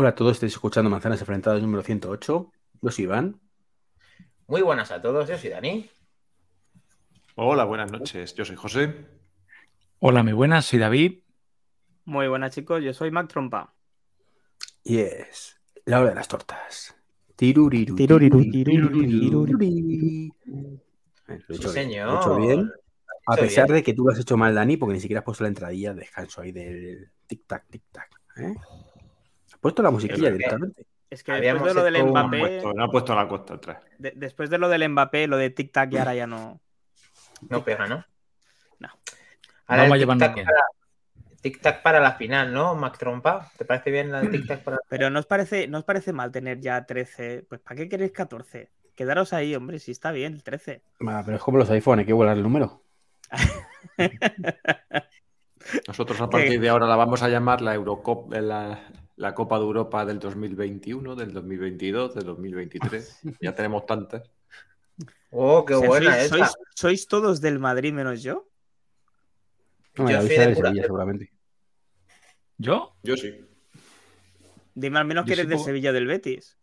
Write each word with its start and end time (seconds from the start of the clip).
Hola 0.00 0.08
a 0.08 0.14
todos, 0.14 0.32
estáis 0.32 0.54
escuchando 0.54 0.88
Manzanas 0.88 1.20
Enfrentadas 1.20 1.60
número 1.60 1.82
108. 1.82 2.52
Yo 2.80 2.90
soy 2.90 3.04
Iván. 3.04 3.38
Muy 4.46 4.62
buenas 4.62 4.90
a 4.92 5.02
todos, 5.02 5.28
yo 5.28 5.36
soy 5.36 5.50
Dani. 5.50 5.90
Hola, 7.34 7.64
buenas 7.64 7.92
noches, 7.92 8.34
yo 8.34 8.46
soy 8.46 8.56
José. 8.56 8.94
Hola, 9.98 10.22
muy 10.22 10.32
buenas, 10.32 10.64
soy 10.64 10.78
David. 10.78 11.18
Muy 12.06 12.28
buenas 12.28 12.54
chicos, 12.54 12.82
yo 12.82 12.94
soy 12.94 13.10
Mac 13.10 13.28
Trompa. 13.28 13.74
Y 14.84 15.00
es 15.00 15.60
la 15.84 16.00
hora 16.00 16.08
de 16.08 16.14
las 16.14 16.28
tortas. 16.28 16.96
Tiruriru. 17.36 17.94
Tiruriru, 17.94 18.40
tiruriru, 18.50 18.88
tiruriru. 18.90 19.46
tiruriru. 19.58 20.34
Eh, 21.28 21.40
Sí, 21.46 21.68
señor. 21.68 22.06
lo 22.06 22.14
he 22.14 22.20
hecho 22.20 22.36
bien. 22.36 22.72
A 23.26 23.36
pesar 23.36 23.68
de 23.68 23.82
que 23.82 23.92
tú 23.92 24.06
lo 24.06 24.14
has 24.14 24.18
hecho 24.18 24.38
mal, 24.38 24.54
Dani, 24.54 24.78
porque 24.78 24.94
ni 24.94 25.00
siquiera 25.00 25.18
has 25.18 25.26
puesto 25.26 25.44
la 25.44 25.48
entradilla 25.48 25.92
de 25.92 26.00
descanso 26.00 26.40
ahí 26.40 26.52
del 26.52 27.10
tic-tac, 27.28 27.64
tic-tac. 27.68 28.08
¿eh? 28.38 28.54
Puesto 29.60 29.82
la 29.82 29.90
musiquilla 29.90 30.30
directamente. 30.30 30.86
Es 31.10 31.24
que 31.24 31.32
Habíamos 31.32 31.64
después 31.64 31.84
de 31.84 31.90
lo 31.90 31.96
del 31.98 32.06
un 32.06 32.12
No 32.14 32.20
ha 32.20 32.22
Mbappé, 32.24 32.38
puesto, 32.38 32.72
no 32.72 32.84
ha 32.84 32.90
puesto 32.90 33.14
la 33.14 33.28
costa 33.28 33.54
atrás. 33.54 33.78
de- 33.98 34.12
después 34.16 34.48
de 34.48 34.58
lo 34.58 34.68
del 34.68 34.88
Mbappé, 34.88 35.26
lo 35.26 35.36
de 35.36 35.50
Tic 35.50 35.72
Tac 35.72 35.92
y 35.92 35.98
ahora 35.98 36.14
ya 36.14 36.26
no. 36.26 36.60
No 37.48 37.64
pega, 37.64 37.86
¿no? 37.86 38.04
No. 38.78 38.88
Ahora 39.66 39.82
Vamos 39.82 39.92
a 39.92 39.94
el 39.94 40.00
llevarnos 40.00 40.28
tic-tac 41.42 41.42
bien. 41.42 41.82
para, 41.82 42.00
la 42.00 42.12
final, 42.12 42.52
¿no, 42.52 42.74
Mac 42.74 42.96
Trompa? 42.98 43.50
¿Te 43.58 43.64
parece 43.64 43.90
bien 43.90 44.12
la 44.12 44.22
tic-tac 44.22 44.62
para 44.62 44.76
la 44.76 44.82
Pero 44.88 45.10
¿no 45.10 45.18
os 45.18 45.26
parece, 45.26 45.66
no 45.68 45.78
os 45.78 45.84
parece 45.84 46.12
mal 46.12 46.30
tener 46.30 46.60
ya 46.60 46.84
13? 46.86 47.44
Pues 47.48 47.60
¿para 47.60 47.76
qué 47.76 47.88
queréis 47.88 48.12
14? 48.12 48.70
Quedaros 48.94 49.32
ahí, 49.32 49.54
hombre, 49.54 49.78
si 49.78 49.90
está 49.92 50.12
bien 50.12 50.34
el 50.34 50.42
13. 50.42 50.82
Ah, 51.06 51.22
pero 51.24 51.36
es 51.38 51.42
como 51.42 51.58
los 51.58 51.70
iPhone, 51.70 51.98
hay 52.00 52.04
que 52.06 52.12
volar 52.12 52.36
el 52.36 52.42
número. 52.42 52.82
Nosotros 55.88 56.20
a 56.20 56.28
partir 56.30 56.60
de 56.60 56.68
ahora 56.68 56.86
la 56.86 56.96
vamos 56.96 57.22
a 57.22 57.28
llamar 57.28 57.60
la 57.62 57.74
Eurocop, 57.74 58.32
eh, 58.34 58.42
la, 58.42 58.80
la 59.20 59.34
Copa 59.34 59.58
de 59.58 59.64
Europa 59.64 60.06
del 60.06 60.18
2021, 60.18 61.14
del 61.14 61.32
2022, 61.32 62.14
del 62.14 62.24
2023. 62.24 63.20
Ya 63.40 63.54
tenemos 63.54 63.84
tantas. 63.84 64.22
Oh, 65.30 65.64
qué 65.64 65.74
O 65.74 65.80
sea, 65.80 65.88
buena 65.88 66.12
sois, 66.14 66.24
esa. 66.24 66.36
sois- 66.36 66.54
sois 66.74 67.06
todos 67.06 67.40
del 67.40 67.58
Madrid 67.58 67.92
menos 67.92 68.22
yo? 68.22 68.48
No, 69.96 70.10
Yo 70.10 70.20
soy 70.20 70.28
de 70.28 70.46
de 70.46 70.54
Sevilla, 70.56 70.82
seguramente. 70.82 71.30
¿Yo? 72.56 72.94
Yo 73.02 73.16
sí. 73.16 73.34
Dime 74.74 74.98
al 74.98 75.04
menos 75.04 75.24
Yo 75.24 75.26
que 75.26 75.32
eres 75.40 75.46
puedo- 75.46 75.64
Sevilla 75.64 75.92
del 75.92 76.06
Betis. 76.06 76.56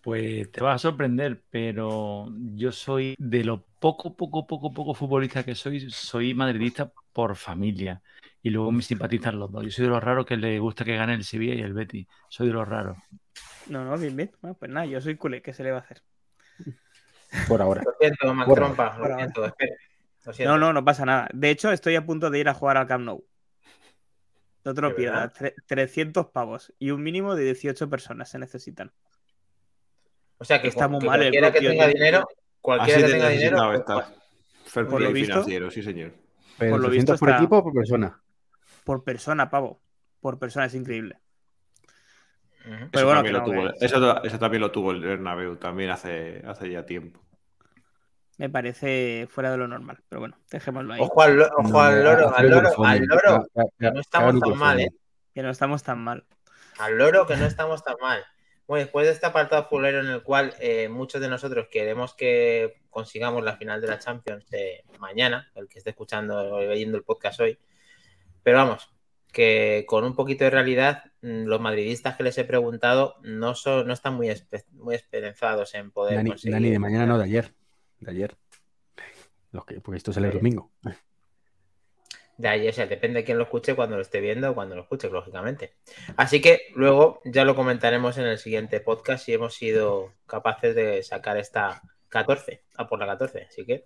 Pues 0.00 0.50
te 0.50 0.60
vas 0.62 0.76
a 0.76 0.78
sorprender, 0.90 1.42
pero 1.50 2.28
yo 2.54 2.72
soy 2.72 3.14
de 3.18 3.44
lo 3.44 3.64
poco, 3.78 4.16
poco, 4.16 4.46
poco, 4.46 4.72
poco 4.72 4.94
futbolista 4.94 5.44
que 5.44 5.54
soy, 5.54 5.90
soy 5.90 6.34
madridista 6.34 6.90
por 7.12 7.36
familia. 7.36 8.02
Y 8.42 8.50
luego 8.50 8.72
me 8.72 8.82
simpatizan 8.82 9.38
los 9.38 9.50
dos. 9.52 9.64
Yo 9.64 9.70
soy 9.70 9.84
de 9.84 9.90
los 9.90 10.02
raros 10.02 10.26
que 10.26 10.36
le 10.36 10.58
gusta 10.58 10.84
que 10.84 10.96
gane 10.96 11.14
el 11.14 11.24
Sevilla 11.24 11.54
y 11.54 11.60
el 11.60 11.72
Betis. 11.74 12.06
Soy 12.28 12.48
de 12.48 12.52
los 12.54 12.66
raros. 12.68 12.96
No, 13.68 13.84
no, 13.84 13.96
bien, 13.96 14.16
bien. 14.16 14.32
Bueno, 14.40 14.56
pues 14.58 14.70
nada, 14.70 14.84
yo 14.86 15.00
soy 15.00 15.16
culé, 15.16 15.40
¿qué 15.42 15.52
se 15.52 15.62
le 15.62 15.70
va 15.70 15.78
a 15.78 15.80
hacer? 15.82 16.02
Por 17.48 17.62
ahora. 17.62 17.82
Lo 17.84 17.92
siento, 18.00 18.34
Mac 18.34 18.48
Bueno, 18.48 18.64
Trompa, 18.66 18.98
lo 18.98 19.16
siento, 19.16 19.44
espera. 19.46 19.74
Lo 20.24 20.32
siento. 20.32 20.52
No, 20.52 20.58
no, 20.58 20.72
no 20.72 20.84
pasa 20.84 21.06
nada. 21.06 21.28
De 21.32 21.50
hecho, 21.50 21.70
estoy 21.70 21.94
a 21.94 22.04
punto 22.04 22.30
de 22.30 22.38
ir 22.40 22.48
a 22.48 22.54
jugar 22.54 22.76
al 22.76 22.86
Camp 22.86 23.04
Nou. 23.04 23.24
No 24.64 24.74
te 24.74 24.80
lo 24.80 24.88
¿De 24.90 24.94
pierdas. 24.94 25.32
Tre- 25.34 25.54
300 25.66 26.26
pavos 26.26 26.72
y 26.78 26.90
un 26.90 27.02
mínimo 27.02 27.34
de 27.34 27.44
18 27.44 27.88
personas 27.88 28.28
se 28.28 28.38
necesitan. 28.38 28.92
O 30.38 30.44
sea 30.44 30.60
que, 30.60 30.68
Está 30.68 30.88
muy 30.88 31.00
que 31.00 31.06
mal 31.06 31.22
el 31.22 31.30
cualquiera 31.30 31.52
que 31.52 31.60
tenga 31.60 31.84
tío. 31.86 31.94
dinero, 31.94 32.28
cualquiera 32.60 32.98
Así 32.98 33.06
que 33.06 33.12
tenga 33.12 33.28
dinero, 33.28 33.56
necesitado 33.70 33.96
pues, 34.00 34.10
está. 34.10 34.22
Fair 34.70 34.86
Por 34.86 35.00
lo 35.00 35.12
visto- 35.12 35.32
financiero, 35.32 35.70
sí, 35.70 35.82
señor. 35.82 36.12
Pero 36.58 36.72
Por 36.72 36.80
lo 36.80 36.88
300 36.88 37.12
visto 37.14 37.18
por 37.18 37.28
está- 37.30 37.40
equipo 37.40 37.56
o 37.58 37.62
por 37.64 37.72
persona. 37.72 38.20
Por 38.84 39.04
persona, 39.04 39.50
pavo. 39.50 39.80
Por 40.20 40.38
persona 40.38 40.66
es 40.66 40.74
increíble. 40.74 41.18
Pero 42.64 42.88
Eso, 42.92 43.04
bueno, 43.06 43.14
también 43.22 43.34
lo 43.34 43.44
tuvo, 43.44 43.78
que- 43.78 43.84
eso, 43.86 44.24
eso 44.24 44.38
también 44.38 44.60
lo 44.60 44.70
tuvo 44.70 44.92
el 44.92 45.00
Bernabéu 45.00 45.56
también 45.56 45.90
hace, 45.90 46.42
hace 46.46 46.70
ya 46.70 46.86
tiempo. 46.86 47.20
Me 48.38 48.48
parece 48.48 49.26
fuera 49.28 49.50
de 49.50 49.56
lo 49.56 49.68
normal. 49.68 49.98
Pero 50.08 50.20
bueno, 50.20 50.38
dejémoslo 50.50 50.94
ahí. 50.94 51.00
Ojo 51.00 51.22
al, 51.22 51.40
ojo 51.40 51.80
al 51.80 52.04
loro, 52.04 52.34
al 52.36 52.50
loro, 52.50 52.84
al 52.84 53.04
loro, 53.04 53.46
que 53.78 53.90
no 53.90 54.00
estamos 54.00 54.40
tan 54.40 54.58
mal, 54.58 54.80
¿eh? 54.80 54.88
Que 55.34 55.42
no 55.42 55.50
estamos 55.50 55.82
tan 55.82 55.98
mal. 55.98 56.24
Al 56.78 56.96
loro 56.98 57.26
que 57.26 57.36
no 57.36 57.46
estamos 57.46 57.82
tan 57.82 57.96
mal. 58.00 58.24
Bueno, 58.66 58.84
después 58.84 59.06
de 59.06 59.12
este 59.12 59.26
apartado 59.26 59.66
fulero 59.68 60.00
en 60.00 60.06
el 60.06 60.22
cual 60.22 60.54
eh, 60.60 60.88
muchos 60.88 61.20
de 61.20 61.28
nosotros 61.28 61.66
queremos 61.70 62.14
que 62.14 62.80
consigamos 62.90 63.42
la 63.44 63.56
final 63.56 63.80
de 63.80 63.88
la 63.88 63.98
Champions 63.98 64.46
eh, 64.52 64.84
mañana, 64.98 65.50
el 65.56 65.68
que 65.68 65.78
esté 65.78 65.90
escuchando 65.90 66.38
o 66.38 66.60
leyendo 66.60 66.96
el 66.96 67.02
podcast 67.04 67.40
hoy, 67.40 67.58
pero 68.42 68.58
vamos, 68.58 68.90
que 69.32 69.84
con 69.86 70.04
un 70.04 70.14
poquito 70.14 70.44
de 70.44 70.50
realidad, 70.50 71.04
mm, 71.22 71.44
los 71.44 71.60
madridistas 71.60 72.16
que 72.16 72.22
les 72.22 72.36
he 72.38 72.44
preguntado 72.44 73.16
no, 73.22 73.54
son, 73.54 73.86
no 73.86 73.92
están 73.94 74.14
muy, 74.14 74.28
espe- 74.28 74.64
muy 74.72 74.94
esperanzados 74.94 75.74
en 75.74 75.90
poder 75.90 76.16
Dani, 76.16 76.30
conseguir. 76.30 76.52
Dani, 76.54 76.70
de 76.70 76.78
mañana 76.78 77.06
no, 77.06 77.18
de 77.18 77.24
ayer. 77.24 77.54
De 78.00 78.10
ayer. 78.10 78.36
Los 79.52 79.64
que, 79.64 79.80
porque 79.80 79.98
esto 79.98 80.12
sale 80.12 80.28
el 80.28 80.34
domingo. 80.34 80.70
De 82.38 82.48
ahí, 82.48 82.66
o 82.66 82.72
sea, 82.72 82.86
depende 82.86 83.20
de 83.20 83.24
quién 83.24 83.38
lo 83.38 83.44
escuche, 83.44 83.74
cuando 83.76 83.96
lo 83.96 84.02
esté 84.02 84.20
viendo 84.20 84.50
o 84.50 84.54
cuando 84.54 84.74
lo 84.74 84.82
escuche, 84.82 85.08
lógicamente. 85.10 85.74
Así 86.16 86.40
que 86.40 86.62
luego 86.74 87.20
ya 87.24 87.44
lo 87.44 87.54
comentaremos 87.54 88.18
en 88.18 88.24
el 88.26 88.38
siguiente 88.38 88.80
podcast 88.80 89.24
si 89.24 89.34
hemos 89.34 89.54
sido 89.54 90.12
capaces 90.26 90.74
de 90.74 91.02
sacar 91.02 91.36
esta 91.36 91.82
14, 92.08 92.64
a 92.76 92.88
por 92.88 92.98
la 92.98 93.06
14. 93.06 93.46
Así 93.48 93.64
que. 93.64 93.84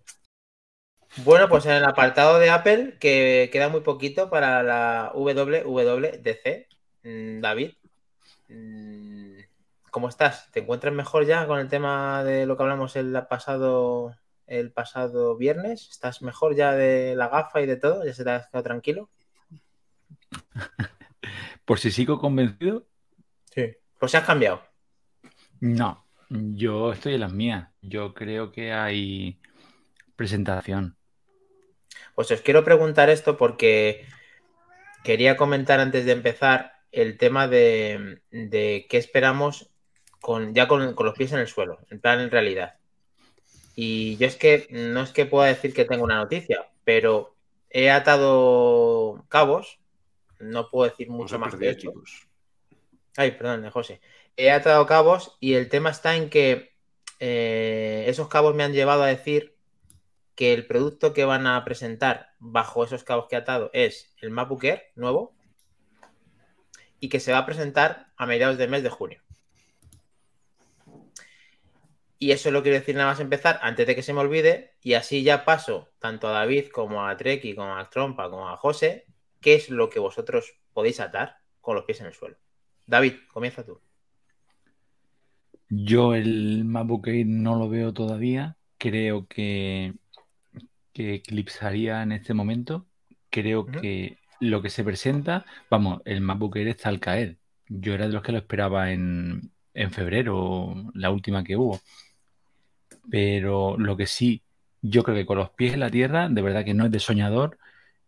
Bueno, 1.24 1.48
pues 1.48 1.64
en 1.66 1.72
el 1.72 1.84
apartado 1.84 2.38
de 2.38 2.50
Apple, 2.50 2.96
que 3.00 3.48
queda 3.52 3.68
muy 3.68 3.80
poquito 3.80 4.28
para 4.28 4.62
la 4.62 5.12
WWDC, 5.14 6.68
mm, 7.02 7.40
David, 7.40 7.72
mm, 8.48 9.38
¿cómo 9.90 10.08
estás? 10.08 10.50
¿Te 10.52 10.60
encuentras 10.60 10.92
mejor 10.92 11.24
ya 11.26 11.46
con 11.46 11.58
el 11.58 11.68
tema 11.68 12.22
de 12.22 12.44
lo 12.46 12.56
que 12.56 12.62
hablamos 12.62 12.96
el 12.96 13.12
pasado 13.28 14.14
el 14.46 14.70
pasado 14.72 15.36
viernes? 15.36 15.88
¿Estás 15.90 16.22
mejor 16.22 16.54
ya 16.54 16.72
de 16.72 17.16
la 17.16 17.28
gafa 17.28 17.60
y 17.60 17.66
de 17.66 17.76
todo? 17.76 18.04
¿Ya 18.04 18.12
se 18.12 18.22
te 18.24 18.30
has 18.30 18.46
quedado 18.48 18.64
tranquilo? 18.64 19.10
Por 21.64 21.78
si 21.78 21.90
sigo 21.90 22.18
convencido, 22.18 22.86
Sí. 23.54 23.74
Pues 23.98 24.12
se 24.12 24.18
has 24.18 24.24
cambiado. 24.24 24.62
no. 25.60 26.04
Yo 26.28 26.92
estoy 26.92 27.14
en 27.14 27.20
las 27.20 27.32
mías. 27.32 27.68
Yo 27.80 28.12
creo 28.12 28.50
que 28.50 28.72
hay 28.72 29.40
presentación. 30.16 30.95
Pues 32.16 32.30
os 32.30 32.40
quiero 32.40 32.64
preguntar 32.64 33.10
esto 33.10 33.36
porque 33.36 34.06
quería 35.04 35.36
comentar 35.36 35.80
antes 35.80 36.06
de 36.06 36.12
empezar 36.12 36.72
el 36.90 37.18
tema 37.18 37.46
de, 37.46 38.22
de 38.30 38.86
qué 38.88 38.96
esperamos 38.96 39.70
con, 40.22 40.54
ya 40.54 40.66
con, 40.66 40.94
con 40.94 41.06
los 41.06 41.14
pies 41.14 41.32
en 41.32 41.40
el 41.40 41.46
suelo, 41.46 41.78
en 41.90 42.00
plan 42.00 42.20
en 42.20 42.30
realidad. 42.30 42.76
Y 43.74 44.16
yo 44.16 44.26
es 44.26 44.36
que 44.36 44.66
no 44.70 45.02
es 45.02 45.12
que 45.12 45.26
pueda 45.26 45.48
decir 45.48 45.74
que 45.74 45.84
tengo 45.84 46.04
una 46.04 46.16
noticia, 46.16 46.70
pero 46.84 47.36
he 47.68 47.90
atado 47.90 49.26
cabos, 49.28 49.78
no 50.40 50.70
puedo 50.70 50.88
decir 50.88 51.10
mucho 51.10 51.38
más 51.38 51.54
que 51.54 51.58
perdía, 51.58 51.72
esto. 51.72 51.92
Ay, 53.18 53.32
perdón, 53.32 53.68
José. 53.68 54.00
He 54.38 54.50
atado 54.50 54.86
cabos 54.86 55.36
y 55.38 55.52
el 55.52 55.68
tema 55.68 55.90
está 55.90 56.16
en 56.16 56.30
que 56.30 56.72
eh, 57.20 58.06
esos 58.08 58.28
cabos 58.28 58.54
me 58.54 58.64
han 58.64 58.72
llevado 58.72 59.02
a 59.02 59.08
decir 59.08 59.55
que 60.36 60.52
el 60.52 60.66
producto 60.66 61.12
que 61.14 61.24
van 61.24 61.46
a 61.46 61.64
presentar 61.64 62.34
bajo 62.38 62.84
esos 62.84 63.02
cabos 63.02 63.26
que 63.28 63.34
he 63.34 63.38
atado 63.38 63.70
es 63.72 64.14
el 64.20 64.30
MacBook 64.30 64.62
Air 64.64 64.82
nuevo 64.94 65.34
y 67.00 67.08
que 67.08 67.20
se 67.20 67.32
va 67.32 67.38
a 67.38 67.46
presentar 67.46 68.12
a 68.16 68.26
mediados 68.26 68.58
del 68.58 68.70
mes 68.70 68.82
de 68.82 68.90
junio. 68.90 69.22
Y 72.18 72.30
eso 72.30 72.50
lo 72.50 72.62
quiero 72.62 72.78
decir 72.78 72.94
nada 72.94 73.10
más 73.10 73.20
empezar 73.20 73.58
antes 73.62 73.86
de 73.86 73.94
que 73.94 74.02
se 74.02 74.12
me 74.12 74.20
olvide 74.20 74.74
y 74.82 74.94
así 74.94 75.22
ya 75.22 75.44
paso 75.44 75.88
tanto 75.98 76.28
a 76.28 76.32
David 76.32 76.68
como 76.68 77.06
a 77.06 77.16
Treki, 77.16 77.54
como 77.54 77.74
a 77.74 77.90
Trompa, 77.90 78.30
como 78.30 78.48
a 78.48 78.56
José, 78.56 79.06
qué 79.40 79.54
es 79.54 79.70
lo 79.70 79.88
que 79.88 80.00
vosotros 80.00 80.54
podéis 80.72 81.00
atar 81.00 81.38
con 81.60 81.76
los 81.76 81.84
pies 81.84 82.00
en 82.00 82.06
el 82.06 82.14
suelo. 82.14 82.36
David, 82.86 83.14
comienza 83.32 83.64
tú. 83.64 83.80
Yo 85.68 86.14
el 86.14 86.64
MacBook 86.64 87.08
Air 87.08 87.26
no 87.26 87.56
lo 87.56 87.68
veo 87.68 87.92
todavía. 87.92 88.56
Creo 88.78 89.26
que, 89.26 89.94
que 90.96 91.12
eclipsaría 91.16 92.02
en 92.02 92.12
este 92.12 92.32
momento. 92.32 92.86
Creo 93.28 93.66
que 93.66 94.16
lo 94.40 94.62
que 94.62 94.70
se 94.70 94.82
presenta, 94.82 95.44
vamos, 95.68 96.00
el 96.06 96.22
MacBook 96.22 96.56
Air 96.56 96.68
está 96.68 96.88
al 96.88 97.00
caer. 97.00 97.36
Yo 97.68 97.92
era 97.92 98.06
de 98.06 98.14
los 98.14 98.22
que 98.22 98.32
lo 98.32 98.38
esperaba 98.38 98.92
en, 98.92 99.52
en 99.74 99.90
febrero, 99.90 100.74
la 100.94 101.10
última 101.10 101.44
que 101.44 101.58
hubo. 101.58 101.80
Pero 103.10 103.76
lo 103.76 103.98
que 103.98 104.06
sí, 104.06 104.42
yo 104.80 105.02
creo 105.02 105.16
que 105.16 105.26
con 105.26 105.36
los 105.36 105.50
pies 105.50 105.74
en 105.74 105.80
la 105.80 105.90
tierra, 105.90 106.30
de 106.30 106.40
verdad 106.40 106.64
que 106.64 106.72
no 106.72 106.86
es 106.86 106.90
de 106.90 106.98
soñador, 106.98 107.58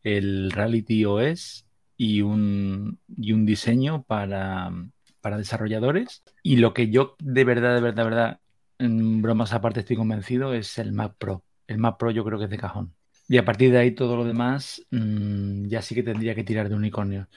el 0.02 0.50
Reality 0.50 1.04
OS 1.04 1.66
y 1.98 2.22
un, 2.22 2.98
y 3.18 3.32
un 3.32 3.44
diseño 3.44 4.02
para, 4.04 4.72
para 5.20 5.36
desarrolladores. 5.36 6.22
Y 6.42 6.56
lo 6.56 6.72
que 6.72 6.88
yo 6.88 7.16
de 7.18 7.44
verdad, 7.44 7.74
de 7.74 7.82
verdad, 7.82 8.04
de 8.04 8.10
verdad, 8.10 8.40
en 8.78 9.20
bromas 9.20 9.52
aparte 9.52 9.80
estoy 9.80 9.96
convencido, 9.96 10.54
es 10.54 10.78
el 10.78 10.92
Mac 10.92 11.16
Pro. 11.18 11.44
El 11.68 11.78
Mac 11.78 11.96
Pro 11.98 12.10
yo 12.10 12.24
creo 12.24 12.38
que 12.38 12.46
es 12.46 12.50
de 12.50 12.58
cajón. 12.58 12.94
Y 13.28 13.38
a 13.38 13.44
partir 13.44 13.70
de 13.70 13.78
ahí 13.78 13.92
todo 13.92 14.16
lo 14.16 14.24
demás 14.24 14.84
mm, 14.90 15.68
ya 15.68 15.82
sí 15.82 15.94
que 15.94 16.02
tendría 16.02 16.34
que 16.34 16.42
tirar 16.44 16.68
de 16.68 16.74
unicornio. 16.74 17.28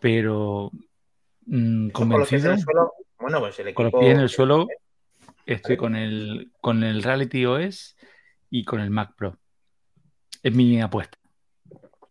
Pero 0.00 0.70
mm, 1.46 1.88
Con 1.90 2.08
los 2.10 2.28
pies 2.28 2.44
en 2.44 2.50
convencido. 2.50 2.52
el 2.52 2.60
suelo, 2.60 2.92
bueno, 3.18 3.40
pues 3.40 3.58
el 3.60 3.72
Con 3.72 3.84
los 3.86 3.90
equipo. 3.90 4.00
pies 4.00 4.14
en 4.14 4.20
el 4.20 4.28
suelo 4.28 4.66
estoy 5.46 5.76
con 5.76 5.96
el, 5.96 6.52
con 6.60 6.82
el 6.82 7.02
Reality 7.02 7.46
OS 7.46 7.96
y 8.50 8.64
con 8.64 8.80
el 8.80 8.90
Mac 8.90 9.14
Pro. 9.16 9.38
Es 10.42 10.54
mi 10.54 10.80
apuesta. 10.80 11.16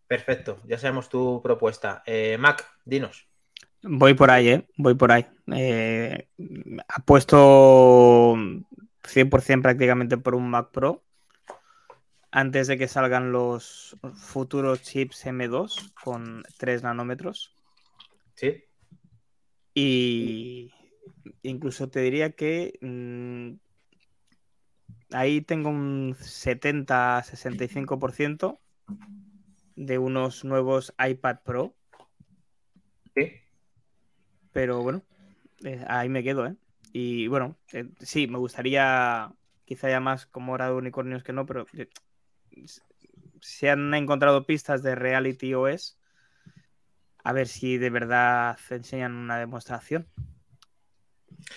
Perfecto, 0.06 0.60
ya 0.66 0.78
sabemos 0.78 1.08
tu 1.08 1.40
propuesta. 1.42 2.02
Eh, 2.06 2.36
Mac, 2.38 2.66
dinos. 2.84 3.28
Voy 3.82 4.14
por 4.14 4.30
ahí, 4.30 4.48
¿eh? 4.48 4.66
Voy 4.76 4.94
por 4.94 5.12
ahí. 5.12 5.26
Eh, 5.54 6.28
apuesto 6.88 8.34
100% 9.02 9.62
prácticamente 9.62 10.16
por 10.16 10.34
un 10.34 10.50
Mac 10.50 10.70
Pro 10.72 11.04
antes 12.30 12.66
de 12.66 12.76
que 12.78 12.88
salgan 12.88 13.32
los 13.32 13.96
futuros 14.14 14.82
chips 14.82 15.24
M2 15.26 15.92
con 15.94 16.42
3 16.58 16.82
nanómetros. 16.82 17.54
¿Sí? 18.34 18.64
Y 19.74 20.72
incluso 21.42 21.88
te 21.88 22.00
diría 22.00 22.32
que 22.32 22.78
mm, 22.80 23.52
ahí 25.14 25.40
tengo 25.40 25.70
un 25.70 26.14
70-65% 26.16 28.58
de 29.76 29.98
unos 29.98 30.44
nuevos 30.44 30.92
iPad 30.98 31.38
Pro, 31.44 31.74
Sí. 33.14 33.32
pero 34.52 34.82
bueno, 34.82 35.02
eh, 35.64 35.84
ahí 35.88 36.08
me 36.08 36.22
quedo, 36.22 36.46
¿eh? 36.46 36.56
Y 36.92 37.26
bueno, 37.28 37.56
eh, 37.72 37.88
sí, 38.00 38.26
me 38.28 38.38
gustaría 38.38 39.32
quizá 39.64 39.88
ya 39.90 40.00
más 40.00 40.26
como 40.26 40.52
hora 40.52 40.66
de 40.68 40.74
unicornios 40.74 41.22
que 41.22 41.32
no, 41.32 41.46
pero 41.46 41.66
eh, 41.74 41.88
se 43.40 43.70
han 43.70 43.92
encontrado 43.94 44.46
pistas 44.46 44.82
de 44.82 44.94
Reality 44.94 45.54
OS. 45.54 45.96
A 47.24 47.32
ver 47.32 47.48
si 47.48 47.78
de 47.78 47.90
verdad 47.90 48.58
enseñan 48.70 49.14
una 49.14 49.38
demostración. 49.38 50.08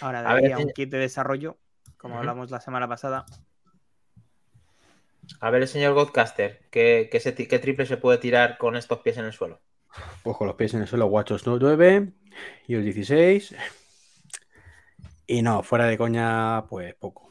Ahora, 0.02 0.22
de 0.22 0.28
A 0.28 0.34
ver, 0.34 0.46
ahí 0.46 0.52
a 0.52 0.58
un 0.58 0.72
kit 0.72 0.90
de 0.90 0.98
desarrollo, 0.98 1.58
como 1.98 2.18
hablamos 2.18 2.52
la 2.52 2.60
semana 2.60 2.88
pasada. 2.88 3.26
A 5.40 5.50
ver, 5.50 5.62
el 5.62 5.68
señor 5.68 5.94
Godcaster, 5.94 6.68
¿qué, 6.72 7.10
qué, 7.12 7.20
se 7.20 7.32
ti- 7.32 7.48
qué 7.48 7.60
triple 7.60 7.86
se 7.86 7.98
puede 7.98 8.18
tirar 8.18 8.58
con 8.58 8.76
estos 8.76 9.00
pies 9.00 9.18
en 9.18 9.26
el 9.26 9.34
suelo? 9.34 9.62
Pues 10.24 10.38
con 10.38 10.48
los 10.48 10.56
pies 10.56 10.74
en 10.74 10.82
el 10.82 10.88
suelo, 10.88 11.08
WatchOS 11.08 11.46
9 11.46 12.14
y 12.68 12.76
el 12.76 12.84
16. 12.84 13.56
Y 15.28 15.42
no, 15.42 15.64
fuera 15.64 15.86
de 15.86 15.98
coña, 15.98 16.66
pues 16.68 16.94
poco. 16.96 17.31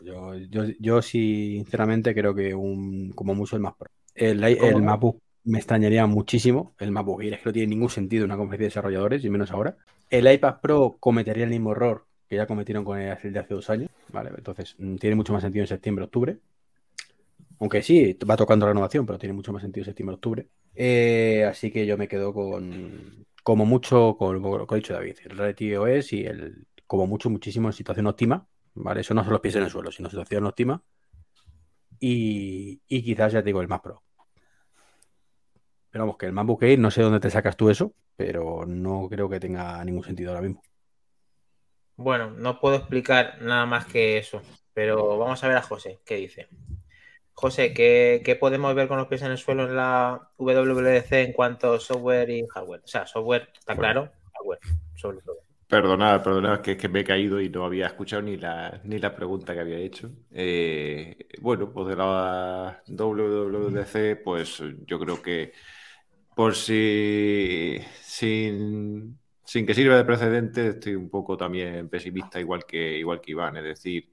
Yo, 0.00 0.34
yo, 0.36 0.64
yo 0.78 1.02
sí, 1.02 1.54
sinceramente, 1.56 2.14
creo 2.14 2.34
que 2.34 2.54
un, 2.54 3.10
como 3.14 3.34
mucho 3.34 3.56
el 3.56 3.62
más 3.62 3.74
Pro. 3.76 3.90
El, 4.14 4.42
i- 4.48 4.58
¿Cómo 4.58 4.78
el? 4.78 4.82
MacBook 4.82 5.20
me 5.44 5.58
extrañaría 5.58 6.06
muchísimo. 6.06 6.74
El 6.78 6.90
MacBook 6.92 7.22
Air 7.22 7.34
es 7.34 7.40
que 7.40 7.46
no 7.46 7.52
tiene 7.52 7.68
ningún 7.68 7.90
sentido 7.90 8.24
en 8.24 8.30
una 8.30 8.36
conferencia 8.38 8.64
de 8.64 8.68
desarrolladores, 8.70 9.24
y 9.24 9.30
menos 9.30 9.50
ahora. 9.50 9.76
El 10.10 10.30
iPad 10.32 10.60
Pro 10.60 10.96
cometería 11.00 11.44
el 11.44 11.50
mismo 11.50 11.72
error 11.72 12.06
que 12.28 12.36
ya 12.36 12.46
cometieron 12.46 12.84
con 12.84 12.98
el 12.98 13.06
de 13.32 13.38
hace 13.40 13.54
dos 13.54 13.70
años. 13.70 13.90
¿vale? 14.12 14.30
Entonces, 14.36 14.74
mm, 14.78 14.96
tiene 14.96 15.16
mucho 15.16 15.32
más 15.32 15.42
sentido 15.42 15.62
en 15.64 15.68
septiembre, 15.68 16.04
octubre. 16.04 16.38
Aunque 17.60 17.82
sí, 17.82 18.16
va 18.28 18.36
tocando 18.36 18.66
renovación, 18.66 19.04
pero 19.06 19.18
tiene 19.18 19.32
mucho 19.32 19.52
más 19.52 19.62
sentido 19.62 19.84
septiembre, 19.84 20.14
octubre. 20.14 20.48
Eh, 20.74 21.44
así 21.44 21.70
que 21.72 21.86
yo 21.86 21.98
me 21.98 22.06
quedo 22.08 22.32
con, 22.32 23.26
como 23.42 23.66
mucho, 23.66 24.16
con 24.16 24.40
lo 24.40 24.66
que 24.66 24.74
ha 24.74 24.76
dicho 24.76 24.92
David, 24.94 25.16
el 25.24 25.36
Reality 25.36 25.74
OS 25.76 26.16
y 26.16 26.24
el, 26.24 26.66
como 26.86 27.06
mucho, 27.06 27.30
muchísimo 27.30 27.68
en 27.68 27.72
situación 27.72 28.06
óptima. 28.06 28.46
¿Vale? 28.80 29.00
Eso 29.00 29.12
no 29.12 29.24
son 29.24 29.32
los 29.32 29.40
pies 29.40 29.56
en 29.56 29.64
el 29.64 29.70
suelo, 29.70 29.90
sino 29.90 30.08
situación 30.08 30.46
óptima. 30.46 30.80
Y, 31.98 32.80
y 32.86 33.02
quizás 33.02 33.32
ya 33.32 33.40
te 33.40 33.46
digo 33.46 33.60
el 33.60 33.68
Mac 33.68 33.82
Pro. 33.82 34.02
Pero 35.90 36.04
vamos, 36.04 36.16
que 36.16 36.26
el 36.26 36.32
MacBook 36.32 36.62
Air, 36.62 36.78
no 36.78 36.90
sé 36.90 37.02
dónde 37.02 37.18
te 37.18 37.30
sacas 37.30 37.56
tú 37.56 37.70
eso, 37.70 37.92
pero 38.14 38.64
no 38.66 39.08
creo 39.10 39.28
que 39.28 39.40
tenga 39.40 39.84
ningún 39.84 40.04
sentido 40.04 40.30
ahora 40.30 40.42
mismo. 40.42 40.62
Bueno, 41.96 42.30
no 42.30 42.60
puedo 42.60 42.76
explicar 42.76 43.42
nada 43.42 43.66
más 43.66 43.86
que 43.86 44.18
eso, 44.18 44.42
pero 44.72 45.18
vamos 45.18 45.42
a 45.42 45.48
ver 45.48 45.56
a 45.56 45.62
José, 45.62 45.98
¿qué 46.04 46.16
dice? 46.16 46.46
José, 47.32 47.72
¿qué, 47.72 48.22
qué 48.24 48.36
podemos 48.36 48.72
ver 48.76 48.86
con 48.86 48.98
los 48.98 49.08
pies 49.08 49.22
en 49.22 49.32
el 49.32 49.38
suelo 49.38 49.64
en 49.64 49.74
la 49.74 50.30
WWDC 50.36 51.12
en 51.12 51.32
cuanto 51.32 51.72
a 51.72 51.80
software 51.80 52.30
y 52.30 52.46
hardware? 52.46 52.82
O 52.84 52.86
sea, 52.86 53.06
software, 53.06 53.48
está 53.58 53.74
claro, 53.74 54.12
hardware, 54.34 54.60
sobre 54.94 55.18
todo. 55.22 55.47
Perdonad, 55.68 56.22
perdonad, 56.22 56.62
que, 56.62 56.78
que 56.78 56.88
me 56.88 57.00
he 57.00 57.04
caído 57.04 57.40
y 57.42 57.50
no 57.50 57.62
había 57.64 57.86
escuchado 57.88 58.22
ni 58.22 58.38
la, 58.38 58.80
ni 58.84 58.98
la 58.98 59.14
pregunta 59.14 59.52
que 59.52 59.60
había 59.60 59.76
hecho. 59.78 60.10
Eh, 60.30 61.28
bueno, 61.42 61.70
pues 61.70 61.88
de 61.88 61.96
la 61.96 62.82
WWDC, 62.86 64.16
pues 64.24 64.62
yo 64.86 64.98
creo 64.98 65.20
que 65.20 65.52
por 66.34 66.54
si 66.56 67.78
sin, 68.02 69.18
sin 69.44 69.66
que 69.66 69.74
sirva 69.74 69.96
de 69.96 70.04
precedente, 70.04 70.68
estoy 70.68 70.94
un 70.96 71.10
poco 71.10 71.36
también 71.36 71.88
pesimista, 71.90 72.40
igual 72.40 72.64
que, 72.66 72.98
igual 72.98 73.20
que 73.20 73.32
Iván. 73.32 73.56
Es 73.58 73.64
decir, 73.64 74.10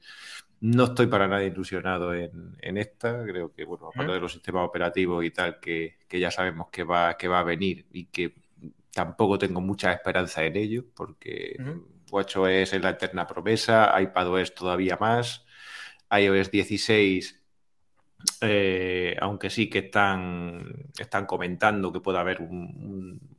no 0.61 0.85
estoy 0.85 1.07
para 1.07 1.27
nada 1.27 1.43
ilusionado 1.43 2.13
en, 2.13 2.55
en 2.61 2.77
esta. 2.77 3.23
Creo 3.25 3.53
que, 3.53 3.65
bueno, 3.65 3.87
aparte 3.89 4.13
de 4.13 4.19
los 4.19 4.33
sistemas 4.33 4.67
operativos 4.67 5.23
y 5.25 5.31
tal, 5.31 5.59
que, 5.59 5.97
que 6.07 6.19
ya 6.19 6.31
sabemos 6.31 6.69
que 6.71 6.83
va, 6.83 7.17
que 7.17 7.27
va 7.27 7.39
a 7.39 7.43
venir 7.43 7.85
y 7.91 8.05
que 8.07 8.33
tampoco 8.95 9.37
tengo 9.37 9.61
mucha 9.61 9.91
esperanza 9.93 10.45
en 10.45 10.55
ello, 10.55 10.85
porque 10.95 11.57
Ujú. 11.59 11.85
WatchOS 12.11 12.73
es 12.73 12.81
la 12.81 12.91
eterna 12.91 13.27
promesa, 13.27 13.93
iPadOS 14.01 14.55
todavía 14.55 14.97
más, 14.97 15.45
iOS 16.11 16.49
16, 16.51 17.41
eh, 18.41 19.17
aunque 19.19 19.49
sí 19.49 19.69
que 19.69 19.79
están, 19.79 20.91
están 20.97 21.25
comentando 21.25 21.91
que 21.91 21.99
puede 21.99 22.19
haber 22.19 22.41
un, 22.41 22.49
un 22.51 23.34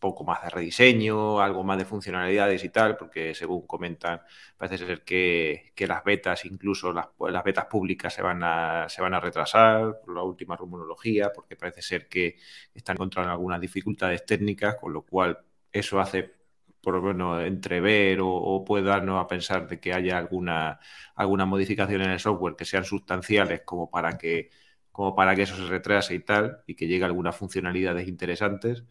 poco 0.00 0.24
más 0.24 0.42
de 0.42 0.50
rediseño, 0.50 1.40
algo 1.40 1.62
más 1.64 1.78
de 1.78 1.84
funcionalidades 1.84 2.64
y 2.64 2.70
tal, 2.70 2.96
porque 2.96 3.34
según 3.34 3.66
comentan, 3.66 4.22
parece 4.56 4.78
ser 4.86 5.04
que, 5.04 5.72
que 5.76 5.86
las 5.86 6.02
betas, 6.04 6.44
incluso 6.46 6.92
las, 6.92 7.08
las 7.30 7.44
betas 7.44 7.66
públicas, 7.66 8.12
se 8.14 8.22
van, 8.22 8.42
a, 8.42 8.88
se 8.88 9.02
van 9.02 9.14
a 9.14 9.20
retrasar 9.20 10.00
por 10.00 10.14
la 10.14 10.22
última 10.22 10.56
rumorología, 10.56 11.32
porque 11.34 11.56
parece 11.56 11.82
ser 11.82 12.08
que 12.08 12.36
están 12.74 12.96
encontrando 12.96 13.30
algunas 13.32 13.60
dificultades 13.60 14.24
técnicas, 14.26 14.76
con 14.76 14.92
lo 14.92 15.02
cual 15.02 15.38
eso 15.72 16.00
hace 16.00 16.40
por 16.82 16.94
lo 16.94 17.02
menos 17.02 17.42
entrever 17.44 18.20
o, 18.20 18.28
o 18.30 18.64
puede 18.64 18.84
darnos 18.84 19.22
a 19.22 19.26
pensar 19.26 19.68
de 19.68 19.80
que 19.80 19.92
haya 19.92 20.16
alguna, 20.18 20.80
alguna 21.14 21.44
modificación 21.46 22.02
en 22.02 22.10
el 22.10 22.20
software 22.20 22.56
que 22.56 22.64
sean 22.64 22.84
sustanciales 22.84 23.62
como 23.64 23.90
para 23.90 24.16
que, 24.18 24.50
como 24.92 25.14
para 25.14 25.34
que 25.36 25.42
eso 25.42 25.56
se 25.56 25.66
retrase 25.66 26.14
y 26.14 26.20
tal, 26.20 26.62
y 26.66 26.74
que 26.74 26.86
llegue 26.86 27.04
algunas 27.04 27.36
funcionalidades 27.36 28.08
interesantes. 28.08 28.84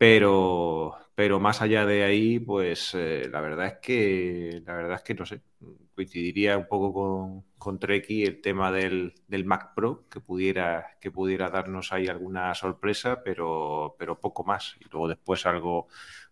Pero, 0.00 0.96
pero 1.14 1.40
más 1.40 1.60
allá 1.60 1.84
de 1.84 2.04
ahí, 2.04 2.38
pues 2.38 2.94
eh, 2.94 3.28
la 3.30 3.42
verdad 3.42 3.66
es 3.66 3.74
que 3.82 4.62
la 4.64 4.74
verdad 4.74 4.94
es 4.96 5.02
que 5.02 5.12
no 5.14 5.26
sé. 5.26 5.42
Coincidiría 5.94 6.56
un 6.56 6.66
poco 6.66 6.94
con, 6.94 7.44
con 7.58 7.78
Treki 7.78 8.24
el 8.24 8.40
tema 8.40 8.72
del, 8.72 9.12
del, 9.28 9.44
Mac 9.44 9.74
Pro, 9.74 10.06
que 10.08 10.20
pudiera, 10.20 10.96
que 11.00 11.10
pudiera 11.10 11.50
darnos 11.50 11.92
ahí 11.92 12.06
alguna 12.08 12.54
sorpresa, 12.54 13.22
pero, 13.22 13.94
pero 13.98 14.18
poco 14.18 14.42
más. 14.44 14.76
Y 14.80 14.84
luego 14.90 15.06
después 15.08 15.44
algo, 15.44 15.88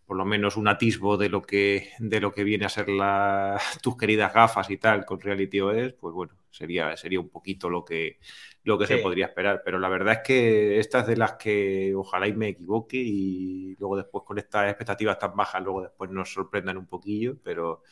por 0.07 0.17
lo 0.17 0.25
menos 0.25 0.57
un 0.57 0.67
atisbo 0.67 1.17
de 1.17 1.29
lo 1.29 1.43
que, 1.43 1.91
de 1.99 2.19
lo 2.21 2.31
que 2.31 2.43
viene 2.43 2.65
a 2.65 2.69
ser 2.69 2.89
la, 2.89 3.61
tus 3.83 3.97
queridas 3.97 4.33
gafas 4.33 4.71
y 4.71 4.77
tal 4.77 5.05
con 5.05 5.19
Reality 5.21 5.61
OS, 5.61 5.93
pues 5.93 6.15
bueno, 6.15 6.33
sería, 6.51 6.95
sería 6.97 7.19
un 7.19 7.29
poquito 7.29 7.69
lo 7.69 7.83
que, 7.85 8.19
lo 8.63 8.77
que 8.77 8.87
sí. 8.87 8.95
se 8.95 8.99
podría 8.99 9.27
esperar. 9.27 9.61
Pero 9.63 9.79
la 9.79 9.89
verdad 9.89 10.15
es 10.15 10.19
que 10.25 10.79
estas 10.79 11.07
de 11.07 11.17
las 11.17 11.33
que 11.33 11.93
ojalá 11.95 12.27
y 12.27 12.33
me 12.33 12.49
equivoque 12.49 12.97
y 12.97 13.75
luego 13.79 13.97
después 13.97 14.23
con 14.25 14.37
estas 14.39 14.69
expectativas 14.69 15.19
tan 15.19 15.35
bajas, 15.35 15.61
luego 15.63 15.81
después 15.81 16.09
nos 16.11 16.31
sorprendan 16.33 16.77
un 16.77 16.87
poquillo, 16.87 17.37
pero 17.43 17.83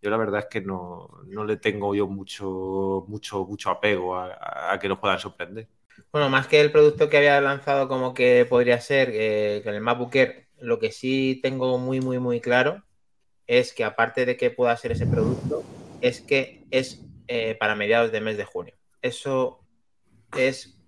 yo 0.00 0.10
la 0.10 0.16
verdad 0.16 0.40
es 0.40 0.46
que 0.46 0.60
no, 0.60 1.08
no 1.26 1.44
le 1.44 1.56
tengo 1.56 1.94
yo 1.94 2.06
mucho, 2.06 3.04
mucho, 3.08 3.44
mucho 3.44 3.70
apego 3.70 4.16
a, 4.16 4.72
a, 4.72 4.78
que 4.78 4.88
nos 4.88 4.98
puedan 4.98 5.18
sorprender. 5.18 5.68
Bueno, 6.12 6.28
más 6.28 6.46
que 6.46 6.60
el 6.60 6.72
producto 6.72 7.08
que 7.08 7.16
había 7.18 7.40
lanzado 7.40 7.88
como 7.88 8.14
que 8.14 8.46
podría 8.48 8.80
ser 8.80 9.10
eh, 9.12 9.62
con 9.64 9.74
el 9.74 9.80
MacBook 9.80 10.14
Air, 10.14 10.48
lo 10.58 10.78
que 10.78 10.92
sí 10.92 11.40
tengo 11.42 11.78
muy, 11.78 12.00
muy, 12.00 12.18
muy 12.18 12.40
claro 12.40 12.82
es 13.46 13.72
que 13.72 13.84
aparte 13.84 14.26
de 14.26 14.36
que 14.36 14.50
pueda 14.50 14.76
ser 14.76 14.92
ese 14.92 15.06
producto, 15.06 15.62
es 16.00 16.20
que 16.20 16.64
es 16.70 17.04
eh, 17.28 17.54
para 17.54 17.74
mediados 17.74 18.12
de 18.12 18.20
mes 18.20 18.36
de 18.36 18.44
junio. 18.44 18.74
Eso 19.02 19.64
es 20.36 20.78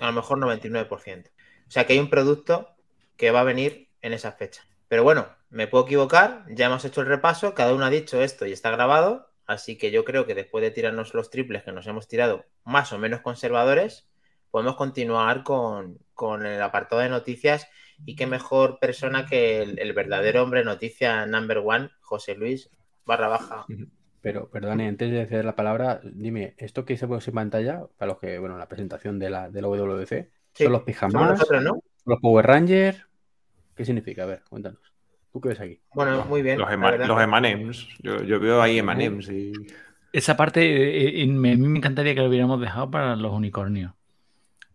a 0.00 0.06
lo 0.06 0.12
mejor 0.12 0.38
99%. 0.38 1.28
O 1.28 1.70
sea 1.70 1.86
que 1.86 1.94
hay 1.94 1.98
un 1.98 2.10
producto 2.10 2.74
que 3.16 3.30
va 3.30 3.40
a 3.40 3.44
venir 3.44 3.88
en 4.00 4.12
esa 4.12 4.32
fecha. 4.32 4.66
Pero 4.88 5.04
bueno, 5.04 5.28
me 5.48 5.68
puedo 5.68 5.84
equivocar, 5.84 6.44
ya 6.50 6.66
hemos 6.66 6.84
hecho 6.84 7.00
el 7.00 7.06
repaso, 7.06 7.54
cada 7.54 7.74
uno 7.74 7.84
ha 7.84 7.90
dicho 7.90 8.20
esto 8.20 8.46
y 8.46 8.52
está 8.52 8.70
grabado, 8.70 9.30
así 9.46 9.78
que 9.78 9.90
yo 9.90 10.04
creo 10.04 10.26
que 10.26 10.34
después 10.34 10.62
de 10.62 10.70
tirarnos 10.70 11.14
los 11.14 11.30
triples 11.30 11.62
que 11.62 11.72
nos 11.72 11.86
hemos 11.86 12.08
tirado 12.08 12.44
más 12.64 12.92
o 12.92 12.98
menos 12.98 13.20
conservadores, 13.20 14.08
podemos 14.50 14.76
continuar 14.76 15.44
con, 15.44 15.98
con 16.14 16.44
el 16.44 16.60
apartado 16.60 17.00
de 17.00 17.08
noticias 17.08 17.68
y 18.04 18.16
qué 18.16 18.26
mejor 18.26 18.78
persona 18.80 19.24
que 19.24 19.62
el, 19.62 19.78
el, 19.78 19.92
verdadero 19.92 20.42
hombre 20.42 20.64
noticia 20.64 21.24
number 21.26 21.58
one, 21.64 21.90
José 22.00 22.34
Luis 22.34 22.68
barra 23.06 23.28
baja. 23.28 23.64
Pero, 24.22 24.48
perdone, 24.48 24.86
antes 24.86 25.10
de 25.10 25.20
hacer 25.20 25.44
la 25.44 25.56
palabra, 25.56 26.00
dime, 26.04 26.54
¿esto 26.56 26.84
que 26.84 26.96
se 26.96 27.08
puede 27.08 27.22
en 27.26 27.34
pantalla, 27.34 27.82
para 27.98 28.12
los 28.12 28.20
que, 28.20 28.38
bueno, 28.38 28.56
la 28.56 28.68
presentación 28.68 29.18
de 29.18 29.30
la, 29.30 29.50
de 29.50 29.60
la 29.60 29.68
sí, 30.06 30.64
son 30.64 30.72
los 30.72 30.82
pijamas, 30.82 31.38
nosotros, 31.38 31.62
¿no? 31.62 31.82
los 32.06 32.20
Power 32.20 32.46
Rangers? 32.46 33.04
¿Qué 33.74 33.84
significa? 33.84 34.22
A 34.22 34.26
ver, 34.26 34.42
cuéntanos. 34.48 34.80
¿Tú 35.32 35.40
qué 35.40 35.48
ves 35.48 35.60
aquí? 35.60 35.80
Bueno, 35.94 36.24
muy 36.26 36.42
bien. 36.42 36.58
Los, 36.58 36.70
Emanems. 36.70 37.88
Yo, 38.00 38.22
yo 38.22 38.38
veo 38.38 38.62
ahí 38.62 38.78
Emanems 38.78 39.28
y. 39.28 39.52
Esa 40.12 40.36
parte, 40.36 40.60
eh, 40.62 41.22
eh, 41.22 41.26
me- 41.26 41.52
a 41.52 41.56
mí 41.56 41.66
me 41.66 41.78
encantaría 41.78 42.14
que 42.14 42.20
lo 42.20 42.28
hubiéramos 42.28 42.60
dejado 42.60 42.90
para 42.90 43.16
los 43.16 43.32
unicornios. 43.32 43.92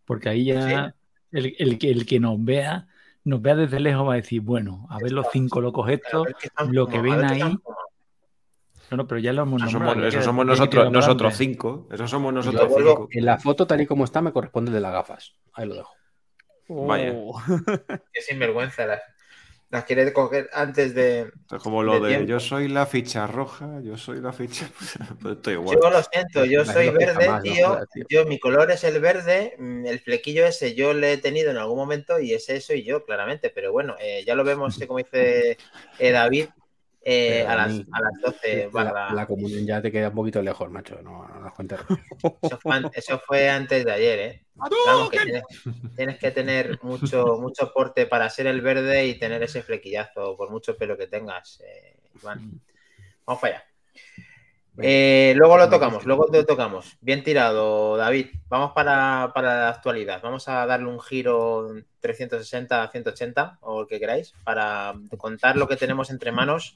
Porque 0.04 0.30
ahí 0.30 0.46
ya 0.46 0.96
el, 1.32 1.56
el 1.60 1.77
que, 1.77 1.92
el 1.92 2.06
que 2.06 2.20
nos 2.20 2.44
vea, 2.44 2.88
nos 3.24 3.42
vea 3.42 3.56
desde 3.56 3.80
lejos 3.80 4.08
va 4.08 4.13
a 4.13 4.18
decir, 4.18 4.42
bueno, 4.42 4.88
a 4.89 5.00
ver 5.00 5.12
los 5.12 5.27
cinco 5.32 5.62
locos 5.62 5.89
estos. 5.89 6.27
lo 6.72 6.88
que 6.88 7.00
ven 7.01 7.24
ahí. 7.24 7.58
No, 8.89 8.98
no, 8.98 9.08
pero 9.08 9.20
ya 9.20 9.34
lo 9.34 9.44
hemos 9.44 9.62
Eso 9.62 9.72
somos, 9.72 9.98
eso 9.98 10.22
somos 10.22 10.46
nosotros, 10.46 10.91
nosotros 10.91 11.34
cinco. 11.36 11.88
Eso 11.91 12.08
somos 12.08 12.34
nosotros 12.34 12.70
vuelvo- 12.70 12.91
cinco. 12.96 13.08
En 13.12 13.25
la 13.25 13.38
foto, 13.38 13.67
tal 13.67 13.82
y 13.82 13.86
como 13.86 14.06
está, 14.06 14.22
me 14.22 14.32
corresponde 14.32 14.70
el 14.70 14.75
de 14.75 14.82
las 14.82 14.94
gafas. 14.94 15.36
Ahí 15.53 15.67
lo 15.67 15.75
dejo. 15.75 15.94
Vaya. 16.70 17.13
Oh. 17.15 17.39
Qué 18.13 18.22
sinvergüenza 18.22 18.86
las, 18.86 19.01
las 19.70 19.84
quiere 19.86 20.12
coger 20.13 20.50
antes 20.53 20.94
de. 20.94 21.32
Es 21.51 21.63
como 21.63 21.82
lo 21.84 22.00
de 22.00 22.25
yo 22.25 22.39
soy 22.39 22.67
la 22.70 22.86
ficha 22.86 23.25
roja, 23.27 23.79
yo 23.84 23.98
soy 23.98 24.22
la 24.22 24.32
ficha. 24.34 24.70
Pues 25.22 25.36
estoy 25.38 25.53
igual. 25.53 25.77
Yo 25.82 25.89
lo 25.89 26.01
siento, 26.03 26.46
yo 26.46 26.65
Me 26.65 26.74
soy 26.74 26.89
verde, 26.89 27.25
jamás, 27.25 27.44
no 27.46 27.51
tío. 27.53 27.67
jodas, 27.70 27.89
tío. 27.94 28.06
Yo, 28.10 28.25
mi 28.25 28.39
color 28.39 28.70
es 28.72 28.84
el 28.84 29.00
verde, 29.01 29.56
mm, 29.58 29.86
el 29.86 30.00
flequillo 30.00 30.46
ese 30.46 30.75
yo 30.75 30.94
le 30.94 31.13
he 31.13 31.17
tenido 31.17 31.51
en 31.51 31.58
algún 31.58 31.77
momento 31.77 32.20
y 32.20 32.34
ese 32.34 32.60
soy 32.62 32.84
yo, 32.84 33.03
claramente. 33.06 33.50
Pero 33.50 33.72
bueno, 33.72 33.96
eh, 34.00 34.24
ya 34.25 34.36
lo 34.36 34.44
vemos, 34.44 34.79
eh, 34.82 34.88
como 34.88 35.00
dice 35.00 35.58
eh, 36.00 36.12
David, 36.12 36.48
eh, 37.10 37.46
a, 37.48 37.56
las, 37.56 37.74
a 37.92 38.02
las 38.02 38.14
12 38.22 38.70
La, 38.74 38.84
barra- 38.84 39.14
la 39.14 39.26
comunión 39.26 39.66
ya 39.66 39.82
te 39.82 39.92
queda 39.92 40.10
un 40.10 40.16
poquito 40.16 40.42
lejos, 40.42 40.70
macho. 40.70 41.00
No, 41.02 41.26
no 41.26 41.40
nos 41.40 41.54
cuentes. 41.54 41.80
Eso 42.42 42.58
fue, 42.60 42.76
an- 42.76 42.92
eso 42.94 43.20
fue 43.26 43.50
antes 43.50 43.86
de 43.86 43.92
ayer, 43.94 44.20
¿eh? 44.20 44.44
Vamos, 44.56 45.10
que 45.10 45.20
tienes, 45.20 45.44
tienes 45.96 46.18
que 46.20 46.32
tener 46.32 46.80
mucho, 46.84 47.38
mucho 47.40 47.72
porte 47.74 48.08
para 48.08 48.30
ser 48.30 48.48
el 48.48 48.60
verde 48.62 49.06
y 49.08 49.18
tener 49.18 49.42
ese 49.44 49.62
flequillazo, 49.64 50.36
por 50.36 50.50
mucho 50.50 50.76
pelo 50.76 50.98
que 50.98 51.08
tengas, 51.08 51.62
eh, 51.66 51.96
Iván. 52.22 52.60
Vamos 53.26 53.42
para 53.42 53.56
allá. 53.56 53.64
Eh, 54.80 55.34
luego 55.36 55.58
lo 55.58 55.70
tocamos, 55.70 56.06
luego 56.06 56.28
lo 56.32 56.46
tocamos. 56.46 56.98
Bien 57.02 57.24
tirado, 57.24 57.98
David. 57.98 58.28
Vamos 58.48 58.74
para, 58.74 59.32
para 59.34 59.56
la 59.62 59.70
actualidad. 59.70 60.22
Vamos 60.22 60.48
a 60.50 60.68
darle 60.68 60.88
un 60.88 61.00
giro 61.00 61.70
360 62.00 62.84
a 62.84 62.88
180 62.92 63.58
o 63.62 63.82
el 63.82 63.88
que 63.88 64.00
queráis 64.00 64.36
para 64.44 64.94
contar 65.18 65.58
lo 65.58 65.68
que 65.68 65.78
tenemos 65.78 66.12
entre 66.12 66.32
manos 66.32 66.76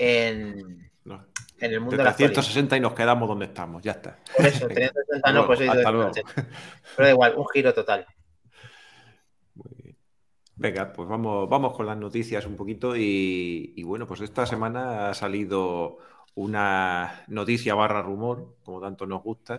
en, 0.00 0.90
No, 1.04 1.26
en 1.60 1.72
el 1.72 1.80
mundo 1.80 1.92
de 1.92 1.98
de 1.98 2.04
la 2.04 2.10
actualidad. 2.10 2.34
360 2.34 2.76
y 2.76 2.80
nos 2.80 2.94
quedamos 2.94 3.28
donde 3.28 3.44
estamos, 3.46 3.82
ya 3.82 3.92
está. 3.92 4.18
Por 4.36 4.46
eso, 4.46 4.66
360 4.66 5.32
no, 5.32 5.46
pues 5.46 5.60
luego. 5.60 6.10
380. 6.10 6.32
Pero 6.96 7.06
da 7.06 7.10
igual, 7.10 7.34
un 7.36 7.46
giro 7.48 7.74
total. 7.74 8.06
Muy 9.54 9.70
bien. 9.76 9.96
Venga, 10.56 10.92
pues 10.92 11.08
vamos, 11.08 11.48
vamos 11.48 11.76
con 11.76 11.86
las 11.86 11.96
noticias 11.96 12.46
un 12.46 12.56
poquito 12.56 12.96
y, 12.96 13.74
y 13.76 13.82
bueno, 13.82 14.06
pues 14.06 14.20
esta 14.22 14.46
semana 14.46 15.10
ha 15.10 15.14
salido 15.14 15.98
una 16.34 17.24
noticia 17.28 17.74
barra 17.74 18.02
rumor, 18.02 18.56
como 18.62 18.80
tanto 18.80 19.06
nos 19.06 19.22
gusta, 19.22 19.58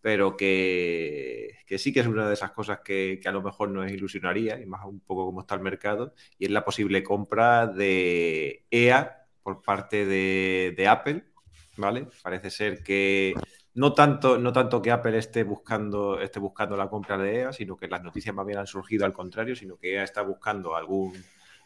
pero 0.00 0.36
que, 0.36 1.58
que 1.66 1.78
sí 1.78 1.92
que 1.92 2.00
es 2.00 2.06
una 2.06 2.26
de 2.26 2.34
esas 2.34 2.50
cosas 2.52 2.80
que, 2.80 3.18
que 3.22 3.28
a 3.28 3.32
lo 3.32 3.42
mejor 3.42 3.70
nos 3.70 3.90
ilusionaría, 3.90 4.60
y 4.60 4.66
más 4.66 4.84
un 4.84 5.00
poco 5.00 5.26
como 5.26 5.40
está 5.40 5.54
el 5.54 5.60
mercado, 5.60 6.14
y 6.38 6.46
es 6.46 6.50
la 6.50 6.64
posible 6.64 7.02
compra 7.02 7.66
de 7.66 8.64
EA 8.70 9.17
por 9.48 9.62
parte 9.62 10.04
de, 10.04 10.88
Apple, 10.88 11.24
¿vale? 11.78 12.06
Parece 12.22 12.50
ser 12.50 12.82
que 12.82 13.32
no 13.72 13.94
tanto, 13.94 14.36
no 14.36 14.52
tanto 14.52 14.82
que 14.82 14.90
Apple 14.90 15.16
esté 15.16 15.42
buscando, 15.42 16.20
esté 16.20 16.38
buscando 16.38 16.76
la 16.76 16.90
compra 16.90 17.16
de 17.16 17.36
EA, 17.36 17.52
sino 17.54 17.74
que 17.74 17.88
las 17.88 18.02
noticias 18.02 18.34
más 18.34 18.44
bien 18.44 18.58
han 18.58 18.66
surgido 18.66 19.06
al 19.06 19.14
contrario, 19.14 19.56
sino 19.56 19.78
que 19.78 19.94
EA 19.94 20.04
está 20.04 20.20
buscando 20.20 20.76
algún, 20.76 21.14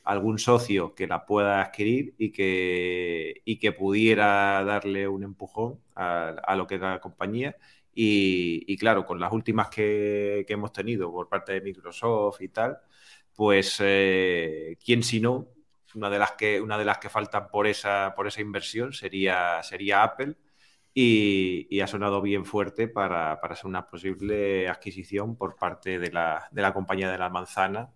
algún 0.05 0.39
socio 0.39 0.95
que 0.95 1.09
la 1.09 1.27
pueda 1.27 1.61
adquirir 1.61 2.15
y 2.19 2.31
que, 2.31 3.43
y 3.45 3.59
que 3.59 3.73
pudiera 3.73 4.63
darle 4.63 5.09
un 5.09 5.25
empujón 5.25 5.81
a, 5.97 6.55
lo 6.57 6.69
que 6.69 6.77
es 6.77 6.81
la 6.81 7.01
compañía. 7.01 7.57
Y, 7.93 8.77
claro, 8.77 9.05
con 9.05 9.19
las 9.19 9.33
últimas 9.33 9.71
que, 9.71 10.45
que 10.47 10.53
hemos 10.53 10.73
tenido 10.73 11.11
por 11.11 11.29
parte 11.29 11.55
de 11.55 11.61
Microsoft 11.63 12.43
y 12.43 12.49
tal, 12.49 12.79
pues 13.35 13.79
eh, 13.81 14.77
quién 14.85 15.03
si 15.03 15.21
no, 15.21 15.49
una 15.95 16.11
de 16.11 16.19
las 16.19 16.33
que, 16.33 16.61
una 16.61 16.79
de 16.79 16.85
las 16.85 16.99
que 16.99 17.09
faltan 17.09 17.49
por 17.49 17.67
esa, 17.67 18.15
por 18.17 18.27
esa 18.27 18.41
inversión 18.41 18.93
sería, 18.93 19.63
sería 19.63 20.03
Apple 20.03 20.37
y, 20.95 21.67
y 21.71 21.81
ha 21.81 21.87
sonado 21.87 22.23
bien 22.23 22.45
fuerte 22.45 22.89
para, 22.89 23.41
para 23.41 23.57
ser 23.57 23.67
una 23.67 23.87
posible 23.87 24.69
adquisición 24.69 25.37
por 25.37 25.57
parte 25.57 25.99
de 25.99 26.11
la, 26.13 26.49
de 26.53 26.63
la 26.63 26.73
compañía 26.75 27.11
de 27.11 27.19
la 27.19 27.31
manzana 27.31 27.93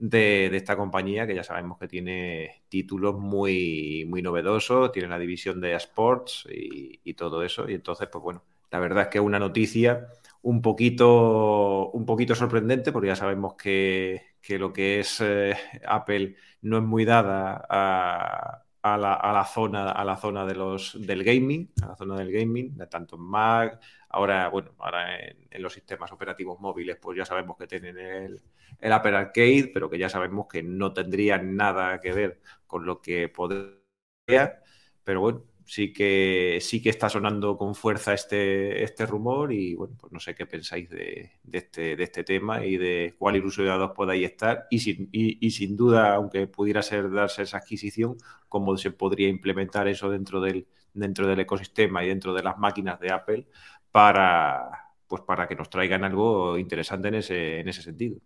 de, 0.00 0.46
esta 0.56 0.76
compañía 0.76 1.26
que 1.26 1.34
ya 1.34 1.44
sabemos 1.44 1.78
que 1.78 1.88
tiene 1.88 2.64
títulos 2.68 3.18
muy, 3.18 4.06
muy 4.08 4.22
novedosos, 4.22 4.92
tiene 4.92 5.08
la 5.08 5.18
división 5.18 5.60
de 5.60 5.74
sports 5.74 6.46
y, 6.50 7.00
y 7.04 7.14
todo 7.14 7.42
eso. 7.44 7.68
Y 7.68 7.74
entonces, 7.74 8.08
pues 8.10 8.22
bueno, 8.22 8.44
la 8.70 8.80
verdad 8.80 9.04
es 9.04 9.08
que 9.08 9.18
es 9.18 9.24
una 9.24 9.38
noticia 9.38 10.08
un 10.42 10.62
poquito, 10.62 11.90
un 11.90 12.06
poquito 12.06 12.34
sorprendente 12.34 12.92
porque 12.92 13.08
ya 13.08 13.16
sabemos 13.16 13.54
que, 13.54 14.22
que 14.40 14.58
lo 14.58 14.72
que 14.72 15.00
es 15.00 15.20
eh, 15.20 15.56
Apple 15.86 16.36
no 16.62 16.78
es 16.78 16.82
muy 16.84 17.04
dada 17.04 17.64
a, 17.68 18.64
a 18.82 18.98
la, 18.98 19.14
a 19.14 19.32
la 19.32 19.44
zona, 19.44 19.90
a 19.92 20.04
la 20.04 20.16
zona 20.16 20.46
de 20.46 20.54
los, 20.54 20.96
del 21.06 21.24
gaming, 21.24 21.70
a 21.82 21.88
la 21.88 21.96
zona 21.96 22.16
del 22.16 22.32
gaming, 22.32 22.76
de 22.76 22.86
tanto 22.86 23.16
en 23.16 23.22
Mac, 23.22 23.80
ahora, 24.08 24.48
bueno, 24.48 24.72
ahora 24.78 25.18
en, 25.18 25.46
en 25.50 25.62
los 25.62 25.72
sistemas 25.74 26.12
operativos 26.12 26.58
móviles, 26.60 26.96
pues 27.00 27.18
ya 27.18 27.24
sabemos 27.24 27.56
que 27.56 27.66
tienen 27.66 27.98
el, 27.98 28.40
el 28.80 28.92
Apple 28.92 29.16
Arcade, 29.16 29.70
pero 29.74 29.90
que 29.90 29.98
ya 29.98 30.08
sabemos 30.08 30.46
que 30.48 30.62
no 30.62 30.92
tendría 30.92 31.38
nada 31.38 32.00
que 32.00 32.12
ver 32.12 32.40
con 32.66 32.86
lo 32.86 33.00
que 33.00 33.28
podría, 33.28 34.62
pero 35.04 35.20
bueno, 35.20 35.44
sí 35.70 35.92
que 35.92 36.58
sí 36.60 36.82
que 36.82 36.88
está 36.90 37.08
sonando 37.08 37.56
con 37.56 37.76
fuerza 37.76 38.12
este, 38.12 38.82
este 38.82 39.06
rumor 39.06 39.52
y 39.52 39.76
bueno, 39.76 39.94
pues 40.00 40.12
no 40.12 40.18
sé 40.18 40.34
qué 40.34 40.44
pensáis 40.44 40.90
de, 40.90 41.30
este, 41.52 41.94
de 41.94 42.02
este 42.02 42.24
tema 42.24 42.66
y 42.66 42.76
de 42.76 43.14
cuál 43.16 43.36
ilusionados 43.36 43.92
podáis 43.92 44.26
estar 44.26 44.66
y 44.68 44.80
sin, 44.80 45.08
y, 45.12 45.46
y 45.46 45.52
sin 45.52 45.76
duda, 45.76 46.16
aunque 46.16 46.48
pudiera 46.48 46.82
ser 46.82 47.08
darse 47.12 47.42
esa 47.42 47.58
adquisición, 47.58 48.16
cómo 48.48 48.76
se 48.76 48.90
podría 48.90 49.28
implementar 49.28 49.86
eso 49.86 50.10
dentro 50.10 50.40
del, 50.40 50.66
dentro 50.92 51.28
del 51.28 51.38
ecosistema 51.38 52.02
y 52.04 52.08
dentro 52.08 52.34
de 52.34 52.42
las 52.42 52.58
máquinas 52.58 52.98
de 52.98 53.12
Apple 53.12 53.46
para, 53.92 54.92
pues 55.06 55.22
para 55.22 55.46
que 55.46 55.54
nos 55.54 55.70
traigan 55.70 56.02
algo 56.02 56.58
interesante 56.58 57.06
en 57.08 57.14
ese, 57.14 57.60
en 57.60 57.68
ese 57.68 57.82
sentido. 57.82 58.18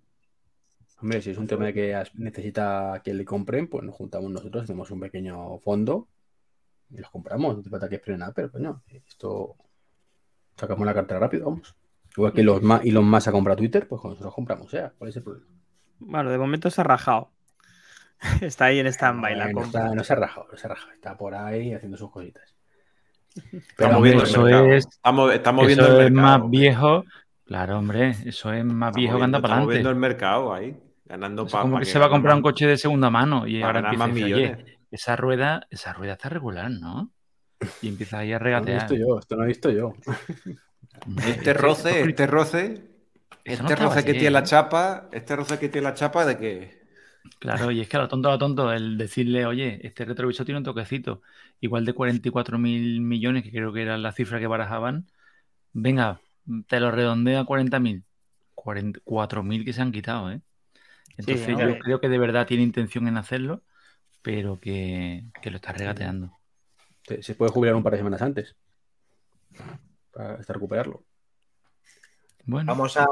Hombre, 1.02 1.20
si 1.20 1.28
es 1.28 1.36
un 1.36 1.46
tema 1.46 1.70
que 1.74 2.02
necesita 2.14 3.02
que 3.04 3.12
le 3.12 3.26
compren, 3.26 3.68
pues 3.68 3.84
nos 3.84 3.94
juntamos 3.94 4.30
nosotros, 4.30 4.64
hacemos 4.64 4.90
un 4.90 5.00
pequeño 5.00 5.58
fondo 5.58 6.08
y 6.90 6.98
los 6.98 7.10
compramos. 7.10 7.56
No 7.56 7.62
te 7.62 7.70
falta 7.70 7.88
que 7.88 7.96
esperen 7.96 8.22
a 8.22 8.26
Apple, 8.26 8.48
coño. 8.50 8.82
Esto 8.88 9.56
sacamos 10.56 10.86
la 10.86 10.94
cartera 10.94 11.20
rápido, 11.20 11.46
vamos. 11.46 11.74
Igual 12.16 12.32
que 12.32 12.42
los 12.44 12.62
más, 12.62 12.84
Elon 12.84 13.04
Musk 13.08 13.28
ha 13.28 13.32
comprado 13.32 13.56
Twitter, 13.58 13.88
pues 13.88 14.00
con 14.00 14.10
nosotros 14.12 14.34
compramos, 14.34 14.72
¿eh? 14.74 14.90
¿Cuál 14.96 15.10
es 15.10 15.16
el 15.16 15.22
problema? 15.24 15.46
Bueno, 15.98 16.30
de 16.30 16.38
momento 16.38 16.70
se 16.70 16.80
ha 16.80 16.84
rajado. 16.84 17.30
Está 18.40 18.66
ahí 18.66 18.78
en 18.78 18.86
stand-by 18.86 19.34
la 19.36 19.50
Eh, 19.50 19.52
no, 19.52 19.60
compra. 19.62 19.80
está- 19.84 19.94
no 19.94 20.04
se 20.04 20.12
ha 20.12 20.16
rajado, 20.16 20.46
no 20.50 20.56
se 20.56 20.66
ha 20.66 20.70
rajado. 20.70 20.92
Está 20.92 21.16
por 21.16 21.34
ahí 21.34 21.74
haciendo 21.74 21.96
sus 21.96 22.10
cositas. 22.10 22.54
Estamos 23.52 23.96
hombre, 23.96 24.10
viendo 24.10 24.22
el 24.24 24.30
eso 24.30 24.42
mercado. 24.42 24.66
es- 24.72 24.86
estamos, 24.86 25.32
estamos 25.34 25.62
Eso 25.62 25.66
viendo 25.82 26.00
el 26.00 26.06
es 26.06 26.12
mercado. 26.12 26.38
más 26.38 26.50
viejo. 26.50 27.04
Claro, 27.44 27.78
hombre, 27.78 28.10
eso 28.24 28.52
es 28.52 28.64
más 28.64 28.90
Estamos 28.90 28.94
viejo 28.96 29.18
que 29.18 29.24
anda 29.24 29.40
para 29.42 29.54
estamos 29.54 29.68
viendo 29.74 29.88
adelante. 29.90 30.06
el 30.06 30.10
mercado 30.12 30.54
ahí, 30.54 30.76
ganando 31.04 31.46
Es 31.46 31.52
pa- 31.52 31.62
como 31.62 31.76
que 31.78 31.84
que 31.84 31.90
se 31.90 31.98
va 31.98 32.06
a 32.06 32.10
comprar 32.10 32.34
un 32.36 32.40
más- 32.42 32.52
coche 32.52 32.66
de 32.66 32.76
segunda 32.78 33.10
mano 33.10 33.46
y 33.46 33.60
para 33.60 33.66
ahora 33.66 33.80
empieza 33.90 34.04
a 34.04 34.06
más 34.06 34.14
millones. 34.14 34.56
oye, 34.62 34.73
esa 34.94 35.16
rueda, 35.16 35.66
esa 35.70 35.92
rueda 35.92 36.14
está 36.14 36.28
regular, 36.28 36.70
¿no? 36.70 37.12
Y 37.80 37.88
empieza 37.88 38.18
ahí 38.18 38.32
a 38.32 38.38
Esto 38.38 38.60
no 38.60 38.64
lo 38.64 38.70
he 38.70 38.74
regatear. 38.74 38.74
visto 38.74 38.94
yo, 38.94 39.18
esto 39.18 39.34
no 39.36 39.40
lo 39.42 39.44
he 39.44 39.48
visto 39.48 39.70
yo. 39.70 39.94
Este 41.26 41.54
roce, 41.54 42.02
este 42.02 42.26
roce, 42.26 42.90
no 43.58 43.70
este 43.70 43.76
roce 43.76 44.04
que 44.04 44.14
tiene 44.14 44.30
la 44.30 44.40
¿eh? 44.40 44.44
chapa, 44.44 45.08
este 45.12 45.36
roce 45.36 45.58
que 45.58 45.68
tiene 45.68 45.88
la 45.88 45.94
chapa 45.94 46.24
de 46.26 46.38
que 46.38 46.84
Claro, 47.38 47.70
y 47.70 47.80
es 47.80 47.88
que 47.88 47.96
a 47.96 48.00
lo 48.00 48.08
tonto, 48.08 48.28
a 48.28 48.32
lo 48.32 48.38
tonto, 48.38 48.72
el 48.72 48.96
decirle, 48.98 49.46
oye, 49.46 49.80
este 49.86 50.04
retrovisor 50.04 50.46
tiene 50.46 50.58
un 50.58 50.64
toquecito, 50.64 51.22
igual 51.60 51.84
de 51.84 51.94
44 51.94 52.58
mil 52.58 53.00
millones, 53.00 53.42
que 53.42 53.50
creo 53.50 53.72
que 53.72 53.82
era 53.82 53.98
la 53.98 54.12
cifra 54.12 54.40
que 54.40 54.46
barajaban, 54.46 55.06
venga, 55.72 56.20
te 56.68 56.80
lo 56.80 56.90
redondeo 56.90 57.40
a 57.40 57.46
40 57.46 57.80
mil. 57.80 58.04
4 58.54 59.42
mil 59.42 59.64
que 59.64 59.72
se 59.72 59.82
han 59.82 59.92
quitado, 59.92 60.30
¿eh? 60.32 60.40
Entonces 61.16 61.56
yo 61.58 61.78
creo 61.78 62.00
que 62.00 62.08
de 62.08 62.18
verdad 62.18 62.46
tiene 62.46 62.62
intención 62.62 63.08
en 63.08 63.16
hacerlo, 63.18 63.62
pero 64.24 64.58
que, 64.58 65.22
que 65.42 65.50
lo 65.50 65.56
está 65.56 65.72
regateando. 65.72 66.32
Se, 67.20 67.34
puede 67.34 67.52
jubilar 67.52 67.76
un 67.76 67.82
par 67.82 67.92
de 67.92 67.98
semanas 67.98 68.22
antes. 68.22 68.56
Para 70.12 70.34
hasta 70.36 70.54
recuperarlo. 70.54 71.04
Bueno, 72.46 72.72
Vamos 72.72 72.96
a, 72.96 73.04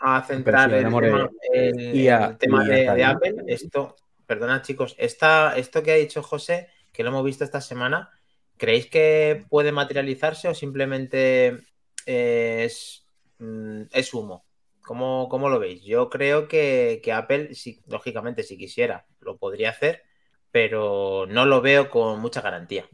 a 0.00 0.22
centrar 0.24 0.74
el 0.74 0.84
tema, 0.84 1.00
de 1.00 1.30
el- 1.52 1.94
IA, 1.96 2.26
el 2.26 2.38
tema 2.38 2.64
IA 2.64 2.74
de, 2.74 2.84
tal, 2.84 2.96
de 2.96 3.04
¿no? 3.04 3.10
Apple. 3.12 3.34
Esto, 3.46 3.96
perdona 4.26 4.62
chicos, 4.62 4.96
esta, 4.98 5.56
esto 5.56 5.82
que 5.84 5.92
ha 5.92 5.94
dicho 5.94 6.24
José, 6.24 6.68
que 6.92 7.04
lo 7.04 7.10
hemos 7.10 7.24
visto 7.24 7.44
esta 7.44 7.60
semana, 7.60 8.10
¿creéis 8.56 8.86
que 8.90 9.46
puede 9.48 9.70
materializarse 9.70 10.48
o 10.48 10.54
simplemente 10.54 11.60
eh, 12.06 12.64
es, 12.64 13.06
mm, 13.38 13.82
es 13.92 14.12
humo? 14.12 14.44
¿Cómo, 14.82 15.28
cómo 15.28 15.48
lo 15.50 15.60
veis? 15.60 15.84
Yo 15.84 16.08
creo 16.10 16.48
que, 16.48 17.00
que 17.04 17.12
Apple, 17.12 17.54
si, 17.54 17.80
lógicamente, 17.86 18.42
si 18.42 18.56
quisiera, 18.58 19.06
lo 19.20 19.36
podría 19.38 19.70
hacer, 19.70 20.02
pero 20.50 21.26
no 21.28 21.46
lo 21.46 21.60
veo 21.60 21.90
con 21.90 22.20
mucha 22.20 22.40
garantía. 22.40 22.86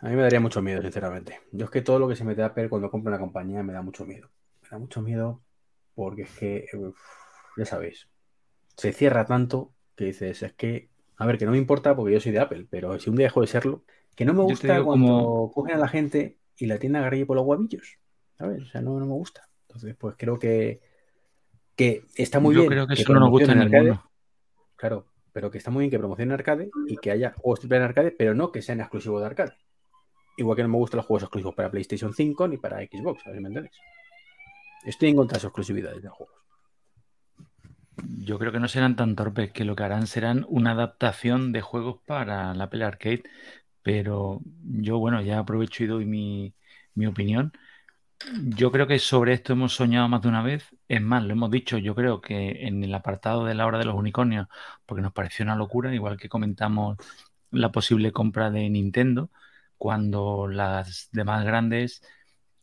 A 0.00 0.08
mí 0.08 0.16
me 0.16 0.22
daría 0.22 0.40
mucho 0.40 0.60
miedo, 0.62 0.82
sinceramente. 0.82 1.40
Yo 1.52 1.64
es 1.66 1.70
que 1.70 1.82
todo 1.82 1.98
lo 1.98 2.08
que 2.08 2.16
se 2.16 2.24
mete 2.24 2.42
a 2.42 2.46
Apple 2.46 2.68
cuando 2.68 2.90
compra 2.90 3.10
una 3.10 3.20
compañía 3.20 3.62
me 3.62 3.72
da 3.72 3.82
mucho 3.82 4.04
miedo. 4.04 4.28
Me 4.62 4.68
da 4.70 4.78
mucho 4.78 5.00
miedo 5.00 5.40
porque 5.94 6.22
es 6.22 6.30
que, 6.30 6.66
uf, 6.74 6.98
ya 7.56 7.64
sabéis, 7.66 8.08
se 8.76 8.92
cierra 8.92 9.26
tanto 9.26 9.72
que 9.96 10.06
dices, 10.06 10.42
es 10.42 10.52
que, 10.54 10.88
a 11.18 11.26
ver, 11.26 11.38
que 11.38 11.46
no 11.46 11.52
me 11.52 11.58
importa 11.58 11.94
porque 11.94 12.14
yo 12.14 12.20
soy 12.20 12.32
de 12.32 12.40
Apple, 12.40 12.66
pero 12.70 12.98
si 12.98 13.10
un 13.10 13.16
día 13.16 13.26
dejo 13.26 13.42
de 13.42 13.46
serlo, 13.46 13.84
que 14.16 14.24
no 14.24 14.32
me 14.34 14.40
Yo 14.40 14.46
gusta 14.46 14.82
cuando 14.84 15.06
como- 15.08 15.52
cogen 15.52 15.76
a 15.76 15.78
la 15.78 15.88
gente 15.88 16.38
y 16.56 16.66
la 16.66 16.78
tienen 16.78 16.96
agarrilla 16.96 17.26
por 17.26 17.36
los 17.36 17.44
guavillos, 17.44 17.98
¿sabes? 18.38 18.62
O 18.62 18.66
sea, 18.66 18.80
no, 18.82 18.98
no 18.98 19.06
me 19.06 19.12
gusta. 19.12 19.48
Entonces, 19.68 19.94
pues 19.96 20.16
creo 20.18 20.38
que, 20.38 20.80
que 21.76 22.04
está 22.16 22.40
muy 22.40 22.54
Yo 22.54 22.60
bien. 22.62 22.70
creo 22.70 22.86
que 22.86 22.94
eso 22.94 23.12
no 23.12 23.20
nos 23.20 23.30
gusta 23.30 23.52
promocionen 23.52 23.62
arcade, 23.62 23.82
ninguno. 23.82 24.10
Claro, 24.76 25.06
pero 25.32 25.50
que 25.50 25.58
está 25.58 25.70
muy 25.70 25.82
bien 25.82 25.90
que 25.90 25.98
promocionen 25.98 26.34
arcade 26.34 26.70
y 26.86 26.96
que 26.96 27.10
haya 27.10 27.32
juegos 27.36 27.60
triple 27.60 27.78
en 27.78 27.82
arcade, 27.84 28.10
pero 28.12 28.34
no 28.34 28.52
que 28.52 28.62
sean 28.62 28.80
exclusivos 28.80 29.20
de 29.20 29.26
arcade. 29.26 29.52
Igual 30.36 30.56
que 30.56 30.62
no 30.62 30.68
me 30.68 30.78
gustan 30.78 30.98
los 30.98 31.06
juegos 31.06 31.24
exclusivos 31.24 31.54
para 31.54 31.70
PlayStation 31.70 32.12
5 32.12 32.48
ni 32.48 32.56
para 32.56 32.78
Xbox, 32.78 33.26
a 33.26 33.30
ver 33.30 33.38
si 33.38 33.42
me 33.42 33.48
entendéis. 33.48 33.76
Estoy 34.84 35.10
en 35.10 35.16
contra 35.16 35.36
de 35.36 35.40
sus 35.40 35.48
exclusividades 35.48 36.02
de 36.02 36.08
juegos. 36.08 36.36
Yo 38.24 38.38
creo 38.38 38.52
que 38.52 38.60
no 38.60 38.68
serán 38.68 38.96
tan 38.96 39.14
torpes, 39.14 39.52
que 39.52 39.64
lo 39.64 39.76
que 39.76 39.82
harán 39.84 40.06
serán 40.06 40.46
una 40.48 40.72
adaptación 40.72 41.52
de 41.52 41.60
juegos 41.60 42.00
para 42.06 42.54
la 42.54 42.64
Apple 42.64 42.84
Arcade. 42.84 43.22
Pero 43.82 44.40
yo, 44.64 44.98
bueno, 44.98 45.20
ya 45.22 45.38
aprovecho 45.38 45.84
y 45.84 45.86
doy 45.88 46.04
mi, 46.04 46.54
mi 46.94 47.06
opinión. 47.06 47.52
Yo 48.44 48.70
creo 48.70 48.86
que 48.86 48.98
sobre 48.98 49.34
esto 49.34 49.52
hemos 49.52 49.74
soñado 49.74 50.08
más 50.08 50.22
de 50.22 50.28
una 50.28 50.42
vez. 50.42 50.64
Es 50.92 51.00
más, 51.00 51.24
lo 51.24 51.32
hemos 51.32 51.50
dicho, 51.50 51.78
yo 51.78 51.94
creo 51.94 52.20
que 52.20 52.66
en 52.66 52.84
el 52.84 52.94
apartado 52.94 53.46
de 53.46 53.54
la 53.54 53.66
hora 53.66 53.78
de 53.78 53.86
los 53.86 53.94
unicornios, 53.96 54.48
porque 54.84 55.00
nos 55.02 55.14
pareció 55.14 55.42
una 55.42 55.56
locura, 55.56 55.94
igual 55.94 56.18
que 56.18 56.28
comentamos 56.28 56.98
la 57.50 57.72
posible 57.72 58.12
compra 58.12 58.50
de 58.50 58.68
Nintendo, 58.68 59.30
cuando 59.78 60.48
las 60.48 61.08
demás 61.12 61.46
grandes 61.46 62.02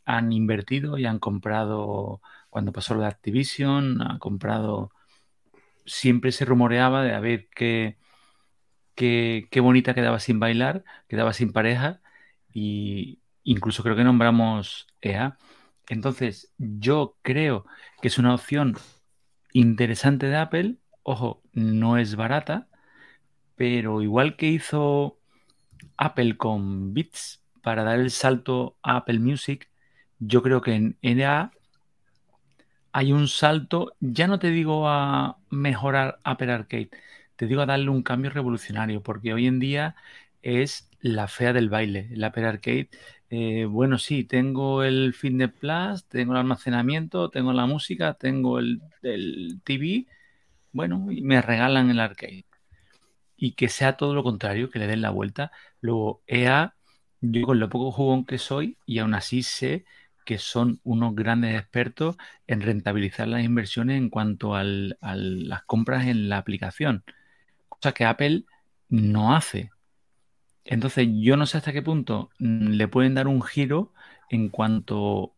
han 0.06 0.32
invertido 0.32 1.00
y 1.00 1.06
han 1.08 1.18
comprado, 1.20 2.22
cuando 2.52 2.72
pasó 2.72 2.94
lo 2.96 3.02
de 3.02 3.08
Activision, 3.08 4.02
han 4.04 4.20
comprado 4.20 4.92
siempre 5.86 6.32
se 6.32 6.46
rumoreaba 6.46 7.04
de 7.04 7.14
a 7.16 7.20
ver 7.20 7.50
qué, 7.56 7.98
qué, 8.96 9.48
qué 9.52 9.60
bonita 9.60 9.96
quedaba 9.96 10.20
sin 10.20 10.40
bailar, 10.40 10.84
quedaba 11.08 11.34
sin 11.34 11.52
pareja 11.54 12.02
y 12.54 13.20
incluso 13.44 13.84
creo 13.84 13.96
que 13.96 14.04
nombramos 14.04 14.88
EA. 15.02 15.38
Entonces, 15.90 16.54
yo 16.58 17.18
creo 17.24 17.66
que 18.02 18.08
es 18.08 18.18
una 18.20 18.34
opción 18.34 18.78
interesante 19.54 20.28
de 20.28 20.38
Apple. 20.38 20.78
Ojo, 21.04 21.42
no 21.52 21.98
es 21.98 22.16
barata, 22.16 22.68
pero 23.56 24.02
igual 24.02 24.38
que 24.38 24.48
hizo 24.48 25.20
Apple 25.98 26.38
con 26.38 26.94
Beats 26.94 27.44
para 27.62 27.84
dar 27.84 28.00
el 28.00 28.12
salto 28.12 28.78
a 28.84 28.98
Apple 28.98 29.20
Music, 29.20 29.70
yo 30.20 30.44
creo 30.44 30.62
que 30.62 30.76
en 30.76 30.98
EA 31.02 31.52
hay 32.92 33.12
un 33.12 33.28
salto, 33.28 33.96
ya 34.00 34.28
no 34.28 34.40
te 34.40 34.50
digo 34.50 34.88
a 34.90 35.38
mejorar 35.50 36.20
Apple 36.24 36.52
Arcade, 36.52 36.90
te 37.36 37.48
digo 37.48 37.62
a 37.62 37.66
darle 37.66 37.90
un 37.90 38.04
cambio 38.04 38.30
revolucionario, 38.32 39.02
porque 39.02 39.34
hoy 39.34 39.48
en 39.48 39.60
día 39.60 39.96
es 40.42 40.90
la 41.00 41.28
fea 41.28 41.54
del 41.54 41.70
baile. 41.70 42.10
El 42.12 42.24
Apple 42.24 42.46
Arcade, 42.46 42.90
eh, 43.30 43.66
bueno, 43.66 43.98
sí, 44.00 44.24
tengo 44.24 44.84
el 44.84 45.14
Fitness 45.14 45.52
Plus, 45.54 46.06
tengo 46.08 46.34
el 46.34 46.40
almacenamiento, 46.40 47.30
tengo 47.30 47.54
la 47.54 47.66
música, 47.68 48.16
tengo 48.16 48.60
el, 48.60 48.82
el 49.04 49.62
TV, 49.64 50.08
bueno, 50.72 51.12
y 51.12 51.22
me 51.22 51.42
regalan 51.42 51.90
el 51.92 52.00
arcade. 52.00 52.46
Y 53.38 53.54
que 53.54 53.70
sea 53.70 53.98
todo 53.98 54.14
lo 54.16 54.24
contrario, 54.24 54.70
que 54.70 54.80
le 54.80 54.88
den 54.88 55.02
la 55.02 55.12
vuelta. 55.12 55.52
Luego, 55.82 56.24
EA, 56.28 56.76
yo 57.22 57.44
con 57.46 57.60
lo 57.60 57.70
poco 57.70 57.92
jugón 57.92 58.26
que 58.26 58.38
soy, 58.38 58.78
y 58.86 59.00
aún 59.00 59.14
así 59.14 59.44
sé 59.44 59.86
que 60.26 60.38
son 60.38 60.80
unos 60.84 61.16
grandes 61.16 61.60
expertos 61.60 62.18
en 62.48 62.62
rentabilizar 62.62 63.28
las 63.28 63.44
inversiones 63.44 63.98
en 63.98 64.10
cuanto 64.10 64.56
a 64.56 64.64
las 64.64 65.64
compras 65.66 66.06
en 66.08 66.30
la 66.30 66.38
aplicación, 66.38 67.04
cosa 67.70 67.94
que 67.94 68.06
Apple 68.06 68.46
no 68.90 69.36
hace. 69.36 69.72
Entonces, 70.70 71.08
yo 71.14 71.38
no 71.38 71.48
sé 71.48 71.58
hasta 71.58 71.74
qué 71.74 71.82
punto 71.84 72.32
mm, 72.40 72.70
le 72.74 72.88
pueden 72.90 73.16
dar 73.16 73.28
un 73.28 73.42
giro 73.44 73.94
en 74.30 74.50
cuanto 74.50 75.36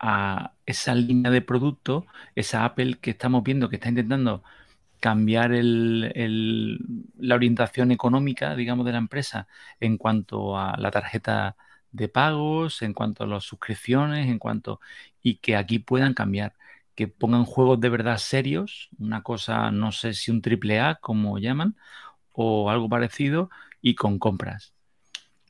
a 0.00 0.54
esa 0.66 0.94
línea 0.94 1.30
de 1.32 1.42
producto, 1.42 2.06
esa 2.36 2.64
Apple 2.64 2.98
que 3.00 3.10
estamos 3.12 3.44
viendo 3.44 3.68
que 3.70 3.76
está 3.76 3.88
intentando 3.90 4.44
cambiar 5.00 5.52
el- 5.52 6.12
el- 6.16 6.78
la 7.18 7.34
orientación 7.36 7.92
económica, 7.92 8.56
digamos, 8.56 8.86
de 8.86 8.92
la 8.92 8.98
empresa 8.98 9.48
en 9.80 9.98
cuanto 9.98 10.58
a 10.58 10.76
la 10.78 10.90
tarjeta 10.90 11.56
de 11.92 12.08
pagos, 12.08 12.82
en 12.82 12.94
cuanto 12.94 13.24
a 13.24 13.26
las 13.28 13.44
suscripciones, 13.44 14.28
en 14.28 14.38
cuanto 14.38 14.80
y 15.22 15.36
que 15.38 15.56
aquí 15.56 15.78
puedan 15.80 16.14
cambiar, 16.14 16.54
que 16.96 17.08
pongan 17.08 17.44
juegos 17.44 17.80
de 17.80 17.88
verdad 17.90 18.18
serios, 18.18 18.90
una 18.98 19.22
cosa, 19.22 19.70
no 19.72 19.92
sé 19.92 20.14
si 20.14 20.30
un 20.32 20.42
triple 20.42 20.80
A, 20.80 20.96
como 20.96 21.38
llaman, 21.38 21.76
o 22.32 22.70
algo 22.70 22.88
parecido, 22.88 23.50
y 23.84 23.94
con 23.96 24.18
compras. 24.18 24.72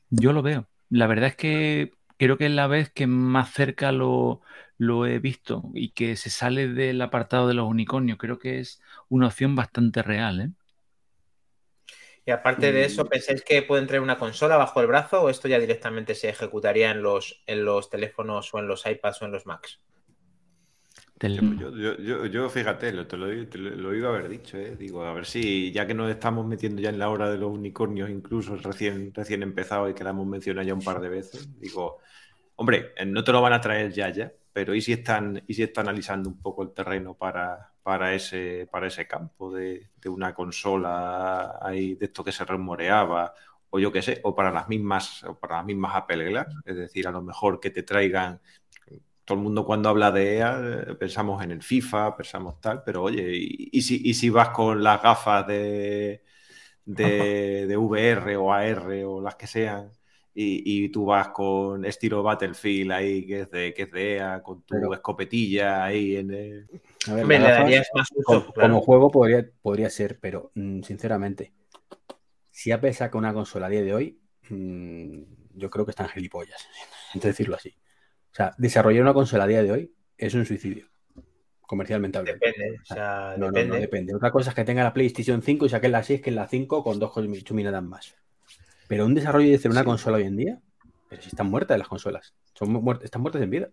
Yo 0.09 0.33
lo 0.33 0.41
veo. 0.41 0.67
La 0.89 1.07
verdad 1.07 1.29
es 1.29 1.35
que 1.37 1.91
creo 2.17 2.37
que 2.37 2.47
es 2.47 2.51
la 2.51 2.67
vez 2.67 2.91
que 2.91 3.07
más 3.07 3.53
cerca 3.53 3.93
lo, 3.93 4.41
lo 4.77 5.05
he 5.05 5.19
visto 5.19 5.63
y 5.73 5.91
que 5.91 6.17
se 6.17 6.29
sale 6.29 6.67
del 6.67 7.01
apartado 7.01 7.47
de 7.47 7.53
los 7.53 7.65
unicornios. 7.65 8.17
Creo 8.17 8.37
que 8.37 8.59
es 8.59 8.81
una 9.07 9.27
opción 9.27 9.55
bastante 9.55 10.03
real, 10.03 10.41
¿eh? 10.41 10.49
Y 12.25 12.31
aparte 12.31 12.73
de 12.73 12.83
eso, 12.83 13.05
¿pensáis 13.05 13.41
que 13.41 13.61
pueden 13.61 13.87
traer 13.87 14.01
una 14.01 14.17
consola 14.17 14.57
bajo 14.57 14.81
el 14.81 14.87
brazo 14.87 15.21
o 15.21 15.29
esto 15.29 15.47
ya 15.47 15.59
directamente 15.59 16.13
se 16.13 16.27
ejecutaría 16.27 16.91
en 16.91 17.03
los, 17.03 17.41
en 17.45 17.63
los 17.63 17.89
teléfonos 17.89 18.53
o 18.53 18.59
en 18.59 18.67
los 18.67 18.85
iPads 18.85 19.21
o 19.21 19.25
en 19.25 19.31
los 19.31 19.45
Macs? 19.45 19.79
Yo, 21.17 22.49
fíjate, 22.49 22.91
lo, 22.91 23.95
iba 23.95 24.09
a 24.09 24.11
haber 24.11 24.27
dicho, 24.27 24.57
¿eh? 24.57 24.75
Digo, 24.75 25.03
a 25.03 25.13
ver 25.13 25.25
si 25.25 25.71
ya 25.71 25.87
que 25.87 25.93
nos 25.93 26.11
estamos 26.11 26.45
metiendo 26.45 26.81
ya 26.81 26.89
en 26.89 26.99
la 26.99 27.09
hora 27.09 27.29
de 27.29 27.37
los 27.37 27.51
unicornios, 27.51 28.09
incluso 28.09 28.57
recién, 28.57 29.13
recién 29.13 29.41
empezado 29.41 29.89
y 29.89 29.93
que 29.93 30.03
la 30.03 30.09
hemos 30.09 30.27
mencionado 30.27 30.67
ya 30.67 30.73
un 30.73 30.81
par 30.81 30.99
de 30.99 31.07
veces, 31.07 31.57
digo, 31.57 31.99
hombre, 32.57 32.91
eh, 32.97 33.05
no 33.05 33.23
te 33.23 33.31
lo 33.31 33.41
van 33.41 33.53
a 33.53 33.61
traer 33.61 33.93
ya, 33.93 34.09
ya, 34.09 34.31
pero 34.51 34.75
¿y 34.75 34.81
si 34.81 34.91
están, 34.91 35.41
y 35.47 35.53
si 35.53 35.63
están 35.63 35.87
analizando 35.87 36.29
un 36.29 36.41
poco 36.41 36.63
el 36.63 36.73
terreno 36.73 37.13
para, 37.13 37.71
para, 37.81 38.13
ese, 38.13 38.67
para 38.69 38.87
ese 38.87 39.07
campo 39.07 39.53
de, 39.53 39.91
de 39.95 40.09
una 40.09 40.33
consola 40.33 41.59
ahí, 41.61 41.95
de 41.95 42.07
esto 42.07 42.25
que 42.25 42.33
se 42.33 42.43
rumoreaba, 42.43 43.33
o 43.69 43.79
yo 43.79 43.91
qué 43.91 44.01
sé, 44.01 44.19
o 44.23 44.35
para 44.35 44.51
las 44.51 44.67
mismas, 44.67 45.23
o 45.23 45.37
para 45.37 45.57
las 45.57 45.65
mismas 45.65 45.95
Apple 45.95 46.29
Glass, 46.29 46.47
es 46.65 46.75
decir, 46.75 47.07
a 47.07 47.11
lo 47.11 47.21
mejor 47.21 47.59
que 47.59 47.71
te 47.71 47.83
traigan 47.83 48.39
todo 49.25 49.37
el 49.37 49.43
mundo 49.43 49.65
cuando 49.65 49.89
habla 49.89 50.11
de 50.11 50.37
EA 50.37 50.85
pensamos 50.99 51.43
en 51.43 51.51
el 51.51 51.63
FIFA, 51.63 52.15
pensamos 52.15 52.61
tal, 52.61 52.83
pero 52.83 53.03
oye, 53.03 53.23
¿y, 53.35 53.69
y 53.71 53.81
si, 53.81 54.01
y 54.05 54.13
si 54.13 54.29
vas 54.29 54.49
con 54.49 54.83
las 54.83 55.01
gafas 55.01 55.47
de, 55.47 56.23
de, 56.85 57.65
de 57.67 57.77
VR 57.77 58.37
o 58.37 58.53
AR 58.53 59.05
o 59.05 59.21
las 59.21 59.35
que 59.35 59.47
sean 59.47 59.91
y, 60.33 60.85
y 60.85 60.89
tú 60.89 61.05
vas 61.05 61.29
con 61.29 61.85
estilo 61.85 62.21
Battlefield 62.23 62.91
ahí 62.91 63.25
que 63.25 63.41
es 63.41 63.51
de, 63.51 63.73
que 63.73 63.83
es 63.83 63.91
de 63.91 64.15
EA, 64.17 64.43
con 64.43 64.61
tu 64.63 64.75
Pero- 64.75 64.93
escopetilla 64.93 65.83
ahí 65.85 66.17
en 66.17 66.31
el... 66.31 66.67
A 67.07 67.13
ver, 67.13 67.25
le 67.27 67.39
darías 67.39 67.87
más 67.95 68.09
como, 68.23 68.39
uso, 68.39 68.53
claro. 68.53 68.69
como 68.73 68.81
juego 68.81 69.11
podría, 69.11 69.45
podría 69.61 69.89
ser, 69.89 70.19
pero 70.19 70.51
mm, 70.55 70.81
sinceramente, 70.81 71.53
si 72.51 72.71
Apple 72.71 72.93
saca 72.93 73.17
una 73.17 73.33
consola 73.33 73.67
a 73.67 73.69
día 73.69 73.83
de 73.83 73.93
hoy, 73.93 74.19
mm, 74.49 75.21
yo 75.55 75.69
creo 75.69 75.85
que 75.85 75.91
están 75.91 76.09
gilipollas, 76.09 76.67
entre 77.13 77.29
decirlo 77.31 77.55
así. 77.55 77.73
O 78.35 78.37
sea, 78.37 78.53
desarrollar 78.57 79.01
una 79.01 79.13
consola 79.13 79.45
a 79.45 79.47
día 79.47 79.63
de 79.63 79.71
hoy 79.71 79.93
es 80.17 80.33
un 80.33 80.45
suicidio, 80.45 80.87
comercialmente 81.61 82.17
hablando. 82.17 82.37
Depende, 82.45 82.81
o 82.81 82.85
sea, 82.85 83.35
No, 83.37 83.45
no, 83.45 83.51
depende. 83.53 83.75
no, 83.75 83.81
depende. 83.81 84.13
Otra 84.15 84.29
cosa 84.29 84.49
es 84.49 84.55
que 84.57 84.65
tenga 84.65 84.83
la 84.83 84.91
PlayStation 84.91 85.41
5 85.41 85.65
y 85.65 85.69
saquen 85.69 85.93
la 85.93 86.03
6, 86.03 86.19
que 86.21 86.31
es 86.31 86.35
la 86.35 86.45
5 86.45 86.83
con 86.83 86.99
dos 86.99 87.13
chuminadas 87.45 87.81
más. 87.81 88.13
Pero 88.89 89.05
un 89.05 89.15
desarrollo 89.15 89.47
de 89.47 89.55
hacer 89.55 89.71
una 89.71 89.79
Sí. 89.79 89.85
consola 89.85 90.17
hoy 90.17 90.23
en 90.23 90.35
día, 90.35 90.59
pero 91.09 91.21
si 91.21 91.29
están 91.29 91.47
muertas 91.49 91.77
las 91.79 91.87
consolas, 91.87 92.33
son 92.53 92.73
muert- 92.73 93.03
están 93.05 93.21
muertas 93.21 93.41
en 93.41 93.49
vida. 93.51 93.69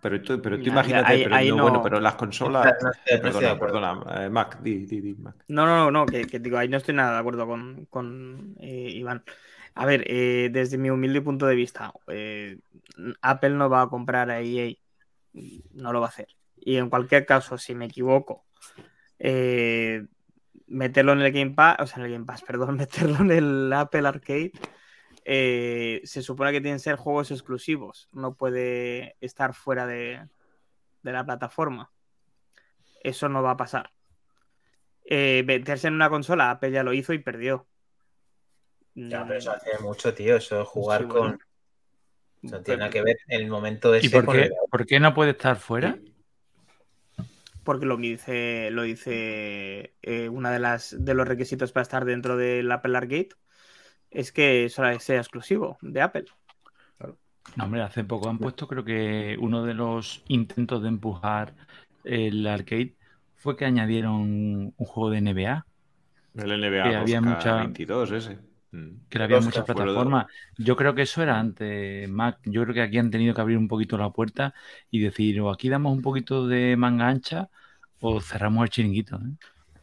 Pero 0.00 0.22
tú, 0.22 0.40
pero 0.40 0.58
tú 0.58 0.66
Ya, 0.66 0.70
imagínate, 0.70 1.12
ahí- 1.12 1.22
pero, 1.24 1.34
ahí 1.34 1.48
no, 1.50 1.56
no- 1.56 1.62
bueno, 1.64 1.82
pero 1.82 1.98
las 1.98 2.14
consolas... 2.14 2.66
No 2.80 2.88
no 2.88 3.20
Perdona, 3.20 3.58
perdona, 3.58 4.24
eh, 4.26 4.30
Mac, 4.30 4.60
di, 4.62 4.86
di, 4.86 5.00
di, 5.00 5.14
Mac. 5.16 5.34
No, 5.48 5.66
no, 5.66 5.76
no, 5.76 5.90
no, 5.90 6.06
que, 6.06 6.24
que 6.24 6.38
digo, 6.38 6.56
ahí 6.56 6.68
no 6.68 6.76
estoy 6.76 6.94
nada 6.94 7.14
de 7.14 7.18
acuerdo 7.18 7.48
con, 7.48 7.84
con, 7.90 8.54
eh, 8.60 8.90
Iván. 8.94 9.24
A 9.74 9.84
ver, 9.86 10.04
eh, 10.06 10.50
desde 10.52 10.78
mi 10.78 10.88
humilde 10.88 11.20
punto 11.20 11.46
de 11.46 11.54
vista, 11.54 11.92
eh, 12.08 12.58
Apple 13.22 13.50
no 13.50 13.68
va 13.70 13.82
a 13.82 13.88
comprar 13.88 14.30
a 14.30 14.40
EA, 14.40 14.74
no 15.72 15.92
lo 15.92 16.00
va 16.00 16.06
a 16.06 16.10
hacer. 16.10 16.28
Y 16.56 16.76
en 16.76 16.90
cualquier 16.90 17.26
caso, 17.26 17.58
si 17.58 17.74
me 17.74 17.86
equivoco, 17.86 18.46
eh, 19.18 20.06
meterlo 20.66 21.12
en 21.12 21.20
el 21.22 21.32
Game 21.32 21.52
Pass, 21.52 21.76
o 21.80 21.86
sea, 21.86 21.98
en 22.00 22.06
el 22.06 22.12
Game 22.12 22.26
Pass, 22.26 22.42
perdón, 22.46 22.76
meterlo 22.76 23.18
en 23.20 23.30
el 23.32 23.72
Apple 23.72 24.06
Arcade, 24.08 24.52
eh, 25.24 26.00
se 26.04 26.22
supone 26.22 26.52
que 26.52 26.60
tienen 26.60 26.78
que 26.78 26.84
ser 26.84 26.96
juegos 26.96 27.30
exclusivos, 27.30 28.08
no 28.12 28.34
puede 28.36 29.16
estar 29.20 29.54
fuera 29.54 29.86
de, 29.86 30.28
de 31.02 31.12
la 31.12 31.24
plataforma. 31.26 31.92
Eso 33.02 33.28
no 33.28 33.42
va 33.42 33.52
a 33.52 33.56
pasar. 33.56 33.92
eh, 35.04 35.42
meterse 35.46 35.88
en 35.88 35.94
una 35.94 36.10
consola, 36.10 36.50
Apple 36.50 36.70
ya 36.70 36.82
lo 36.82 36.92
hizo 36.92 37.12
y 37.12 37.18
perdió. 37.18 37.66
Ya, 38.94 39.24
pero 39.26 39.38
eso 39.38 39.50
Mm, 39.50 39.54
hace 39.54 39.78
mucho, 39.82 40.14
tío. 40.14 40.36
Eso 40.36 40.62
es 40.62 40.68
jugar 40.68 41.02
Sí, 41.02 41.06
bueno. 41.06 41.38
con. 41.38 41.47
Tiene 42.40 42.76
nada 42.78 42.90
que 42.90 43.02
ver 43.02 43.16
el 43.28 43.48
momento 43.48 43.90
de 43.90 44.00
¿Y 44.04 44.08
por 44.08 44.30
qué, 44.30 44.50
por 44.70 44.86
qué 44.86 45.00
no 45.00 45.12
puede 45.14 45.32
estar 45.32 45.56
fuera? 45.56 45.98
Porque 47.64 47.84
lo 47.84 47.96
dice, 47.96 48.70
lo 48.70 48.82
dice 48.82 49.92
eh, 50.02 50.28
una 50.28 50.50
de 50.50 50.58
las 50.58 50.96
de 50.98 51.14
los 51.14 51.28
requisitos 51.28 51.72
para 51.72 51.82
estar 51.82 52.04
dentro 52.04 52.36
del 52.36 52.70
Apple 52.72 52.96
Arcade 52.96 53.28
es 54.10 54.32
que 54.32 54.68
solo 54.70 54.98
sea 55.00 55.18
exclusivo 55.18 55.76
de 55.82 56.00
Apple. 56.00 56.24
No, 57.56 57.64
hombre, 57.64 57.82
hace 57.82 58.04
poco 58.04 58.28
han 58.28 58.38
puesto, 58.38 58.68
creo 58.68 58.84
que 58.84 59.36
uno 59.40 59.64
de 59.64 59.74
los 59.74 60.22
intentos 60.28 60.82
de 60.82 60.88
empujar 60.88 61.54
el 62.04 62.46
arcade 62.46 62.94
fue 63.36 63.56
que 63.56 63.64
añadieron 63.64 64.14
un 64.14 64.86
juego 64.86 65.10
de 65.10 65.18
NBA, 65.20 65.66
El 66.36 66.52
NBA 66.60 66.82
Que 66.90 66.96
había 66.96 67.20
2K 67.20 67.24
mucha- 67.24 67.56
22 67.56 68.10
ese. 68.12 68.38
Mm. 68.70 69.08
que 69.08 69.22
había 69.22 69.40
muchas 69.40 69.64
plataformas. 69.64 70.26
Yo 70.56 70.76
creo 70.76 70.94
que 70.94 71.02
eso 71.02 71.22
era 71.22 71.38
antes, 71.38 72.08
Mac. 72.08 72.38
Yo 72.44 72.62
creo 72.62 72.74
que 72.74 72.82
aquí 72.82 72.98
han 72.98 73.10
tenido 73.10 73.34
que 73.34 73.40
abrir 73.40 73.56
un 73.56 73.68
poquito 73.68 73.96
la 73.96 74.10
puerta 74.10 74.54
y 74.90 75.00
decir, 75.00 75.40
o 75.40 75.50
aquí 75.50 75.68
damos 75.68 75.92
un 75.92 76.02
poquito 76.02 76.46
de 76.46 76.76
manga 76.76 77.08
ancha 77.08 77.48
o 78.00 78.20
cerramos 78.20 78.64
el 78.64 78.70
chiringuito. 78.70 79.16
¿eh? 79.16 79.36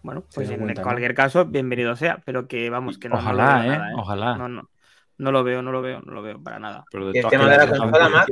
Bueno, 0.04 0.24
pues 0.34 0.50
en 0.50 0.60
cuenta, 0.60 0.82
¿no? 0.82 0.88
cualquier 0.88 1.16
caso, 1.16 1.46
bienvenido 1.46 1.96
sea, 1.96 2.22
pero 2.26 2.48
que 2.48 2.70
vamos, 2.70 3.00
que 3.00 3.10
no, 3.10 3.16
no 3.16 3.22
Ojalá, 3.22 3.62
veo 3.62 3.74
¿eh? 3.74 3.78
nada, 3.78 3.92
Ojalá. 3.96 4.38
No, 4.38 4.50
no, 4.50 4.70
no 5.18 5.32
lo 5.32 5.44
veo, 5.44 5.62
no 5.64 5.72
lo 5.72 5.82
veo, 5.82 6.02
no 6.02 6.14
lo 6.14 6.22
veo 6.22 6.42
para 6.44 6.60
nada. 6.60 6.86
Pero 6.92 7.10
el 7.10 7.28
tema 7.28 7.50
de 7.50 7.58
la 7.58 7.68
consola, 7.68 8.10
Mac, 8.10 8.28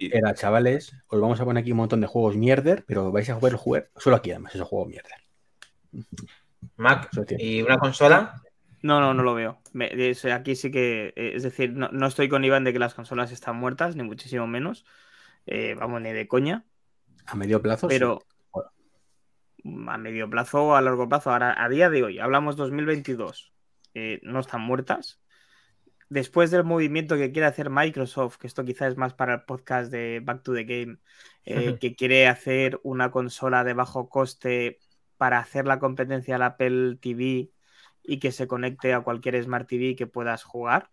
era, 0.00 0.34
chavales, 0.34 0.96
os 1.08 1.20
vamos 1.20 1.40
a 1.40 1.44
poner 1.44 1.62
aquí 1.62 1.72
un 1.72 1.78
montón 1.78 2.00
de 2.00 2.06
juegos 2.06 2.36
mierder, 2.36 2.84
pero 2.86 3.10
vais 3.10 3.28
a 3.30 3.38
poder 3.38 3.56
jugar 3.56 3.90
solo 3.96 4.14
aquí, 4.14 4.30
además, 4.30 4.54
esos 4.54 4.68
juegos 4.68 4.88
mierder. 4.88 5.12
Mac 6.76 7.10
y 7.38 7.62
una 7.62 7.78
consola. 7.78 8.40
No, 8.82 9.00
no, 9.00 9.14
no 9.14 9.22
lo 9.22 9.34
veo. 9.34 9.60
Me- 9.72 9.90
es- 10.10 10.24
aquí 10.24 10.56
sí 10.56 10.70
que, 10.70 11.12
eh, 11.16 11.32
es 11.34 11.42
decir, 11.44 11.72
no, 11.72 11.88
no 11.92 12.06
estoy 12.06 12.28
con 12.28 12.44
Iván 12.44 12.64
de 12.64 12.72
que 12.72 12.78
las 12.78 12.94
consolas 12.94 13.30
están 13.32 13.56
muertas, 13.56 13.96
ni 13.96 14.02
muchísimo 14.02 14.46
menos. 14.46 14.84
Eh, 15.46 15.74
vamos, 15.78 16.00
ni 16.02 16.12
de 16.12 16.28
coña. 16.28 16.64
A 17.26 17.36
medio 17.36 17.62
plazo, 17.62 17.88
sí. 17.88 17.94
pero 17.94 18.24
a 19.86 19.98
medio 19.98 20.28
plazo 20.28 20.64
o 20.64 20.74
a 20.74 20.82
largo 20.82 21.08
plazo. 21.08 21.30
Ahora, 21.30 21.54
a 21.62 21.68
día 21.68 21.88
de 21.90 22.02
hoy, 22.02 22.18
hablamos 22.18 22.56
2022, 22.56 23.52
eh, 23.94 24.20
no 24.22 24.40
están 24.40 24.60
muertas. 24.60 25.20
Después 26.08 26.50
del 26.50 26.64
movimiento 26.64 27.16
que 27.16 27.32
quiere 27.32 27.46
hacer 27.46 27.70
Microsoft, 27.70 28.36
que 28.36 28.46
esto 28.46 28.64
quizás 28.64 28.92
es 28.92 28.96
más 28.98 29.14
para 29.14 29.34
el 29.34 29.42
podcast 29.42 29.90
de 29.90 30.20
Back 30.22 30.42
to 30.42 30.52
the 30.52 30.64
Game, 30.64 30.98
eh, 31.44 31.76
que 31.80 31.94
quiere 31.94 32.26
hacer 32.28 32.80
una 32.82 33.10
consola 33.10 33.64
de 33.64 33.74
bajo 33.74 34.08
coste 34.08 34.78
para 35.16 35.38
hacer 35.38 35.66
la 35.66 35.78
competencia 35.78 36.34
al 36.36 36.42
Apple 36.42 36.96
TV 37.00 37.50
y 38.02 38.18
que 38.18 38.32
se 38.32 38.46
conecte 38.46 38.94
a 38.94 39.00
cualquier 39.00 39.42
Smart 39.42 39.68
TV 39.68 39.96
que 39.96 40.06
puedas 40.06 40.44
jugar. 40.44 40.90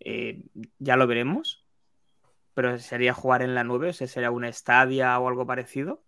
eh, 0.00 0.44
ya 0.78 0.96
lo 0.96 1.06
veremos. 1.06 1.64
Pero 2.54 2.78
sería 2.78 3.14
jugar 3.14 3.42
en 3.42 3.54
la 3.54 3.64
nube, 3.64 3.90
o 3.90 3.92
sea, 3.92 4.06
sería 4.08 4.30
una 4.30 4.52
Stadia 4.52 5.18
o 5.18 5.28
algo 5.28 5.46
parecido 5.46 6.02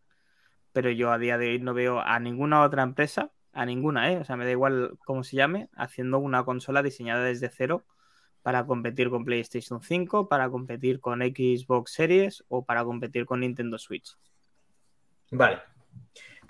pero 0.73 0.90
yo 0.90 1.11
a 1.11 1.18
día 1.18 1.38
de 1.38 1.51
hoy 1.51 1.59
no 1.59 1.75
veo 1.75 2.01
a 2.01 2.18
ninguna 2.20 2.62
otra 2.62 2.83
empresa, 2.83 3.33
a 3.53 3.66
ninguna, 3.66 4.12
¿eh? 4.12 4.18
O 4.18 4.25
sea, 4.25 4.37
me 4.37 4.44
da 4.44 4.53
igual 4.53 4.99
cómo 5.05 5.25
se 5.25 5.37
llame, 5.37 5.68
haciendo 5.75 6.18
una 6.18 6.44
consola 6.44 6.83
diseñada 6.83 7.25
desde 7.25 7.49
cero 7.49 7.85
para 8.42 8.64
competir 8.64 9.11
con 9.11 9.25
PlayStation 9.25 9.83
5, 9.83 10.29
para 10.29 10.49
competir 10.49 11.01
con 11.01 11.20
Xbox 11.20 11.92
Series 11.92 12.44
o 12.49 12.64
para 12.64 12.85
competir 12.85 13.27
con 13.27 13.40
Nintendo 13.40 13.79
Switch. 13.79 14.16
Vale. 15.33 15.59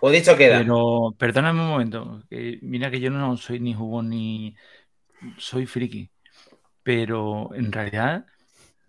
Pues 0.01 0.15
dicho 0.15 0.37
queda. 0.37 0.59
Pero 0.59 1.15
perdóname 1.19 1.61
un 1.61 1.69
momento, 1.69 2.23
mira 2.63 2.91
que 2.91 3.01
yo 3.01 3.11
no 3.11 3.37
soy 3.37 3.61
ni 3.61 3.75
jugón 3.75 4.11
ni 4.11 4.57
soy 5.39 5.67
friki, 5.67 6.11
pero 6.83 7.55
en 7.55 7.71
realidad 7.73 8.27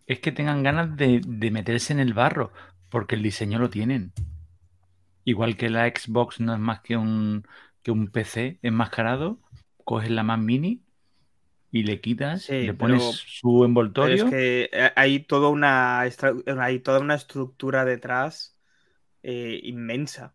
es 0.08 0.19
que 0.19 0.32
tengan 0.32 0.63
ganas 0.63 0.95
de, 0.95 1.21
de 1.26 1.52
meterse 1.52 1.93
en 1.93 2.00
el 2.00 2.13
barro, 2.13 2.52
porque 2.89 3.15
el 3.15 3.24
diseño 3.24 3.60
lo 3.60 3.69
tienen. 3.69 4.12
Igual 5.24 5.56
que 5.58 5.69
la 5.69 5.88
Xbox 5.88 6.39
no 6.39 6.54
es 6.54 6.60
más 6.60 6.82
que 6.82 6.97
un, 6.97 7.45
que 7.84 7.91
un 7.91 8.08
PC 8.08 8.60
enmascarado, 8.62 9.39
coges 9.84 10.10
la 10.10 10.24
Mac 10.24 10.39
Mini 10.39 10.82
y 11.71 11.84
le 11.84 12.02
quitas, 12.02 12.43
Sí, 12.43 12.54
le 12.54 12.74
pero- 12.74 12.78
pones 12.78 13.04
su 13.04 13.50
Pero 13.50 13.65
envoltorio. 13.65 14.26
es 14.26 14.32
que 14.32 14.69
eh, 14.71 14.91
hay 14.95 15.19
toda 15.19 15.50
una, 15.50 16.00
hay 16.02 16.80
toda 16.80 17.00
una 17.00 17.15
estructura 17.15 17.86
detrás 17.86 18.58
eh, 19.24 19.60
inmensa. 19.63 20.34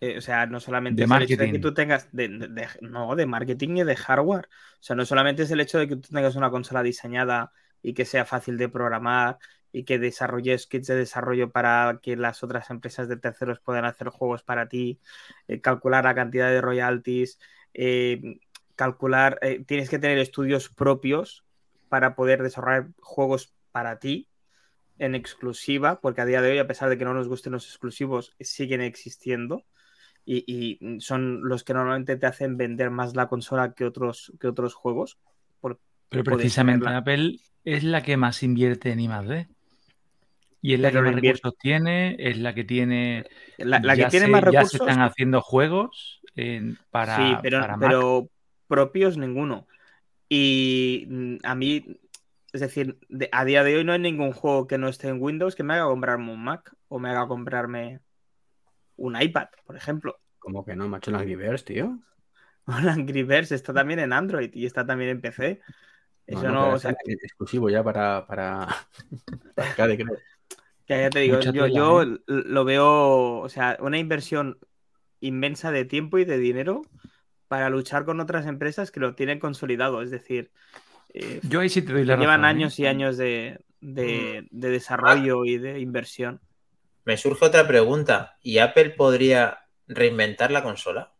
Eh, 0.00 0.18
o 0.18 0.20
sea, 0.20 0.46
no 0.46 0.60
solamente 0.60 1.02
De 1.02 1.06
es 1.06 1.10
el 1.14 1.22
hecho 1.22 1.42
de 1.42 1.50
que 1.50 1.58
marketing. 1.58 1.60
tú 1.60 1.74
tengas, 1.74 2.08
de, 2.12 2.28
de- 2.28 2.48
de- 2.48 2.68
no, 2.82 3.16
de 3.16 3.26
marketing 3.26 3.76
y 3.78 3.84
de 3.84 3.96
hardware. 3.96 4.46
O 4.46 4.82
sea, 4.82 4.94
no 4.96 5.04
solamente 5.04 5.42
es 5.42 5.50
el 5.50 5.60
hecho 5.60 5.78
de 5.78 5.88
que 5.88 5.96
tú 5.96 6.08
tengas 6.12 6.36
una 6.36 6.50
consola 6.50 6.82
diseñada 6.82 7.52
y 7.82 7.94
que 7.94 8.04
sea 8.04 8.24
fácil 8.24 8.56
de 8.58 8.68
programar 8.68 9.38
y 9.72 9.84
que 9.84 9.98
desarrolles 9.98 10.66
kits 10.66 10.86
de 10.86 10.94
desarrollo 10.96 11.50
para 11.50 11.98
que 12.02 12.16
las 12.16 12.42
otras 12.42 12.70
empresas 12.70 13.08
de 13.08 13.16
terceros 13.16 13.60
puedan 13.60 13.84
hacer 13.84 14.08
juegos 14.08 14.42
para 14.42 14.68
ti, 14.68 15.00
eh, 15.48 15.60
calcular 15.60 16.04
la 16.04 16.14
cantidad 16.14 16.48
de 16.48 16.60
royalties, 16.60 17.38
eh, 17.74 18.38
calcular, 18.76 19.40
tienes 19.66 19.90
que 19.90 19.98
tener 19.98 20.18
estudios 20.18 20.68
propios 20.68 21.44
para 21.88 22.14
poder 22.14 22.42
desarrollar 22.42 22.88
juegos 23.00 23.52
para 23.72 23.98
ti 23.98 24.28
en 24.98 25.14
exclusiva, 25.14 26.00
porque 26.00 26.20
a 26.20 26.24
día 26.26 26.42
de 26.42 26.50
hoy, 26.52 26.58
a 26.58 26.66
pesar 26.66 26.88
de 26.88 26.98
que 26.98 27.04
no 27.04 27.14
nos 27.14 27.28
gusten 27.28 27.52
los 27.52 27.66
exclusivos, 27.66 28.34
siguen 28.40 28.80
existiendo 28.80 29.64
y, 30.30 30.78
y 30.78 31.00
son 31.00 31.48
los 31.48 31.64
que 31.64 31.72
normalmente 31.72 32.16
te 32.16 32.26
hacen 32.26 32.58
vender 32.58 32.90
más 32.90 33.16
la 33.16 33.28
consola 33.28 33.72
que 33.72 33.86
otros, 33.86 34.30
que 34.38 34.48
otros 34.48 34.74
juegos. 34.74 35.18
Por- 35.60 35.80
Pero 36.10 36.22
precisamente 36.22 36.84
tenerla. 36.84 36.98
Apple 36.98 37.38
es 37.64 37.82
la 37.82 38.02
que 38.02 38.16
más 38.18 38.42
invierte 38.42 38.92
en 38.92 39.00
I+D. 39.00 39.48
Y 40.60 40.74
es 40.74 40.80
la 40.80 40.90
Pero 40.90 41.02
que 41.04 41.10
más 41.10 41.14
recursos 41.22 41.56
tiene, 41.58 42.16
es 42.18 42.38
la 42.38 42.54
que 42.54 42.64
tiene... 42.64 43.24
La, 43.56 43.80
la 43.80 43.96
que 43.96 44.06
tiene 44.06 44.26
se- 44.26 44.32
más 44.32 44.42
Ya 44.42 44.64
se 44.64 44.76
recursos, 44.76 44.80
están 44.88 45.00
haciendo 45.02 45.40
juegos 45.40 46.20
en- 46.36 46.76
para, 46.90 47.16
sí, 47.16 47.38
pero, 47.42 47.60
para 47.60 47.76
Mac. 47.76 47.88
pero 47.88 48.30
propios 48.66 49.16
ninguno. 49.16 49.66
Y 50.28 51.06
mm, 51.08 51.36
a 51.42 51.54
mí, 51.54 51.84
es 52.52 52.60
decir, 52.60 52.98
de- 53.08 53.28
a 53.32 53.44
día 53.46 53.64
de 53.64 53.76
hoy 53.76 53.84
no 53.84 53.92
hay 53.92 53.98
ningún 54.00 54.32
juego 54.32 54.66
que 54.66 54.78
no 54.78 54.88
esté 54.88 55.08
en 55.08 55.22
Windows 55.22 55.54
que 55.54 55.62
me 55.62 55.74
haga 55.74 55.86
comprarme 55.86 56.32
un 56.32 56.42
Mac 56.44 56.74
o 56.88 56.98
me 56.98 57.08
haga 57.10 57.26
comprarme 57.28 58.00
un 58.98 59.20
iPad, 59.20 59.48
por 59.64 59.76
ejemplo. 59.76 60.18
Como 60.38 60.64
que 60.64 60.76
no, 60.76 60.88
macho, 60.88 61.10
en 61.10 61.16
Angry 61.16 61.36
Birds, 61.36 61.64
tío. 61.64 61.98
Angry 62.66 63.22
Birds 63.22 63.52
está 63.52 63.72
también 63.72 63.98
en 64.00 64.12
Android 64.12 64.50
y 64.52 64.66
está 64.66 64.86
también 64.86 65.10
en 65.10 65.20
PC. 65.20 65.60
Eso 66.26 66.42
no, 66.50 66.74
o 66.74 66.78
sea, 66.78 66.94
es 67.06 67.24
exclusivo 67.24 67.70
ya 67.70 67.82
para, 67.82 68.26
para, 68.26 68.68
para 69.54 69.96
que 69.96 70.04
ya 70.88 71.10
te 71.10 71.20
digo, 71.20 71.36
Mucha 71.36 71.52
yo, 71.52 71.64
tela, 71.64 71.74
yo 71.74 72.02
¿eh? 72.02 72.18
lo 72.26 72.64
veo, 72.64 73.38
o 73.40 73.48
sea, 73.48 73.78
una 73.80 73.98
inversión 73.98 74.58
inmensa 75.20 75.70
de 75.70 75.84
tiempo 75.84 76.18
y 76.18 76.24
de 76.24 76.38
dinero 76.38 76.82
para 77.48 77.70
luchar 77.70 78.04
con 78.04 78.20
otras 78.20 78.46
empresas 78.46 78.90
que 78.90 79.00
lo 79.00 79.14
tienen 79.14 79.38
consolidado. 79.38 80.02
Es 80.02 80.10
decir, 80.10 80.50
eh, 81.14 81.40
Yo 81.42 81.60
ahí 81.60 81.68
sí 81.68 81.82
te 81.82 81.92
doy 81.92 82.04
la 82.04 82.16
llevan 82.16 82.40
razón, 82.42 82.44
¿eh? 82.44 82.48
años 82.48 82.78
y 82.78 82.86
años 82.86 83.16
de, 83.16 83.60
de- 83.80 84.46
de 84.50 84.70
desarrollo 84.70 85.44
y 85.44 85.58
de 85.58 85.80
inversión. 85.80 86.40
Me 87.08 87.16
surge 87.16 87.46
otra 87.46 87.66
pregunta. 87.66 88.36
¿Y 88.42 88.58
Apple 88.58 88.90
podría 88.90 89.64
reinventar 89.86 90.50
la 90.50 90.62
consola? 90.62 91.14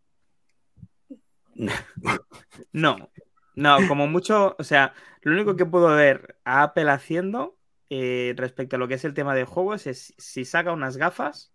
No, 2.73 3.11
no, 3.55 3.79
como 3.89 4.07
mucho, 4.07 4.55
o 4.59 4.65
sea, 4.65 4.93
lo 5.23 5.33
único 5.33 5.57
que 5.57 5.65
puedo 5.65 5.89
ver 5.89 6.37
a 6.45 6.63
Apple 6.63 6.91
haciendo 6.91 7.57
eh, 7.89 8.35
respecto 8.37 8.77
a 8.77 8.79
lo 8.79 8.87
que 8.87 8.95
es 8.95 9.05
el 9.05 9.15
tema 9.15 9.35
de 9.35 9.45
juegos 9.45 9.87
es 9.87 10.15
si 10.19 10.45
saca 10.45 10.73
unas 10.73 10.99
gafas, 10.99 11.53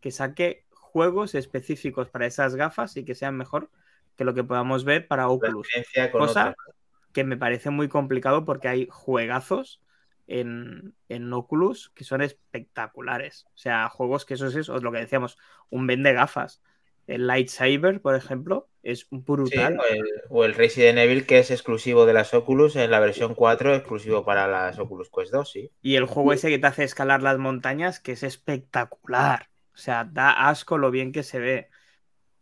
que 0.00 0.10
saque 0.10 0.66
juegos 0.70 1.34
específicos 1.34 2.08
para 2.08 2.26
esas 2.26 2.56
gafas 2.56 2.96
y 2.96 3.04
que 3.04 3.14
sean 3.14 3.36
mejor 3.36 3.70
que 4.16 4.24
lo 4.24 4.32
que 4.32 4.44
podamos 4.44 4.84
ver 4.84 5.06
para 5.06 5.28
Oculus. 5.28 5.68
Cosa 6.10 6.56
que 7.12 7.22
me 7.22 7.36
parece 7.36 7.68
muy 7.68 7.88
complicado 7.88 8.46
porque 8.46 8.68
hay 8.68 8.88
juegazos 8.90 9.83
en, 10.26 10.94
en 11.08 11.32
Oculus 11.32 11.90
que 11.94 12.04
son 12.04 12.22
espectaculares. 12.22 13.46
O 13.54 13.56
sea, 13.58 13.88
juegos 13.88 14.24
que 14.24 14.34
eso 14.34 14.46
es 14.46 14.54
eso, 14.56 14.78
lo 14.78 14.92
que 14.92 14.98
decíamos, 14.98 15.38
un 15.70 15.86
vende 15.86 16.12
gafas. 16.12 16.62
El 17.06 17.26
Lightsaber, 17.26 18.00
por 18.00 18.14
ejemplo, 18.14 18.68
es 18.82 19.00
Sí, 19.00 19.08
brutal. 19.10 19.78
o, 19.78 19.84
el, 19.92 20.04
o 20.30 20.44
el 20.44 20.54
Resident 20.54 20.98
Evil 20.98 21.26
que 21.26 21.38
es 21.38 21.50
exclusivo 21.50 22.06
de 22.06 22.14
las 22.14 22.32
Oculus 22.32 22.76
en 22.76 22.90
la 22.90 23.00
versión 23.00 23.34
4, 23.34 23.74
exclusivo 23.74 24.24
para 24.24 24.48
las 24.48 24.78
Oculus 24.78 25.10
Quest 25.10 25.32
2, 25.32 25.50
sí. 25.50 25.70
Y 25.82 25.96
el 25.96 26.06
juego 26.06 26.32
ese 26.32 26.48
que 26.48 26.58
te 26.58 26.66
hace 26.66 26.84
escalar 26.84 27.22
las 27.22 27.38
montañas, 27.38 28.00
que 28.00 28.12
es 28.12 28.22
espectacular. 28.22 29.48
O 29.74 29.76
sea, 29.76 30.04
da 30.04 30.48
asco 30.48 30.78
lo 30.78 30.90
bien 30.90 31.12
que 31.12 31.22
se 31.22 31.38
ve. 31.40 31.68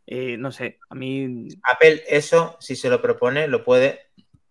Eh, 0.06 0.36
no 0.36 0.52
sé, 0.52 0.78
a 0.90 0.94
mí. 0.94 1.48
Apple 1.62 2.02
eso, 2.08 2.56
si 2.60 2.76
se 2.76 2.90
lo 2.90 3.00
propone, 3.00 3.48
lo 3.48 3.64
puede 3.64 4.00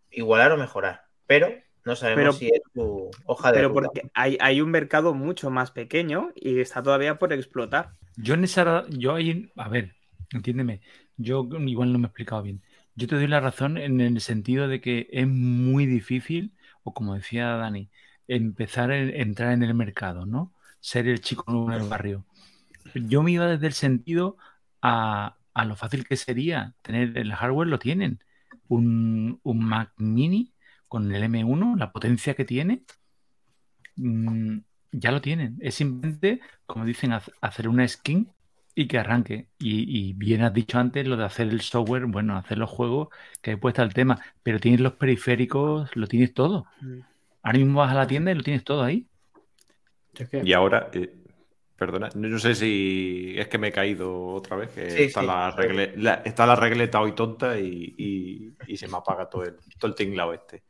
igualar 0.10 0.52
o 0.52 0.58
mejorar, 0.58 1.04
pero 1.26 1.54
no 1.86 1.96
sabemos 1.96 2.22
Pero- 2.22 2.34
si 2.34 2.48
es 2.48 2.62
su 2.74 3.10
hoja 3.26 3.50
de 3.52 3.56
Pero 3.56 3.70
ruta. 3.70 3.82
porque 3.82 4.10
hay, 4.14 4.38
hay 4.40 4.62
un 4.62 4.70
mercado 4.72 5.14
mucho 5.14 5.50
más 5.50 5.72
pequeño 5.72 6.32
y 6.36 6.60
está 6.60 6.82
todavía 6.84 7.18
por 7.20 7.34
explotar. 7.34 7.92
Yo 8.18 8.34
en 8.36 8.44
esa, 8.44 8.86
yo 8.90 9.16
ahí, 9.16 9.52
a 9.56 9.70
ver, 9.70 9.96
entiéndeme, 10.32 10.82
Yo 11.18 11.48
igual 11.68 11.94
no 11.94 12.00
me 12.00 12.06
he 12.06 12.10
explicado 12.10 12.42
bien. 12.42 12.62
Yo 12.96 13.08
te 13.08 13.16
doy 13.16 13.28
la 13.28 13.40
razón 13.40 13.78
en 13.78 14.02
el 14.02 14.20
sentido 14.22 14.68
de 14.68 14.82
que 14.82 15.08
es 15.12 15.28
muy 15.28 15.86
difícil, 15.86 16.54
o 16.84 16.94
como 16.94 17.14
decía 17.16 17.46
Dani, 17.58 17.90
empezar 18.28 18.90
a 18.92 18.98
entrar 18.98 19.52
en 19.54 19.62
el 19.64 19.74
mercado, 19.76 20.26
¿no? 20.26 20.52
Ser 20.80 21.08
el 21.08 21.22
chico 21.22 21.44
nuevo 21.52 21.72
en 21.72 21.82
el 21.84 21.88
barrio. 21.90 22.26
Yo 22.96 23.22
me 23.24 23.32
iba 23.32 23.46
desde 23.48 23.68
el 23.68 23.74
sentido 23.74 24.38
a, 24.82 25.38
a 25.54 25.66
lo 25.66 25.76
fácil 25.76 26.08
que 26.08 26.18
sería 26.18 26.74
tener 26.82 27.16
el 27.18 27.34
hardware, 27.34 27.68
lo 27.68 27.78
tienen. 27.80 28.20
Un, 28.68 29.40
un 29.44 29.64
Mac 29.64 29.92
mini 29.98 30.51
con 30.92 31.10
el 31.16 31.24
M1, 31.24 31.78
la 31.78 31.94
potencia 31.94 32.34
que 32.34 32.44
tiene, 32.44 32.84
mm, 33.96 34.58
ya 34.92 35.12
lo 35.14 35.22
tienen. 35.22 35.58
Es 35.62 35.76
simplemente, 35.76 36.42
como 36.66 36.84
dicen, 36.84 37.14
hacer 37.14 37.70
una 37.70 37.88
skin 37.88 38.30
y 38.76 38.90
que 38.90 38.98
arranque. 38.98 39.48
Y, 39.58 40.12
bien 40.12 40.42
has 40.42 40.54
dicho 40.54 40.80
antes 40.80 41.08
lo 41.08 41.16
de 41.16 41.24
hacer 41.24 41.48
el 41.48 41.62
software, 41.62 42.08
bueno, 42.08 42.36
hacer 42.36 42.58
los 42.58 42.70
juegos, 42.70 43.08
que 43.42 43.52
después 43.52 43.72
está 43.72 43.84
el 43.84 43.94
tema, 43.94 44.20
pero 44.44 44.60
tienes 44.60 44.82
los 44.82 44.92
periféricos, 44.96 45.96
lo 45.96 46.08
tienes 46.08 46.34
todo. 46.34 46.66
Mm. 46.82 47.00
Ahora 47.42 47.58
mismo 47.58 47.80
vas 47.80 47.92
a 47.92 47.96
la 47.96 48.08
tienda 48.08 48.32
y 48.32 48.36
lo 48.36 48.44
tienes 48.44 48.66
todo 48.66 48.84
ahí. 48.84 49.08
Y 50.44 50.52
ahora, 50.52 50.90
eh, 50.92 51.16
perdona, 51.78 52.10
no 52.16 52.38
sé 52.38 52.54
si 52.54 53.36
es 53.38 53.48
que 53.48 53.58
me 53.58 53.70
he 53.70 53.72
caído 53.72 54.26
otra 54.26 54.58
vez, 54.58 54.72
que 54.72 55.06
está, 55.06 55.22
La 55.22 56.22
está, 56.26 56.46
la 56.46 56.58
regleta 56.58 57.00
hoy 57.00 57.16
tonta 57.16 57.58
y, 57.58 58.54
se 58.76 58.90
me 58.90 58.98
apaga 58.98 59.30
todo 59.30 59.44
el, 59.44 59.56
todo 59.80 59.88
el 59.88 59.96
tinglado 59.96 60.34
este. 60.34 60.64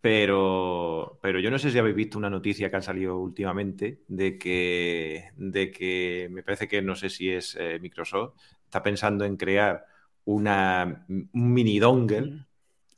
Pero, 0.00 1.18
pero 1.20 1.40
yo 1.40 1.50
no 1.50 1.58
sé 1.58 1.70
si 1.70 1.78
habéis 1.78 1.96
visto 1.96 2.16
una 2.16 2.30
noticia 2.30 2.70
que 2.70 2.76
ha 2.76 2.82
salido 2.82 3.18
últimamente 3.18 4.00
de 4.08 4.38
que, 4.38 5.30
de 5.36 5.70
que 5.70 6.28
me 6.30 6.42
parece 6.42 6.68
que 6.68 6.80
no 6.80 6.94
sé 6.94 7.10
si 7.10 7.30
es 7.30 7.54
eh, 7.60 7.78
Microsoft, 7.80 8.34
está 8.64 8.82
pensando 8.82 9.26
en 9.26 9.36
crear 9.36 9.84
una, 10.24 11.04
un 11.08 11.28
mini 11.32 11.78
dongle 11.78 12.46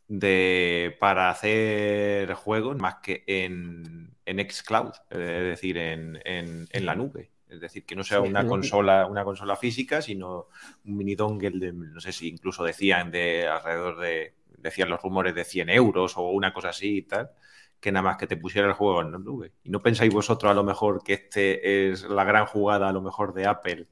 de, 0.07 0.97
para 1.01 1.31
hacer 1.31 2.35
juegos 2.35 2.77
más 2.77 2.97
que 2.97 3.25
en, 3.27 4.15
en 4.27 4.51
xCloud, 4.51 4.93
es 5.11 5.19
decir, 5.19 5.79
en, 5.79 6.21
en, 6.25 6.87
la 6.87 6.95
nube. 6.95 7.31
Es 7.49 7.61
decir, 7.61 7.85
que 7.85 7.97
no 7.97 8.05
sea 8.05 8.21
una 8.21 8.47
consola, 8.47 9.07
una 9.07 9.25
consola 9.25 9.57
física, 9.57 10.01
sino 10.03 10.49
un 10.85 10.97
mini 10.97 11.15
dongle 11.15 11.59
de, 11.59 11.73
no 11.73 12.01
sé 12.01 12.13
si 12.13 12.29
incluso 12.29 12.63
decían 12.63 13.11
de 13.11 13.49
alrededor 13.49 14.01
de 14.01 14.35
decían 14.63 14.89
los 14.89 15.03
rumores 15.03 15.35
de 15.35 15.45
100 15.45 15.69
euros 15.71 16.17
o 16.17 16.29
una 16.31 16.53
cosa 16.53 16.71
así 16.71 16.99
y 16.99 17.03
tal, 17.03 17.31
que 17.81 17.93
nada 17.93 18.05
más 18.05 18.17
que 18.17 18.27
te 18.27 18.37
pusiera 18.37 18.69
el 18.69 18.75
juego 18.75 19.01
en 19.03 19.13
la 19.13 19.19
nube. 19.19 19.53
¿Y 19.65 19.71
no 19.71 19.83
pensáis 19.83 20.13
vosotros 20.13 20.51
a 20.51 20.55
lo 20.55 20.65
mejor 20.65 21.03
que 21.03 21.15
este 21.15 21.91
es 21.91 22.05
la 22.05 22.25
gran 22.25 22.47
jugada 22.47 22.89
a 22.89 22.93
lo 22.93 23.03
mejor 23.03 23.35
de 23.35 23.47
Apple 23.47 23.89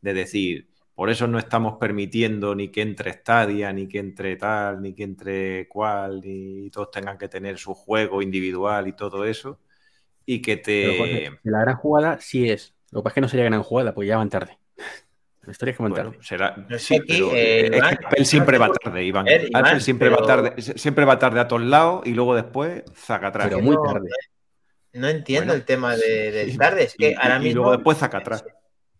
de 0.00 0.14
decir, 0.14 0.68
por 0.94 1.10
eso 1.10 1.26
no 1.26 1.38
estamos 1.38 1.78
permitiendo 1.78 2.54
ni 2.54 2.68
que 2.68 2.82
entre 2.82 3.12
Stadia, 3.12 3.72
ni 3.72 3.88
que 3.88 3.98
entre 3.98 4.36
tal, 4.36 4.80
ni 4.80 4.94
que 4.94 5.04
entre 5.04 5.68
cual, 5.68 6.20
ni 6.20 6.70
todos 6.70 6.90
tengan 6.90 7.18
que 7.18 7.28
tener 7.28 7.58
su 7.58 7.74
juego 7.74 8.22
individual 8.22 8.88
y 8.88 8.92
todo 8.92 9.24
eso? 9.24 9.58
Y 10.24 10.40
que 10.40 10.56
te... 10.56 11.30
la 11.42 11.60
gran 11.60 11.76
jugada 11.76 12.20
sí 12.20 12.48
es. 12.48 12.74
Lo 12.90 13.00
que 13.00 13.04
pasa 13.04 13.12
es 13.12 13.14
que 13.14 13.20
no 13.22 13.28
sería 13.28 13.44
gran 13.46 13.62
jugada, 13.62 13.94
porque 13.94 14.08
ya 14.08 14.18
van 14.18 14.28
tarde. 14.28 14.58
Me 15.44 15.52
estaría 15.52 15.74
comentando. 15.74 16.14
será, 16.22 16.54
sí, 16.78 17.00
pero 17.06 17.32
eh, 17.34 17.66
es 17.66 17.82
que 17.82 18.06
Apple 18.06 18.24
siempre 18.24 18.58
va 18.58 18.70
tarde, 18.72 19.04
Iván. 19.04 19.26
Apple 19.52 19.80
siempre 19.80 20.08
va 20.08 20.24
tarde, 20.24 20.62
siempre 20.62 21.04
va 21.04 21.18
tarde 21.18 21.40
a 21.40 21.48
todos 21.48 21.62
lados 21.62 22.06
y 22.06 22.14
luego 22.14 22.36
después 22.36 22.84
saca 22.94 23.28
atrás. 23.28 23.48
Pero 23.48 23.60
muy 23.60 23.76
tarde. 23.84 24.08
No, 24.92 25.08
entiendo 25.08 25.52
el 25.52 25.64
tema 25.64 25.96
de, 25.96 26.54
tarde. 26.56 26.84
Es 26.84 26.94
que 26.94 27.16
ahora 27.16 27.38
mismo. 27.38 27.50
Y 27.50 27.54
luego 27.54 27.72
después 27.72 27.98
saca 27.98 28.18
atrás. 28.18 28.44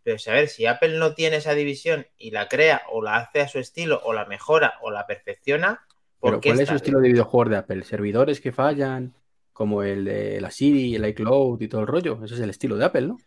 Pero 0.02 0.16
a 0.26 0.30
ver, 0.32 0.48
si 0.48 0.66
Apple 0.66 0.98
no 0.98 1.14
tiene 1.14 1.36
esa 1.36 1.54
división 1.54 2.08
y 2.18 2.32
la 2.32 2.48
crea 2.48 2.82
o 2.90 3.02
la 3.02 3.16
hace 3.18 3.40
a 3.40 3.46
su 3.46 3.60
estilo 3.60 4.00
o 4.04 4.12
la 4.12 4.24
mejora 4.24 4.74
o 4.82 4.90
la 4.90 5.06
perfecciona. 5.06 5.86
¿Pero 6.20 6.40
cuál 6.40 6.60
es 6.60 6.68
su 6.68 6.74
estilo 6.74 6.98
de 7.00 7.08
videojuego 7.08 7.50
de 7.50 7.56
Apple? 7.56 7.84
¿Servidores 7.84 8.40
que 8.40 8.50
fallan? 8.50 9.14
Como 9.52 9.82
el 9.84 10.04
de 10.04 10.40
la 10.40 10.50
Siri, 10.50 10.96
el 10.96 11.06
iCloud 11.06 11.60
y 11.60 11.68
todo 11.68 11.82
el 11.82 11.86
rollo. 11.86 12.18
Ese 12.24 12.34
es 12.34 12.40
el 12.40 12.50
estilo 12.50 12.76
de 12.76 12.84
Apple, 12.84 13.02
¿no? 13.02 13.18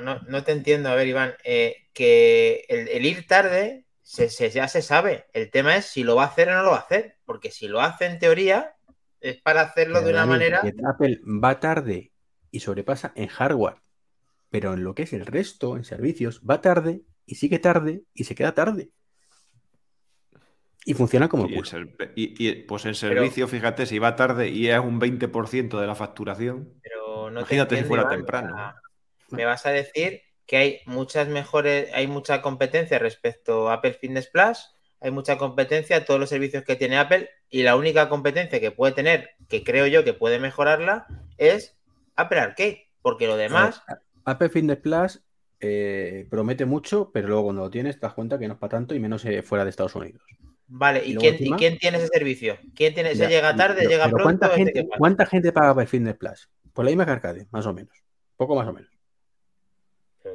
No, 0.00 0.20
no, 0.20 0.44
te 0.44 0.52
entiendo. 0.52 0.88
A 0.88 0.94
ver, 0.94 1.06
Iván, 1.06 1.34
eh, 1.44 1.88
que 1.92 2.64
el, 2.68 3.04
ir 3.04 3.26
tarde 3.26 3.86
se, 4.02 4.28
ya 4.50 4.68
se 4.68 4.82
sabe. 4.82 5.26
El 5.32 5.50
tema 5.50 5.76
es 5.76 5.86
si 5.86 6.02
lo 6.04 6.16
va 6.16 6.24
a 6.24 6.28
hacer 6.28 6.48
o 6.48 6.54
no 6.54 6.62
lo 6.62 6.70
va 6.70 6.78
a 6.78 6.80
hacer. 6.80 7.16
Porque 7.24 7.50
si 7.50 7.68
lo 7.68 7.80
hace 7.80 8.06
en 8.06 8.18
teoría, 8.18 8.74
es 9.20 9.40
para 9.42 9.62
hacerlo 9.62 10.00
de 10.02 10.10
una 10.10 10.26
manera. 10.26 10.62
Apple 10.88 11.20
va 11.24 11.60
tarde 11.60 12.12
y 12.50 12.60
sobrepasa 12.60 13.12
en 13.14 13.28
hardware. 13.28 13.76
Pero 14.50 14.74
en 14.74 14.84
lo 14.84 14.94
que 14.94 15.02
es 15.02 15.12
el 15.12 15.26
resto, 15.26 15.76
en 15.76 15.84
servicios, 15.84 16.40
va 16.48 16.60
tarde 16.60 17.02
y 17.26 17.34
sigue 17.36 17.58
tarde 17.58 18.02
y 18.14 18.24
se 18.24 18.34
queda 18.34 18.54
tarde. 18.54 18.90
Y 20.84 20.94
funciona 20.94 21.28
como 21.28 21.48
y, 21.48 21.58
y, 22.14 22.54
pues 22.62 22.84
en 22.84 22.94
servicio, 22.94 23.48
fíjate, 23.48 23.86
si 23.86 23.98
va 23.98 24.14
tarde 24.14 24.50
y 24.50 24.68
es 24.68 24.78
un 24.78 25.00
20% 25.00 25.80
de 25.80 25.86
la 25.86 25.96
facturación. 25.96 26.74
Pero 26.80 27.28
no 27.28 27.40
Imagínate 27.40 27.78
si 27.78 27.84
fuera 27.84 28.08
temprano 28.08 28.72
me 29.30 29.44
vas 29.44 29.66
a 29.66 29.70
decir 29.70 30.22
que 30.46 30.56
hay 30.56 30.80
muchas 30.86 31.28
mejores, 31.28 31.90
hay 31.92 32.06
mucha 32.06 32.40
competencia 32.40 32.98
respecto 32.98 33.68
a 33.68 33.74
Apple 33.74 33.94
Fitness 33.94 34.28
Plus, 34.28 34.74
hay 35.00 35.10
mucha 35.10 35.36
competencia, 35.36 36.04
todos 36.04 36.20
los 36.20 36.28
servicios 36.28 36.64
que 36.64 36.76
tiene 36.76 36.98
Apple, 36.98 37.28
y 37.50 37.62
la 37.62 37.76
única 37.76 38.08
competencia 38.08 38.60
que 38.60 38.70
puede 38.70 38.92
tener, 38.92 39.30
que 39.48 39.64
creo 39.64 39.86
yo 39.86 40.04
que 40.04 40.14
puede 40.14 40.38
mejorarla, 40.38 41.06
es 41.36 41.76
Apple 42.14 42.40
Arcade, 42.40 42.88
porque 43.02 43.26
lo 43.26 43.36
demás. 43.36 43.82
Apple 44.24 44.48
Fitness 44.48 44.78
Plus 44.78 45.22
eh, 45.60 46.26
promete 46.30 46.64
mucho, 46.64 47.10
pero 47.12 47.28
luego 47.28 47.44
cuando 47.44 47.62
lo 47.62 47.70
tienes 47.70 47.96
te 47.96 48.06
das 48.06 48.14
cuenta 48.14 48.38
que 48.38 48.46
no 48.46 48.54
es 48.54 48.60
para 48.60 48.70
tanto 48.70 48.94
y 48.94 49.00
menos 49.00 49.24
eh, 49.24 49.42
fuera 49.42 49.64
de 49.64 49.70
Estados 49.70 49.94
Unidos. 49.94 50.22
Vale, 50.68 51.02
¿y, 51.04 51.14
quién, 51.16 51.36
quién, 51.56 51.78
tiene 51.78 51.98
ese 51.98 52.08
servicio? 52.08 52.58
¿Quién 52.74 52.92
tiene? 52.92 53.14
¿Se 53.14 53.28
llega 53.28 53.54
tarde, 53.54 53.86
llega 53.86 54.08
pronto? 54.08 54.24
¿cuánta 54.24 54.48
gente, 54.50 54.88
¿Cuánta 54.98 55.26
gente 55.26 55.52
paga 55.52 55.70
Apple 55.70 55.86
Fitness 55.86 56.16
Plus? 56.16 56.48
Por 56.72 56.84
la 56.84 56.90
misma 56.90 57.04
que 57.04 57.12
Arcade, 57.12 57.46
más 57.52 57.66
o 57.66 57.72
menos. 57.72 57.96
Poco 58.36 58.56
más 58.56 58.66
o 58.66 58.72
menos 58.72 58.95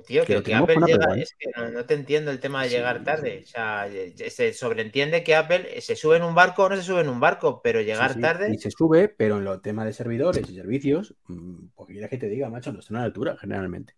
tío, 0.05 0.25
que, 0.25 0.55
Apple 0.55 0.75
llega, 0.85 1.17
es 1.17 1.35
que 1.37 1.49
no, 1.71 1.85
te 1.85 1.93
entiendo 1.93 2.31
el 2.31 2.39
tema 2.39 2.63
de 2.63 2.69
llegar 2.69 3.03
tarde. 3.03 3.41
O 3.43 3.47
sea, 3.47 3.87
se 4.29 4.53
sobreentiende 4.53 5.23
que 5.23 5.35
Apple 5.35 5.81
se 5.81 5.95
sube 5.95 6.17
en 6.17 6.23
un 6.23 6.35
barco 6.35 6.63
o 6.63 6.69
no 6.69 6.75
se 6.75 6.83
sube 6.83 7.01
en 7.01 7.09
un 7.09 7.19
barco, 7.19 7.61
pero 7.61 7.81
llegar 7.81 8.19
tarde. 8.19 8.53
Y 8.53 8.57
se 8.57 8.71
sube, 8.71 9.07
pero 9.09 9.37
en 9.37 9.45
los 9.45 9.61
temas 9.61 9.85
de 9.85 9.93
servidores 9.93 10.49
y 10.49 10.55
servicios, 10.55 11.15
mm, 11.27 11.67
porque 11.75 11.93
quieras 11.93 12.09
que 12.09 12.17
te 12.17 12.27
diga, 12.27 12.49
macho, 12.49 12.71
no 12.71 12.79
está 12.79 12.95
a 12.95 12.99
la 12.99 13.05
altura, 13.05 13.37
generalmente. 13.37 13.95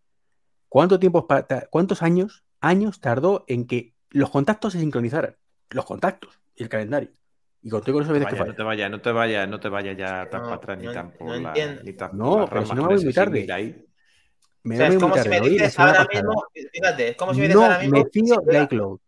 ¿Cuánto 0.68 1.00
tiempo, 1.00 1.28
cuántos 1.70 2.02
años, 2.02 2.44
años 2.60 3.00
tardó 3.00 3.46
en 3.48 3.68
que 3.68 3.94
los 4.10 4.30
contactos 4.30 4.74
se 4.74 4.80
sincronizaran? 4.80 5.36
Los 5.70 5.86
contactos 5.86 6.40
y 6.56 6.64
el 6.64 6.70
calendario. 6.70 7.10
Y 7.62 7.70
contigo 7.70 8.02
no, 8.02 8.08
no 8.08 8.14
te 8.14 8.64
vayas, 8.64 8.92
no 8.92 9.00
te 9.00 9.12
vayas, 9.12 9.48
no 9.48 9.60
te 9.60 9.70
vayas 9.70 9.98
ya 9.98 10.30
tan 10.30 10.42
para 10.42 10.56
atrás 10.56 10.78
ni 10.78 10.92
tan 10.92 11.12
por 11.12 11.28
no 11.28 11.40
la, 11.40 11.54
ni 11.82 11.94
tan 11.94 12.18
No, 12.18 12.46
pero 12.50 12.66
si 12.66 12.74
no 12.74 12.82
me 12.88 12.96
voy 12.96 13.04
muy 13.06 13.14
tarde. 13.14 13.86
Me 14.64 14.80
o 14.80 14.84
es 14.84 14.96
como 14.98 15.18
si 15.18 15.30
me 15.30 15.42
dices 15.42 15.78
ahora 15.78 16.08
mismo, 16.12 16.46
fíjate, 16.72 17.10
es 17.10 17.16
como 17.18 17.34
si 17.34 17.42
me 17.42 17.48
dices 17.48 17.62
ahora 17.62 17.80
mismo. 17.80 17.98
Me 17.98 18.06
fío 18.10 18.36
de 18.46 18.64
iCloud. 18.64 19.00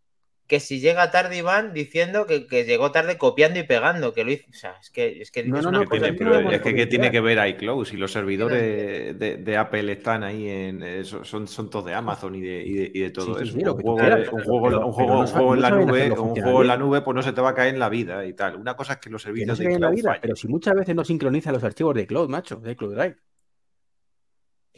Que 0.48 0.60
si 0.60 0.80
llega 0.80 1.10
tarde 1.10 1.38
Iván 1.38 1.74
diciendo 1.74 2.28
que, 2.28 2.46
que, 2.46 2.66
llegó 2.66 2.92
tarde 2.92 3.18
copiando 3.18 3.58
y 3.58 3.64
pegando, 3.64 4.14
que 4.14 4.24
lo 4.24 4.32
hizo. 4.32 4.46
O 4.52 4.54
sea, 4.54 4.76
es 4.80 4.92
que, 4.92 5.20
es 5.20 5.32
que 5.32 5.44
no, 5.44 5.60
no, 5.60 5.72
no, 5.72 5.86
tiene, 5.86 6.14
pero 6.14 6.52
es 6.52 6.62
que 6.62 6.76
¿qué 6.76 6.86
tiene 6.86 7.10
que 7.10 7.20
ver 7.20 7.48
iCloud? 7.48 7.84
Si 7.86 7.98
los 7.98 8.12
servidores 8.12 9.18
de, 9.18 9.38
de, 9.38 9.58
Apple 9.58 9.92
están 9.92 10.24
ahí 10.24 10.48
en. 10.48 10.84
Eh, 10.84 11.04
son, 11.04 11.48
son 11.48 11.70
todos 11.72 11.86
de 11.86 11.96
Amazon 11.96 12.36
y 12.36 12.42
de, 12.42 12.64
y 12.64 12.74
de, 12.74 12.92
y 12.94 13.00
de 13.00 13.10
todo 13.10 13.40
eso. 13.40 13.56
un, 13.56 13.64
juego, 13.64 13.94
un, 13.94 14.44
juego, 14.44 14.86
un 14.86 14.92
juego, 14.92 15.20
un 15.22 15.28
juego 15.28 15.56
en 15.56 15.62
la 15.62 15.70
nube, 15.72 16.12
un 16.12 16.36
juego 16.36 16.62
en 16.62 16.68
la 16.68 16.78
nube, 16.78 17.02
pues 17.02 17.16
no 17.16 17.24
se 17.24 17.34
te 17.34 17.42
va 17.42 17.50
a 17.50 17.56
caer 17.56 17.74
en 17.74 17.80
la 17.80 17.90
vida 17.90 18.24
y 18.24 18.34
tal. 18.34 18.58
Una 18.58 18.76
cosa 18.76 18.94
es 18.94 19.00
que 19.00 19.10
los 19.10 19.24
servicios 19.24 19.58
de 19.58 19.76
cloud. 19.78 19.96
Vida, 19.96 20.20
pero 20.22 20.36
si 20.36 20.48
muchas 20.48 20.76
veces 20.76 20.94
no 20.94 21.04
sincroniza 21.04 21.52
los 21.52 21.64
archivos 21.64 21.96
de 21.96 22.06
cloud, 22.06 22.30
macho, 22.30 22.58
de 22.58 22.76
Cloud 22.76 22.94
Drive 22.94 23.16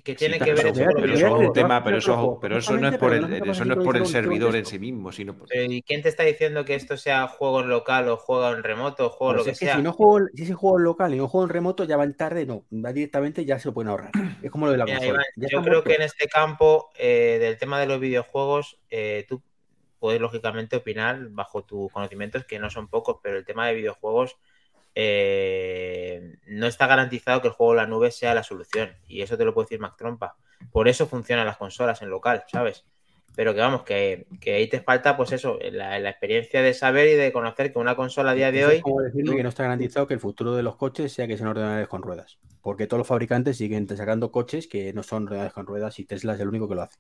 que 0.08 0.16
tiene 0.16 0.40
que 0.40 0.54
ver 0.54 0.74
pero, 0.74 1.14
eso 1.14 1.28
es 1.28 1.48
un 1.48 1.54
tema, 1.54 1.84
pero 1.84 1.98
eso, 1.98 2.38
pero 2.42 2.58
eso 2.58 2.78
no 2.78 2.88
es 2.88 2.98
por 2.98 3.14
el, 3.14 3.50
eso 3.50 3.66
no 3.66 3.74
es 3.74 3.84
por 3.84 3.98
el 3.98 4.06
servidor 4.06 4.56
en 4.56 4.66
sí 4.66 4.80
mismo, 4.80 5.12
sino 5.12 5.38
por... 5.38 5.50
¿Y 5.54 5.82
quién 5.82 6.02
te 6.02 6.08
está 6.08 6.24
diciendo 6.24 6.64
que 6.64 6.76
esto 6.76 6.96
sea 6.96 7.28
juego 7.28 7.62
en 7.62 7.70
local 7.70 8.08
o 8.08 8.16
juego 8.16 8.50
en 8.54 8.64
remoto 8.64 9.08
o 9.08 9.10
juego 9.10 9.34
lo 9.34 9.44
que, 9.44 9.54
sea? 9.54 9.76
Si 9.76 9.82
no 9.82 9.92
juego, 9.92 10.26
si 10.34 10.44
es 10.44 10.56
juego 10.56 10.78
en 10.78 10.84
local 10.86 11.14
y 11.14 11.18
no 11.18 11.28
juego 11.28 11.46
en 11.46 11.50
remoto, 11.50 11.84
ya 11.84 11.98
van 11.98 12.16
tarde, 12.16 12.46
no, 12.46 12.64
va 12.72 12.94
directamente 12.94 13.44
ya 13.44 13.60
se 13.60 13.68
lo 13.68 13.74
pueden 13.74 13.90
ahorrar. 13.90 14.12
Es 14.42 14.52
como 14.52 14.68
lo 14.68 14.72
de 14.72 14.78
la 14.78 14.86
consola. 14.86 15.26
yo 15.36 15.62
creo 15.62 15.84
que 15.84 15.96
en 15.96 16.04
este 16.04 16.28
campo 16.28 16.90
eh, 16.98 17.38
del 17.42 17.58
tema 17.58 17.80
de 17.80 17.88
los 17.88 18.00
videojuegos, 18.00 18.80
eh, 18.90 19.26
tú 19.28 19.42
puedes 20.00 20.22
lógicamente 20.22 20.78
opinar 20.78 21.28
bajo 21.32 21.64
tus 21.64 21.92
conocimientos, 21.92 22.46
que 22.46 22.60
no 22.60 22.70
son 22.70 22.88
pocos, 22.88 23.18
pero 23.22 23.38
el 23.38 23.46
tema 23.46 23.68
de 23.68 23.74
videojuegos 23.74 24.38
eh, 25.00 26.40
no 26.48 26.66
está 26.66 26.88
garantizado 26.88 27.40
que 27.40 27.50
el 27.50 27.54
juego 27.54 27.74
en 27.74 27.78
la 27.78 27.86
nube 27.86 28.10
sea 28.10 28.34
la 28.34 28.42
solución. 28.42 28.96
Y 29.08 29.22
eso 29.22 29.38
te 29.38 29.46
lo 29.46 29.54
puedo 29.54 29.66
decir 29.66 29.80
Mac 29.80 29.96
Trompa. 29.96 30.38
Por 30.72 30.88
eso 30.88 31.06
funcionan 31.06 31.46
las 31.46 31.58
consolas 31.58 32.02
en 32.02 32.10
local, 32.10 32.46
¿sabes? 32.52 32.84
Pero 33.36 33.54
que 33.54 33.60
vamos, 33.60 33.84
que, 33.84 34.26
ahí 34.48 34.68
te 34.68 34.82
falta, 34.82 35.16
pues 35.16 35.32
eso, 35.34 35.60
la, 35.72 36.00
experiencia 36.10 36.64
de 36.64 36.74
saber 36.74 37.10
y 37.10 37.14
de 37.14 37.32
conocer 37.32 37.72
que 37.72 37.78
una 37.78 37.96
consola 37.96 38.32
a 38.32 38.34
día 38.34 38.52
de 38.52 38.66
hoy. 38.66 38.82
como 38.82 39.02
decirme 39.02 39.36
que 39.36 39.44
no 39.44 39.50
está 39.50 39.62
garantizado 39.62 40.08
que 40.08 40.16
el 40.16 40.20
futuro 40.20 40.56
de 40.56 40.64
los 40.64 40.78
coches 40.78 41.14
sea 41.14 41.28
que 41.28 41.38
sean 41.38 41.50
ordenadores 41.50 41.88
con 41.88 42.02
ruedas. 42.02 42.40
Porque 42.64 42.88
todos 42.88 42.98
los 42.98 43.08
fabricantes 43.08 43.58
siguen 43.58 43.88
sacando 43.88 44.32
coches 44.32 44.66
que 44.66 44.94
no 44.94 45.04
son 45.04 45.26
ordenadores 45.26 45.54
con 45.54 45.68
ruedas 45.68 46.00
y 46.00 46.06
Tesla 46.06 46.34
es 46.34 46.40
el 46.40 46.48
único 46.48 46.68
que 46.68 46.74
lo 46.74 46.82
hace. 46.82 46.98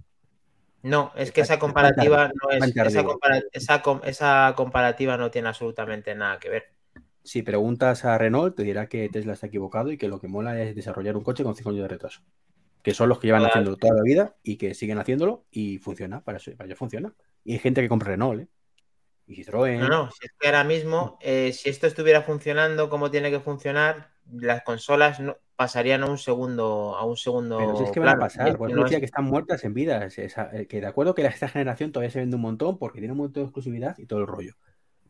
No, 0.83 1.12
es 1.15 1.31
que 1.31 1.41
esa 1.41 1.57
comparativa 1.57 2.27
no 2.27 2.51
es. 2.51 2.63
Esa, 2.75 3.03
compara 3.03 3.41
esa, 3.51 3.81
esa, 4.03 4.53
comparativa 4.55 5.17
no 5.17 5.31
tiene 5.31 5.47
absolutamente 5.47 6.13
nada 6.13 6.38
que 6.38 6.49
ver. 6.49 6.76
Si 7.27 7.43
preguntas 7.43 8.05
a 8.05 8.17
Renault, 8.17 8.55
te 8.55 8.63
dirá 8.63 8.87
que 8.87 9.09
Tesla 9.09 9.33
está 9.33 9.47
equivocado 9.47 9.91
y 9.91 9.97
que 9.97 10.07
lo 10.07 10.21
que 10.21 10.29
mola 10.29 10.61
es 10.61 10.73
desarrollar 10.73 11.17
un 11.17 11.25
coche 11.25 11.43
con 11.43 11.57
5 11.57 11.71
años 11.71 11.81
de 11.81 11.89
retraso. 11.89 12.21
Que 12.81 12.93
son 12.93 13.09
los 13.09 13.19
que 13.19 13.27
llevan 13.27 13.43
haciéndolo 13.43 13.75
toda 13.75 13.95
la 13.95 14.01
vida 14.01 14.37
y 14.43 14.55
que 14.55 14.73
siguen 14.73 14.97
haciéndolo 14.97 15.43
y 15.51 15.77
funciona. 15.79 16.23
Para 16.23 16.37
eso, 16.37 16.51
para 16.55 16.67
ello 16.67 16.77
funciona. 16.77 17.13
Y 17.43 17.51
hay 17.51 17.59
gente 17.59 17.81
que 17.81 17.89
compra 17.89 18.11
Renault, 18.11 18.43
¿eh? 18.43 18.47
Y 19.25 19.43
Citroën. 19.43 19.77
No, 19.77 19.89
no, 19.89 20.09
si 20.09 20.25
es 20.25 20.31
que 20.39 20.47
ahora 20.47 20.63
mismo, 20.63 21.19
eh, 21.19 21.51
si 21.51 21.69
esto 21.69 21.85
estuviera 21.85 22.21
funcionando 22.21 22.89
como 22.89 23.11
tiene 23.11 23.29
que 23.29 23.41
funcionar, 23.41 24.11
las 24.31 24.63
consolas 24.63 25.19
no, 25.19 25.35
pasarían 25.57 26.03
a 26.03 26.05
un 26.05 26.17
segundo 26.17 26.95
a 26.95 27.03
un 27.03 27.17
segundo 27.17 27.57
pero 27.57 27.77
si 27.77 27.83
es 27.85 27.91
que 27.91 27.99
van 27.99 28.09
a 28.09 28.19
pasar 28.19 28.57
pues 28.57 28.73
no 28.73 28.83
decía 28.83 28.99
que 28.99 29.05
están 29.05 29.23
muertas 29.23 29.63
en 29.63 29.73
vida 29.73 30.05
eh, 30.05 30.67
que 30.67 30.81
de 30.81 30.85
acuerdo 30.85 31.15
que 31.15 31.25
esta 31.25 31.47
generación 31.47 31.93
todavía 31.93 32.11
se 32.11 32.19
vende 32.19 32.35
un 32.35 32.41
montón 32.41 32.77
porque 32.77 32.99
tiene 32.99 33.13
un 33.13 33.19
montón 33.19 33.43
de 33.43 33.47
exclusividad 33.47 33.97
y 33.97 34.05
todo 34.05 34.19
el 34.19 34.27
rollo 34.27 34.55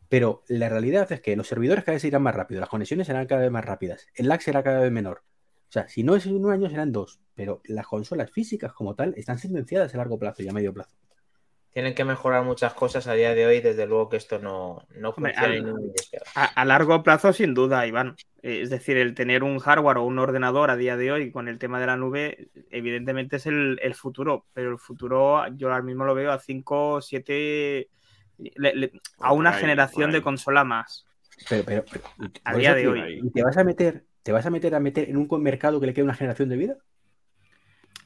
pero 0.10 0.44
la 0.48 0.70
realidad 0.70 1.12
es 1.12 1.22
que 1.22 1.36
los 1.36 1.48
servidores 1.48 1.84
cada 1.84 1.96
vez 1.96 2.04
irán 2.04 2.24
más 2.24 2.36
rápido 2.36 2.62
las 2.62 2.70
conexiones 2.70 3.08
serán 3.08 3.28
cada 3.28 3.42
vez 3.42 3.52
más 3.52 3.66
rápidas 3.66 4.08
el 4.16 4.28
lag 4.28 4.42
será 4.42 4.64
cada 4.64 4.80
vez 4.80 4.92
menor 4.92 5.24
o 5.70 5.72
sea 5.72 5.88
si 5.88 6.04
no 6.04 6.16
es 6.16 6.26
en 6.26 6.44
un 6.44 6.52
año 6.52 6.70
serán 6.70 6.92
dos 6.92 7.20
pero 7.36 7.62
las 7.66 7.88
consolas 7.88 8.32
físicas 8.32 8.74
como 8.74 8.96
tal 8.96 9.14
están 9.18 9.40
sentenciadas 9.40 9.94
a 9.94 9.98
largo 9.98 10.18
plazo 10.18 10.44
y 10.44 10.50
a 10.50 10.54
medio 10.54 10.74
plazo 10.74 10.96
tienen 11.78 11.94
que 11.94 12.06
mejorar 12.06 12.44
muchas 12.44 12.74
cosas 12.74 13.06
a 13.06 13.14
día 13.14 13.36
de 13.36 13.46
hoy, 13.46 13.62
desde 13.62 13.86
luego 13.86 14.10
que 14.10 14.18
esto 14.18 14.40
no, 14.40 14.88
no 14.96 15.14
funciona. 15.14 15.76
A, 16.34 16.46
a, 16.46 16.66
largo 16.66 17.04
plazo, 17.04 17.34
sin 17.34 17.54
duda, 17.54 17.86
Iván. 17.86 18.16
Es 18.42 18.72
decir, 18.72 18.98
el 18.98 19.14
tener 19.14 19.44
un 19.44 19.60
hardware 19.60 20.00
o 20.00 20.04
un 20.04 20.18
ordenador 20.18 20.72
a 20.72 20.76
día 20.76 20.98
de 20.98 21.12
hoy 21.12 21.32
con 21.32 21.48
el 21.48 21.60
tema 21.60 21.80
de 21.80 21.86
la 21.86 21.96
nube, 21.96 22.50
evidentemente 22.72 23.36
es 23.36 23.46
el, 23.46 23.78
el 23.84 23.94
futuro, 23.94 24.48
pero 24.54 24.72
el 24.72 24.80
futuro 24.80 25.46
yo 25.56 25.68
ahora 25.68 25.84
mismo 25.84 26.04
lo 26.04 26.16
veo 26.16 26.32
a 26.32 26.40
5, 26.40 27.00
7, 27.00 27.90
a 29.20 29.34
una 29.34 29.54
generación 29.54 30.12
de 30.12 30.22
consola 30.22 30.64
más. 30.64 31.06
Pero, 31.50 31.64
pero, 31.66 31.84
a 32.44 32.56
día 32.56 32.74
de 32.74 32.88
hoy. 32.88 33.32
¿Te 33.34 33.44
vas 33.44 33.58
a 33.58 33.64
meter, 33.64 34.06
te 34.24 34.32
vas 34.32 34.46
a 34.46 34.50
meter 34.50 34.76
a 34.76 34.80
meter 34.80 35.10
en 35.10 35.18
un 35.18 35.28
mercado 35.42 35.80
que 35.80 35.88
le 35.88 35.94
quede 35.94 36.04
una 36.04 36.16
generación 36.16 36.50
de 36.50 36.58
vida? 36.58 36.78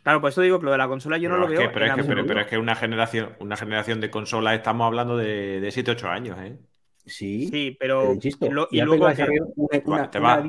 Claro, 0.04 0.20
por 0.20 0.30
eso 0.30 0.42
digo 0.42 0.60
que 0.60 0.66
lo 0.66 0.72
de 0.72 0.80
la 0.80 0.88
consola 0.88 1.18
yo 1.18 1.30
no, 1.30 1.38
lo 1.38 1.48
veo. 1.48 1.72
pero, 1.72 1.86
es 1.86 1.94
que, 1.94 2.04
pero, 2.04 2.42
es 2.42 2.48
que, 2.48 2.58
una 2.58 2.76
generación, 2.76 3.36
una 3.40 3.56
generación 3.56 4.02
de 4.02 4.10
consolas 4.10 4.56
estamos 4.56 4.88
hablando 4.88 5.16
de, 5.16 5.62
de 5.62 5.70
7-8 5.70 6.10
años, 6.10 6.38
¿eh? 6.42 6.58
Sí, 7.06 7.48
sí, 7.48 7.78
pero, 7.80 8.14
y, 8.70 8.82
luego 8.82 9.06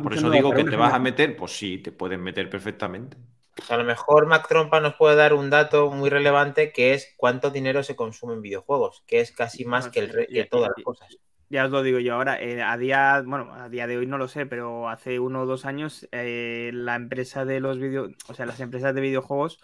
por 0.03 0.13
eso 0.15 0.31
digo 0.31 0.53
que 0.53 0.65
te 0.65 0.77
vas 0.77 0.93
a 0.93 0.99
meter, 0.99 1.35
pues 1.35 1.53
sí, 1.53 1.79
te 1.79 1.93
puedes 1.93 2.19
meter 2.19 2.51
perfectamente. 2.51 3.17
Pues 3.63 3.71
a 3.71 3.77
lo 3.77 3.85
mejor 3.85 4.27
Mac 4.27 4.49
Trompa 4.49 4.81
nos 4.81 4.95
puede 4.95 5.15
dar 5.15 5.35
un 5.35 5.49
dato 5.49 5.89
muy 5.93 6.11
relevante 6.11 6.73
que 6.73 6.95
es 6.95 7.15
cuánto 7.17 7.51
dinero 7.51 7.85
se 7.85 7.95
consume 7.95 8.35
en 8.35 8.43
videojuegos, 8.43 9.05
que 9.07 9.21
es 9.21 9.31
casi 9.31 9.65
más 9.65 9.87
que, 9.89 10.01
el 10.01 10.27
que 10.27 10.45
todas 10.47 10.73
las 10.77 10.85
cosas. 10.85 11.17
Ya 11.49 11.67
os 11.67 11.71
lo 11.71 11.85
digo 11.85 12.01
yo 12.01 12.15
ahora, 12.15 12.43
eh, 12.43 12.61
a 12.61 12.77
día, 12.77 13.23
bueno, 13.25 13.55
a 13.55 13.69
día 13.69 13.87
de 13.87 13.99
hoy 13.99 14.07
no 14.07 14.19
lo 14.19 14.27
sé, 14.27 14.47
pero 14.47 14.89
hace 14.89 15.21
uno 15.21 15.43
o 15.43 15.47
dos 15.47 15.65
años 15.65 16.09
eh, 16.11 16.73
la 16.75 16.97
empresa 16.97 17.45
de 17.45 17.61
los 17.61 17.79
videos, 17.79 18.11
o 18.27 18.35
sea, 18.35 18.47
las 18.47 18.59
empresas 18.59 18.97
de 18.97 19.01
videojuegos 19.01 19.61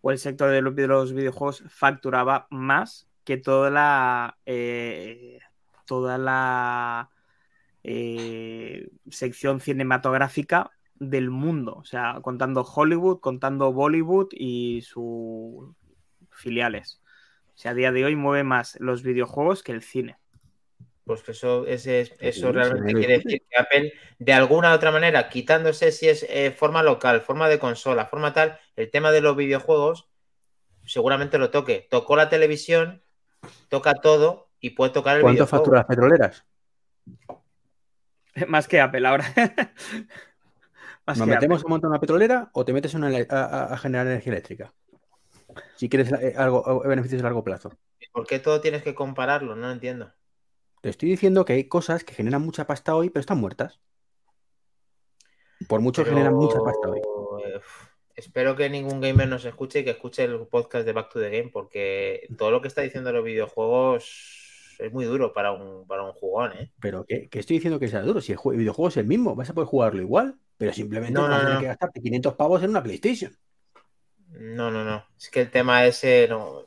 o 0.00 0.12
el 0.12 0.18
sector 0.18 0.50
de 0.50 0.62
los, 0.62 1.12
videojuegos 1.12 1.62
facturaba 1.68 2.46
más 2.48 3.06
que 3.24 3.36
toda 3.36 3.68
la 3.68 4.38
eh, 4.46 5.40
toda 5.84 6.16
la 6.16 7.10
sección 9.10 9.60
cinematográfica 9.60 10.72
del 10.98 11.30
mundo, 11.30 11.76
o 11.76 11.84
sea, 11.84 12.18
contando 12.22 12.62
Hollywood, 12.62 13.20
contando 13.20 13.72
Bollywood 13.72 14.28
y 14.32 14.82
sus 14.82 15.74
filiales. 16.30 17.00
O 17.54 17.58
sea, 17.58 17.70
a 17.72 17.74
día 17.74 17.92
de 17.92 18.04
hoy 18.04 18.16
mueve 18.16 18.44
más 18.44 18.78
los 18.80 19.02
videojuegos 19.02 19.62
que 19.62 19.72
el 19.72 19.82
cine. 19.82 20.18
Pues 21.04 21.22
que 21.22 21.30
eso, 21.32 21.64
eso 21.66 22.52
realmente 22.52 22.92
quiere 22.92 23.18
decir 23.18 23.42
que 23.48 23.56
Apple, 23.56 23.92
de 24.18 24.32
alguna 24.32 24.72
u 24.72 24.74
otra 24.74 24.90
manera, 24.90 25.28
quitándose 25.28 25.92
si 25.92 26.08
es 26.08 26.26
eh, 26.28 26.50
forma 26.50 26.82
local, 26.82 27.20
forma 27.20 27.48
de 27.48 27.60
consola, 27.60 28.06
forma 28.06 28.32
tal, 28.32 28.58
el 28.74 28.90
tema 28.90 29.12
de 29.12 29.20
los 29.20 29.36
videojuegos, 29.36 30.08
seguramente 30.84 31.38
lo 31.38 31.50
toque. 31.50 31.86
Tocó 31.90 32.16
la 32.16 32.28
televisión, 32.28 33.02
toca 33.68 33.94
todo 33.94 34.48
y 34.60 34.70
puede 34.70 34.90
tocar 34.90 35.16
el 35.16 35.22
¿Cuánto 35.22 35.46
facturas 35.46 35.84
petroleras? 35.84 36.44
Más 38.48 38.66
que 38.66 38.80
Apple 38.80 39.06
ahora. 39.06 39.24
¿Nos 41.06 41.26
metemos 41.26 41.64
a 41.64 41.68
montar 41.68 41.88
una 41.88 42.00
petrolera 42.00 42.50
o 42.52 42.64
te 42.64 42.72
metes 42.72 42.94
a, 42.94 43.76
generar 43.78 44.06
energía 44.06 44.32
eléctrica? 44.32 44.74
Si 45.76 45.88
quieres 45.88 46.10
eh, 46.12 46.34
algo, 46.36 46.80
beneficios 46.80 47.20
a 47.22 47.24
largo 47.24 47.44
plazo. 47.44 47.70
¿Por 48.12 48.26
qué 48.26 48.38
todo 48.38 48.60
tienes 48.60 48.82
que 48.82 48.94
compararlo? 48.94 49.54
No 49.54 49.70
entiendo. 49.70 50.12
Te 50.80 50.88
estoy 50.88 51.10
diciendo 51.10 51.44
que 51.44 51.54
hay 51.54 51.64
cosas 51.68 52.02
que 52.02 52.14
generan 52.14 52.42
mucha 52.42 52.66
pasta 52.66 52.96
hoy, 52.96 53.10
pero 53.10 53.20
están 53.20 53.38
muertas. 53.38 53.80
Por 55.68 55.80
mucho 55.80 56.04
generan 56.04 56.34
mucha 56.34 56.58
pasta 56.58 56.88
hoy. 56.88 57.00
espero 58.14 58.56
que 58.56 58.68
ningún 58.68 59.00
gamer 59.00 59.28
nos 59.28 59.44
escuche 59.44 59.80
y 59.80 59.84
que 59.84 59.90
escuche 59.90 60.24
el 60.24 60.46
podcast 60.46 60.84
de 60.84 60.92
Back 60.92 61.10
to 61.12 61.20
the 61.20 61.30
Game, 61.30 61.50
porque 61.52 62.28
todo 62.36 62.50
lo 62.50 62.60
que 62.60 62.68
está 62.68 62.82
diciendo 62.82 63.12
los 63.12 63.24
videojuegos 63.24 64.45
es 64.78 64.92
muy 64.92 65.04
duro 65.04 65.32
para 65.32 65.52
un, 65.52 65.86
para 65.86 66.02
un 66.02 66.12
jugón, 66.12 66.52
¿eh? 66.52 66.70
Pero 66.80 67.04
¿qué, 67.06 67.28
estoy 67.32 67.56
diciendo 67.56 67.78
que 67.78 67.88
sea 67.88 68.02
duro? 68.02 68.20
Si 68.20 68.32
el, 68.32 68.38
videojuego 68.56 68.88
es 68.88 68.96
el 68.96 69.06
mismo, 69.06 69.34
vas 69.34 69.50
a 69.50 69.54
poder 69.54 69.68
jugarlo 69.68 70.02
igual, 70.02 70.36
pero 70.56 70.72
simplemente 70.72 71.12
no, 71.12 71.22
vas 71.22 71.42
a 71.42 71.46
tener 71.46 71.60
que 71.60 71.66
gastarte 71.66 72.00
500 72.00 72.34
pavos 72.34 72.62
en 72.62 72.70
una 72.70 72.82
PlayStation. 72.82 73.36
No, 74.30 74.70
no, 74.70 74.84
no. 74.84 75.04
Es 75.18 75.30
que 75.30 75.40
el 75.40 75.50
tema 75.50 75.86
ese 75.86 76.26
no. 76.28 76.64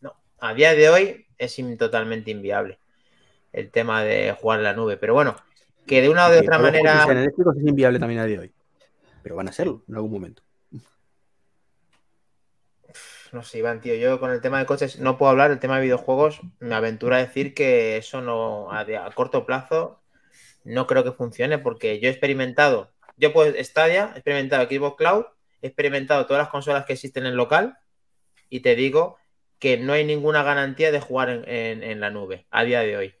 No. 0.00 0.14
A 0.38 0.54
día 0.54 0.74
de 0.74 0.88
hoy 0.88 1.26
es 1.36 1.56
totalmente 1.78 2.30
inviable 2.30 2.78
el 3.52 3.70
tema 3.70 4.02
de 4.02 4.32
jugar 4.32 4.60
en 4.60 4.64
la 4.64 4.74
nube. 4.74 4.96
Pero 4.96 5.14
bueno, 5.14 5.36
que 5.86 6.02
de 6.02 6.08
una 6.08 6.26
o 6.26 6.30
de 6.30 6.40
otra 6.40 6.58
manera. 6.58 7.04
eléctricos 7.04 7.56
es 7.56 7.66
inviable 7.66 7.98
también 7.98 8.20
a 8.20 8.24
día 8.26 8.36
de 8.36 8.42
hoy. 8.42 8.52
Pero 9.22 9.36
van 9.36 9.48
a 9.48 9.52
serlo 9.52 9.82
en 9.88 9.96
algún 9.96 10.12
momento. 10.12 10.42
No 13.32 13.42
sé, 13.42 13.58
Iván, 13.58 13.80
tío. 13.80 13.94
Yo 13.94 14.20
con 14.20 14.30
el 14.30 14.40
tema 14.40 14.58
de 14.58 14.66
coches 14.66 14.98
no 14.98 15.18
puedo 15.18 15.30
hablar. 15.30 15.50
El 15.50 15.58
tema 15.58 15.76
de 15.76 15.82
videojuegos 15.84 16.40
me 16.60 16.74
aventura 16.74 17.16
a 17.16 17.20
decir 17.20 17.54
que 17.54 17.96
eso 17.96 18.20
no, 18.20 18.72
a, 18.72 18.86
corto 19.14 19.46
plazo, 19.46 20.00
no 20.64 20.86
creo 20.86 21.04
que 21.04 21.12
funcione 21.12 21.58
porque 21.58 22.00
yo 22.00 22.08
he 22.08 22.12
experimentado. 22.12 22.92
Yo, 23.16 23.32
pues, 23.32 23.54
Stadia, 23.66 24.12
he 24.14 24.18
experimentado 24.18 24.68
Xbox 24.68 24.96
Cloud, 24.96 25.24
he 25.62 25.66
experimentado 25.66 26.26
todas 26.26 26.42
las 26.42 26.50
consolas 26.50 26.84
que 26.84 26.92
existen 26.94 27.26
en 27.26 27.36
local 27.36 27.78
y 28.48 28.60
te 28.60 28.76
digo 28.76 29.16
que 29.58 29.76
no 29.76 29.92
hay 29.92 30.04
ninguna 30.04 30.42
garantía 30.42 30.92
de 30.92 31.00
jugar 31.00 31.44
en 31.48 32.00
la 32.00 32.10
nube 32.10 32.46
a 32.50 32.62
día 32.62 32.80
de 32.80 32.96
hoy. 32.96 33.14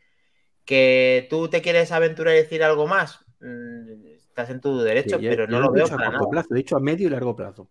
¿Que 0.64 1.26
tú 1.30 1.48
te 1.48 1.62
quieres 1.62 1.90
aventurar 1.92 2.34
y 2.34 2.38
decir 2.38 2.62
algo 2.62 2.86
más? 2.86 3.24
Mm, 3.40 4.06
estás 4.16 4.50
en 4.50 4.60
tu 4.60 4.78
derecho, 4.80 5.18
pero 5.18 5.46
no 5.46 5.60
lo 5.60 5.72
veo 5.72 5.86
a 5.86 5.88
corto 5.88 6.30
plazo, 6.30 6.54
he 6.54 6.58
dicho 6.58 6.76
a 6.76 6.80
medio 6.80 7.06
y 7.06 7.10
largo 7.10 7.34
plazo. 7.34 7.68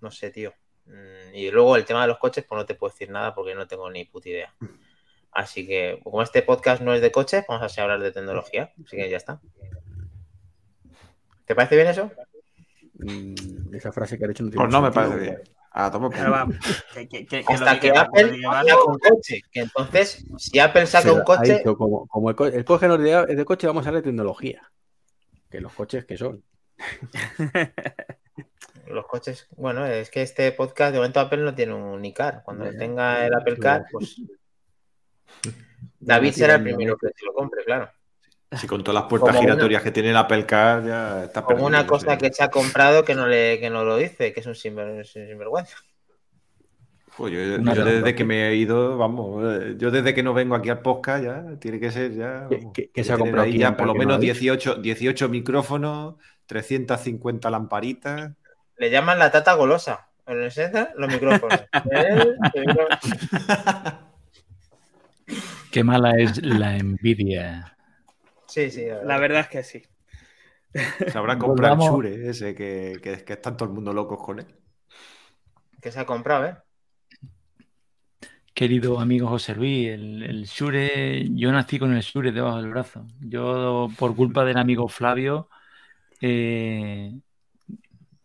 No 0.00 0.10
sé, 0.10 0.30
tío. 0.30 0.52
Mm, 0.86 1.34
y 1.34 1.50
luego 1.50 1.76
el 1.76 1.84
tema 1.84 2.02
de 2.02 2.08
los 2.08 2.18
coches, 2.18 2.44
pues 2.48 2.58
no 2.58 2.66
te 2.66 2.74
puedo 2.74 2.92
decir 2.92 3.10
nada 3.10 3.34
porque 3.34 3.54
no 3.54 3.66
tengo 3.66 3.90
ni 3.90 4.04
puta 4.04 4.28
idea. 4.28 4.54
Así 5.32 5.66
que, 5.66 6.00
como 6.02 6.22
este 6.22 6.42
podcast 6.42 6.80
no 6.82 6.94
es 6.94 7.00
de 7.00 7.10
coches, 7.10 7.44
vamos 7.48 7.78
a 7.78 7.82
hablar 7.82 8.00
de 8.00 8.12
tecnología. 8.12 8.72
Así 8.84 8.96
que 8.96 9.10
ya 9.10 9.16
está. 9.16 9.40
¿Te 11.44 11.54
parece 11.54 11.76
bien 11.76 11.88
eso? 11.88 12.10
Mm, 12.94 13.74
esa 13.74 13.92
frase 13.92 14.18
que 14.18 14.24
ha 14.24 14.30
hecho 14.30 14.44
no 14.44 14.50
tiene 14.50 14.64
Pues 14.64 14.72
no 14.72 14.80
me 14.80 14.92
parece 14.92 15.16
bien. 15.16 15.42
Ah, 15.76 15.90
toma 15.90 16.06
Hasta 16.06 17.80
que, 17.80 17.90
Apple 17.90 18.40
saca 18.40 18.84
un 18.86 18.98
coche. 18.98 19.42
Que 19.50 19.60
entonces, 19.60 20.24
si 20.38 20.60
Apple 20.60 20.86
saca 20.86 21.12
un 21.12 21.24
coche. 21.24 21.64
como, 21.64 22.30
el, 22.30 22.54
el 22.54 22.64
coche 22.64 22.86
es 23.28 23.36
de 23.36 23.44
coche, 23.44 23.66
vamos 23.66 23.84
a 23.84 23.88
hablar 23.88 24.04
de 24.04 24.10
tecnología. 24.10 24.70
Que 25.50 25.60
los 25.60 25.72
coches 25.72 26.04
que 26.04 26.16
son. 26.16 26.44
los 28.86 29.06
coches, 29.06 29.46
bueno, 29.56 29.86
es 29.86 30.10
que 30.10 30.22
este 30.22 30.52
podcast 30.52 30.92
de 30.92 30.98
momento 30.98 31.20
Apple 31.20 31.42
no 31.42 31.54
tiene 31.54 31.74
un 31.74 32.04
iCar. 32.04 32.42
Cuando 32.44 32.70
tenga 32.76 33.26
el 33.26 33.34
Apple 33.34 33.58
Car, 33.58 33.84
pues. 33.90 34.20
David 36.00 36.32
será 36.32 36.56
el 36.56 36.62
primero 36.62 36.96
que 36.96 37.08
se 37.08 37.24
lo 37.24 37.32
compre, 37.32 37.64
claro. 37.64 37.90
Si 38.52 38.66
con 38.66 38.84
todas 38.84 39.02
las 39.02 39.10
puertas 39.10 39.38
giratorias 39.38 39.82
que 39.82 39.90
tiene 39.90 40.10
el 40.10 40.16
Apple 40.16 40.46
Car 40.46 40.84
ya 40.84 41.24
está 41.24 41.42
Como 41.42 41.66
una 41.66 41.86
cosa 41.86 42.18
que 42.18 42.32
se 42.32 42.44
ha 42.44 42.50
comprado 42.50 43.04
que 43.04 43.14
no, 43.14 43.26
le, 43.26 43.58
que 43.58 43.70
no 43.70 43.84
lo 43.84 43.96
dice, 43.96 44.32
que 44.32 44.40
es 44.40 44.46
un 44.46 44.54
sinvergüenza. 44.54 45.76
Pues 47.16 47.32
yo, 47.32 47.58
desde 47.58 48.14
que 48.14 48.24
me 48.24 48.48
he 48.48 48.56
ido, 48.56 48.98
vamos, 48.98 49.44
eh, 49.44 49.74
yo 49.78 49.92
desde 49.92 50.14
que 50.14 50.24
no 50.24 50.34
vengo 50.34 50.56
aquí 50.56 50.68
al 50.68 50.80
podcast 50.80 51.22
ya, 51.24 51.44
tiene 51.60 51.78
que 51.78 51.92
ser 51.92 52.12
ya. 52.12 52.48
que 52.72 53.04
se 53.04 53.12
ha 53.12 53.18
comprado 53.18 53.44
ahí 53.44 53.58
ya 53.58 53.76
por 53.76 53.86
lo 53.86 53.94
menos 53.94 54.18
18, 54.18 54.76
18 54.76 55.28
micrófonos, 55.28 56.16
350 56.46 57.50
lamparitas. 57.50 58.32
Le 58.76 58.90
llaman 58.90 59.18
la 59.18 59.30
tata 59.30 59.54
golosa. 59.54 60.08
Los 60.26 61.12
micrófonos. 61.12 61.64
Qué 65.70 65.84
mala 65.84 66.12
es 66.18 66.42
la 66.42 66.76
envidia. 66.76 67.76
Sí, 68.46 68.70
sí. 68.70 68.86
La 69.04 69.18
verdad, 69.18 69.40
es 69.40 69.48
que 69.48 69.62
sí. 69.62 69.82
Se 70.72 71.18
habrá 71.18 71.38
comprado 71.38 71.74
el 71.74 71.90
Shure 71.90 72.30
ese 72.30 72.54
que, 72.54 72.98
que, 73.02 73.24
que 73.24 73.32
están 73.34 73.56
todo 73.56 73.68
el 73.68 73.74
mundo 73.74 73.92
locos 73.92 74.18
con 74.22 74.40
él. 74.40 74.46
Que 75.80 75.92
se 75.92 76.00
ha 76.00 76.06
comprado, 76.06 76.46
¿eh? 76.46 76.56
Querido 78.54 79.00
amigo 79.00 79.28
José 79.28 79.54
Luis, 79.54 79.90
el, 79.90 80.22
el 80.22 80.44
Shure, 80.44 81.28
yo 81.30 81.50
nací 81.50 81.78
con 81.78 81.92
el 81.92 82.02
Shure 82.02 82.32
debajo 82.32 82.58
del 82.58 82.70
brazo. 82.70 83.06
Yo, 83.20 83.88
por 83.98 84.14
culpa 84.14 84.44
del 84.44 84.58
amigo 84.58 84.88
Flavio, 84.88 85.48
eh, 86.20 87.12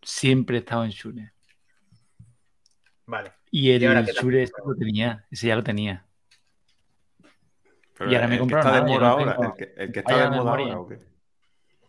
siempre 0.02 0.58
he 0.58 0.60
estado 0.60 0.84
en 0.84 0.92
Shure. 0.92 1.34
Vale. 3.06 3.34
Y 3.52 3.72
el 3.72 3.82
¿Y 3.82 3.86
tal? 3.86 4.06
Shure 4.06 4.44
ese 4.44 4.54
lo 4.66 4.76
tenía, 4.76 5.26
ese 5.32 5.48
ya 5.48 5.56
lo 5.56 5.64
tenía. 5.64 6.06
Pero 7.98 8.12
Y 8.12 8.16
ahora 8.16 8.28
me 8.28 8.36
el 8.36 8.38
que 8.38 8.42
compraron 8.42 8.68
está 8.68 8.86
de 8.86 8.88
moda 8.92 9.00
no 9.00 9.12
ahora, 9.12 9.36
tengo- 9.36 9.44
el 9.44 9.54
que, 9.58 9.74
el 9.84 9.92
que 9.92 10.00
está 10.00 10.18
de 10.18 10.30
moda 10.30 10.52
ahora, 10.52 10.80
¿o 10.80 10.88
qué? 10.88 11.00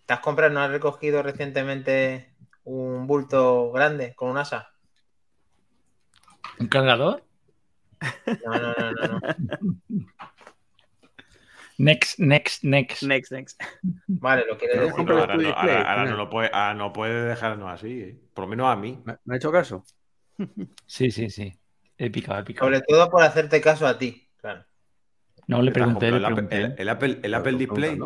¿Te 0.07 0.15
has 0.15 0.21
comprado, 0.21 0.53
no 0.53 0.61
has 0.61 0.71
recogido 0.71 1.23
recientemente 1.23 2.35
un 2.65 3.07
bulto 3.07 3.71
grande 3.71 4.15
con 4.15 4.31
un 4.31 4.39
asa? 4.39 4.71
¿Un 6.59 6.67
cargador? 6.67 7.25
No, 8.45 8.59
no, 8.59 8.75
no, 8.75 8.93
no. 8.93 9.21
no. 9.21 9.21
Next, 11.81 12.19
next, 12.19 12.63
next. 12.63 13.03
Next, 13.03 13.33
next. 13.33 13.61
Vale, 14.07 14.45
lo 14.47 14.59
Pero 14.59 14.83
el 14.85 14.91
ahora, 14.91 15.35
no, 15.37 15.43
display, 15.43 15.77
ahora- 15.77 16.05
no 16.05 16.17
lo 16.17 16.29
puede, 16.29 16.51
ahora 16.53 16.75
no 16.75 16.93
puede 16.93 17.25
dejarnos 17.29 17.71
así, 17.71 18.01
¿eh? 18.03 18.21
por 18.35 18.45
lo 18.45 18.49
menos 18.51 18.67
a 18.69 18.77
mí. 18.77 19.01
¿Me, 19.05 19.17
me 19.25 19.35
ha 19.35 19.37
hecho 19.39 19.51
caso? 19.51 19.83
Sí, 20.87 21.11
sí, 21.11 21.31
sí. 21.31 21.53
He 21.97 22.11
picado, 22.11 22.41
he 22.41 22.45
picado. 22.45 22.67
Sobre 22.67 22.83
todo 22.83 23.09
por 23.11 23.23
hacerte 23.23 23.61
caso 23.61 23.87
a 23.87 23.97
ti, 23.97 24.29
claro. 24.37 24.65
No, 25.47 25.63
le 25.63 25.71
¿Te 25.73 25.81
has 25.81 25.85
pregunté, 25.87 26.11
le 26.11 26.17
el, 26.19 26.25
pregunté. 26.25 26.57
Apple, 26.57 26.65
el- 26.75 26.81
el 26.81 26.89
Apple, 26.91 27.21
el 27.23 27.35
Apple 27.35 27.53
Display. 27.59 27.99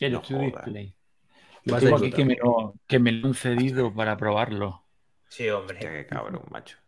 El 0.00 0.12
no 0.12 0.22
True 0.22 0.38
jodas. 0.50 0.64
Display. 0.64 0.94
Vas 1.64 1.66
Lo 1.66 1.76
a 1.76 1.80
tengo 1.80 1.96
aquí 1.96 2.10
que 2.12 2.24
me, 2.24 2.36
lo, 2.36 2.74
que 2.86 2.98
me 2.98 3.12
lo 3.12 3.28
han 3.28 3.34
cedido 3.34 3.92
para 3.94 4.16
probarlo. 4.16 4.84
Sí, 5.28 5.48
hombre. 5.50 5.78
Qué 5.78 6.06
cabrón, 6.06 6.42
macho. 6.50 6.78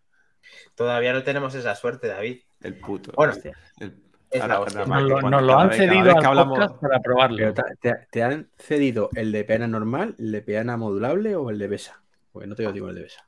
Todavía 0.74 1.12
no 1.12 1.22
tenemos 1.22 1.54
esa 1.54 1.74
suerte, 1.74 2.08
David. 2.08 2.40
El 2.62 2.78
puto. 2.78 3.12
Bueno. 3.14 3.34
El- 3.80 4.02
Nos 4.32 5.42
lo, 5.42 5.58
han 5.58 5.72
cedido 5.72 6.04
vez 6.04 6.14
al 6.14 6.20
que 6.20 6.26
hablamos- 6.26 6.58
podcast 6.58 6.80
para 6.80 7.00
probarlo. 7.00 7.36
Pero 7.36 7.54
te, 8.10 8.22
han 8.22 8.48
cedido 8.58 9.10
el 9.14 9.32
de 9.32 9.44
peana 9.44 9.66
normal, 9.66 10.14
el 10.18 10.30
de 10.32 10.42
peana 10.42 10.76
modulable 10.76 11.34
o 11.36 11.50
el 11.50 11.58
de 11.58 11.68
Besa? 11.68 12.02
Porque 12.32 12.46
no 12.46 12.54
te 12.54 12.70
digo 12.72 12.88
el 12.88 12.94
de 12.94 13.02
Besa. 13.02 13.26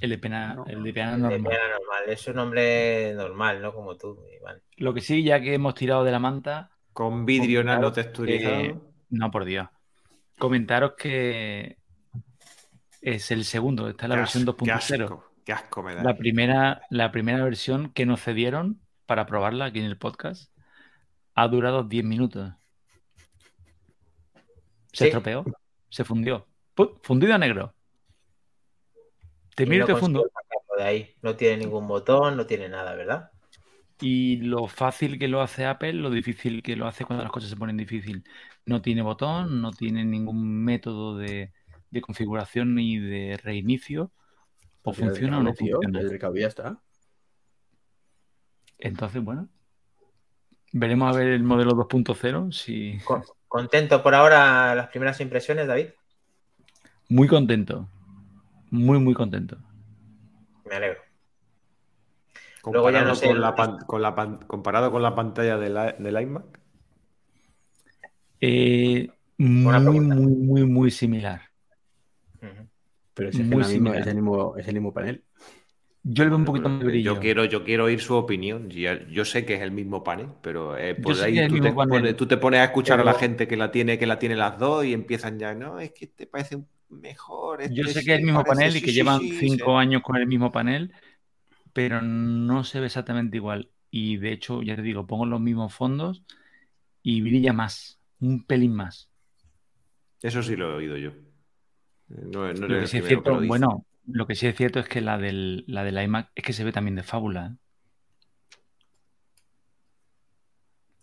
El 0.00 0.10
de 0.10 0.18
pena, 0.18 0.54
No. 0.54 0.66
el 0.66 0.82
de 0.82 0.92
pena 0.92 1.12
De 1.12 1.18
normal. 1.18 1.40
piedra 1.40 1.68
normal. 1.78 2.02
Es 2.08 2.26
un 2.26 2.38
hombre 2.38 3.14
normal, 3.14 3.62
no 3.62 3.72
como 3.72 3.96
tú, 3.96 4.18
Iván. 4.40 4.60
Lo 4.76 4.92
que 4.92 5.00
sí, 5.00 5.22
ya 5.22 5.40
que 5.40 5.54
hemos 5.54 5.74
tirado 5.74 6.02
de 6.04 6.10
la 6.10 6.18
manta, 6.18 6.70
Con 6.92 7.24
vidrio 7.24 7.62
nano 7.62 7.92
texturizado. 7.92 8.82
no 9.10 9.30
por 9.30 9.44
Dios. 9.44 9.68
Comentaros 10.38 10.94
que 10.98 11.78
es 13.00 13.30
el 13.30 13.44
segundo, 13.44 13.88
esta 13.88 14.06
es 14.06 14.08
la 14.08 14.14
Qué 14.16 14.20
versión 14.22 14.42
asco, 14.42 14.56
qué 14.56 14.64
2.0. 14.72 15.04
asco, 15.04 15.24
qué 15.44 15.52
asco 15.52 15.82
me 15.84 15.94
da. 15.94 16.02
La 16.02 16.16
primera, 16.16 16.82
la 16.90 17.12
primera 17.12 17.44
versión 17.44 17.92
que 17.92 18.04
nos 18.04 18.20
cedieron 18.20 18.80
para 19.06 19.26
probarla 19.26 19.66
aquí 19.66 19.80
en 19.80 19.86
el 19.86 19.96
podcast 19.98 20.50
ha 21.34 21.48
durado 21.48 21.82
10 21.84 22.04
minutos. 22.04 22.52
Se 24.92 24.98
Sí. 24.98 25.04
estropeó, 25.04 25.44
se 25.90 26.04
fundió. 26.04 26.46
¡Pum! 26.74 26.88
Fundido 27.02 27.34
a 27.34 27.38
negro. 27.38 27.74
Te 29.56 29.64
Y 29.64 29.66
miro 29.66 29.84
y 29.84 29.88
no 29.88 29.94
te 29.94 30.00
fundo. 30.00 30.24
de 30.76 30.82
ahí. 30.84 31.14
No 31.22 31.36
tiene 31.36 31.58
ningún 31.58 31.86
botón, 31.86 32.36
no 32.36 32.46
tiene 32.46 32.68
nada, 32.68 32.94
¿verdad? 32.94 33.30
Y 34.00 34.38
lo 34.38 34.66
fácil 34.66 35.18
que 35.18 35.28
lo 35.28 35.40
hace 35.40 35.66
Apple, 35.66 35.92
lo 35.94 36.10
difícil 36.10 36.62
que 36.62 36.74
lo 36.76 36.86
hace 36.86 37.04
cuando 37.04 37.22
las 37.22 37.32
cosas 37.32 37.50
se 37.50 37.56
ponen 37.56 37.76
difícil. 37.76 38.24
No 38.66 38.82
tiene 38.82 39.02
botón, 39.02 39.60
no 39.60 39.70
tiene 39.70 40.04
ningún 40.04 40.64
método 40.64 41.16
de, 41.16 41.52
de 41.90 42.00
configuración 42.00 42.74
ni 42.74 42.98
de 42.98 43.36
reinicio. 43.36 44.10
O 44.82 44.92
funciona 44.92 45.38
o 45.38 45.42
no 45.42 45.54
funciona. 45.54 46.00
El 46.00 46.10
recado 46.10 46.34
ya 46.36 46.48
está. 46.48 46.78
Entonces, 48.78 49.22
bueno, 49.22 49.48
veremos 50.72 51.14
a 51.14 51.18
ver 51.18 51.28
el 51.28 51.42
modelo 51.42 51.72
2.0. 51.72 52.52
Si... 52.52 52.98
Con- 53.04 53.22
¿Contento 53.48 54.02
por 54.02 54.14
ahora 54.16 54.74
las 54.74 54.88
primeras 54.88 55.20
impresiones, 55.20 55.68
David? 55.68 55.86
Muy 57.08 57.28
contento. 57.28 57.88
Muy, 58.70 58.98
muy 58.98 59.14
contento. 59.14 59.56
Me 60.68 60.74
alegro. 60.74 61.00
Comparado, 62.60 62.90
Luego 62.90 62.98
ya 62.98 63.04
no 63.08 63.14
sé- 63.14 63.26
con 63.28 63.40
la 63.40 63.54
pan- 63.54 63.78
con 63.86 64.02
la 64.02 64.14
pan- 64.14 64.38
comparado 64.46 64.90
con 64.90 65.02
la 65.02 65.14
pantalla 65.14 65.56
de 65.58 65.68
la- 65.70 65.92
del 65.92 66.20
iMac. 66.20 66.44
Eh, 68.40 69.08
muy, 69.38 69.72
pregunta. 69.72 70.14
muy, 70.16 70.32
muy, 70.34 70.64
muy 70.64 70.90
similar. 70.90 71.42
Pero 73.14 73.28
es, 73.28 73.36
Muy 73.38 73.62
similar. 73.64 74.00
es, 74.00 74.06
el 74.08 74.14
mismo, 74.16 74.56
es 74.56 74.66
el 74.66 74.74
mismo 74.74 74.92
panel. 74.92 75.22
Yo 76.06 76.24
le 76.24 76.30
veo 76.30 76.38
un 76.38 76.44
poquito 76.44 76.68
más 76.68 76.80
de 76.80 76.84
brillo. 76.86 77.14
Yo 77.14 77.20
quiero, 77.20 77.44
yo 77.46 77.64
quiero 77.64 77.84
oír 77.84 78.00
su 78.00 78.14
opinión. 78.14 78.68
Yo 78.70 79.24
sé 79.24 79.46
que 79.46 79.54
es 79.54 79.62
el 79.62 79.70
mismo 79.72 80.04
panel, 80.04 80.28
pero 80.42 80.76
eh, 80.76 80.94
por 80.94 81.18
ahí 81.22 81.46
tú, 81.46 81.58
te 81.58 81.72
pones, 81.72 82.14
tú 82.16 82.26
te 82.28 82.36
pones 82.36 82.60
a 82.60 82.64
escuchar 82.64 83.00
a 83.00 83.04
la 83.04 83.14
gente 83.14 83.48
que 83.48 83.56
la 83.56 83.70
tiene, 83.70 83.98
que 83.98 84.06
la 84.06 84.18
tiene 84.18 84.36
las 84.36 84.58
dos 84.58 84.84
y 84.84 84.92
empiezan 84.92 85.38
ya, 85.38 85.54
no, 85.54 85.80
es 85.80 85.92
que 85.92 86.06
te 86.08 86.26
parece 86.26 86.56
un- 86.56 86.68
mejor. 86.90 87.62
Yo 87.66 87.84
este 87.84 87.92
sé 87.92 88.04
que 88.04 88.12
es 88.14 88.18
el 88.20 88.24
mismo 88.26 88.44
parece, 88.44 88.46
panel 88.46 88.76
y 88.76 88.82
que 88.82 88.92
sí, 88.92 88.92
llevan 88.92 89.28
sí, 89.30 89.30
cinco 89.30 89.78
sí". 89.78 89.78
años 89.78 90.02
con 90.02 90.16
el 90.16 90.26
mismo 90.26 90.52
panel, 90.52 90.92
pero 91.72 92.02
no 92.02 92.64
se 92.64 92.80
ve 92.80 92.86
exactamente 92.86 93.36
igual. 93.38 93.70
Y 93.90 94.18
de 94.18 94.32
hecho, 94.32 94.62
ya 94.62 94.76
te 94.76 94.82
digo, 94.82 95.06
pongo 95.06 95.26
los 95.26 95.40
mismos 95.40 95.74
fondos 95.74 96.22
y 97.02 97.22
brilla 97.22 97.52
más, 97.54 98.00
un 98.20 98.44
pelín 98.44 98.74
más. 98.74 99.10
Eso 100.22 100.42
sí 100.42 100.56
lo 100.56 100.70
he 100.72 100.74
oído 100.74 100.96
yo. 100.96 101.12
No, 102.08 102.52
no 102.54 102.66
que 102.66 102.82
es 102.82 102.90
que 102.90 103.02
cierto, 103.02 103.40
bueno, 103.42 103.84
lo 104.06 104.26
que 104.26 104.34
sí 104.34 104.46
es 104.46 104.56
cierto 104.56 104.80
es 104.80 104.88
que 104.88 105.00
la 105.00 105.18
del, 105.18 105.64
la 105.66 105.84
del 105.84 106.02
iMac 106.02 106.30
es 106.34 106.44
que 106.44 106.52
se 106.52 106.64
ve 106.64 106.72
también 106.72 106.96
de 106.96 107.02
fábula. 107.02 107.46
¿eh? 107.52 107.56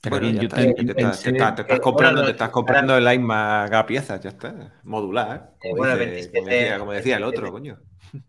Pero 0.02 0.16
Bueno, 0.16 0.32
bien, 0.32 0.42
yo 0.42 0.50
te- 0.50 0.56
te, 0.56 0.62
estás- 0.70 0.76
te 0.86 0.94
pensé- 0.96 1.30
estás- 1.32 1.56
te 1.56 1.62
estás 1.62 1.78
Eh, 1.78 1.82
comprando, 1.82 2.24
te 2.26 2.32
estás 2.32 2.42
ahora- 2.48 2.52
comprando 2.54 2.98
el 2.98 3.14
iMac 3.14 3.74
a 3.74 3.86
piezas, 3.86 4.20
ya 4.22 4.30
está. 4.32 4.74
Modular. 4.84 5.54
Eh, 5.62 5.70
Como, 5.70 5.76
bueno, 5.78 5.94
dice- 5.98 6.06
27, 6.32 6.40
como 6.40 6.50
decía, 6.50 6.80
como 6.80 6.92
decía 6.94 7.18
el 7.18 7.24
otro, 7.24 7.52
27. 7.52 7.82
coño. 8.12 8.24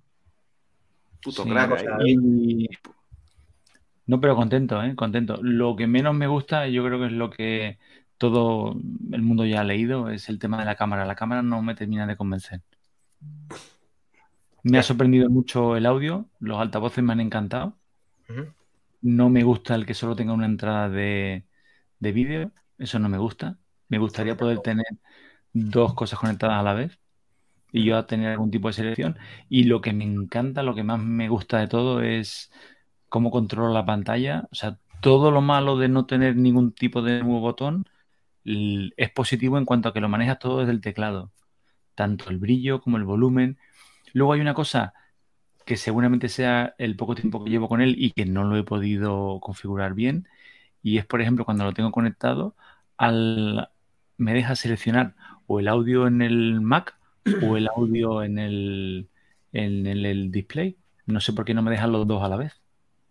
Puto 1.22 1.44
Sí, 1.44 1.50
crack 1.50 2.00
Y- 2.04 2.68
No, 4.06 4.20
pero 4.20 4.34
contento, 4.36 4.82
¿eh? 4.82 4.94
Contento. 4.96 5.38
Lo 5.42 5.76
que 5.76 5.86
menos 5.86 6.14
me 6.14 6.26
gusta, 6.26 6.66
yo 6.66 6.84
creo 6.84 6.98
que 6.98 7.06
es 7.06 7.12
lo 7.12 7.30
que 7.30 7.78
todo 8.18 8.76
el 9.12 9.22
mundo 9.22 9.46
ya 9.46 9.60
ha 9.60 9.64
leído, 9.64 10.10
es 10.10 10.28
el 10.28 10.38
tema 10.38 10.58
de 10.58 10.64
la 10.66 10.74
cámara. 10.74 11.06
La 11.06 11.14
cámara 11.14 11.40
no 11.42 11.62
me 11.62 11.74
termina 11.74 12.06
de 12.06 12.16
convencer. 12.16 12.60
Me 14.64 14.78
ha 14.78 14.82
sorprendido 14.82 15.30
mucho 15.30 15.76
el 15.76 15.86
audio, 15.86 16.28
los 16.40 16.58
altavoces 16.60 17.04
me 17.04 17.12
han 17.12 17.20
encantado. 17.20 17.78
No 19.00 19.30
me 19.30 19.42
gusta 19.42 19.74
el 19.74 19.84
que 19.86 19.94
solo 19.94 20.14
tenga 20.16 20.32
una 20.32 20.46
entrada 20.46 20.88
de, 20.88 21.46
de 21.98 22.12
vídeo, 22.12 22.52
eso 22.78 22.98
no 22.98 23.08
me 23.08 23.18
gusta. 23.18 23.58
Me 23.88 23.98
gustaría 23.98 24.36
poder 24.36 24.60
tener 24.60 24.86
dos 25.52 25.94
cosas 25.94 26.18
conectadas 26.20 26.60
a 26.60 26.62
la 26.64 26.74
vez 26.74 27.00
y 27.72 27.84
yo 27.84 27.96
a 27.98 28.06
tener 28.06 28.30
algún 28.32 28.50
tipo 28.50 28.68
de 28.68 28.74
selección. 28.74 29.18
Y 29.48 29.64
lo 29.64 29.80
que 29.82 29.92
me 29.94 30.04
encanta, 30.04 30.62
lo 30.64 30.74
que 30.74 30.84
más 30.84 31.00
me 31.00 31.28
gusta 31.28 31.58
de 31.60 31.68
todo 31.68 32.02
es 32.02 32.52
cómo 33.08 33.30
controlo 33.30 33.72
la 33.74 33.86
pantalla. 33.86 34.48
O 34.52 34.54
sea, 34.56 34.80
todo 35.02 35.30
lo 35.32 35.42
malo 35.42 35.78
de 35.78 35.88
no 35.88 36.06
tener 36.06 36.36
ningún 36.36 36.72
tipo 36.74 37.02
de 37.02 37.22
nuevo 37.22 37.40
botón 37.40 37.86
es 38.44 39.10
positivo 39.12 39.58
en 39.58 39.64
cuanto 39.64 39.88
a 39.88 39.92
que 39.94 40.00
lo 40.00 40.08
manejas 40.08 40.38
todo 40.38 40.60
desde 40.60 40.72
el 40.72 40.80
teclado. 40.80 41.32
Tanto 41.94 42.30
el 42.30 42.38
brillo 42.38 42.80
como 42.80 42.96
el 42.98 43.04
volumen. 43.04 43.58
Luego 44.12 44.32
hay 44.32 44.40
una 44.40 44.54
cosa 44.54 44.94
que 45.64 45.76
seguramente 45.76 46.28
sea 46.28 46.74
el 46.78 46.96
poco 46.96 47.14
tiempo 47.14 47.44
que 47.44 47.50
llevo 47.50 47.68
con 47.68 47.80
él 47.80 47.94
y 47.98 48.12
que 48.12 48.24
no 48.24 48.44
lo 48.44 48.56
he 48.56 48.64
podido 48.64 49.40
configurar 49.40 49.94
bien. 49.94 50.28
Y 50.82 50.98
es, 50.98 51.06
por 51.06 51.20
ejemplo, 51.20 51.44
cuando 51.44 51.64
lo 51.64 51.72
tengo 51.72 51.92
conectado, 51.92 52.56
al, 52.96 53.70
me 54.16 54.34
deja 54.34 54.56
seleccionar 54.56 55.14
o 55.46 55.60
el 55.60 55.68
audio 55.68 56.06
en 56.06 56.22
el 56.22 56.60
Mac 56.60 56.96
o 57.42 57.56
el 57.56 57.68
audio 57.68 58.22
en 58.22 58.38
el, 58.38 59.08
en 59.52 59.86
el, 59.86 60.04
el 60.04 60.30
display. 60.30 60.76
No 61.06 61.20
sé 61.20 61.32
por 61.32 61.44
qué 61.44 61.54
no 61.54 61.62
me 61.62 61.70
dejan 61.70 61.92
los 61.92 62.06
dos 62.06 62.22
a 62.22 62.28
la 62.28 62.36
vez. 62.36 62.60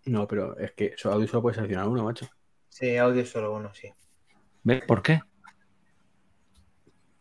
No, 0.06 0.28
pero 0.28 0.58
es 0.58 0.72
que 0.72 0.96
audio 1.06 1.28
solo 1.28 1.42
puede 1.42 1.56
seleccionar 1.56 1.88
uno, 1.88 2.04
macho. 2.04 2.28
Sí, 2.70 2.98
audio 2.98 3.26
solo 3.26 3.56
uno, 3.56 3.74
sí. 3.74 3.90
¿Ves? 4.64 4.84
¿Por 4.86 5.02
qué? 5.02 5.22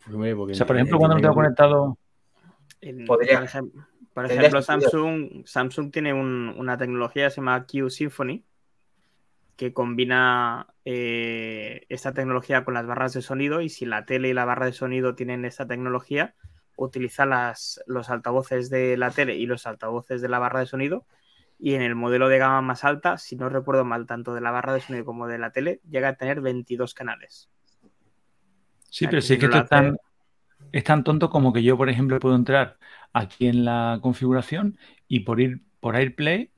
Hombre, 0.07 0.35
porque 0.35 0.53
O 0.53 0.55
sea, 0.55 0.67
por 0.67 0.77
ejemplo, 0.77 0.99
cuando 0.99 1.17
lo 1.17 1.23
tengo 1.23 1.35
conectado, 1.35 1.99
Podría- 3.07 3.39
por 3.41 3.49
ejem- 3.49 3.71
por 4.15 4.27
tendría 4.27 4.49
ejemplo. 4.49 4.63
Samsung, 4.63 5.47
Samsung 5.47 5.91
tiene 5.93 6.13
un- 6.13 6.55
una 6.57 6.77
tecnología 6.79 7.25
que 7.27 7.31
se 7.31 7.37
llama 7.37 7.67
Q 7.67 7.91
Symphony 7.91 8.45
que 9.57 9.75
combina 9.75 10.69
eh, 10.87 11.85
esta 11.91 12.15
tecnología 12.15 12.65
con 12.65 12.73
las 12.75 12.87
barras 12.87 13.13
de 13.13 13.21
sonido 13.21 13.61
y 13.61 13.69
si 13.69 13.85
la 13.85 14.07
tele 14.07 14.31
y 14.31 14.33
la 14.33 14.47
barra 14.47 14.65
de 14.67 14.73
sonido 14.73 15.15
tienen 15.15 15.45
esta 15.45 15.67
tecnología, 15.67 16.35
utiliza 16.77 17.27
las, 17.27 17.83
los 17.87 18.09
altavoces 18.09 18.71
de 18.71 18.97
la 18.97 19.11
tele 19.11 19.37
y 19.37 19.45
los 19.45 19.67
altavoces 19.67 20.23
de 20.23 20.29
la 20.31 20.39
barra 20.39 20.61
de 20.61 20.67
sonido 20.67 21.05
y 21.59 21.75
en 21.75 21.83
el 21.83 21.95
modelo 21.95 22.31
de 22.31 22.39
gama 22.39 22.63
más 22.63 22.85
alta, 22.85 23.19
si 23.19 23.37
no 23.37 23.51
recuerdo 23.51 23.85
mal, 23.85 24.07
tanto 24.07 24.33
de 24.33 24.41
la 24.41 24.51
barra 24.51 24.73
de 24.73 24.81
sonido 24.81 25.05
como 25.05 25.27
de 25.29 25.37
la 25.37 25.51
tele, 25.53 25.83
llega 25.91 26.09
a 26.09 26.15
tener 26.17 26.41
22 26.41 26.95
canales. 26.95 27.51
Sí, 28.89 29.05
sea, 29.05 29.11
pero 29.11 29.21
que 29.21 29.27
si 29.27 29.33
es 29.35 29.37
si 29.37 29.41
que 29.41 29.47
esto 29.47 29.59
es 30.73 30.85
tan, 30.85 31.05
tonto 31.05 31.31
como 31.31 31.53
que 31.53 31.63
yo, 31.63 31.77
por 31.77 31.89
ejemplo, 31.91 32.19
puedo 32.21 32.35
entrar 32.35 32.79
aquí 33.13 33.47
en 33.47 33.65
la 33.65 33.99
configuración 34.03 34.79
y 35.09 35.21
por 35.21 35.41
ir 35.41 35.63
por 35.81 35.97
AirPlay 35.97 36.53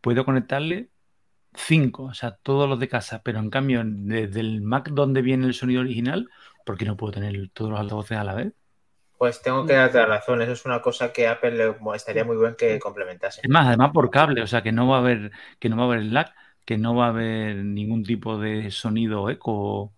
puedo 0.00 0.24
conectarle 0.24 0.90
cinco, 1.54 2.04
o 2.04 2.14
sea, 2.14 2.36
todos 2.42 2.68
los 2.68 2.78
de 2.78 2.88
casa, 2.88 3.22
pero 3.24 3.38
en 3.38 3.50
cambio, 3.50 3.82
desde 3.84 4.40
el 4.40 4.62
Mac 4.62 4.90
donde 4.90 5.22
viene 5.22 5.46
el 5.46 5.54
sonido 5.54 5.80
original, 5.80 6.28
¿por 6.64 6.76
qué 6.76 6.84
no 6.84 6.96
puedo 6.96 7.12
tener 7.12 7.50
todos 7.52 7.70
los 7.70 7.80
altavoces 7.80 8.18
a 8.18 8.24
la 8.24 8.34
vez? 8.34 8.52
Pues 9.18 9.40
tengo 9.40 9.64
que 9.64 9.72
darte 9.72 9.98
la 9.98 10.06
razón, 10.06 10.42
eso 10.42 10.52
es 10.52 10.66
una 10.66 10.82
cosa 10.82 11.12
que 11.12 11.26
Apple 11.26 11.52
le 11.52 11.74
estaría 11.94 12.24
muy 12.24 12.36
bien 12.36 12.54
que 12.56 12.78
complementase. 12.78 13.40
Es 13.42 13.48
más, 13.48 13.66
además 13.66 13.90
por 13.92 14.10
cable, 14.10 14.42
o 14.42 14.46
sea 14.46 14.62
que 14.62 14.72
no 14.72 14.86
va 14.86 14.96
a 14.96 15.00
haber, 15.00 15.32
que 15.58 15.70
no 15.70 15.76
va 15.76 15.84
a 15.84 15.86
haber 15.86 16.02
lag, 16.04 16.34
que 16.66 16.76
no 16.76 16.94
va 16.94 17.06
a 17.06 17.08
haber 17.08 17.56
ningún 17.56 18.02
tipo 18.04 18.38
de 18.38 18.70
sonido 18.70 19.30
eco. 19.30 19.95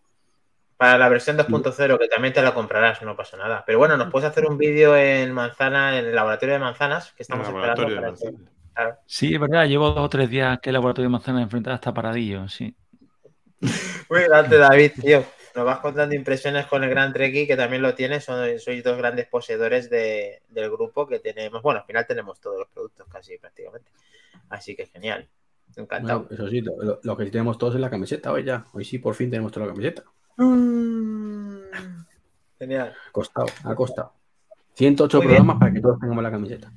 Para 0.78 0.96
la 0.96 1.08
versión 1.08 1.36
2.0, 1.36 1.98
que 1.98 2.06
también 2.06 2.32
te 2.32 2.40
la 2.40 2.54
comprarás, 2.54 3.02
no 3.02 3.16
pasa 3.16 3.36
nada. 3.36 3.64
Pero 3.66 3.78
bueno, 3.78 3.96
nos 3.96 4.10
puedes 4.10 4.28
hacer 4.28 4.46
un 4.46 4.56
vídeo 4.56 4.96
en 4.96 5.32
manzana, 5.32 5.98
en 5.98 6.06
el 6.06 6.14
laboratorio 6.14 6.54
de 6.54 6.60
manzanas, 6.60 7.12
que 7.12 7.24
estamos 7.24 7.46
esperando 7.46 7.94
para 7.94 8.14
Claro. 8.74 8.96
Sí, 9.06 9.34
es 9.34 9.40
verdad, 9.40 9.66
llevo 9.66 9.90
dos 9.90 10.04
o 10.04 10.08
tres 10.08 10.30
días 10.30 10.60
que 10.62 10.70
el 10.70 10.74
laboratorio 10.74 11.08
de 11.08 11.12
manzanas 11.12 11.42
enfrentado 11.42 11.74
está 11.74 11.92
paradillo, 11.92 12.48
sí. 12.48 12.76
Muy 14.08 14.22
grande, 14.22 14.56
David, 14.56 14.92
tío. 15.02 15.24
Nos 15.56 15.64
vas 15.64 15.80
contando 15.80 16.14
impresiones 16.14 16.66
con 16.66 16.84
el 16.84 16.90
Gran 16.90 17.12
Treki, 17.12 17.48
que 17.48 17.56
también 17.56 17.82
lo 17.82 17.92
tienes. 17.96 18.22
Son, 18.22 18.56
sois 18.60 18.84
dos 18.84 18.96
grandes 18.96 19.26
poseedores 19.26 19.90
del 19.90 20.70
grupo 20.70 21.08
que 21.08 21.18
tenemos. 21.18 21.60
Bueno, 21.60 21.80
al 21.80 21.86
final 21.86 22.06
tenemos 22.06 22.40
todos 22.40 22.60
los 22.60 22.68
productos 22.68 23.08
casi 23.08 23.36
prácticamente. 23.38 23.90
Así 24.48 24.76
que 24.76 24.86
genial. 24.86 25.28
Encantado. 25.76 26.28
eso 26.30 26.48
sí, 26.48 26.62
lo, 27.02 27.16
que 27.16 27.26
tenemos 27.26 27.58
todos 27.58 27.74
es 27.74 27.80
la 27.80 27.90
camiseta 27.90 28.30
hoy 28.30 28.44
ya. 28.44 28.66
Hoy 28.72 28.84
sí, 28.84 28.98
por 28.98 29.16
fin 29.16 29.30
tenemos 29.30 29.50
toda 29.50 29.66
la 29.66 29.72
camiseta. 29.72 30.04
Mm. 30.38 31.58
Genial. 32.58 32.94
Ha 33.08 33.12
costado, 33.12 33.48
ha 33.64 33.74
costado. 33.74 34.12
108 34.74 35.20
programas 35.20 35.58
para 35.58 35.72
que 35.72 35.80
todos 35.80 35.98
tengamos 35.98 36.22
la 36.22 36.30
camiseta. 36.30 36.72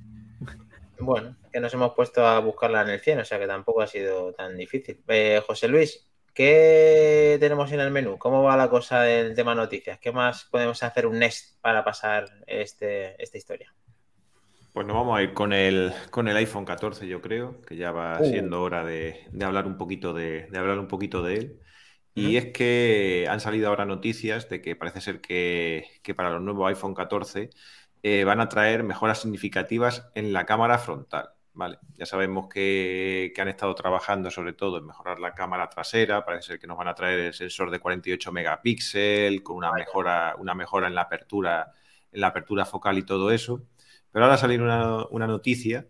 Bueno, 0.99 1.35
que 1.51 1.59
nos 1.59 1.73
hemos 1.73 1.93
puesto 1.93 2.25
a 2.25 2.39
buscarla 2.39 2.81
en 2.83 2.89
el 2.89 2.99
100, 2.99 3.19
o 3.19 3.25
sea 3.25 3.39
que 3.39 3.47
tampoco 3.47 3.81
ha 3.81 3.87
sido 3.87 4.33
tan 4.33 4.57
difícil. 4.57 5.01
Eh, 5.07 5.41
José 5.45 5.67
Luis, 5.67 6.07
¿qué 6.33 7.37
tenemos 7.39 7.71
en 7.71 7.79
el 7.79 7.91
menú? 7.91 8.17
¿Cómo 8.17 8.43
va 8.43 8.55
la 8.55 8.69
cosa 8.69 9.01
del 9.01 9.33
tema 9.35 9.55
noticias? 9.55 9.99
¿Qué 9.99 10.11
más 10.11 10.45
podemos 10.45 10.81
hacer 10.83 11.07
un 11.07 11.19
Nest 11.19 11.59
para 11.61 11.83
pasar 11.83 12.29
este, 12.45 13.21
esta 13.21 13.37
historia? 13.37 13.73
Pues 14.73 14.87
nos 14.87 14.95
vamos 14.95 15.17
a 15.17 15.21
ir 15.21 15.33
con 15.33 15.51
el, 15.51 15.91
con 16.11 16.27
el 16.27 16.37
iPhone 16.37 16.65
14, 16.65 17.07
yo 17.07 17.19
creo, 17.19 17.61
que 17.61 17.75
ya 17.75 17.91
va 17.91 18.19
uh. 18.21 18.25
siendo 18.25 18.61
hora 18.61 18.85
de, 18.85 19.27
hablar 19.43 19.65
un 19.65 19.77
poquito 19.77 20.13
de, 20.13 20.47
hablar 20.55 20.79
un 20.79 20.87
poquito 20.87 21.21
de 21.21 21.35
él. 21.35 21.59
Y 22.13 22.35
es 22.35 22.47
que 22.47 23.25
han 23.29 23.39
salido 23.39 23.69
ahora 23.69 23.85
noticias 23.85 24.49
de 24.49 24.61
que 24.61 24.75
parece 24.75 24.99
ser 24.99 25.21
que, 25.21 25.85
que 26.03 26.13
para 26.13 26.29
los 26.29 26.41
nuevos 26.41 26.67
iPhone 26.67 26.93
14 26.93 27.49
eh, 28.03 28.23
van 28.23 28.39
a 28.41 28.49
traer 28.49 28.83
mejoras 28.83 29.21
significativas 29.21 30.09
en 30.15 30.33
la 30.33 30.45
cámara 30.45 30.79
frontal. 30.79 31.29
Vale, 31.53 31.79
ya 31.95 32.05
sabemos 32.05 32.47
que, 32.47 33.33
han 33.37 33.47
estado 33.49 33.75
trabajando 33.75 34.31
sobre 34.31 34.53
todo 34.53 34.77
en 34.77 34.85
mejorar 34.85 35.19
la 35.19 35.33
cámara 35.33 35.69
trasera, 35.69 36.25
parece 36.25 36.47
ser 36.47 36.59
que 36.59 36.67
nos 36.67 36.77
van 36.77 36.87
a 36.87 36.95
traer 36.95 37.19
el 37.19 37.33
sensor 37.33 37.69
de 37.71 37.79
48 37.79 38.31
megapíxeles 38.31 39.41
con 39.41 39.57
una 39.57 39.71
mejora, 39.71 40.35
una 40.39 40.55
mejora 40.55 40.87
en 40.87 40.95
la 40.95 41.01
apertura, 41.01 41.73
en 42.11 42.21
la 42.21 42.27
apertura 42.27 42.65
focal 42.65 42.97
y 42.97 43.03
todo 43.03 43.31
eso. 43.31 43.63
Pero 44.11 44.25
ahora 44.25 44.35
ha 44.35 44.37
salido 44.37 44.63
una, 45.11 45.27
noticia 45.27 45.87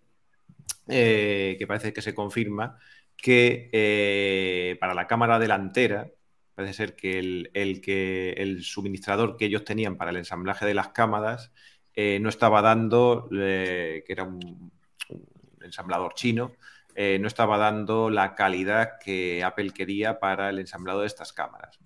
eh, 0.88 1.56
que 1.60 1.68
parece 1.68 1.94
que 1.94 2.02
se 2.02 2.14
confirma 2.16 2.78
que 3.22 3.70
eh, 3.72 4.78
para 4.80 4.94
la 4.94 5.08
cámara 5.08 5.40
delantera, 5.40 6.10
parece 6.56 6.74
ser 6.74 6.96
que 6.96 7.20
el, 7.20 7.82
que 7.82 8.32
el 8.32 8.64
suministrador 8.64 9.38
que 9.38 9.46
ellos 9.46 9.64
tenían 9.64 9.98
para 9.98 10.12
el 10.12 10.18
ensamblaje 10.18 10.66
de 10.66 10.74
las 10.74 10.90
cámaras 10.90 11.52
eh, 11.96 12.20
no 12.22 12.30
estaba 12.30 12.62
dando, 12.62 13.28
que 13.30 14.04
era 14.08 14.24
un, 14.24 14.72
ensamblador 15.64 16.14
chino, 16.14 16.54
eh, 16.96 17.18
no 17.20 17.28
estaba 17.28 17.58
dando 17.58 18.10
la 18.10 18.36
calidad 18.36 19.00
que 19.04 19.44
Apple 19.44 19.72
quería 19.72 20.20
para 20.20 20.50
el 20.50 20.60
ensamblado 20.60 21.02
de 21.02 21.08
estas 21.08 21.34
cámaras. 21.34 21.80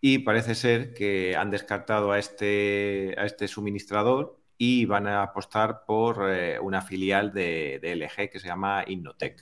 Y 0.00 0.18
parece 0.18 0.54
ser 0.54 0.94
que 0.94 1.36
han 1.36 1.50
descartado 1.50 2.10
a 2.12 2.18
este, 2.18 3.14
a 3.16 3.24
este 3.24 3.46
suministrador 3.46 4.38
y 4.58 4.84
van 4.84 5.06
a 5.06 5.22
apostar 5.22 5.84
por 5.86 6.28
eh, 6.28 6.58
una 6.58 6.82
filial 6.82 7.32
de, 7.32 7.80
LG 7.82 8.30
que 8.30 8.40
se 8.40 8.48
llama 8.48 8.84
Innotech. 8.86 9.40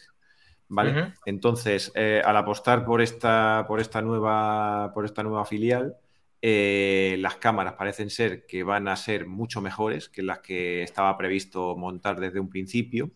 ¿Vale? 0.73 1.15
Entonces, 1.27 1.93
al 1.97 2.37
apostar 2.37 2.85
por 2.85 3.03
esta, 3.03 3.65
por 3.67 3.81
esta 3.81 4.01
nueva, 4.01 4.93
por 4.95 5.05
esta 5.05 5.23
nueva 5.23 5.45
filial, 5.45 5.97
eh, 6.43 7.17
las 7.19 7.37
cámaras 7.37 7.75
parecen 7.75 8.09
ser 8.09 8.47
que 8.47 8.63
van 8.63 8.89
a 8.89 8.97
ser 8.97 9.27
mucho 9.27 9.61
mejores 9.61 10.09
que 10.09 10.23
las 10.23 10.39
que 10.39 10.83
estaba 10.83 11.17
previsto 11.19 11.77
montar 11.77 12.19
desde 12.19 12.41
un 12.41 12.49
principio. 12.49 13.11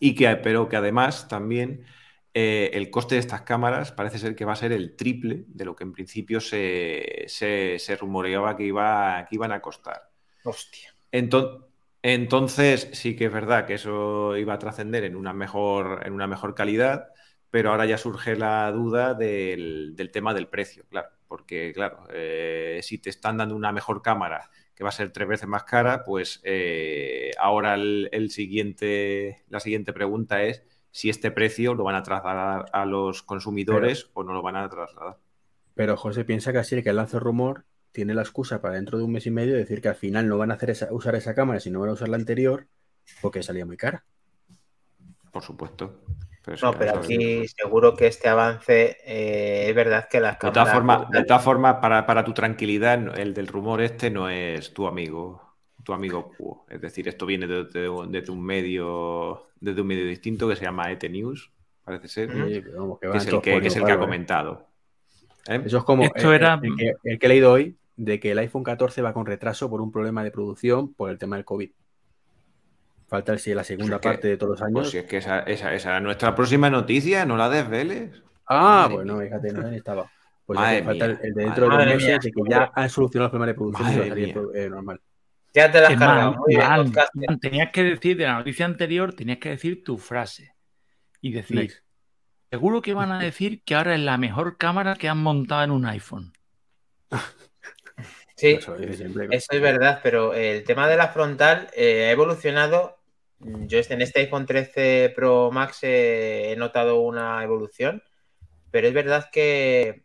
Y 0.00 0.14
que, 0.14 0.34
pero 0.36 0.68
que 0.68 0.76
además 0.76 1.28
también 1.28 1.84
eh, 2.32 2.70
el 2.72 2.90
coste 2.90 3.16
de 3.16 3.20
estas 3.20 3.42
cámaras 3.42 3.92
parece 3.92 4.18
ser 4.18 4.34
que 4.34 4.46
va 4.46 4.54
a 4.54 4.56
ser 4.56 4.72
el 4.72 4.96
triple 4.96 5.44
de 5.48 5.66
lo 5.66 5.76
que 5.76 5.84
en 5.84 5.92
principio 5.92 6.40
se, 6.40 7.26
rumoreaba 8.00 8.56
que, 8.56 8.64
iba, 8.64 9.26
que 9.28 9.34
iban 9.34 9.52
a 9.52 9.60
costar. 9.60 10.10
Hostia. 10.44 10.94
Entonces, 11.10 11.60
entonces, 12.02 12.88
sí 12.92 13.16
que 13.16 13.26
es 13.26 13.32
verdad 13.32 13.66
que 13.66 13.74
eso 13.74 14.36
iba 14.36 14.54
a 14.54 14.58
trascender 14.58 15.04
en 15.04 15.16
una 15.16 15.32
mejor, 15.32 16.02
en 16.06 16.12
una 16.12 16.26
mejor 16.26 16.54
calidad, 16.54 17.08
pero 17.50 17.70
ahora 17.70 17.86
ya 17.86 17.98
surge 17.98 18.36
la 18.36 18.70
duda 18.72 19.14
del 19.14 20.10
tema 20.12 20.34
del 20.34 20.48
precio, 20.48 20.84
claro 20.88 21.08
porque 21.32 21.72
claro, 21.72 22.06
eh, 22.12 22.80
si 22.82 22.98
te 22.98 23.08
están 23.08 23.38
dando 23.38 23.56
una 23.56 23.72
mejor 23.72 24.02
cámara 24.02 24.50
que 24.74 24.84
va 24.84 24.90
a 24.90 24.92
ser 24.92 25.12
tres 25.12 25.26
veces 25.26 25.48
más 25.48 25.64
cara, 25.64 26.04
pues 26.04 26.42
eh, 26.44 27.30
ahora 27.38 27.72
el, 27.72 28.28
siguiente, 28.30 29.42
la 29.48 29.58
siguiente 29.58 29.94
pregunta 29.94 30.42
es 30.42 30.62
si 30.90 31.08
este 31.08 31.30
precio 31.30 31.72
lo 31.72 31.84
van 31.84 31.94
a 31.94 32.02
trasladar 32.02 32.66
a 32.70 32.84
los 32.84 33.22
consumidores 33.22 34.10
o 34.12 34.24
no 34.24 34.34
lo 34.34 34.42
van 34.42 34.56
a 34.56 34.68
trasladar. 34.68 35.20
Pero 35.72 35.96
José 35.96 36.26
piensa 36.26 36.52
que 36.52 36.58
así 36.58 36.74
el 36.74 36.84
que 36.84 36.92
lanza 36.92 37.18
rumor 37.18 37.64
tiene 37.92 38.14
la 38.14 38.22
excusa 38.22 38.60
para 38.60 38.74
dentro 38.74 38.98
de 38.98 39.04
un 39.04 39.12
mes 39.12 39.26
y 39.26 39.30
medio 39.30 39.54
decir 39.54 39.80
que 39.80 39.88
al 39.88 39.94
final 39.94 40.28
no 40.28 40.38
van 40.38 40.50
a 40.50 40.54
hacer 40.54 40.74
usar 40.90 41.14
esa 41.14 41.34
cámara, 41.34 41.60
sino 41.60 41.80
van 41.80 41.90
a 41.90 41.92
usar 41.92 42.08
la 42.08 42.16
anterior 42.16 42.66
porque 43.20 43.42
salía 43.42 43.66
muy 43.66 43.76
cara. 43.76 44.04
Por 45.30 45.42
supuesto 45.42 46.02
no, 46.60 46.72
pero 46.72 46.98
aquí 46.98 47.46
seguro 47.46 47.94
que 47.94 48.08
este 48.08 48.28
avance 48.28 48.96
eh, 49.04 49.66
es 49.68 49.74
verdad 49.74 50.08
que 50.08 50.20
las 50.20 50.38
cámaras... 50.38 51.08
De 51.10 51.24
todas 51.24 51.44
formas, 51.44 51.76
para, 51.76 52.24
tu 52.24 52.32
tranquilidad, 52.32 53.16
el 53.18 53.32
del 53.32 53.46
rumor 53.46 53.80
este 53.80 54.10
no 54.10 54.28
es 54.28 54.74
tu 54.74 54.88
amigo, 54.88 55.40
tu 55.84 55.92
amigo. 55.92 56.32
Es 56.68 56.80
decir, 56.80 57.06
esto 57.06 57.26
viene 57.26 57.46
desde 57.46 57.88
un 57.88 58.42
medio 58.42 59.46
desde 59.60 59.80
un 59.80 59.86
medio 59.86 60.04
distinto 60.04 60.48
que 60.48 60.56
se 60.56 60.64
llama 60.64 60.90
ET 60.90 61.04
News, 61.08 61.52
parece 61.84 62.08
ser, 62.08 62.28
que, 62.32 62.58
es 63.14 63.76
el 63.76 63.84
que, 63.84 63.92
ha 63.92 63.98
comentado. 63.98 64.66
¿Eh? 65.46 65.62
Eso 65.64 65.78
es 65.78 65.84
como 65.84 66.02
esto 66.02 66.32
era... 66.32 66.60
el, 66.60 66.76
que, 66.76 66.94
el 67.04 67.18
que 67.20 67.26
he 67.26 67.28
leído 67.28 67.52
hoy, 67.52 67.76
de 67.96 68.20
que 68.20 68.32
el 68.32 68.38
iPhone 68.38 68.64
14 68.64 69.02
va 69.02 69.12
con 69.12 69.26
retraso 69.26 69.68
por 69.68 69.80
un 69.80 69.92
problema 69.92 70.24
de 70.24 70.30
producción 70.30 70.92
por 70.94 71.10
el 71.10 71.18
tema 71.18 71.36
del 71.36 71.44
COVID. 71.44 71.70
Falta 73.08 73.36
si 73.36 73.52
la 73.52 73.62
segunda 73.62 74.00
parte 74.00 74.28
de 74.28 74.36
todos 74.38 74.52
los 74.52 74.62
años. 74.62 74.80
Pues 74.80 74.90
si 74.90 74.98
es 74.98 75.04
que 75.04 75.18
esa, 75.18 75.40
esa, 75.40 75.74
esa, 75.74 75.98
es 75.98 76.02
nuestra 76.02 76.34
próxima 76.34 76.70
noticia, 76.70 77.26
no 77.26 77.36
la 77.36 77.50
desveles. 77.50 78.22
Ah, 78.48 78.88
bueno, 78.90 79.18
fíjate, 79.18 79.52
no 79.52 79.68
estaba. 79.68 80.10
Pues 80.46 80.58
falta 80.58 81.04
el, 81.04 81.18
de 81.18 81.32
dentro 81.34 81.68
de 81.68 81.76
dos 81.76 81.86
meses 81.86 82.20
de 82.20 82.32
que 82.32 82.42
ya 82.48 82.72
han 82.74 82.88
solucionado 82.88 83.26
los 83.26 83.30
problemas 83.30 83.48
de 83.48 83.54
producción 83.54 84.18
y 84.18 84.58
eh, 84.58 84.70
normal. 84.70 85.00
Ya 85.54 85.70
te 85.70 85.80
la 85.80 85.88
has 85.88 85.98
cargado. 85.98 86.36
tenías 87.40 87.70
que 87.70 87.84
decir 87.84 88.16
de 88.16 88.24
la 88.24 88.38
noticia 88.38 88.64
anterior, 88.64 89.12
tenías 89.12 89.38
que 89.38 89.50
decir 89.50 89.84
tu 89.84 89.98
frase 89.98 90.54
y 91.20 91.32
decir, 91.32 91.70
seguro 92.50 92.80
que 92.80 92.94
van 92.94 93.12
a 93.12 93.18
decir 93.18 93.62
que 93.62 93.74
ahora 93.74 93.94
es 93.94 94.00
la 94.00 94.16
mejor 94.16 94.56
cámara 94.56 94.96
que 94.96 95.08
han 95.08 95.18
montado 95.18 95.64
en 95.64 95.70
un 95.70 95.84
iPhone. 95.84 96.32
Sí, 98.42 98.58
eso, 98.58 98.76
es 98.76 99.60
verdad, 99.60 100.00
pero 100.02 100.34
el 100.34 100.64
tema 100.64 100.88
de 100.88 100.96
la 100.96 101.08
frontal 101.08 101.68
eh, 101.76 102.06
ha 102.08 102.10
evolucionado 102.10 103.02
yo 103.44 103.80
en 103.88 104.02
este 104.02 104.20
iPhone 104.20 104.46
13 104.46 105.12
Pro 105.14 105.50
Max 105.50 105.80
he 105.82 106.54
notado 106.58 107.00
una 107.00 107.42
evolución, 107.42 108.02
pero 108.70 108.86
es 108.88 108.94
verdad 108.94 109.30
que, 109.32 110.04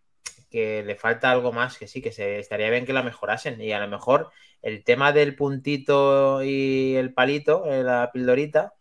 le 0.51 0.95
falta 0.95 1.31
algo 1.31 1.51
más, 1.51 1.77
que 1.77 1.87
sí, 1.87 2.01
que 2.01 2.11
se, 2.11 2.39
estaría 2.39 2.69
bien 2.71 2.85
que 2.85 2.93
la 2.93 3.03
mejorasen. 3.03 3.61
Y 3.61 3.73
a 3.73 3.79
lo 3.79 3.87
mejor 3.87 4.31
el 4.61 4.83
tema 4.83 5.11
del 5.11 5.35
puntito 5.35 6.43
y 6.43 6.95
el 6.95 7.13
palito, 7.13 7.65
eh, 7.65 7.83
la 7.83 8.09
pildorita, 8.11 8.73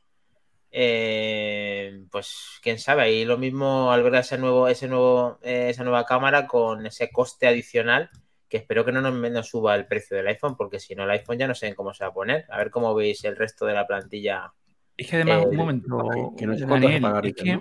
eh, 0.71 2.05
pues 2.11 2.59
quién 2.63 2.79
sabe, 2.79 3.03
ahí 3.03 3.25
lo 3.25 3.39
mismo 3.39 3.93
al 3.93 4.03
ver 4.03 4.17
ese 4.17 4.39
nuevo, 4.39 4.69
ese 4.69 4.89
nuevo, 4.89 5.39
eh, 5.43 5.69
esa 5.71 5.85
nueva 5.85 6.07
cámara 6.07 6.47
con 6.47 6.87
ese 6.87 7.11
coste 7.11 7.47
adicional 7.47 8.11
que 8.49 8.59
espero 8.59 8.85
que 8.85 8.93
no 8.93 9.01
nos, 9.01 9.49
suba 9.49 9.75
el 9.75 9.87
precio 9.87 10.17
del 10.17 10.29
iPhone, 10.29 10.57
porque 10.57 10.79
si 10.79 10.95
no 10.95 11.05
el 11.05 11.11
iPhone 11.11 11.39
ya 11.39 11.49
no 11.49 11.55
sé 11.55 11.75
cómo 11.75 11.93
se 11.93 12.05
va 12.05 12.11
a 12.11 12.15
poner. 12.15 12.47
A 12.49 12.59
ver 12.59 12.71
cómo 12.71 12.95
veis 12.95 13.25
el 13.25 13.37
resto 13.37 13.67
de 13.67 13.75
la 13.75 13.87
plantilla. 13.87 14.53
Es 14.97 15.11
que 15.11 15.17
además, 15.17 15.47
un 15.47 15.55
eh, 15.55 15.57
momento, 15.57 16.35
que 16.37 16.47
no 16.47 16.57
sé 16.57 16.65
Daniel, 16.67 17.05
es 17.25 17.35
que... 17.35 17.61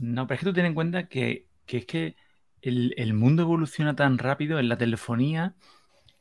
¿no? 0.00 0.26
pero 0.26 0.34
es 0.34 0.40
que 0.40 0.46
tú 0.46 0.52
ten 0.52 0.66
en 0.66 0.74
cuenta 0.74 1.08
que, 1.08 1.46
es 1.66 1.86
que 1.86 2.16
el, 2.62 3.14
mundo 3.14 3.42
evoluciona 3.42 3.94
tan 3.94 4.18
rápido 4.18 4.58
en 4.58 4.68
la 4.68 4.78
telefonía. 4.78 5.54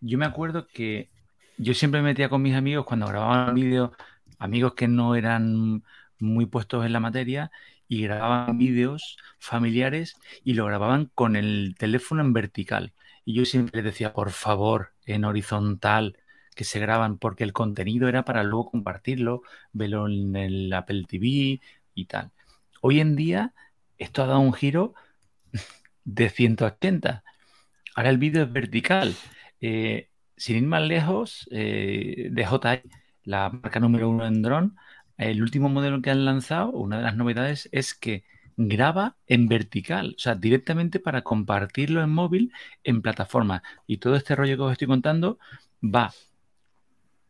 Yo 0.02 0.18
me 0.18 0.26
acuerdo 0.26 0.68
que 0.68 1.10
yo 1.58 1.74
siempre 1.74 2.02
me 2.02 2.10
metía 2.10 2.30
con 2.30 2.42
mis 2.42 2.56
amigos 2.56 2.86
cuando 2.86 3.08
grababan 3.08 3.56
vídeos, 3.56 3.92
amigos 4.38 4.74
que 4.76 4.88
no 4.88 5.16
eran 5.16 5.84
muy 6.20 6.46
puestos 6.46 6.86
en 6.86 6.94
la 6.94 7.00
materia 7.00 7.52
y 7.88 8.04
grababan 8.04 8.58
vídeos 8.58 9.18
familiares 9.40 10.16
y 10.44 10.54
lo 10.54 10.66
grababan 10.66 11.12
con 11.14 11.36
el 11.36 11.76
teléfono 11.78 12.22
en 12.22 12.34
vertical. 12.34 12.94
Y 13.26 13.34
yo 13.34 13.46
siempre 13.46 13.82
les 13.82 13.94
decía, 13.94 14.14
por 14.14 14.32
favor, 14.32 14.94
en 15.06 15.26
horizontal, 15.26 16.18
que 16.56 16.64
se 16.64 16.80
graban, 16.80 17.18
porque 17.18 17.44
el 17.44 17.54
contenido 17.54 18.08
era 18.08 18.24
para 18.26 18.44
luego 18.44 18.72
compartirlo, 18.72 19.42
verlo 19.74 20.08
en 20.08 20.36
el 20.36 20.74
Apple 20.74 21.04
TV 21.08 21.60
y 21.94 22.06
tal. 22.06 22.32
Hoy 22.82 23.00
en 23.02 23.16
día, 23.16 23.54
esto 23.98 24.24
ha 24.24 24.28
dado 24.28 24.40
un 24.40 24.54
giro 24.54 24.94
de 26.06 26.30
180. 26.30 27.24
Ahora 27.96 28.10
el 28.10 28.18
vídeo 28.18 28.44
es 28.44 28.52
vertical. 28.52 29.16
Eh, 29.62 30.10
sin 30.38 30.58
ir 30.58 30.64
más 30.64 30.84
lejos, 30.84 31.48
eh, 31.52 32.30
DJI, 32.32 32.90
la 33.24 33.50
marca 33.50 33.80
número 33.80 34.10
uno 34.10 34.26
en 34.26 34.42
dron, 34.42 34.78
el 35.18 35.42
último 35.42 35.70
modelo 35.70 36.02
que 36.02 36.12
han 36.12 36.26
lanzado, 36.26 36.72
una 36.72 36.98
de 36.98 37.04
las 37.04 37.16
novedades 37.16 37.70
es 37.72 37.94
que 37.94 38.24
graba 38.58 39.18
en 39.28 39.48
vertical, 39.48 40.16
o 40.18 40.20
sea, 40.20 40.36
directamente 40.36 41.00
para 41.00 41.24
compartirlo 41.24 42.02
en 42.04 42.10
móvil 42.10 42.54
en 42.84 43.02
plataforma. 43.02 43.64
Y 43.88 43.98
todo 43.98 44.16
este 44.16 44.36
rollo 44.36 44.56
que 44.58 44.64
os 44.64 44.72
estoy 44.74 44.88
contando 44.88 45.40
va 45.84 46.14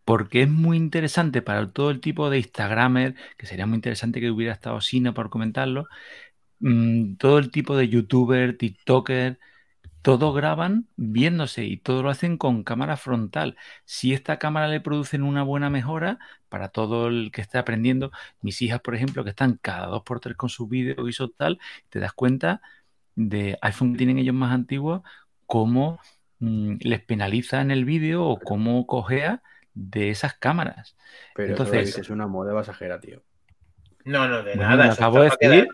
porque 0.05 0.43
es 0.43 0.49
muy 0.49 0.77
interesante 0.77 1.41
para 1.41 1.71
todo 1.71 1.89
el 1.91 1.99
tipo 1.99 2.29
de 2.29 2.37
Instagramer, 2.39 3.15
que 3.37 3.47
sería 3.47 3.65
muy 3.65 3.75
interesante 3.75 4.21
que 4.21 4.31
hubiera 4.31 4.53
estado 4.53 4.79
Sina 4.81 5.13
por 5.13 5.29
comentarlo, 5.29 5.87
mm, 6.59 7.15
todo 7.17 7.39
el 7.39 7.51
tipo 7.51 7.75
de 7.77 7.89
YouTuber, 7.89 8.57
TikToker, 8.57 9.39
todo 10.05 10.33
graban 10.33 10.87
viéndose 10.97 11.65
y 11.65 11.77
todo 11.77 12.03
lo 12.03 12.11
hacen 12.11 12.37
con 12.37 12.63
cámara 12.63 12.95
frontal. 12.95 13.57
Si 13.85 14.13
esta 14.13 14.37
cámara 14.37 14.67
le 14.67 14.79
producen 14.79 15.23
una 15.23 15.41
buena 15.41 15.71
mejora 15.71 16.19
para 16.47 16.69
todo 16.69 17.07
el 17.07 17.31
que 17.31 17.41
esté 17.41 17.57
aprendiendo, 17.57 18.11
mis 18.39 18.61
hijas, 18.61 18.81
por 18.81 18.93
ejemplo, 18.93 19.23
que 19.23 19.31
están 19.31 19.57
cada 19.59 19.87
dos 19.87 20.03
por 20.03 20.19
tres 20.19 20.37
con 20.37 20.49
sus 20.49 20.69
vídeos 20.69 21.19
y 21.19 21.33
tal, 21.35 21.57
te 21.89 21.97
das 21.99 22.13
cuenta 22.13 22.61
de 23.15 23.57
iPhone 23.63 23.93
que 23.93 23.97
tienen 23.97 24.19
ellos 24.19 24.35
más 24.35 24.53
antiguos, 24.53 25.01
cómo 25.47 25.99
mm, 26.37 26.75
les 26.81 27.01
penaliza 27.03 27.61
en 27.61 27.71
el 27.71 27.83
vídeo 27.83 28.25
o 28.25 28.39
cómo 28.39 28.85
cojea 28.85 29.41
de 29.73 30.11
esas 30.11 30.35
cámaras. 30.35 30.95
Pero 31.33 31.49
Entonces, 31.49 31.97
es 31.97 32.11
una 32.11 32.27
moda 32.27 32.53
pasajera, 32.53 32.99
tío. 32.99 33.23
No, 34.05 34.27
no, 34.27 34.43
de 34.43 34.55
nada. 34.55 34.93
acabo 34.93 35.19
de 35.21 35.31
decir, 35.39 35.67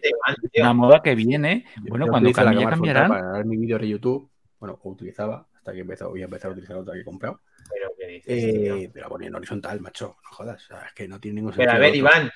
una 0.56 0.74
moda 0.74 1.02
que 1.02 1.16
viene. 1.16 1.66
bueno, 1.82 2.08
cuando 2.08 2.32
cambie, 2.32 2.66
cambiarán. 2.66 3.10
Para 3.10 3.28
dar 3.28 3.46
mi 3.46 3.58
vídeo 3.58 3.78
de 3.78 3.90
YouTube, 3.90 4.30
bueno, 4.58 4.80
o 4.82 4.90
utilizaba, 4.90 5.46
hasta 5.54 5.74
que 5.74 5.82
empezó, 5.82 6.10
voy 6.10 6.22
a 6.22 6.26
empezar 6.26 6.50
a 6.50 6.52
utilizar 6.54 6.78
otra 6.78 6.94
que 6.94 7.02
he 7.02 7.04
comprado. 7.04 7.42
Pero, 7.70 7.92
¿qué 7.98 8.08
dices, 8.08 8.44
eh, 8.44 8.92
pero 8.94 9.10
ponía 9.10 9.28
en 9.28 9.36
horizontal, 9.36 9.82
macho, 9.82 10.16
no 10.24 10.30
jodas. 10.32 10.62
es 10.62 10.94
que 10.94 11.08
no 11.10 11.20
tiene 11.20 11.36
ningún 11.36 11.52
sentido. 11.52 11.72
Pero 11.72 11.78
a 11.78 11.86
ver, 11.86 11.96
Iván. 11.96 12.32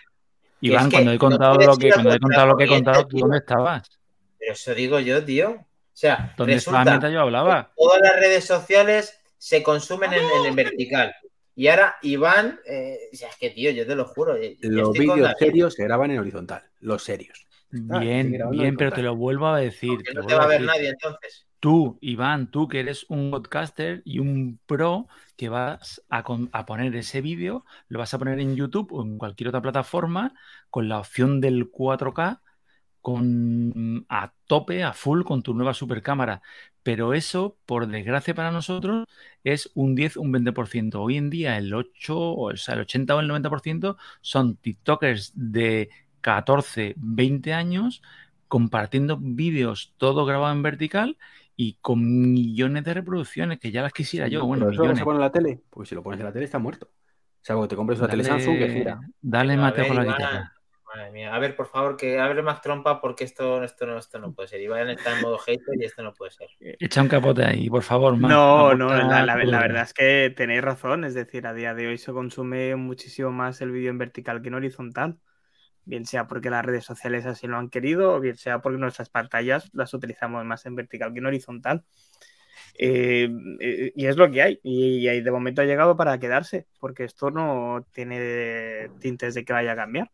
Iván, 0.60 0.92
cuando 0.92 1.12
he 1.14 1.18
contado 1.18 1.58
lo 1.58 1.78
que, 1.78 1.90
cuando 1.90 2.14
he 2.14 2.20
contado 2.20 2.48
lo 2.48 2.58
que 2.58 2.64
he 2.66 2.68
contado, 2.68 3.08
¿tú 3.08 3.18
dónde 3.18 3.38
estabas? 3.38 3.90
Pero 4.38 4.52
eso 4.52 4.76
digo 4.76 5.00
yo, 5.00 5.24
tío. 5.24 5.52
O 5.52 5.98
sea, 5.98 6.34
¿dónde 6.36 6.56
resulta 6.56 7.10
yo 7.10 7.22
hablaba? 7.22 7.72
Todas 7.78 8.02
las 8.02 8.16
redes 8.18 8.44
sociales 8.44 9.18
se 9.38 9.64
consumen 9.64 10.12
en, 10.12 10.46
en 10.46 10.56
vertical. 10.56 11.16
Y 11.56 11.68
ahora 11.68 11.96
Iván, 12.02 12.60
eh, 12.66 12.98
es 13.12 13.26
que 13.40 13.50
tío, 13.50 13.72
yo 13.72 13.88
te 13.88 13.96
lo 13.96 14.06
juro. 14.06 14.36
Los 14.62 14.92
vídeos 14.92 15.32
serios 15.40 15.74
se 15.74 15.84
graban 15.84 16.12
en 16.12 16.20
horizontal, 16.20 16.64
los 16.82 17.04
serios. 17.04 17.48
Bien, 17.72 18.38
bien, 18.52 18.78
pero 18.78 18.92
te 18.92 19.02
lo 19.02 19.16
vuelvo 19.16 19.48
a 19.48 19.60
decir. 19.60 20.00
no 20.14 20.26
te 20.26 20.36
va 20.36 20.44
a 20.44 20.48
ver 20.48 20.62
nadie 20.62 20.90
entonces. 20.90 21.46
Tú, 21.60 21.98
Iván, 22.02 22.52
tú 22.52 22.68
que 22.68 22.80
eres 22.80 23.06
un 23.10 23.32
podcaster 23.32 24.04
y 24.06 24.20
un 24.20 24.60
pro 24.68 25.08
que 25.36 25.50
vas 25.50 26.04
a, 26.10 26.24
a 26.52 26.66
poner 26.66 26.96
ese 26.96 27.22
vídeo, 27.22 27.66
lo 27.88 28.00
vas 28.00 28.14
a 28.14 28.20
poner 28.20 28.40
en 28.40 28.56
YouTube 28.56 28.92
o 28.92 29.02
en 29.02 29.18
cualquier 29.18 29.50
otra 29.50 29.62
plataforma 29.62 30.36
con 30.70 30.88
la 30.90 31.00
opción 31.00 31.42
del 31.42 31.72
4K 31.72 32.40
con, 33.06 34.04
a 34.10 34.34
tope, 34.48 34.82
a 34.82 34.92
full 34.92 35.22
con 35.22 35.44
tu 35.44 35.54
nueva 35.54 35.76
supercámara. 35.76 36.42
Pero 36.82 37.14
eso, 37.14 37.56
por 37.68 37.86
desgracia 37.86 38.34
para 38.34 38.50
nosotros, 38.50 39.06
es 39.44 39.70
un 39.76 39.94
10, 39.94 40.18
un 40.18 40.34
20%. 40.34 40.96
Hoy 40.96 41.18
en 41.18 41.30
día 41.30 41.56
el 41.60 41.72
8, 41.72 42.18
o 42.18 42.58
sea, 42.58 42.74
el 42.74 42.82
80 42.82 43.16
o 43.16 43.20
el 43.20 43.30
90% 43.30 43.96
son 44.22 44.56
TikTokers 44.56 45.34
de 45.36 45.92
14, 46.22 46.96
20 46.98 47.54
años 47.54 48.02
compartiendo 48.48 49.20
vídeos 49.22 49.94
todo 49.98 50.26
grabado 50.26 50.56
en 50.56 50.64
vertical 50.64 51.18
y 51.56 51.78
con 51.82 52.34
millones 52.34 52.86
de 52.86 52.96
reproducciones 52.96 53.60
que 53.60 53.70
ya 53.70 53.84
las 53.84 53.94
quisiera 53.94 54.28
yo. 54.28 54.48
Bueno, 54.48 54.72
eso 54.72 54.96
se 54.96 55.04
pone 55.04 55.18
en 55.18 55.22
la 55.22 55.32
tele? 55.32 55.62
Porque 55.70 55.90
si 55.90 55.94
lo 55.94 56.02
pones 56.02 56.20
en 56.20 56.26
la 56.26 56.34
tele 56.34 56.46
está 56.46 56.58
muerto. 56.58 56.88
O 56.88 57.46
sea, 57.46 57.56
cuando 57.56 57.68
te 57.68 57.76
compres 57.76 58.00
una 58.00 58.08
tele 58.08 58.24
Samsung 58.24 58.58
que 58.58 58.70
gira. 58.70 59.00
Dale, 59.22 59.58
Mateo, 59.58 59.90
con 59.90 59.98
la 59.98 60.06
guitarra. 60.06 60.55
Madre 60.96 61.12
mía. 61.12 61.36
A 61.36 61.40
ver, 61.40 61.56
por 61.56 61.68
favor, 61.68 61.98
que 61.98 62.20
abre 62.20 62.42
más 62.42 62.62
trompa 62.62 63.02
porque 63.02 63.26
esto, 63.26 63.64
esto, 63.64 63.86
no, 63.86 63.98
esto 63.98 64.18
no 64.18 64.34
puede 64.34 64.48
ser. 64.48 64.62
Iván 64.62 64.90
está 64.90 65.16
en 65.16 65.22
modo 65.22 65.38
hater 65.38 65.76
y 65.78 65.86
esto 65.86 66.04
no 66.04 66.14
puede 66.14 66.32
ser. 66.32 66.48
Echa 66.60 67.02
un 67.02 67.10
capote 67.10 67.44
ahí, 67.44 67.70
por 67.70 67.84
favor. 67.84 68.18
no, 68.18 68.74
no, 68.74 68.90
la, 68.90 69.36
verdad 69.36 69.84
es 69.84 69.94
que 69.94 70.34
tenéis 70.36 70.62
razón. 70.62 71.04
Es 71.04 71.14
decir, 71.14 71.48
a 71.48 71.54
día 71.54 71.74
de 71.74 71.88
hoy 71.88 71.98
se 71.98 72.14
consume 72.14 72.76
muchísimo 72.76 73.32
más 73.32 73.60
el 73.62 73.72
vídeo 73.72 73.90
en 73.90 73.98
vertical 73.98 74.42
que 74.42 74.48
en 74.48 74.56
horizontal. 74.56 75.20
Bien 75.84 76.06
sea 76.06 76.28
porque 76.28 76.50
las 76.50 76.66
redes 76.66 76.86
sociales 76.86 77.26
así 77.26 77.46
lo 77.46 77.58
han 77.58 77.70
querido, 77.70 78.14
o 78.14 78.20
bien 78.20 78.38
sea 78.38 78.60
porque 78.60 78.80
nuestras 78.80 79.10
pantallas 79.10 79.70
las 79.74 79.94
utilizamos 79.94 80.44
más 80.46 80.66
en 80.66 80.76
vertical 80.76 81.14
que 81.14 81.20
en 81.20 81.26
horizontal. 81.26 81.84
Eh, 82.78 83.30
eh, 83.60 83.92
y 83.96 84.06
es 84.06 84.18
lo 84.18 84.32
que 84.32 84.42
hay. 84.42 84.60
Y, 84.64 85.08
y 85.08 85.22
de 85.22 85.32
momento 85.32 85.62
ha 85.62 85.66
llegado 85.66 85.96
para 85.96 86.18
quedarse, 86.20 86.68
porque 86.80 87.04
esto 87.04 87.32
no 87.32 87.86
tiene 87.92 88.90
tintes 89.00 89.34
de 89.34 89.46
que 89.46 89.54
vaya 89.54 89.74
a 89.74 89.76
cambiar. 89.76 90.10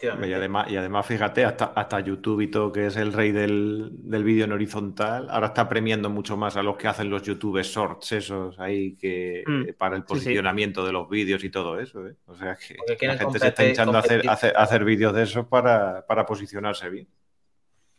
Y 0.00 0.32
además, 0.32 0.68
y 0.68 0.76
además, 0.76 1.06
fíjate, 1.06 1.44
hasta, 1.44 1.66
hasta 1.66 2.00
YouTube 2.00 2.40
y 2.40 2.48
todo, 2.48 2.72
que 2.72 2.86
es 2.86 2.96
el 2.96 3.12
rey 3.12 3.30
del, 3.30 3.92
vídeo 4.02 4.44
en 4.44 4.52
horizontal, 4.52 5.28
ahora 5.30 5.48
está 5.48 5.68
premiando 5.68 6.10
mucho 6.10 6.36
más 6.36 6.56
a 6.56 6.62
los 6.62 6.76
que 6.76 6.88
hacen 6.88 7.08
los 7.08 7.22
YouTube 7.22 7.62
shorts, 7.62 8.12
esos 8.12 8.58
ahí 8.58 8.96
que 8.96 9.44
mm, 9.46 9.74
para 9.78 9.94
el 9.94 10.02
posicionamiento 10.02 10.84
de 10.84 10.92
los 10.92 11.08
vídeos 11.08 11.44
y 11.44 11.50
todo 11.50 11.78
eso. 11.78 12.04
¿eh? 12.06 12.16
O 12.26 12.34
sea 12.34 12.56
que 12.98 13.06
la 13.06 13.16
gente 13.16 13.38
se 13.38 13.48
está 13.48 13.64
hinchando 13.64 13.96
a 13.96 14.00
hacer, 14.00 14.28
hacer, 14.28 14.84
vídeos 14.84 15.14
de 15.14 15.22
esos 15.22 15.46
para, 15.46 16.04
para 16.06 16.26
posicionarse 16.26 16.90
bien. 16.90 17.08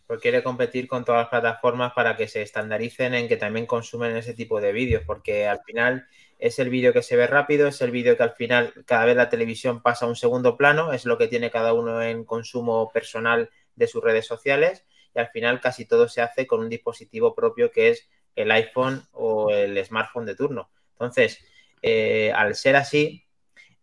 Porque 0.06 0.24
quiere 0.24 0.44
competir 0.44 0.88
con 0.88 1.06
todas 1.06 1.22
las 1.22 1.30
plataformas 1.30 1.94
para 1.94 2.18
que 2.18 2.28
se 2.28 2.42
estandaricen 2.42 3.14
en 3.14 3.28
que 3.30 3.38
también 3.38 3.66
consumen 3.66 4.16
ese 4.18 4.34
tipo 4.34 4.60
de 4.60 4.74
vídeos, 4.74 5.04
porque 5.06 5.48
al 5.48 5.60
final 5.66 6.06
es 6.40 6.60
el 6.60 6.70
vídeo 6.70 6.94
que 6.94 7.02
se 7.02 7.16
ve 7.16 7.28
rápido, 7.28 7.68
es 7.68 7.82
el 7.82 7.92
vídeo 7.92 8.16
que 8.16 8.24
al 8.24 8.34
final 8.34 8.74
cada 8.86 9.06
vez 9.06 9.16
la 9.16 9.30
televisión 9.30 9.82
pasa 9.82 10.06
a 10.06 10.10
un 10.10 10.16
segundo 10.16 10.56
plano, 10.56 10.94
es 10.94 11.06
lo 11.06 11.18
que 11.18 11.28
tiene 11.28 11.50
cada 11.52 11.74
uno 11.74 12.02
en 12.02 12.26
consumo 12.26 12.92
personal 12.92 13.50
de 13.76 13.88
sus 13.88 14.04
redes 14.04 14.28
sociales 14.28 14.86
y 15.16 15.20
al 15.20 15.30
final 15.30 15.60
casi 15.60 15.86
todo 15.86 16.08
se 16.08 16.22
hace 16.22 16.46
con 16.46 16.60
un 16.60 16.70
dispositivo 16.70 17.34
propio 17.34 17.72
que 17.72 17.90
es 17.90 18.10
el 18.36 18.52
iPhone 18.52 19.04
o 19.14 19.50
el 19.50 19.84
smartphone 19.84 20.26
de 20.26 20.36
turno. 20.36 20.70
Entonces, 20.92 21.40
eh, 21.82 22.32
al 22.36 22.56
ser 22.56 22.76
así, 22.76 23.24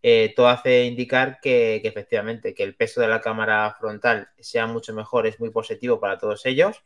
eh, 0.02 0.32
todo 0.36 0.48
hace 0.48 0.84
indicar 0.84 1.40
que, 1.40 1.80
que, 1.82 1.88
efectivamente 1.88 2.54
que 2.54 2.62
el 2.62 2.76
peso 2.76 3.00
de 3.00 3.08
la 3.08 3.20
cámara 3.20 3.74
frontal 3.78 4.28
sea 4.38 4.66
mucho 4.66 4.92
mejor, 4.94 5.26
es 5.26 5.40
muy 5.40 5.50
positivo 5.50 5.98
para 5.98 6.18
todos 6.18 6.46
ellos 6.46 6.82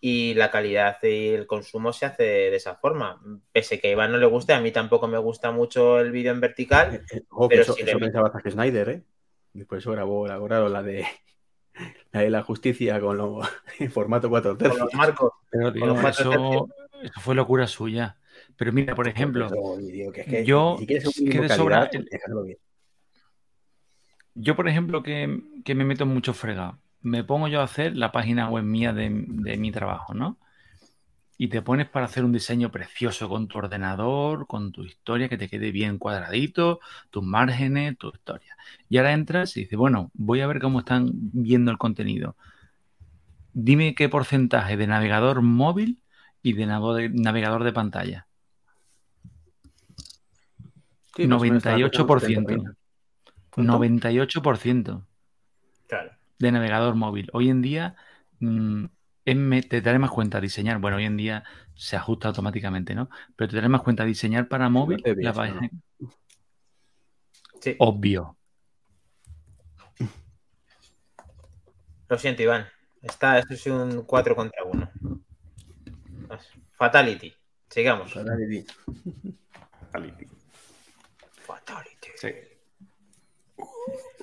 y 0.00 0.34
la 0.34 0.50
calidad 0.50 0.96
y 1.02 1.28
el 1.28 1.46
consumo 1.46 1.92
se 1.92 2.06
hace 2.06 2.22
de 2.22 2.56
esa 2.56 2.74
forma. 2.76 3.20
Pese 3.52 3.78
que 3.78 3.88
a 3.88 3.92
Iván 3.92 4.12
no 4.12 4.18
le 4.18 4.26
guste, 4.26 4.54
a 4.54 4.60
mí 4.60 4.70
tampoco 4.72 5.06
me 5.06 5.18
gusta 5.18 5.50
mucho 5.50 6.00
el 6.00 6.10
vídeo 6.10 6.32
en 6.32 6.40
vertical. 6.40 7.04
Eh, 7.12 7.22
pero 7.48 7.62
eso, 7.62 7.74
si 7.74 7.82
eso 7.82 7.98
pensaba 7.98 8.32
que 8.42 8.50
Snyder, 8.50 8.88
¿eh? 8.88 9.02
Después 9.52 9.84
grabó, 9.86 10.22
grabó 10.22 10.68
la 10.68 10.82
de 10.82 11.04
la 12.12 12.20
de 12.20 12.30
la 12.30 12.42
justicia 12.42 12.98
con 13.00 13.18
lo, 13.18 13.40
en 13.78 13.90
formato 13.90 14.30
4 14.30 14.56
tercios. 14.56 14.78
Con 14.78 14.86
los 14.86 14.94
marcos. 14.94 15.32
Pero 15.50 15.72
tío, 15.72 16.08
eso, 16.08 16.68
eso, 17.02 17.20
fue 17.20 17.34
locura 17.34 17.66
suya. 17.66 18.16
Pero 18.56 18.72
mira, 18.72 18.94
por 18.94 19.06
ejemplo, 19.06 19.48
yo 20.44 20.78
Yo, 24.34 24.56
por 24.56 24.68
ejemplo, 24.68 25.02
que, 25.02 25.42
que 25.64 25.74
me 25.74 25.84
meto 25.84 26.06
mucho 26.06 26.32
fregado 26.32 26.78
me 27.02 27.24
pongo 27.24 27.48
yo 27.48 27.60
a 27.60 27.64
hacer 27.64 27.96
la 27.96 28.12
página 28.12 28.48
web 28.48 28.64
mía 28.64 28.92
de, 28.92 29.10
mi 29.10 29.72
trabajo, 29.72 30.14
¿no? 30.14 30.38
Y 31.38 31.48
te 31.48 31.62
pones 31.62 31.88
para 31.88 32.04
hacer 32.04 32.24
un 32.24 32.32
diseño 32.32 32.70
precioso 32.70 33.28
con 33.28 33.48
tu 33.48 33.56
ordenador, 33.56 34.46
con 34.46 34.72
tu 34.72 34.84
historia, 34.84 35.30
que 35.30 35.38
te 35.38 35.48
quede 35.48 35.70
bien 35.70 35.96
cuadradito, 35.96 36.80
tus 37.08 37.24
márgenes, 37.24 37.96
tu 37.96 38.08
historia. 38.08 38.56
Y 38.90 38.98
ahora 38.98 39.12
entras 39.12 39.56
y 39.56 39.60
dices, 39.60 39.78
bueno, 39.78 40.10
voy 40.12 40.42
a 40.42 40.46
ver 40.46 40.60
cómo 40.60 40.80
están 40.80 41.10
viendo 41.14 41.70
el 41.70 41.78
contenido. 41.78 42.36
Dime 43.54 43.94
qué 43.94 44.10
porcentaje 44.10 44.76
de 44.76 44.86
navegador 44.86 45.40
móvil 45.40 46.02
y 46.42 46.52
de 46.52 46.66
navegador 46.66 47.64
de 47.64 47.72
pantalla. 47.72 48.26
98%. 51.14 52.76
98%. 53.56 55.06
Claro 55.88 56.19
de 56.40 56.52
navegador 56.52 56.96
móvil. 56.96 57.30
Hoy 57.32 57.50
en 57.50 57.62
día 57.62 57.94
mm, 58.40 58.86
te 59.68 59.80
daré 59.80 59.98
más 59.98 60.10
cuenta 60.10 60.40
diseñar. 60.40 60.78
Bueno, 60.78 60.96
hoy 60.96 61.04
en 61.04 61.16
día 61.16 61.44
se 61.74 61.96
ajusta 61.96 62.28
automáticamente, 62.28 62.94
¿no? 62.94 63.08
Pero 63.36 63.50
te 63.50 63.56
daré 63.56 63.68
más 63.68 63.82
cuenta 63.82 64.04
diseñar 64.04 64.48
para 64.48 64.68
móvil 64.68 65.02
sí. 67.60 67.76
Obvio. 67.78 68.36
Lo 72.08 72.18
siento, 72.18 72.42
Iván. 72.42 72.66
Está, 73.02 73.38
esto 73.38 73.54
es 73.54 73.66
un 73.66 74.02
4 74.02 74.34
contra 74.34 74.64
1. 74.64 74.90
Fatality. 76.72 77.32
Sigamos. 77.68 78.12
Fatality. 78.12 78.66
Fatality. 79.92 80.26
Fatality. 81.46 82.08
Sí. 82.16 82.28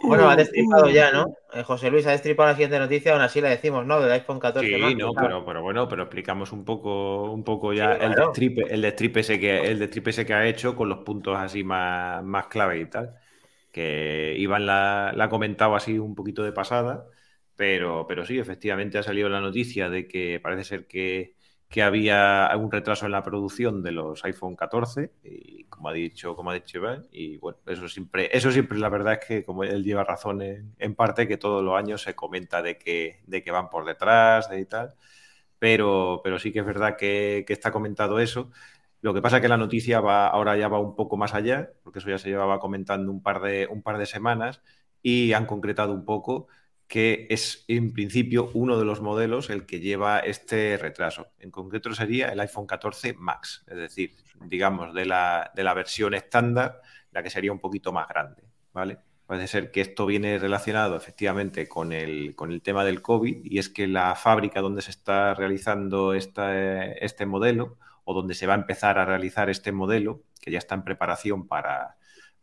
Bueno, 0.01 0.29
ha 0.29 0.35
destripado 0.35 0.89
ya, 0.89 1.11
¿no? 1.11 1.25
Eh, 1.53 1.63
José 1.63 1.89
Luis 1.91 2.05
ha 2.07 2.11
destripado 2.11 2.49
la 2.49 2.55
siguiente 2.55 2.79
noticia, 2.79 3.13
aún 3.13 3.21
así 3.21 3.41
la 3.41 3.49
decimos, 3.49 3.85
¿no? 3.85 3.99
Del 4.01 4.11
iPhone 4.11 4.39
14. 4.39 4.77
Sí, 4.77 4.77
Max, 4.77 4.95
no, 4.97 5.13
claro. 5.13 5.29
pero, 5.29 5.45
pero 5.45 5.61
bueno, 5.61 5.87
pero 5.87 6.03
explicamos 6.03 6.51
un 6.51 6.65
poco, 6.65 7.31
un 7.31 7.43
poco 7.43 7.73
ya 7.73 7.93
Sí, 7.93 7.97
el 7.97 8.15
claro. 8.15 8.15
destripe, 8.15 8.73
el 8.73 8.81
destripe 8.81 9.19
ese 9.19 9.39
que, 9.39 9.69
el 9.71 9.79
destripe 9.79 10.09
ese 10.09 10.25
que 10.25 10.33
ha 10.33 10.47
hecho 10.47 10.75
con 10.75 10.89
los 10.89 10.99
puntos 10.99 11.37
así 11.37 11.63
más, 11.63 12.23
más 12.23 12.47
clave 12.47 12.79
y 12.79 12.89
tal. 12.89 13.15
Que 13.71 14.35
Iván 14.39 14.65
la, 14.67 15.13
la 15.15 15.25
ha 15.25 15.29
comentado 15.29 15.75
así 15.75 15.99
un 15.99 16.15
poquito 16.15 16.43
de 16.43 16.53
pasada, 16.53 17.07
pero, 17.55 18.07
pero 18.07 18.25
sí, 18.25 18.39
efectivamente 18.39 18.99
ha 18.99 19.03
salido 19.03 19.29
la 19.29 19.41
noticia 19.41 19.89
de 19.89 20.07
que 20.07 20.41
parece 20.41 20.65
ser 20.65 20.87
que, 20.87 21.36
que 21.69 21.83
había 21.83 22.47
algún 22.47 22.71
retraso 22.71 23.05
en 23.05 23.11
la 23.11 23.23
producción 23.23 23.83
de 23.83 23.91
los 23.91 24.23
iPhone 24.23 24.55
14, 24.55 25.11
y 25.23 25.65
como 25.65 25.89
ha 25.89 25.93
dicho, 25.93 26.35
como 26.35 26.51
ha 26.51 26.53
dicho 26.53 26.77
Iván, 26.77 27.07
y 27.11 27.37
bueno, 27.37 27.59
eso 27.65 27.89
siempre, 27.89 28.29
eso 28.35 28.51
siempre 28.51 28.77
la 28.79 28.89
verdad 28.89 29.13
es 29.21 29.27
que 29.27 29.45
como 29.45 29.63
él 29.63 29.83
lleva 29.83 30.03
razón 30.05 30.41
en, 30.41 30.95
parte, 30.95 31.27
que 31.27 31.37
todos 31.37 31.63
los 31.63 31.75
años 31.77 32.01
se 32.01 32.15
comenta 32.15 32.61
de 32.61 32.77
que, 32.77 33.21
de 33.27 33.43
que 33.43 33.51
van 33.51 33.69
por 33.69 33.85
detrás 33.85 34.49
de 34.49 34.61
y 34.61 34.65
tal, 34.65 34.95
pero, 35.59 36.21
pero 36.23 36.39
sí 36.39 36.51
que 36.51 36.59
es 36.59 36.65
verdad 36.65 36.97
que, 36.97 37.43
que 37.47 37.53
está 37.53 37.71
comentado 37.71 38.19
eso. 38.19 38.51
Lo 39.01 39.13
que 39.13 39.21
pasa 39.21 39.37
es 39.37 39.41
que 39.41 39.47
la 39.49 39.57
noticia 39.57 40.01
va, 40.01 40.27
ahora 40.27 40.57
ya 40.57 40.67
va 40.69 40.79
un 40.79 40.95
poco 40.95 41.17
más 41.17 41.33
allá, 41.33 41.71
porque 41.83 41.99
eso 41.99 42.09
ya 42.09 42.17
se 42.17 42.29
llevaba 42.29 42.59
comentando 42.59 43.11
un 43.11 43.21
par 43.21 43.41
de, 43.41 43.67
un 43.69 43.81
par 43.83 43.97
de 43.97 44.05
semanas, 44.05 44.61
y 45.01 45.33
han 45.33 45.45
concretado 45.45 45.93
un 45.93 46.05
poco 46.05 46.47
que 46.87 47.27
es 47.29 47.65
en 47.67 47.91
principio 47.91 48.49
uno 48.53 48.79
de 48.79 48.85
los 48.85 49.01
modelos 49.01 49.49
el 49.49 49.65
que 49.65 49.79
lleva 49.79 50.19
este 50.19 50.77
retraso. 50.77 51.27
En 51.39 51.51
concreto 51.51 51.93
sería 51.93 52.29
el 52.29 52.39
iPhone 52.39 52.65
14 52.65 53.13
Max, 53.13 53.65
es 53.67 53.77
decir, 53.77 54.15
digamos, 54.45 54.93
de 54.93 55.05
la, 55.05 55.51
de 55.53 55.63
la 55.63 55.73
versión 55.73 56.13
estándar, 56.13 56.81
la 57.11 57.23
que 57.23 57.29
sería 57.29 57.51
un 57.51 57.59
poquito 57.59 57.91
más 57.91 58.07
grande, 58.07 58.43
¿vale? 58.73 58.99
Parece 59.25 59.47
ser 59.47 59.71
que 59.71 59.81
esto 59.81 60.05
viene 60.05 60.39
relacionado 60.39 60.95
efectivamente 60.95 61.67
con 61.67 61.91
el, 61.91 62.33
con 62.35 62.53
el 62.53 62.61
tema 62.61 62.85
del 62.85 63.01
COVID 63.01 63.43
y 63.43 63.57
es 63.57 63.67
que 63.67 63.85
la 63.85 64.15
fábrica 64.15 64.61
donde 64.61 64.81
se 64.81 64.91
está 64.91 65.33
realizando 65.33 66.13
esta, 66.13 66.85
este 66.93 67.25
modelo 67.25 67.77
o 68.05 68.13
donde 68.13 68.35
se 68.35 68.47
va 68.47 68.53
a 68.53 68.57
empezar 68.57 68.97
a 68.97 69.05
realizar 69.05 69.49
este 69.49 69.73
modelo, 69.73 70.23
que 70.39 70.51
ya 70.51 70.59
está 70.59 70.75
en 70.75 70.85
preparación 70.85 71.45
para, 71.45 71.96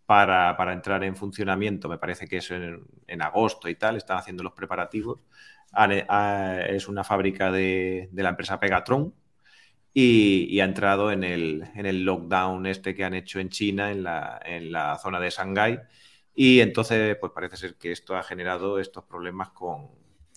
para, 0.06 0.56
entrar 0.72 1.04
en 1.04 1.16
funcionamiento, 1.16 1.88
me 1.88 1.98
parece 1.98 2.26
que 2.28 2.38
es 2.38 2.50
en, 2.50 2.84
en 3.06 3.22
agosto 3.22 3.68
y 3.68 3.74
tal, 3.76 3.96
están 3.96 4.18
haciendo 4.18 4.42
los 4.42 4.52
preparativos. 4.52 5.20
Han- 5.72 6.04
ha- 6.08 6.60
es 6.68 6.88
una 6.88 7.04
fábrica 7.04 7.50
de, 7.52 8.08
la 8.12 8.28
empresa 8.30 8.60
Pegatron 8.60 9.14
y, 9.92 10.46
y 10.50 10.60
ha 10.60 10.64
entrado 10.64 11.12
en 11.12 11.24
el, 11.24 11.64
en 11.74 11.86
el 11.86 12.04
lockdown 12.04 12.66
este 12.66 12.94
que 12.94 13.04
han 13.04 13.14
hecho 13.14 13.40
en 13.40 13.48
China, 13.50 13.90
en 13.90 14.02
la, 14.02 14.40
en 14.44 14.72
la 14.72 14.98
zona 14.98 15.20
de 15.20 15.30
Shanghái. 15.30 15.78
Y 16.34 16.60
entonces, 16.60 17.16
pues 17.20 17.32
parece 17.32 17.56
ser 17.56 17.76
que 17.76 17.92
esto 17.92 18.16
ha 18.16 18.22
generado 18.22 18.78
estos 18.80 19.04
problemas 19.04 19.50
con, 19.50 19.90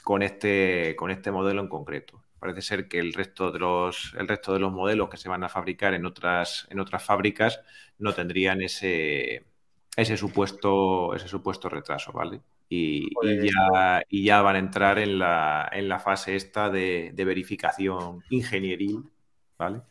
con 0.03 0.22
este, 0.24 0.95
con 0.95 1.09
este 1.11 1.32
modelo 1.32 1.61
en 1.61 1.68
concreto. 1.70 2.24
Parece 2.39 2.61
ser 2.61 2.88
que 2.88 2.99
el 2.99 3.13
resto 3.13 3.51
de 3.51 3.57
los, 3.59 4.13
el 4.20 4.28
resto 4.28 4.53
de 4.53 4.59
los 4.59 4.72
modelos 4.72 5.09
que 5.09 5.18
se 5.18 5.28
van 5.30 5.43
a 5.43 5.49
fabricar 5.49 5.93
en 5.95 6.05
otras, 6.05 6.68
en 6.70 6.80
otras 6.80 7.03
fábricas 7.03 7.59
no 7.97 8.13
tendrían 8.13 8.61
ese, 8.61 9.46
ese 9.97 10.15
supuesto, 10.15 11.13
ese 11.15 11.27
supuesto 11.27 11.67
retraso, 11.69 12.13
¿vale? 12.13 12.41
Y, 12.69 13.07
y 13.23 13.49
ya, 13.49 14.03
y 14.09 14.23
ya 14.23 14.41
van 14.41 14.55
a 14.55 14.59
entrar 14.59 14.99
en 14.99 15.19
la, 15.19 15.69
en 15.73 15.89
la 15.89 15.99
fase 15.99 16.35
esta 16.37 16.69
de, 16.69 17.11
de 17.13 17.25
verificación 17.25 18.23
ingenieril, 18.29 19.03
¿vale? 19.57 19.81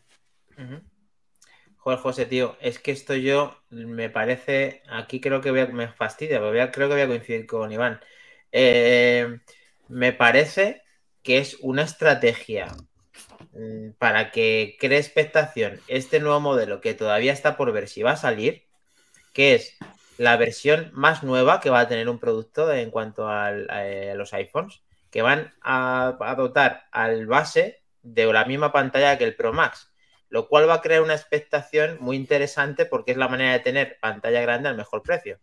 Joder, 1.77 1.99
José, 1.99 2.25
tío, 2.25 2.57
es 2.61 2.79
que 2.79 2.91
esto 2.91 3.15
yo 3.15 3.55
me 3.69 4.09
parece, 4.09 4.81
aquí 4.89 5.21
creo 5.21 5.41
que 5.41 5.51
voy 5.51 5.61
a- 5.61 5.67
me 5.67 5.87
fastidia, 5.89 6.37
pero 6.39 6.49
voy 6.51 6.59
a- 6.59 6.71
creo 6.71 6.87
que 6.87 6.95
voy 6.95 7.03
a 7.03 7.07
coincidir 7.07 7.45
con 7.45 7.71
Iván. 7.71 7.99
Eh, 8.51 9.39
me 9.89 10.13
parece 10.13 10.81
que 11.23 11.39
es 11.39 11.57
una 11.61 11.83
estrategia 11.83 12.67
mm, 13.53 13.91
para 13.99 14.31
que 14.31 14.77
cree 14.79 14.99
expectación 14.99 15.79
este 15.87 16.19
nuevo 16.19 16.39
modelo 16.39 16.81
que 16.81 16.93
todavía 16.93 17.33
está 17.33 17.57
por 17.57 17.71
ver 17.73 17.87
si 17.87 18.03
va 18.03 18.11
a 18.11 18.17
salir, 18.17 18.63
que 19.33 19.55
es 19.55 19.77
la 20.17 20.37
versión 20.37 20.91
más 20.93 21.23
nueva 21.23 21.59
que 21.59 21.69
va 21.69 21.81
a 21.81 21.87
tener 21.87 22.09
un 22.09 22.19
producto 22.19 22.71
en 22.73 22.91
cuanto 22.91 23.27
al- 23.29 23.69
a, 23.69 24.13
los 24.15 24.33
iPhones, 24.33 24.81
que 25.11 25.21
van 25.21 25.53
a 25.61 26.35
dotar 26.37 26.87
al 26.91 27.27
base 27.27 27.81
de 28.03 28.31
la 28.31 28.45
misma 28.45 28.71
pantalla 28.71 29.17
que 29.17 29.23
el 29.23 29.35
Pro 29.35 29.53
Max 29.53 29.91
lo 30.29 30.47
cual 30.47 30.67
va 30.69 30.75
a 30.75 30.81
crear 30.81 31.01
una 31.01 31.13
expectación 31.15 31.97
muy 31.99 32.15
interesante 32.17 32.85
porque 32.85 33.11
es 33.11 33.17
la 33.17 33.27
manera 33.27 33.53
de 33.53 33.59
tener 33.59 33.97
pantalla 33.99 34.41
grande 34.41 34.69
al 34.69 34.75
mejor 34.75 35.03
precio. 35.03 35.39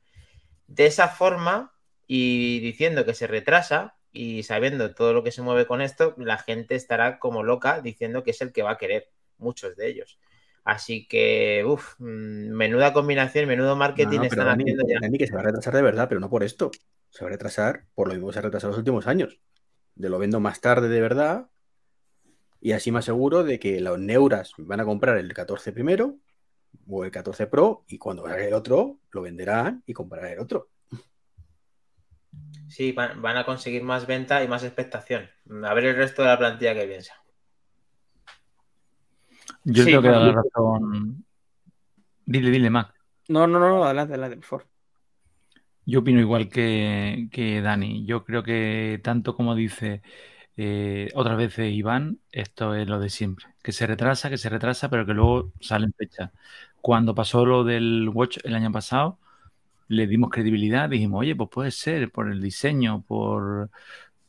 De 0.66 0.86
esa 0.86 1.08
forma, 1.08 1.74
y 2.06 2.60
diciendo 2.60 3.04
que 3.04 3.14
se 3.14 3.26
retrasa 3.26 3.96
y 4.12 4.42
sabiendo 4.44 4.94
todo 4.94 5.12
lo 5.12 5.22
que 5.24 5.32
se 5.32 5.42
mueve 5.42 5.66
con 5.66 5.80
esto, 5.80 6.14
la 6.18 6.38
gente 6.38 6.74
estará 6.74 7.18
como 7.18 7.42
loca 7.42 7.80
diciendo 7.80 8.22
que 8.22 8.32
es 8.32 8.40
el 8.42 8.52
que 8.52 8.62
va 8.62 8.72
a 8.72 8.78
querer, 8.78 9.10
muchos 9.38 9.76
de 9.76 9.88
ellos. 9.88 10.18
Así 10.64 11.06
que, 11.06 11.62
uff, 11.66 11.94
menuda 12.00 12.94
combinación, 12.94 13.46
menudo 13.46 13.76
marketing 13.76 14.16
No, 14.16 14.22
no, 14.24 14.28
pero 14.30 14.42
están 14.42 14.46
Dani, 14.46 14.62
haciendo 14.62 14.84
ya. 14.88 14.98
Dani, 15.00 15.18
que 15.18 15.26
se 15.26 15.34
va 15.34 15.40
a 15.40 15.44
retrasar 15.44 15.74
de 15.74 15.82
verdad, 15.82 16.08
pero 16.08 16.20
no 16.20 16.30
por 16.30 16.42
esto. 16.42 16.70
Se 17.10 17.22
va 17.22 17.28
a 17.28 17.32
retrasar 17.32 17.84
por 17.94 18.08
lo 18.08 18.14
mismo 18.14 18.28
que 18.28 18.32
se 18.32 18.38
ha 18.38 18.42
retrasado 18.42 18.70
los 18.70 18.78
últimos 18.78 19.06
años. 19.06 19.40
De 19.94 20.08
lo 20.08 20.18
vendo 20.18 20.40
más 20.40 20.60
tarde 20.62 20.88
de 20.88 21.00
verdad. 21.00 21.48
Y 22.60 22.72
así 22.72 22.90
me 22.90 23.00
aseguro 23.00 23.44
de 23.44 23.58
que 23.58 23.78
los 23.80 23.98
neuras 23.98 24.52
van 24.56 24.80
a 24.80 24.86
comprar 24.86 25.18
el 25.18 25.32
14 25.34 25.72
primero 25.72 26.16
o 26.88 27.04
el 27.04 27.10
14 27.10 27.46
Pro 27.46 27.84
y 27.86 27.98
cuando 27.98 28.26
salga 28.26 28.44
el 28.44 28.54
otro 28.54 28.98
lo 29.10 29.20
venderán 29.20 29.82
y 29.86 29.92
comprarán 29.92 30.32
el 30.32 30.40
otro. 30.40 30.70
Sí, 32.68 32.92
van, 32.92 33.20
van 33.20 33.36
a 33.36 33.44
conseguir 33.44 33.82
más 33.82 34.06
venta 34.06 34.42
y 34.42 34.48
más 34.48 34.64
expectación. 34.64 35.28
A 35.62 35.74
ver 35.74 35.84
el 35.84 35.96
resto 35.96 36.22
de 36.22 36.28
la 36.28 36.38
plantilla 36.38 36.74
que 36.74 36.86
piensa. 36.86 37.14
Yo 39.64 39.84
Sí, 39.84 39.90
creo 39.90 40.02
que 40.02 40.08
da 40.08 40.20
la 40.20 40.32
razón. 40.32 41.24
Dile, 42.26 42.50
dile, 42.50 42.70
Mac. 42.70 42.94
No, 43.28 43.46
no, 43.46 43.58
no, 43.58 43.84
adelante, 43.84 44.12
adelante, 44.14 44.36
por 44.36 44.44
favor. 44.46 44.68
Yo 45.86 46.00
opino 46.00 46.20
igual 46.20 46.48
que, 46.48 47.28
que 47.30 47.60
Dani. 47.60 48.06
Yo 48.06 48.24
creo 48.24 48.42
que 48.42 49.00
tanto 49.02 49.36
como 49.36 49.54
dice 49.54 50.02
eh, 50.56 51.10
otras 51.14 51.36
veces 51.36 51.72
Iván, 51.72 52.20
esto 52.32 52.74
es 52.74 52.88
lo 52.88 53.00
de 53.00 53.10
siempre. 53.10 53.46
Que 53.62 53.72
se 53.72 53.86
retrasa, 53.86 54.30
que 54.30 54.38
se 54.38 54.48
retrasa, 54.48 54.88
pero 54.90 55.06
que 55.06 55.14
luego 55.14 55.52
sale 55.60 55.86
en 55.86 55.92
fecha. 55.94 56.32
Cuando 56.80 57.14
pasó 57.14 57.44
lo 57.46 57.64
del 57.64 58.10
Watch 58.12 58.38
el 58.44 58.54
año 58.54 58.72
pasado, 58.72 59.18
le 59.88 60.06
dimos 60.06 60.30
credibilidad, 60.30 60.88
dijimos, 60.88 61.20
oye, 61.20 61.36
pues 61.36 61.50
puede 61.50 61.70
ser 61.70 62.10
por 62.12 62.30
el 62.30 62.40
diseño, 62.42 63.02
por, 63.06 63.70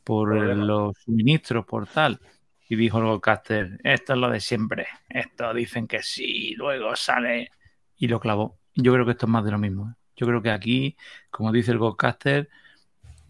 por 0.04 0.34
los 0.34 0.96
suministros, 1.04 1.66
por 1.66 1.86
tal. 1.86 2.20
Y 2.68 2.76
dijo 2.76 2.98
el 2.98 3.04
Goldcaster, 3.04 3.78
esto 3.84 4.14
es 4.14 4.18
lo 4.18 4.30
de 4.30 4.40
siempre. 4.40 4.86
Esto 5.08 5.54
dicen 5.54 5.86
que 5.86 6.02
sí, 6.02 6.54
luego 6.56 6.96
sale 6.96 7.50
y 7.96 8.08
lo 8.08 8.20
clavó. 8.20 8.58
Yo 8.74 8.92
creo 8.92 9.04
que 9.04 9.12
esto 9.12 9.26
es 9.26 9.30
más 9.30 9.44
de 9.44 9.52
lo 9.52 9.58
mismo. 9.58 9.90
¿eh? 9.90 9.94
Yo 10.16 10.26
creo 10.26 10.42
que 10.42 10.50
aquí, 10.50 10.96
como 11.30 11.52
dice 11.52 11.70
el 11.70 11.78
Goldcaster, 11.78 12.48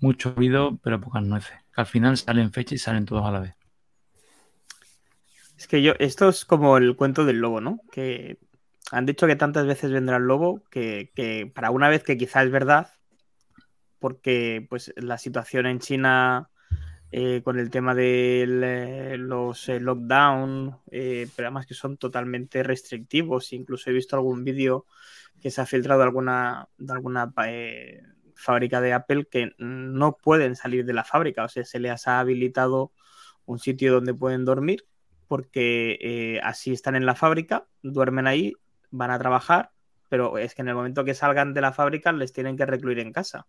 mucho 0.01 0.32
ruido, 0.34 0.78
pero 0.82 1.01
pocas 1.01 1.22
nueces. 1.22 1.57
Que 1.74 1.80
al 1.80 1.87
final 1.87 2.16
salen 2.16 2.53
fecha 2.53 2.74
y 2.74 2.78
salen 2.78 3.05
todos 3.05 3.24
a 3.26 3.32
la 3.32 3.41
vez. 3.41 3.55
Es 5.59 5.66
que 5.66 5.82
yo, 5.82 5.95
esto 5.99 6.28
es 6.28 6.45
como 6.45 6.76
el 6.76 6.97
cuento 6.97 7.24
del 7.24 7.39
lobo, 7.39 7.61
¿no? 7.61 7.80
Que 7.91 8.39
han 8.91 9.07
dicho 9.07 9.26
que 9.26 9.37
tantas 9.37 9.66
veces 9.66 9.91
vendrá 9.91 10.16
el 10.16 10.24
lobo 10.24 10.62
que, 10.70 11.11
que 11.14 11.51
para 11.53 11.70
una 11.70 11.89
vez 11.89 12.03
que 12.05 12.16
quizá 12.16 12.43
es 12.43 12.51
verdad, 12.51 12.89
porque 13.99 14.66
pues 14.68 14.93
la 14.97 15.18
situación 15.18 15.66
en 15.66 15.80
China 15.80 16.51
eh, 17.11 17.42
con 17.42 17.59
el 17.59 17.70
tema 17.70 17.94
de 17.94 19.16
los 19.18 19.68
eh, 19.68 19.80
lockdown, 19.80 20.78
eh, 20.90 21.28
programas 21.34 21.66
que 21.66 21.74
son 21.74 21.96
totalmente 21.96 22.62
restrictivos, 22.62 23.52
incluso 23.52 23.90
he 23.90 23.92
visto 23.92 24.16
algún 24.16 24.44
vídeo 24.44 24.86
que 25.40 25.50
se 25.50 25.61
ha 25.61 25.66
filtrado 25.66 26.02
alguna, 26.02 26.68
de 26.78 26.92
alguna 26.92 27.32
eh, 27.46 28.02
fábrica 28.34 28.80
de 28.80 28.92
Apple 28.92 29.26
que 29.30 29.52
no 29.59 30.16
pueden 30.16 30.57
salir 30.57 30.84
de 30.84 30.92
la 30.92 31.04
fábrica, 31.04 31.44
o 31.44 31.48
sea, 31.48 31.64
se 31.64 31.78
les 31.80 32.07
ha 32.09 32.20
habilitado 32.20 32.92
un 33.46 33.59
sitio 33.59 33.92
donde 33.92 34.14
pueden 34.14 34.44
dormir 34.44 34.84
porque 35.28 35.98
eh, 36.00 36.40
así 36.42 36.72
están 36.72 36.96
en 36.96 37.07
la 37.07 37.14
fábrica, 37.14 37.66
duermen 37.82 38.26
ahí, 38.26 38.52
van 38.90 39.11
a 39.11 39.18
trabajar, 39.18 39.72
pero 40.09 40.38
es 40.38 40.54
que 40.54 40.62
en 40.62 40.68
el 40.68 40.74
momento 40.74 41.04
que 41.04 41.14
salgan 41.14 41.54
de 41.54 41.61
la 41.61 41.72
fábrica 41.72 42.12
les 42.12 42.32
tienen 42.32 42.57
que 42.57 42.66
recluir 42.66 43.00
en 43.00 43.12
casa. 43.12 43.46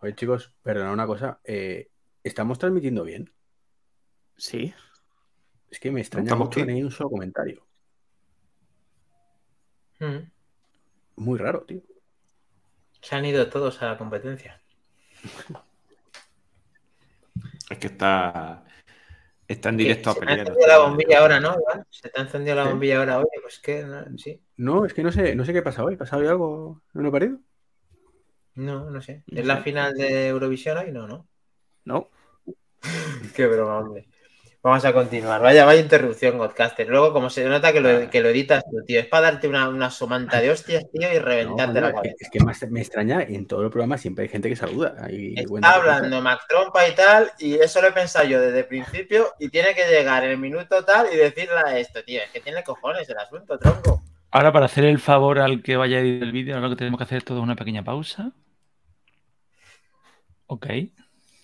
Oye, 0.00 0.14
chicos, 0.14 0.52
perdona 0.62 0.92
una 0.92 1.06
cosa. 1.06 1.40
eh, 1.44 1.88
¿Estamos 2.24 2.58
transmitiendo 2.58 3.04
bien? 3.04 3.30
Sí. 4.36 4.74
Es 5.70 5.78
que 5.78 5.90
me 5.92 6.00
extraña 6.00 6.24
¿Estamos 6.24 6.46
mucho 6.46 6.60
que 6.60 6.66
no 6.66 6.72
hay 6.72 6.82
un 6.82 6.90
solo 6.90 7.10
comentario. 7.10 7.66
Mm. 10.00 10.30
Muy 11.16 11.38
raro, 11.38 11.62
tío. 11.64 11.82
Se 13.00 13.14
han 13.14 13.24
ido 13.26 13.48
todos 13.50 13.80
a 13.82 13.86
la 13.86 13.98
competencia. 13.98 14.60
Es 17.70 17.78
que 17.78 17.86
está, 17.86 18.62
está 19.48 19.70
en 19.70 19.76
directo 19.78 20.10
a 20.10 20.14
se 20.14 20.20
te 20.20 20.24
ha 20.24 20.28
pelear. 20.28 20.46
encendido 20.46 20.68
la 20.68 20.78
bombilla 20.78 21.18
ahora, 21.20 21.40
¿no? 21.40 21.56
Iván? 21.58 21.86
Se 21.90 22.10
te 22.10 22.20
ha 22.20 22.22
encendido 22.24 22.56
la 22.56 22.68
bombilla 22.68 22.98
ahora, 22.98 23.18
oye, 23.18 23.28
pues 23.40 23.58
que 23.58 23.82
no, 23.84 24.04
sí. 24.18 24.40
No, 24.58 24.84
es 24.84 24.92
que 24.92 25.02
no 25.02 25.10
sé, 25.10 25.34
no 25.34 25.44
sé 25.44 25.52
qué 25.52 25.60
ha 25.60 25.64
pasado 25.64 25.88
hoy. 25.88 25.94
¿Ha 25.94 25.98
pasado 25.98 26.20
hoy 26.22 26.28
algo 26.28 26.82
en 26.94 27.06
el 27.06 27.10
partido? 27.10 27.38
No, 28.54 28.90
no 28.90 29.00
sé. 29.02 29.24
No 29.26 29.40
¿Es 29.40 29.46
la 29.46 29.56
sé. 29.56 29.62
final 29.62 29.94
de 29.94 30.28
Eurovisión 30.28 30.78
hoy? 30.78 30.92
No, 30.92 31.06
no. 31.08 31.26
No. 31.84 32.10
Qué 33.34 33.46
broma, 33.46 33.78
hombre. 33.78 34.06
Vamos 34.64 34.82
a 34.86 34.94
continuar. 34.94 35.42
Vaya, 35.42 35.66
vaya 35.66 35.82
interrupción, 35.82 36.38
Godcaster. 36.38 36.88
Luego, 36.88 37.12
como 37.12 37.28
se 37.28 37.44
nota 37.44 37.70
que 37.70 37.82
lo, 37.82 38.08
que 38.08 38.22
lo 38.22 38.30
editas 38.30 38.64
tú, 38.64 38.82
tío, 38.86 38.98
es 38.98 39.06
para 39.06 39.30
darte 39.30 39.46
una, 39.46 39.68
una 39.68 39.90
somanta 39.90 40.40
de 40.40 40.50
hostias, 40.50 40.86
tío, 40.90 41.12
y 41.12 41.18
No, 41.18 41.22
reventarte 41.22 41.80
la 41.82 41.88
es, 41.88 41.92
que, 41.92 41.96
cabeza. 41.96 42.16
es 42.20 42.30
que 42.30 42.40
más 42.40 42.70
me 42.70 42.80
extraña, 42.80 43.22
en 43.22 43.46
todo 43.46 43.62
el 43.62 43.68
programa 43.68 43.98
siempre 43.98 44.22
hay 44.22 44.30
gente 44.30 44.48
que 44.48 44.56
saluda. 44.56 44.96
Hay 45.00 45.34
Está 45.36 45.74
hablando 45.74 46.22
Mac 46.22 46.46
Trompa 46.48 46.88
y 46.88 46.94
tal, 46.94 47.30
y 47.38 47.56
eso 47.56 47.82
lo 47.82 47.88
he 47.88 47.92
pensado 47.92 48.26
yo 48.26 48.40
desde 48.40 48.60
el 48.60 48.66
principio, 48.66 49.34
y 49.38 49.50
tiene 49.50 49.74
que 49.74 49.86
llegar 49.86 50.24
en 50.24 50.30
el 50.30 50.38
minuto 50.38 50.82
tal 50.82 51.08
y 51.12 51.16
decirle 51.16 51.56
a 51.62 51.78
esto, 51.78 52.02
tío. 52.02 52.22
Es 52.22 52.30
que 52.30 52.40
tiene 52.40 52.64
cojones 52.64 53.06
el 53.06 53.18
asunto, 53.18 53.58
tronco. 53.58 54.02
Ahora, 54.30 54.50
para 54.50 54.64
hacer 54.64 54.86
el 54.86 54.98
favor 54.98 55.40
al 55.40 55.62
que 55.62 55.76
vaya 55.76 55.98
a 55.98 56.00
editar 56.00 56.26
el 56.26 56.32
vídeo, 56.32 56.54
ahora 56.54 56.68
lo 56.68 56.74
que 56.74 56.78
tenemos 56.78 56.96
que 56.96 57.04
hacer 57.04 57.18
es 57.18 57.24
todo 57.26 57.42
una 57.42 57.54
pequeña 57.54 57.84
pausa. 57.84 58.32
Ok. 60.46 60.66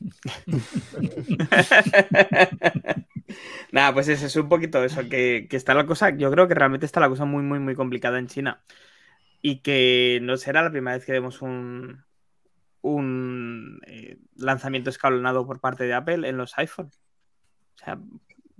Nada, 3.73 3.95
pues 3.95 4.09
ese 4.09 4.27
es 4.27 4.37
un 4.37 4.49
poquito 4.49 4.83
eso, 4.85 5.09
que, 5.09 5.47
que 5.49 5.57
está 5.57 5.75
la 5.75 5.87
cosa, 5.87 6.11
yo 6.11 6.31
creo 6.31 6.49
que 6.49 6.55
realmente 6.55 6.87
está 6.87 7.01
la 7.01 7.09
cosa 7.09 7.25
muy, 7.25 7.43
muy, 7.43 7.59
muy 7.59 7.75
complicada 7.75 8.19
en 8.19 8.27
China. 8.27 8.63
Y 9.43 9.61
que 9.61 10.21
no 10.23 10.37
será 10.37 10.63
la 10.63 10.71
primera 10.71 10.97
vez 10.97 11.07
que 11.07 11.13
vemos 11.13 11.43
un, 11.43 12.05
un 12.83 13.81
eh, 13.87 14.19
lanzamiento 14.37 14.91
escalonado 14.91 15.47
por 15.47 15.61
parte 15.61 15.85
de 15.85 15.95
Apple 15.95 16.29
en 16.29 16.37
los 16.37 16.57
iPhone. 16.59 16.91
O 17.75 17.85
sea, 17.85 17.99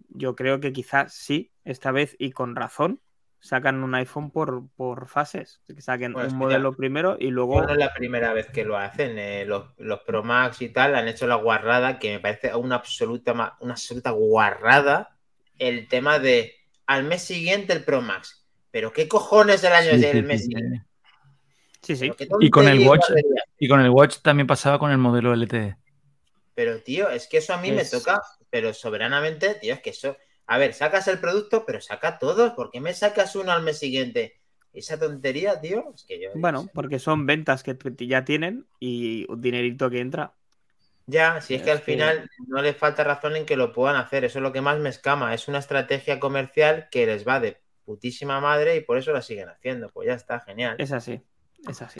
yo 0.09 0.35
creo 0.37 0.61
que 0.61 0.73
quizás 0.73 1.13
sí, 1.13 1.53
esta 1.65 1.93
vez 1.93 2.17
y 2.19 2.33
con 2.33 2.57
razón, 2.57 3.01
sacan 3.41 3.83
un 3.83 3.95
iPhone 3.95 4.31
por, 4.31 4.69
por 4.77 5.09
fases. 5.09 5.61
Que 5.67 5.81
saquen 5.81 6.13
Pues 6.13 6.33
un 6.33 6.39
mira, 6.39 6.47
modelo 6.47 6.73
primero 6.75 7.17
y 7.19 7.29
luego... 7.31 7.63
No 7.63 7.71
es 7.71 7.77
la 7.79 7.93
primera 7.93 8.33
vez 8.33 8.47
que 8.49 8.65
lo 8.65 8.77
hacen. 8.77 9.19
eh, 9.19 9.45
los, 9.47 9.65
los 9.79 10.01
Pro 10.01 10.23
Max 10.23 10.63
y 10.63 10.69
tal 10.69 10.95
han 10.95 11.09
hecho 11.09 11.27
la 11.27 11.37
guarrada, 11.37 11.99
que 11.99 12.13
me 12.13 12.21
parece 12.21 12.55
una 12.55 12.77
absoluta, 12.77 13.57
una 13.61 13.73
absoluta 13.73 14.11
guarrada, 14.11 15.17
el 15.59 15.89
tema 15.89 16.19
de 16.19 16.55
al 16.87 17.05
mes 17.05 17.23
siguiente 17.23 17.73
el 17.73 17.85
Pro 17.85 18.03
Max. 18.03 18.47
Pero 18.71 18.93
¿qué 18.93 19.09
cojones 19.09 19.63
del 19.63 19.73
año 19.73 19.91
Sí, 19.91 19.97
es 19.97 20.01
sí, 20.01 20.07
el 20.07 20.17
sí, 20.19 20.23
mes 20.23 20.41
sí. 20.41 20.47
siguiente? 20.47 20.85
Sí, 21.83 21.97
sí. 21.97 22.13
Y 22.41 22.51
con 22.51 22.69
el 22.69 22.87
Watch, 22.87 23.05
y 23.59 23.69
con 23.69 23.81
el 23.81 23.91
Watch 23.91 24.19
también 24.23 24.47
pasaba 24.47 24.79
con 24.79 24.91
el 24.91 24.99
modelo 24.99 25.35
LTE. 25.35 25.77
Pero, 26.55 26.83
tío, 26.83 27.09
es 27.09 27.27
que 27.27 27.39
eso 27.39 27.55
a 27.55 27.59
mí 27.59 27.73
me 27.73 27.85
toca, 27.85 28.21
pero 28.51 28.75
soberanamente, 28.75 29.55
tío, 29.55 29.73
es 29.75 29.81
que 29.81 29.91
eso. 29.91 30.17
A 30.51 30.59
ver, 30.59 30.75
sacas 30.75 31.07
el 31.09 31.19
producto, 31.21 31.65
pero 31.65 31.81
saca 31.81 32.19
todos. 32.19 32.53
¿Por 32.53 32.71
qué 32.71 32.81
me 32.81 32.93
sacas 32.93 33.37
uno 33.37 33.53
al 33.53 33.63
mes 33.63 33.79
siguiente? 33.79 34.41
Esa 34.73 34.99
tontería, 34.99 35.61
tío, 35.61 35.93
es 35.95 36.05
que 36.05 36.21
yo. 36.21 36.31
Bueno, 36.35 36.69
porque 36.75 36.99
son 36.99 37.27
ventas 37.27 37.63
que 37.63 37.77
ya 38.07 38.25
tienen 38.25 38.67
y 38.81 39.27
un 39.29 39.41
dinerito 39.41 39.89
que 39.91 40.01
entra. 40.01 40.35
Ya, 41.07 41.41
si 41.41 41.55
es 41.55 41.63
que 41.63 41.71
al 41.73 41.79
que- 41.79 41.85
final 41.85 42.31
no 42.47 42.63
les 42.63 42.77
falta 42.77 43.03
razón 43.05 43.37
en 43.37 43.47
que 43.47 43.57
lo 43.57 43.73
puedan 43.73 43.97
hacer. 43.97 44.25
Eso 44.25 44.39
es 44.39 44.43
lo 44.43 44.53
que 44.53 44.61
más 44.61 44.79
me 44.79 44.89
escama. 44.91 45.35
Es 45.35 45.49
una 45.49 45.59
estrategia 45.59 46.21
comercial 46.21 46.89
que 46.91 47.07
les 47.07 47.27
va 47.27 47.41
de 47.41 47.61
putísima 47.85 48.41
madre 48.41 48.77
y 48.77 48.81
por 48.83 48.99
eso 48.99 49.13
la 49.13 49.23
siguen 49.23 49.49
haciendo. 49.49 49.89
Pues 49.91 50.07
ya 50.09 50.15
está, 50.15 50.41
genial. 50.41 50.79
Es 50.79 50.91
así, 50.93 51.21
es 51.69 51.83
así. 51.83 51.99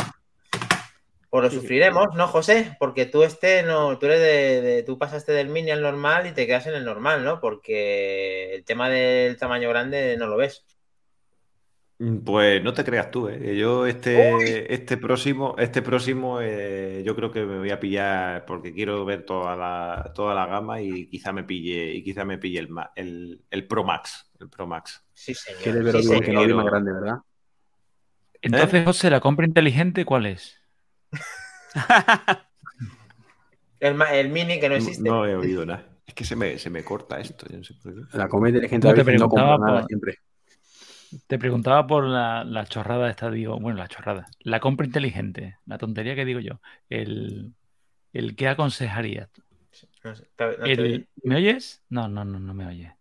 Pues 1.31 1.45
lo 1.45 1.51
sí, 1.51 1.57
sí. 1.61 1.61
sufriremos, 1.61 2.09
¿no, 2.17 2.27
José? 2.29 2.77
Porque 2.81 3.07
tú 3.07 3.23
este 3.23 3.63
no, 3.63 3.99
tú 3.99 4.07
eres 4.07 4.21
de, 4.21 4.61
de- 4.63 4.83
tú 4.83 4.99
pasaste 4.99 5.33
del 5.33 5.49
mini 5.49 5.71
al 5.71 5.83
normal 5.83 6.27
y 6.27 6.33
te 6.35 6.47
quedas 6.47 6.67
en 6.67 6.75
el 6.75 6.85
normal, 6.85 7.25
¿no? 7.25 7.41
Porque 7.41 8.55
el 8.57 8.65
tema 8.65 8.89
del 8.91 9.37
tamaño 9.39 9.69
grande 9.71 10.17
no 10.19 10.27
lo 10.27 10.37
ves. 10.37 10.65
Pues 12.25 12.63
no 12.65 12.73
te 12.73 12.83
creas 12.83 13.11
tú, 13.11 13.29
¿eh? 13.29 13.55
Yo 13.59 13.85
este, 13.87 14.73
este 14.73 14.97
próximo, 14.97 15.55
este 15.59 15.83
próximo 15.83 16.41
eh, 16.41 17.03
yo 17.05 17.15
creo 17.15 17.31
que 17.31 17.45
me 17.45 17.59
voy 17.59 17.71
a 17.71 17.79
pillar 17.79 18.47
porque 18.47 18.73
quiero 18.73 19.05
ver 19.05 19.27
toda 19.27 19.55
la, 19.55 20.11
toda 20.15 20.35
la 20.35 20.47
gama 20.47 20.81
y 20.81 21.09
quizá 21.11 21.31
me 21.35 21.45
pille, 21.45 21.93
y 21.93 22.03
quizá 22.03 22.25
me 22.25 22.39
pille 22.39 22.61
el, 22.61 22.71
el, 22.97 23.45
el 23.51 23.67
Pro 23.67 23.85
Max. 23.85 24.31
El 24.41 24.49
Pro 24.49 24.67
Max. 24.67 25.05
Sí, 25.13 25.35
señor. 25.35 25.63
Quieres 25.63 25.85
ver 25.85 25.95
Sí, 25.97 26.03
señor. 26.05 26.25
Kenobi 26.25 26.47
señor. 26.47 26.57
más 26.57 26.65
grande, 26.65 26.93
¿verdad? 26.95 27.17
Entonces, 28.43 28.85
José, 28.85 29.11
¿la 29.11 29.21
compra 29.21 29.47
inteligente 29.47 30.05
cuál 30.05 30.27
es? 30.27 30.60
El, 33.81 34.29
mini 34.29 34.61
que 34.61 34.69
no 34.69 34.75
existe. 34.77 35.09
No 35.09 35.27
he 35.27 35.35
oído 35.35 35.65
nada. 35.65 35.87
Es 36.07 36.15
que 36.15 36.25
se 36.25 36.37
me, 36.37 36.59
se 36.59 36.71
me 36.71 36.85
corta 36.85 37.19
esto, 37.19 37.47
yo 37.49 37.59
no 37.59 37.65
sé 37.65 37.75
por 37.83 37.95
qué. 37.95 38.19
La 38.19 38.29
comida 38.29 38.57
inteligente 38.57 38.89
No, 38.89 38.95
te 38.95 39.01
no 39.01 39.05
preguntaba 39.07 39.59
nada 39.59 39.87
siempre. 39.87 40.17
Te 41.27 41.39
preguntaba 41.39 41.87
por 41.87 42.05
la, 42.05 42.45
la 42.45 42.67
chorrada 42.67 43.09
esta, 43.11 43.31
digo, 43.31 43.59
bueno, 43.59 43.79
la 43.79 43.89
chorrada. 43.89 44.27
La 44.41 44.61
compra 44.61 44.87
inteligente, 44.87 45.57
la 45.67 45.79
tontería 45.79 46.15
que 46.15 46.25
digo 46.25 46.41
yo. 46.41 46.61
El, 46.89 47.53
el 48.13 48.37
¿qué 48.37 48.49
aconsejarías? 48.49 49.31
No 50.05 50.15
sé, 50.15 50.29
te- 50.37 50.59
no 50.59 50.65
te 50.65 50.73
El- 50.73 50.81
oye. 50.81 51.09
¿Me 51.23 51.37
oyes? 51.37 51.83
No, 51.89 52.09
no, 52.09 52.25
no, 52.25 52.39
no 52.39 52.55
me 52.55 52.67
oyes. 52.67 52.93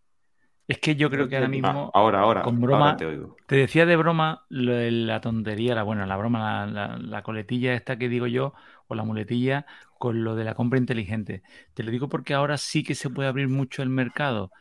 Es 0.70 0.80
que 0.80 0.95
yo 0.95 1.09
creo 1.09 1.28
que 1.28 1.36
ahora 1.36 1.49
mismo, 1.49 1.91
Ah, 1.91 1.91
ahora, 1.93 2.20
ahora, 2.22 2.41
con 2.41 2.61
broma- 2.61 2.95
ahora 2.95 2.97
te 2.97 3.05
oigo. 3.05 3.36
te 3.47 3.55
decía 3.57 3.86
de 3.88 3.95
broma 3.97 4.45
la 4.49 5.22
tontería, 5.22 5.76
la 5.76 5.84
bueno, 5.84 6.05
la 6.05 6.15
broma, 6.17 6.65
la, 6.67 6.88
la- 6.89 6.97
la 6.99 7.24
coletilla 7.24 7.74
esta 7.74 7.97
que 7.97 8.09
digo 8.09 8.28
yo, 8.28 8.53
o 8.88 8.95
la 8.95 9.03
muletilla, 9.03 9.65
con 9.97 10.24
lo 10.24 10.36
de 10.36 10.43
la 10.45 10.53
compra 10.55 10.80
inteligente. 10.80 11.43
Te 11.74 11.84
lo 11.84 11.91
digo 11.91 12.09
porque 12.09 12.34
ahora 12.36 12.57
sí 12.57 12.84
que 12.84 12.95
se 12.95 13.09
puede 13.09 13.30
abrir 13.30 13.47
mucho 13.49 13.82
el 13.84 13.89
mercado 13.89 14.51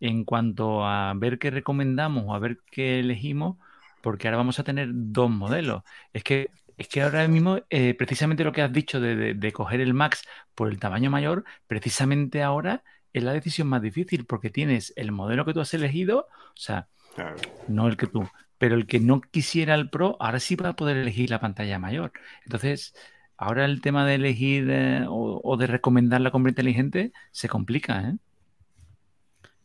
en 0.00 0.24
cuanto 0.24 0.84
a 0.86 1.12
ver 1.16 1.38
qué 1.38 1.50
recomendamos 1.50 2.24
o 2.26 2.34
a 2.34 2.38
ver 2.38 2.58
qué 2.70 3.00
elegimos, 3.00 3.56
porque 4.00 4.28
ahora 4.28 4.38
vamos 4.38 4.58
a 4.58 4.64
tener 4.64 4.88
dos 4.92 5.30
modelos. 5.30 5.82
Es 6.12 6.24
que, 6.24 6.50
es 6.76 6.88
que 6.88 7.02
ahora 7.02 7.26
mismo, 7.28 7.58
eh, 7.70 7.94
precisamente 7.94 8.44
lo 8.44 8.52
que 8.52 8.62
has 8.62 8.72
dicho 8.72 9.00
de, 9.00 9.16
de- 9.16 9.34
de 9.34 9.52
coger 9.52 9.80
el 9.80 9.94
Max 9.94 10.22
por 10.54 10.68
el 10.68 10.78
tamaño 10.78 11.10
mayor, 11.10 11.44
precisamente 11.66 12.42
ahora 12.42 12.84
es 13.14 13.24
la 13.24 13.34
decisión 13.34 13.68
más 13.68 13.82
difícil, 13.82 14.26
porque 14.26 14.50
tienes 14.50 14.94
el 14.96 15.12
modelo 15.12 15.46
que 15.46 15.54
tú 15.54 15.60
has 15.62 15.74
elegido, 15.74 16.28
o 16.30 16.56
sea, 16.56 16.88
Claro. 17.14 17.44
no 17.66 17.88
el 17.88 17.96
que 17.96 18.06
tú, 18.08 18.30
pero 18.58 18.74
el 18.76 18.86
que 18.86 19.00
no 19.00 19.20
quisiera 19.22 19.74
el 19.74 19.90
Pro, 19.90 20.16
ahora 20.20 20.40
sí 20.40 20.56
va 20.56 20.70
a 20.70 20.76
poder 20.76 20.96
elegir 20.98 21.30
la 21.30 21.40
pantalla 21.40 21.78
mayor. 21.78 22.12
Entonces, 22.44 22.94
ahora 23.36 23.64
el 23.66 23.80
tema 23.82 24.06
de 24.06 24.16
elegir 24.16 24.68
eh, 24.70 25.06
o, 25.08 25.40
o 25.44 25.56
de 25.56 25.66
recomendar 25.66 26.20
la 26.20 26.30
compra 26.30 26.50
inteligente 26.50 27.12
se 27.32 27.48
complica, 27.48 28.10
¿eh? 28.10 28.16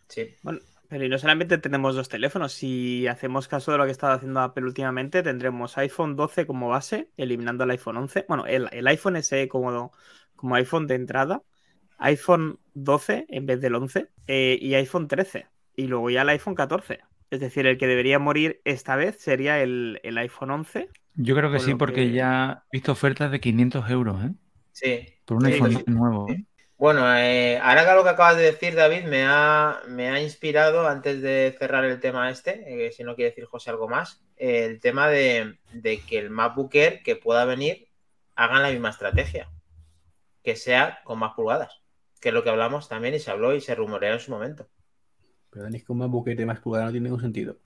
Sí. 0.07 0.35
Bueno, 0.41 0.59
pero 0.87 1.05
y 1.05 1.09
no 1.09 1.19
solamente 1.19 1.57
tenemos 1.59 1.95
dos 1.95 2.09
teléfonos. 2.09 2.53
Si 2.53 3.05
hacemos 3.07 3.47
caso 3.47 3.71
de 3.71 3.77
lo 3.77 3.85
que 3.85 3.91
está 3.91 4.13
haciendo 4.13 4.39
Apple 4.39 4.65
últimamente, 4.65 5.21
tendremos 5.23 5.77
iPhone 5.77 6.15
12 6.15 6.47
como 6.47 6.69
base, 6.69 7.11
eliminando 7.17 7.63
el 7.63 7.71
iPhone 7.71 7.97
11. 7.97 8.25
Bueno, 8.27 8.45
el, 8.47 8.67
el 8.71 8.87
iPhone 8.87 9.17
SE 9.17 9.47
como, 9.47 9.93
como 10.35 10.55
iPhone 10.55 10.87
de 10.87 10.95
entrada, 10.95 11.43
iPhone 11.99 12.59
12 12.73 13.25
en 13.29 13.45
vez 13.45 13.61
del 13.61 13.75
11 13.75 14.07
eh, 14.27 14.57
y 14.61 14.73
iPhone 14.75 15.07
13. 15.07 15.47
Y 15.75 15.87
luego 15.87 16.09
ya 16.09 16.23
el 16.23 16.29
iPhone 16.29 16.55
14. 16.55 16.99
Es 17.31 17.39
decir, 17.39 17.67
el 17.67 17.77
que 17.77 17.87
debería 17.87 18.19
morir 18.19 18.61
esta 18.65 18.95
vez 18.95 19.17
sería 19.19 19.61
el, 19.61 19.99
el 20.03 20.17
iPhone 20.17 20.51
11. 20.51 20.89
Yo 21.15 21.35
creo 21.35 21.51
que 21.51 21.59
sí, 21.59 21.75
porque 21.75 22.07
que- 22.07 22.11
ya 22.11 22.63
he 22.71 22.77
visto 22.77 22.91
ofertas 22.91 23.31
de 23.31 23.39
500 23.39 23.89
euros, 23.89 24.23
¿eh? 24.25 24.31
Sí. 24.71 25.07
Por 25.25 25.37
un 25.37 25.45
Sí, 25.45 25.53
iPhone 25.53 25.71
sí. 25.77 25.83
nuevo. 25.87 26.27
Sí. 26.29 26.45
Bueno, 26.77 27.13
eh, 27.17 27.59
ahora 27.61 27.85
que 27.85 27.93
lo 27.93 28.03
que 28.03 28.09
acabas 28.09 28.37
de 28.37 28.43
decir, 28.43 28.73
David, 28.73 29.03
me 29.03 29.23
ha, 29.25 29.81
me 29.89 30.09
ha 30.09 30.21
inspirado, 30.21 30.87
antes 30.87 31.21
de 31.21 31.53
cerrar 31.59 31.83
el 31.83 31.99
tema 31.99 32.29
este, 32.29 32.87
eh, 32.87 32.91
si 32.93 33.03
no 33.03 33.15
quiere 33.15 33.31
decir 33.31 33.43
José 33.45 33.69
algo 33.69 33.89
más, 33.89 34.23
eh, 34.37 34.63
el 34.65 34.79
tema 34.79 35.09
de, 35.09 35.57
de 35.73 35.99
que 35.99 36.19
el 36.19 36.29
MacBook 36.29 36.73
Air 36.75 37.03
que 37.03 37.17
pueda 37.17 37.43
venir 37.43 37.89
hagan 38.35 38.63
la 38.63 38.71
misma 38.71 38.91
estrategia, 38.91 39.49
que 40.41 40.55
sea 40.55 40.99
con 41.03 41.19
más 41.19 41.33
pulgadas, 41.33 41.78
que 42.20 42.30
es 42.30 42.34
lo 42.34 42.43
que 42.43 42.49
hablamos 42.49 42.89
también 42.89 43.13
y 43.15 43.20
se 43.20 43.32
habló 43.32 43.53
y 43.55 43.61
se 43.61 43.76
rumoreó 43.76 44.13
en 44.13 44.20
su 44.20 44.32
momento. 44.32 44.67
Pero 45.49 45.63
Dani, 45.63 45.78
es 45.78 45.84
que 45.84 45.91
un 45.91 45.99
MacBook 45.99 46.28
Air 46.28 46.38
de 46.38 46.45
más 46.45 46.59
pulgada 46.59 46.86
no 46.86 46.91
tiene 46.91 47.05
ningún 47.05 47.22
sentido. 47.22 47.57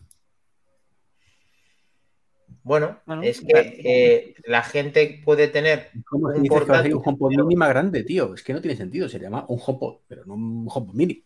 Bueno, 2.65 3.01
Bueno, 3.05 3.23
es 3.23 3.41
que 3.41 3.81
eh, 3.83 4.35
la 4.45 4.63
gente 4.63 5.21
puede 5.25 5.47
tener 5.49 5.89
¿Cómo 6.05 6.27
Un 6.27 6.43
dices 6.43 6.49
que 6.49 6.49
va 6.49 6.57
a 6.57 6.65
portátil, 6.67 6.95
un 6.95 7.01
HomePod 7.05 7.29
pero- 7.31 7.43
mini 7.45 7.55
más 7.57 7.69
grande, 7.69 8.03
tío? 8.03 8.33
Es 8.33 8.41
que 8.43 8.53
no 8.53 8.61
tiene 8.61 8.77
sentido. 8.77 9.09
Se 9.09 9.19
llama 9.19 9.45
un 9.49 9.59
HomePod, 9.65 9.97
pero 10.07 10.23
no 10.25 10.35
un 10.35 10.67
HomePod 10.69 10.93
mini. 10.95 11.25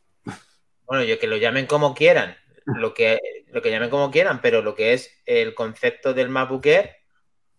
Bueno, 0.88 1.04
yo 1.04 1.20
que 1.20 1.28
lo 1.28 1.38
llamen 1.38 1.66
como 1.68 1.94
quieran, 1.94 2.36
lo 2.66 2.94
que, 2.94 3.20
lo 3.52 3.62
que 3.62 3.70
llamen 3.70 3.90
como 3.90 4.10
quieran, 4.10 4.42
pero 4.42 4.62
lo 4.62 4.74
que 4.74 4.94
es 4.94 5.12
el 5.26 5.54
concepto 5.54 6.14
del 6.14 6.30
MacBook 6.30 6.66
Air 6.66 6.92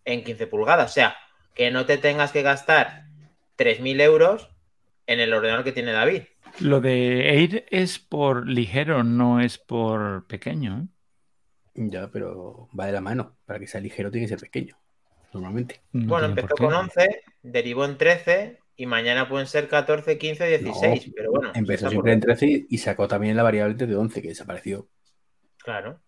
en 0.03 0.23
15 0.23 0.47
pulgadas. 0.47 0.89
O 0.91 0.93
sea, 0.93 1.15
que 1.53 1.71
no 1.71 1.85
te 1.85 1.97
tengas 1.97 2.31
que 2.33 2.41
gastar 2.41 3.05
3.000 3.55 4.01
euros 4.01 4.49
en 5.09 5.19
el 5.19 5.33
ordenador 5.33 5.63
que 5.63 5.71
tiene 5.71 5.91
David. 5.91 6.21
Lo 6.59 6.81
de 6.81 7.31
Air 7.31 7.65
es 7.71 7.97
por 7.97 8.47
ligero, 8.47 9.03
no 9.03 9.41
es 9.41 9.57
por 9.57 10.27
pequeño, 10.27 10.83
¿eh? 10.83 10.87
Ya, 11.89 12.11
pero 12.11 12.69
va 12.79 12.85
de 12.85 12.91
la 12.91 13.01
mano. 13.01 13.37
Para 13.45 13.59
que 13.59 13.65
sea 13.65 13.81
ligero 13.81 14.11
tiene 14.11 14.27
que 14.27 14.29
ser 14.29 14.39
pequeño. 14.39 14.77
Normalmente. 15.33 15.81
No 15.93 16.09
bueno, 16.09 16.27
empezó 16.27 16.55
con 16.55 16.73
11, 16.73 17.23
derivó 17.41 17.85
en 17.85 17.97
13 17.97 18.59
y 18.75 18.85
mañana 18.85 19.27
pueden 19.27 19.47
ser 19.47 19.67
14, 19.67 20.19
15, 20.19 20.47
16. 20.47 21.07
No, 21.07 21.13
pero 21.15 21.31
bueno. 21.31 21.51
Empezó 21.55 21.89
siempre 21.89 22.11
por 22.11 22.13
en 22.13 22.19
13 22.19 22.65
y 22.69 22.77
sacó 22.77 23.07
también 23.07 23.35
la 23.35 23.43
variable 23.43 23.73
de 23.73 23.95
11, 23.95 24.21
que 24.21 24.27
desapareció. 24.27 24.89
Claro. 25.57 26.01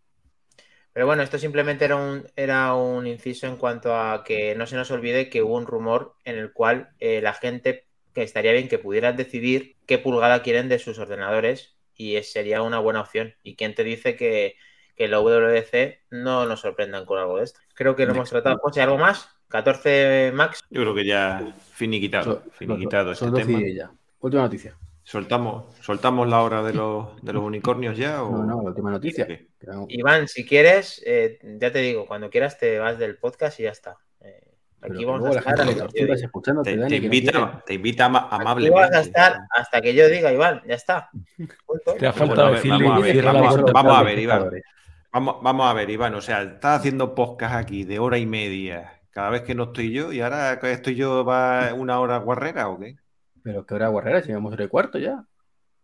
Pero 0.94 1.06
bueno, 1.08 1.24
esto 1.24 1.40
simplemente 1.40 1.86
era 1.86 1.96
un, 1.96 2.28
era 2.36 2.76
un 2.76 3.08
inciso 3.08 3.48
en 3.48 3.56
cuanto 3.56 3.96
a 3.96 4.24
que 4.24 4.54
no 4.56 4.68
se 4.68 4.76
nos 4.76 4.92
olvide 4.92 5.30
que 5.30 5.42
hubo 5.42 5.56
un 5.56 5.66
rumor 5.66 6.16
en 6.24 6.38
el 6.38 6.52
cual 6.52 6.90
eh, 7.00 7.22
la 7.22 7.34
gente, 7.34 7.88
que 8.14 8.24
estaría 8.24 8.52
bien 8.54 8.68
que 8.68 8.78
pudieran 8.80 9.16
decidir 9.18 9.78
qué 9.86 9.98
pulgada 9.98 10.42
quieren 10.44 10.70
de 10.70 10.80
sus 10.80 11.00
ordenadores 11.00 11.76
y 11.96 12.16
es- 12.16 12.32
sería 12.32 12.62
una 12.62 12.80
buena 12.80 13.02
opción. 13.02 13.36
¿Y 13.44 13.56
quién 13.56 13.76
te 13.76 13.84
dice 13.84 14.16
que, 14.16 14.56
que 14.96 15.08
la 15.08 15.20
WDC 15.20 16.02
no 16.10 16.46
nos 16.46 16.62
sorprendan 16.62 17.06
con 17.06 17.20
algo 17.20 17.38
de 17.38 17.44
esto? 17.46 17.60
Creo 17.76 17.96
que 17.96 18.06
lo 18.06 18.14
hemos 18.14 18.30
tratado. 18.30 18.58
José, 18.60 18.82
¿algo 18.82 18.98
más? 18.98 19.30
¿14 19.50 20.32
Max? 20.34 20.62
Yo 20.70 20.82
creo 20.82 20.96
que 20.96 21.06
ya 21.06 21.54
finiquitado, 21.74 22.44
finiquitado 22.52 23.12
este 23.12 23.26
12 23.26 23.42
y 23.42 23.46
tema. 23.46 23.60
10 23.60 23.76
ya. 23.76 23.92
Última 24.20 24.44
noticia. 24.44 24.78
¿Soltamos, 25.04 25.66
¿Soltamos 25.82 26.30
la 26.30 26.42
hora 26.42 26.62
de 26.64 26.74
los, 26.74 27.22
de 27.24 27.34
los 27.34 27.44
unicornios 27.44 27.98
ya? 27.98 28.24
O... 28.24 28.32
No, 28.32 28.44
no, 28.46 28.56
la 28.62 28.70
última 28.70 28.92
noticia. 28.92 29.28
Iván, 29.90 30.28
si 30.28 30.46
quieres, 30.46 31.02
eh, 31.06 31.40
ya 31.60 31.72
te 31.72 31.80
digo, 31.80 32.06
cuando 32.06 32.30
quieras 32.30 32.58
te 32.60 32.78
vas 32.80 32.98
del 33.00 33.18
podcast 33.18 33.60
y 33.60 33.64
ya 33.64 33.72
está. 33.72 33.98
Aquí 34.82 35.06
vamos 35.06 35.36
a 35.36 35.40
estar 35.40 35.56
Te, 36.64 36.76
Dani, 36.78 36.90
te 36.90 36.96
invita, 37.06 37.64
te 37.66 37.74
invita 37.76 38.06
ama- 38.06 38.28
Aquí 38.32 38.42
amablemente. 38.42 38.80
vas 38.80 38.92
a 38.92 39.02
estar 39.02 39.40
hasta 39.56 39.80
que 39.82 39.94
yo 39.94 40.08
diga, 40.08 40.34
Iván, 40.34 40.62
ya 40.68 40.74
está. 40.76 41.10
Te 42.00 42.08
ha 42.08 42.14
faltado 42.14 42.48
a 42.48 42.52
decirle 42.52 42.84
vamos 42.88 42.98
a 42.98 43.06
ver, 43.06 43.24
vamos 43.24 43.58
a- 43.58 43.72
vamos 43.72 43.98
a 43.98 44.04
ver, 44.04 44.20
Iván. 44.20 44.50
Vamos, 45.14 45.36
vamos 45.42 45.70
a 45.70 45.74
ver, 45.74 45.90
Iván. 45.90 46.16
O 46.16 46.22
sea, 46.22 46.42
estás 46.42 46.80
haciendo 46.80 47.14
podcast 47.14 47.56
aquí 47.56 47.84
de 47.84 48.00
hora 48.00 48.18
y 48.18 48.26
media 48.26 48.94
cada 49.12 49.30
vez 49.30 49.42
que 49.42 49.54
no 49.54 49.64
estoy 49.66 49.92
yo 49.92 50.12
y 50.14 50.22
ahora 50.22 50.54
estoy 50.54 50.96
yo 50.96 51.26
va 51.26 51.74
una 51.76 52.00
hora 52.00 52.18
guarrera 52.18 52.70
o 52.70 52.80
qué? 52.80 52.96
Pero 53.44 53.66
que 53.66 53.74
hora 53.76 53.90
guarrera, 53.90 54.22
si 54.22 54.30
llevamos 54.30 54.54
hora 54.54 54.64
y 54.64 54.68
cuarto 54.68 54.98
ya. 54.98 55.26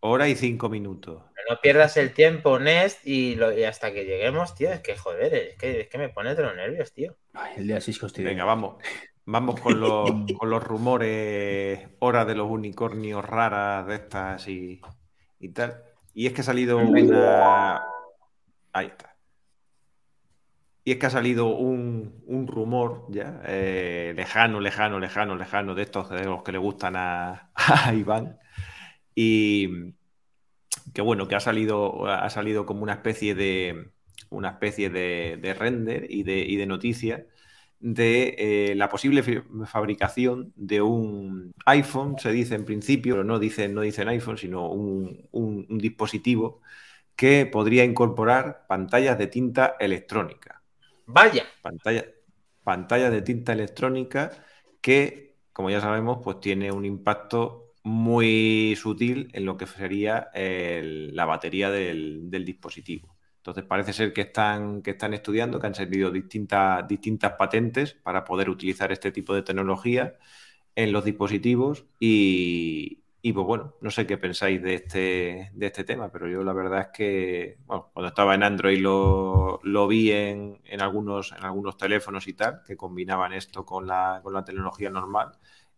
Hora 0.00 0.28
y 0.28 0.34
cinco 0.36 0.68
minutos. 0.68 1.22
No 1.50 1.60
pierdas 1.60 1.96
el 1.96 2.12
tiempo, 2.12 2.58
Nest, 2.58 3.06
y, 3.06 3.34
lo- 3.34 3.56
y 3.56 3.64
hasta 3.64 3.92
que 3.92 4.04
lleguemos, 4.04 4.54
tío, 4.54 4.70
es 4.70 4.80
que 4.80 4.96
joder, 4.96 5.34
es 5.34 5.56
que, 5.56 5.80
es 5.80 5.88
que 5.88 5.98
me 5.98 6.08
pone 6.10 6.34
de 6.34 6.42
los 6.42 6.54
nervios, 6.54 6.92
tío. 6.92 7.16
Ay, 7.32 7.54
el 7.56 7.66
día 7.66 7.80
6 7.80 7.98
que 7.98 8.06
os 8.06 8.12
tiré. 8.12 8.28
Venga, 8.30 8.44
vamos. 8.44 8.76
Vamos 9.24 9.58
con 9.60 9.80
los, 9.80 10.10
con 10.38 10.50
los 10.50 10.62
rumores, 10.62 11.88
hora 12.00 12.24
de 12.24 12.34
los 12.34 12.50
unicornios 12.50 13.24
raras 13.24 13.86
de 13.86 13.94
estas 13.94 14.46
y, 14.48 14.80
y 15.40 15.48
tal. 15.48 15.82
Y 16.14 16.26
es 16.26 16.32
que 16.34 16.42
ha 16.42 16.44
salido 16.44 16.78
una. 16.78 17.82
Ahí 18.72 18.86
está. 18.86 19.14
Y 20.84 20.92
es 20.92 20.98
que 20.98 21.06
ha 21.06 21.10
salido 21.10 21.46
un, 21.48 22.22
un 22.26 22.46
rumor 22.46 23.04
ya, 23.10 23.40
eh, 23.46 24.12
lejano, 24.16 24.58
lejano, 24.60 24.98
lejano, 24.98 25.36
lejano, 25.36 25.74
de 25.74 25.82
estos 25.82 26.08
de 26.08 26.24
los 26.24 26.42
que 26.42 26.52
le 26.52 26.58
gustan 26.58 26.96
a, 26.96 27.50
a 27.54 27.92
Iván. 27.94 28.38
Y 29.20 29.94
que 30.94 31.02
bueno, 31.02 31.28
que 31.28 31.34
ha 31.36 31.40
salido, 31.40 32.06
ha 32.06 32.28
salido 32.30 32.66
como 32.66 32.82
una 32.82 32.94
especie 32.94 33.34
de 33.34 33.90
una 34.30 34.50
especie 34.50 34.90
de, 34.90 35.38
de 35.40 35.54
render 35.54 36.06
y 36.10 36.22
de, 36.22 36.38
y 36.40 36.56
de 36.56 36.66
noticia 36.66 37.26
de 37.80 38.34
eh, 38.72 38.74
la 38.74 38.88
posible 38.88 39.22
fabricación 39.66 40.52
de 40.56 40.82
un 40.82 41.52
iPhone, 41.66 42.16
se 42.18 42.32
dice 42.32 42.54
en 42.56 42.64
principio, 42.64 43.14
pero 43.14 43.24
no 43.24 43.38
dicen, 43.38 43.72
no 43.74 43.82
dicen 43.82 44.08
iPhone, 44.08 44.36
sino 44.36 44.68
un, 44.70 45.28
un- 45.30 45.66
un 45.68 45.78
dispositivo 45.78 46.60
que 47.16 47.46
podría 47.46 47.84
incorporar 47.84 48.66
pantallas 48.68 49.18
de 49.18 49.28
tinta 49.28 49.76
electrónica. 49.80 50.62
Vaya, 51.06 51.44
Pantalla, 51.60 52.04
pantalla 52.64 53.10
de 53.10 53.22
tinta 53.22 53.52
electrónica 53.52 54.30
que, 54.80 55.36
como 55.52 55.70
ya 55.70 55.80
sabemos, 55.80 56.18
pues 56.22 56.40
tiene 56.40 56.72
un 56.72 56.84
impacto 56.84 57.67
muy 57.88 58.76
sutil 58.76 59.28
en 59.32 59.44
lo 59.44 59.56
que 59.56 59.66
sería 59.66 60.30
la 60.34 61.24
batería 61.24 61.70
del, 61.70 62.30
del 62.30 62.44
dispositivo. 62.44 63.16
Entonces 63.38 63.64
parece 63.64 63.92
ser 63.92 64.12
que 64.12 64.22
están, 64.22 64.82
que 64.82 64.90
están 64.90 65.14
estudiando, 65.14 65.58
que 65.58 65.66
han 65.66 65.74
servido 65.74 66.10
distintas, 66.10 66.86
distintas 66.86 67.32
patentes 67.32 67.94
para 67.94 68.24
poder 68.24 68.50
utilizar 68.50 68.92
este 68.92 69.10
tipo 69.10 69.34
de 69.34 69.42
tecnología 69.42 70.16
en 70.74 70.92
los 70.92 71.04
dispositivos 71.04 71.86
y, 71.98 73.02
y, 73.22 73.32
pues 73.32 73.46
bueno, 73.46 73.74
no 73.80 73.90
sé 73.90 74.06
qué 74.06 74.18
pensáis 74.18 74.62
de 74.62 74.74
este, 74.74 75.50
de 75.54 75.66
este 75.66 75.84
tema, 75.84 76.12
pero 76.12 76.28
yo 76.28 76.44
la 76.44 76.52
verdad 76.52 76.80
es 76.82 76.88
que 76.88 77.58
bueno, 77.64 77.90
cuando 77.94 78.08
estaba 78.08 78.34
en 78.34 78.42
Android 78.42 78.80
lo, 78.80 79.60
lo 79.62 79.88
vi 79.88 80.12
en, 80.12 80.60
en 80.64 80.82
algunos, 80.82 81.32
en 81.32 81.44
algunos 81.44 81.78
teléfonos 81.78 82.28
y 82.28 82.34
tal, 82.34 82.62
que 82.66 82.76
combinaban 82.76 83.32
esto 83.32 83.64
con 83.64 83.86
la, 83.86 84.20
con 84.22 84.34
la 84.34 84.44
tecnología 84.44 84.90
normal 84.90 85.32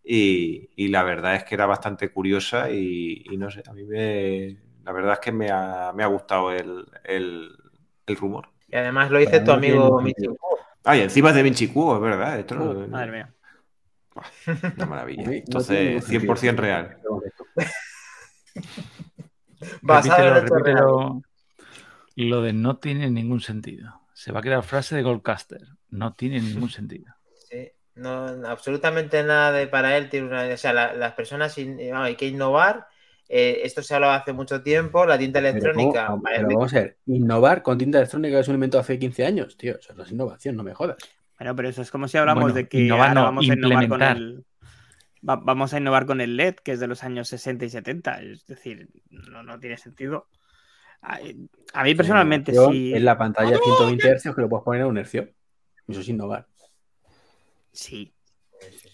y, 0.05 0.71
y 0.77 0.89
la 0.89 1.03
verdad 1.03 1.35
es 1.37 1.45
que 1.45 1.55
era 1.55 1.67
bastante 1.67 2.11
curiosa 2.11 2.71
y, 2.71 3.25
y 3.31 3.37
no 3.37 3.51
sé, 3.51 3.63
a 3.69 3.73
mí 3.73 3.85
me, 3.85 4.57
la 4.85 4.93
verdad 4.93 5.15
es 5.15 5.19
que 5.21 5.33
me 5.33 5.51
ha, 5.51 5.93
me 5.95 6.03
ha 6.03 6.07
gustado 6.07 6.53
el, 6.53 6.87
el- 7.05 7.51
el 8.07 8.17
rumor. 8.17 8.49
y 8.69 8.77
además 8.77 9.11
lo 9.11 9.19
dice 9.19 9.41
tu 9.41 9.53
amigo. 9.53 10.01
Kuo. 10.39 10.59
Ah, 10.85 10.97
y 10.97 11.01
encima 11.03 11.29
es 11.31 11.35
de 11.37 11.43
Vinci 11.43 11.69
Cubo, 11.69 11.95
es 11.97 12.01
verdad. 12.03 12.39
Esto 12.39 12.55
no- 12.57 12.89
madre 12.89 13.13
mía. 13.13 13.35
Una 14.77 14.87
maravilla. 14.87 15.23
Entonces, 15.33 15.79
ningún 16.03 16.03
sentido. 16.03 16.35
100% 16.35 16.57
real. 16.57 16.99
Basado 19.83 20.27
en 20.29 20.35
Repítelo, 20.35 20.59
repítelo. 20.59 21.23
Lo 22.17 22.43
de 22.43 22.53
no 22.53 22.79
tiene 22.79 23.11
ningún 23.11 23.41
sentido. 23.41 24.01
Se 24.15 24.33
va 24.33 24.41
a 24.41 24.43
quedar 24.43 24.63
frase 24.63 24.97
de 24.97 25.03
Goldcaster. 25.03 25.61
No 25.91 26.15
tiene 26.15 26.41
ningún 26.41 26.71
sentido. 26.79 27.15
No, 28.01 28.27
absolutamente 28.47 29.23
nada 29.23 29.53
de 29.53 29.67
para 29.67 29.97
él 29.97 30.09
tiene 30.09 30.29
una. 30.29 30.45
O 30.53 30.57
sea, 30.57 30.73
la- 30.73 30.95
las 30.95 31.13
personas 31.13 31.57
in- 31.59 31.77
vamos, 31.91 32.07
hay 32.07 32.17
que 32.17 32.27
innovar. 32.29 32.87
eh, 33.33 33.61
esto 33.63 33.81
se 33.81 33.95
hablaba 33.95 34.17
hace 34.17 34.33
mucho 34.33 34.61
tiempo. 34.61 35.07
La 35.07 35.17
tinta 35.17 35.39
electrónica. 35.39 36.13
Pero 36.25 36.49
vamos 36.49 36.75
a 36.75 36.81
ver, 36.81 36.99
innovar 37.07 37.63
con 37.63 37.79
tinta 37.79 37.99
electrónica 37.99 38.41
es 38.41 38.49
un 38.49 38.55
invento 38.55 38.77
hace 38.79 38.99
15 38.99 39.25
años, 39.25 39.57
tío. 39.57 39.79
Eso 39.79 39.95
no 39.95 40.03
es 40.03 40.11
innovación, 40.11 40.57
no 40.57 40.65
me 40.65 40.75
jodas. 40.75 40.97
Bueno, 41.39 41.55
pero 41.55 41.69
eso 41.69 41.81
es 41.81 41.93
como 41.93 42.09
si 42.09 42.19
hablamos 42.19 42.43
Bueno, 42.43 42.55
de 42.57 42.69
que 42.69 42.79
innovar 42.79 43.11
ahora 43.11 43.21
no, 43.21 43.25
vamos 43.27 43.49
a 43.49 43.55
innovar 43.55 43.89
con 43.89 44.03
el. 44.03 44.45
va- 45.29 45.37
vamos 45.37 45.73
a 45.73 45.79
innovar 45.79 46.07
con 46.07 46.21
el 46.21 46.37
LED, 46.37 46.57
que 46.57 46.73
es 46.73 46.81
de 46.81 46.89
los 46.89 47.05
años 47.05 47.29
60 47.29 47.65
y 47.65 47.71
70. 47.71 48.21
Es 48.21 48.47
decir, 48.47 48.89
no, 49.11 49.45
no 49.45 49.61
tiene 49.61 49.77
sentido. 49.77 50.27
A, 51.03 51.19
a 51.73 51.85
mí 51.85 51.95
personalmente 51.95 52.53
sí. 52.53 52.93
Es 52.95 53.03
la 53.03 53.17
pantalla 53.17 53.53
de 53.53 53.59
120 53.59 54.09
Hz 54.17 54.35
que 54.35 54.41
lo 54.41 54.49
puedes 54.49 54.65
poner 54.65 54.83
a 54.83 54.87
un 54.89 54.99
hercio. 54.99 55.29
Eso 55.87 56.01
es 56.01 56.09
innovar. 56.09 56.47
Sí. 57.81 58.13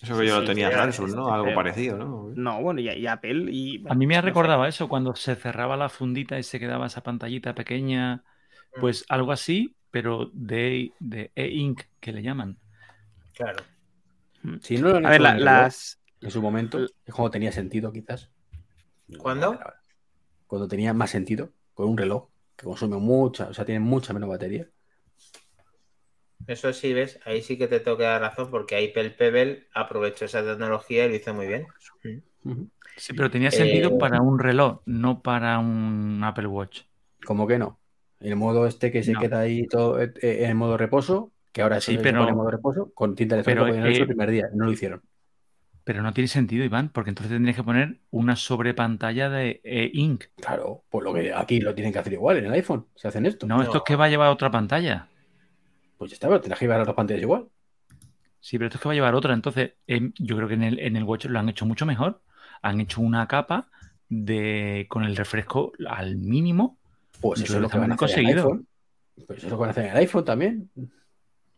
Eso 0.00 0.16
que 0.16 0.26
yo 0.26 0.34
Sí, 0.36 0.40
lo 0.40 0.44
tenía 0.44 0.68
sí, 0.70 0.74
Samsung, 0.76 1.14
¿no? 1.16 1.26
sí, 1.26 1.32
Algo 1.32 1.44
pero- 1.46 1.56
parecido, 1.56 1.98
¿no? 1.98 2.30
No, 2.36 2.62
bueno, 2.62 2.80
y, 2.80 2.88
y 2.88 3.06
Apple 3.08 3.50
y. 3.50 3.82
A 3.88 3.94
mí 3.94 4.06
me 4.06 4.14
ha 4.14 4.18
no 4.18 4.22
sé. 4.22 4.28
recordado 4.28 4.64
eso 4.64 4.88
cuando 4.88 5.16
se 5.16 5.34
cerraba 5.34 5.76
la 5.76 5.88
fundita 5.88 6.38
y 6.38 6.44
se 6.44 6.60
quedaba 6.60 6.86
esa 6.86 7.02
pantallita 7.02 7.54
pequeña. 7.54 8.16
Mm, 8.76 8.80
Pues 8.80 9.04
algo 9.08 9.32
así, 9.32 9.74
pero 9.90 10.30
de, 10.32 10.92
de 11.00 11.32
e-ink 11.34 11.82
que 11.98 12.12
le 12.12 12.22
llaman. 12.22 12.58
Claro. 13.34 13.64
Si 14.60 14.78
no 14.78 14.90
lo 14.90 14.96
han 14.98 15.06
A 15.06 15.10
ver, 15.10 15.20
la- 15.20 15.32
el 15.36 15.44
las. 15.44 16.00
en 16.20 16.30
su 16.30 16.40
momento, 16.40 16.78
es 16.84 17.14
cuando 17.14 17.30
tenía 17.32 17.50
sentido, 17.50 17.92
quizás. 17.92 18.30
¿Cuándo? 19.18 19.58
Cuando 20.46 20.68
tenía 20.68 20.94
más 20.94 21.10
sentido, 21.10 21.52
con 21.74 21.88
un 21.88 21.98
reloj 21.98 22.28
que 22.54 22.64
consume 22.66 22.98
mucha, 22.98 23.48
o 23.48 23.54
sea, 23.54 23.64
tiene 23.64 23.80
mucha 23.80 24.12
menos 24.12 24.28
batería. 24.28 24.68
Eso 26.46 26.72
sí, 26.72 26.92
ves, 26.92 27.18
ahí 27.24 27.42
sí 27.42 27.58
que 27.58 27.66
te 27.66 27.80
tengo 27.80 27.96
que 27.96 28.04
dar 28.04 28.20
razón 28.20 28.50
porque 28.50 28.76
ahí 28.76 28.92
Pel 28.92 29.14
Pebble 29.14 29.66
aprovechó 29.74 30.26
esa 30.26 30.44
tecnología 30.44 31.06
y 31.06 31.08
lo 31.08 31.14
hizo 31.16 31.34
muy 31.34 31.46
bien. 31.46 31.66
Sí, 32.96 33.12
pero 33.14 33.30
tenía 33.30 33.50
sentido 33.50 33.90
Eh, 33.90 33.96
para 33.98 34.20
un 34.20 34.38
reloj, 34.38 34.80
no 34.86 35.22
para 35.22 35.58
un 35.58 36.20
Apple 36.24 36.46
Watch. 36.46 36.82
¿Cómo 37.24 37.46
que 37.46 37.58
no? 37.58 37.78
El 38.20 38.36
modo 38.36 38.66
este 38.66 38.92
que 38.92 39.02
se 39.02 39.12
No. 39.12 39.20
queda 39.20 39.40
ahí 39.40 39.66
todo 39.66 40.00
eh, 40.00 40.12
eh, 40.22 40.44
en 40.46 40.56
modo 40.56 40.76
reposo, 40.76 41.32
que 41.52 41.62
ahora 41.62 41.80
Sí, 41.80 41.98
pero- 42.02 42.18
pone 42.20 42.30
en 42.30 42.36
modo 42.36 42.50
reposo, 42.50 42.92
con 42.94 43.14
tinta 43.14 43.34
electrónica 43.34 43.64
pero, 43.72 43.86
hecho 43.88 43.96
el 43.96 44.02
eh, 44.02 44.06
primer 44.06 44.30
día, 44.30 44.48
no 44.54 44.66
lo 44.66 44.72
hicieron. 44.72 45.02
Pero 45.84 46.02
no 46.02 46.12
tiene 46.12 46.28
sentido, 46.28 46.64
Iván, 46.64 46.88
porque 46.90 47.10
entonces 47.10 47.32
tendrías 47.32 47.56
que 47.56 47.62
poner 47.62 47.98
una 48.10 48.34
sobrepantalla 48.36 49.28
de 49.30 49.60
e-ink. 49.62 50.24
Claro, 50.36 50.84
pues 50.88 51.04
lo 51.04 51.12
que 51.14 51.32
aquí 51.32 51.60
lo 51.60 51.74
tienen 51.74 51.92
que 51.92 51.98
hacer 52.00 52.12
igual 52.14 52.38
en 52.38 52.46
el 52.46 52.52
iPhone, 52.52 52.86
se 52.94 53.06
hacen 53.08 53.26
esto. 53.26 53.46
No, 53.46 53.60
esto 53.62 53.72
No. 53.74 53.78
es 53.78 53.84
que 53.84 53.94
va 53.96 54.06
a 54.06 54.08
llevar 54.08 54.30
otra 54.30 54.50
pantalla. 54.50 55.08
Pues 55.98 56.10
ya 56.10 56.14
está, 56.14 56.28
pero 56.28 56.40
tendrás 56.40 56.58
que 56.58 56.64
llevar 56.66 56.78
las 56.78 56.86
dos 56.86 56.96
pantallas 56.96 57.22
igual. 57.22 57.46
Sí, 58.40 58.58
pero 58.58 58.66
esto 58.66 58.76
es 58.78 58.82
que 58.82 58.88
va 58.88 58.92
a 58.92 58.94
llevar 58.94 59.14
otra. 59.14 59.34
Entonces, 59.34 59.72
em, 59.86 60.12
yo 60.18 60.36
creo 60.36 60.48
que 60.48 60.54
en 60.54 60.62
el, 60.62 60.78
en 60.78 60.96
el 60.96 61.04
Watch 61.04 61.24
lo 61.26 61.38
han 61.38 61.48
hecho 61.48 61.66
mucho 61.66 61.86
mejor. 61.86 62.20
Han 62.62 62.80
hecho 62.80 63.00
una 63.00 63.26
capa 63.26 63.68
de 64.08 64.86
con 64.88 65.04
el 65.04 65.16
refresco 65.16 65.72
al 65.88 66.16
mínimo. 66.16 66.78
Pues 67.20 67.40
eso 67.40 67.54
lo 67.54 67.58
es 67.58 67.62
lo 67.62 67.68
que 67.70 67.78
van 67.78 67.92
a 67.92 67.94
hacer 67.94 68.18
en 68.20 68.28
el 68.28 68.34
conseguido. 68.34 68.44
iPhone. 68.44 68.66
Pues 69.26 69.38
eso 69.38 69.46
es 69.46 69.50
lo 69.50 69.56
que 69.56 69.60
van 69.60 69.68
a 69.68 69.72
hacer 69.72 69.84
en 69.86 69.90
el 69.92 69.96
iPhone 69.96 70.24
también. 70.24 70.70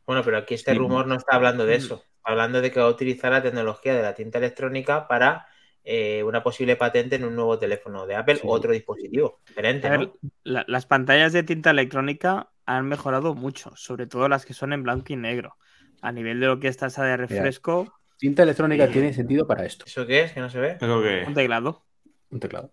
Bueno, 0.07 0.23
pero 0.25 0.39
aquí 0.39 0.55
este 0.55 0.73
Sí. 0.73 0.79
rumor 0.79 1.07
no 1.07 1.17
está 1.17 1.37
hablando 1.37 1.67
de 1.67 1.75
eso. 1.75 1.97
Está 2.17 2.31
hablando 2.31 2.61
de 2.63 2.71
que 2.71 2.81
va 2.81 2.87
a 2.87 2.91
utilizar 2.91 3.33
la 3.33 3.43
tecnología 3.43 3.95
de 3.95 4.03
la 4.03 4.15
tinta 4.15 4.39
electrónica 4.39 5.07
para 5.09 5.47
eh, 5.85 6.23
una 6.23 6.43
posible 6.43 6.77
patente 6.77 7.17
en 7.17 7.25
un 7.25 7.35
nuevo 7.35 7.59
teléfono 7.59 8.07
de 8.07 8.17
Apple 8.17 8.37
Sí. 8.37 8.43
o 8.45 8.51
otro 8.51 8.73
dispositivo 8.73 9.41
diferente, 9.47 9.87
A 9.87 9.91
¿no? 9.93 9.99
ver, 9.99 10.11
la- 10.45 10.65
las 10.69 10.87
pantallas 10.87 11.33
de 11.33 11.43
tinta 11.43 11.71
electrónica 11.71 12.51
han 12.67 12.87
mejorado 12.87 13.35
mucho, 13.35 13.73
sobre 13.77 14.07
todo 14.07 14.29
las 14.29 14.45
que 14.45 14.53
son 14.55 14.73
en 14.73 14.83
blanco 14.83 15.13
y 15.13 15.17
negro. 15.17 15.57
A 16.03 16.13
nivel 16.13 16.39
de 16.41 16.47
lo 16.47 16.61
que 16.61 16.69
es 16.69 16.77
tasa 16.77 17.05
de 17.05 17.17
refresco, 17.17 17.93
Tinta 18.19 18.43
electrónica 18.43 18.89
tiene 18.91 19.13
sentido 19.13 19.47
para 19.47 19.65
esto. 19.65 19.85
¿Eso 19.87 20.05
qué 20.05 20.23
es? 20.25 20.33
Que 20.33 20.41
no 20.41 20.51
se 20.51 20.59
ve. 20.59 20.77
¿Eso 20.81 21.03
qué? 21.03 21.25
Un 21.27 21.35
teclado. 21.35 21.85
Un 22.31 22.41
teclado. 22.41 22.73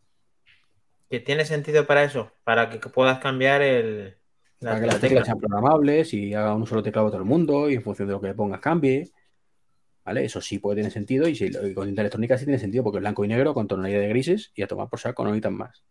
¿Que 1.09 1.19
tiene 1.19 1.45
sentido 1.45 1.85
para 1.85 2.03
eso? 2.03 2.31
Para 2.43 2.69
que 2.69 2.79
puedas 2.79 3.19
cambiar 3.19 3.61
el. 3.61 4.17
la- 4.59 4.71
Para 4.71 4.81
que 4.81 4.87
la 4.87 4.93
las 4.93 5.01
tecla. 5.01 5.07
teclas 5.09 5.25
sean 5.27 5.39
programables 5.39 6.13
y 6.15 6.33
haga 6.33 6.55
un 6.55 6.65
solo 6.65 6.81
teclado 6.81 7.09
todo 7.09 7.19
el 7.19 7.25
mundo 7.25 7.69
y 7.69 7.75
en 7.75 7.83
función 7.83 8.07
de 8.07 8.13
lo 8.15 8.21
que 8.21 8.27
le 8.27 8.33
pongas 8.33 8.59
cambie. 8.59 9.11
¿Vale? 10.05 10.25
Eso 10.25 10.41
sí 10.41 10.59
puede 10.59 10.77
tener 10.77 10.91
sentido 10.91 11.27
y, 11.27 11.35
si- 11.35 11.45
y 11.47 11.73
con 11.73 11.87
tinta 11.87 12.01
electrónica 12.01 12.37
sí 12.37 12.45
tiene 12.45 12.59
sentido 12.59 12.83
porque 12.83 12.97
es 12.99 13.01
blanco 13.01 13.25
y 13.25 13.27
negro 13.27 13.53
con 13.53 13.67
tonalidad 13.67 14.01
de 14.01 14.09
grises 14.09 14.51
y 14.55 14.61
a 14.63 14.67
tomar 14.67 14.89
por 14.89 14.99
saco 14.99 15.23
no 15.23 15.31
necesitan 15.31 15.55
más. 15.57 15.83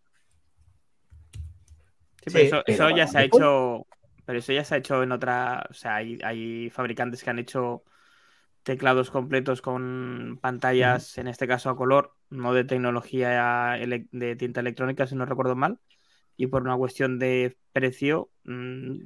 Sí, 2.23 2.31
pero 2.31 2.43
Sí, 2.43 2.45
eso, 2.45 2.63
pero 2.65 2.77
eso 2.77 2.91
ya 2.91 3.07
se 3.07 3.19
ha 3.19 3.25
hecho. 3.25 3.87
Pero 4.25 4.39
eso 4.39 4.53
ya 4.53 4.65
se 4.65 4.75
ha 4.75 4.79
hecho 4.79 5.03
en 5.03 5.13
otra. 5.13 5.67
O 5.71 5.75
sea, 5.75 5.97
hay, 5.97 6.19
hay 6.25 6.71
fabricantes 6.71 7.23
que 7.23 7.31
han 7.31 7.39
hecho 7.39 7.85
teclados 8.65 9.11
completos 9.11 9.63
con 9.63 10.39
pantallas, 10.43 11.19
en 11.19 11.29
este 11.29 11.49
caso 11.49 11.71
a 11.71 11.77
color, 11.77 12.17
no 12.31 12.55
de 12.55 12.65
tecnología 12.65 13.77
de 14.13 14.37
tinta 14.37 14.61
electrónica, 14.61 15.07
si 15.07 15.17
no 15.17 15.27
recuerdo 15.27 15.57
mal. 15.57 15.81
Y 16.37 16.49
por 16.49 16.63
una 16.63 16.77
cuestión 16.79 17.19
de 17.19 17.59
precio, 17.73 18.31
mm, 18.45 18.97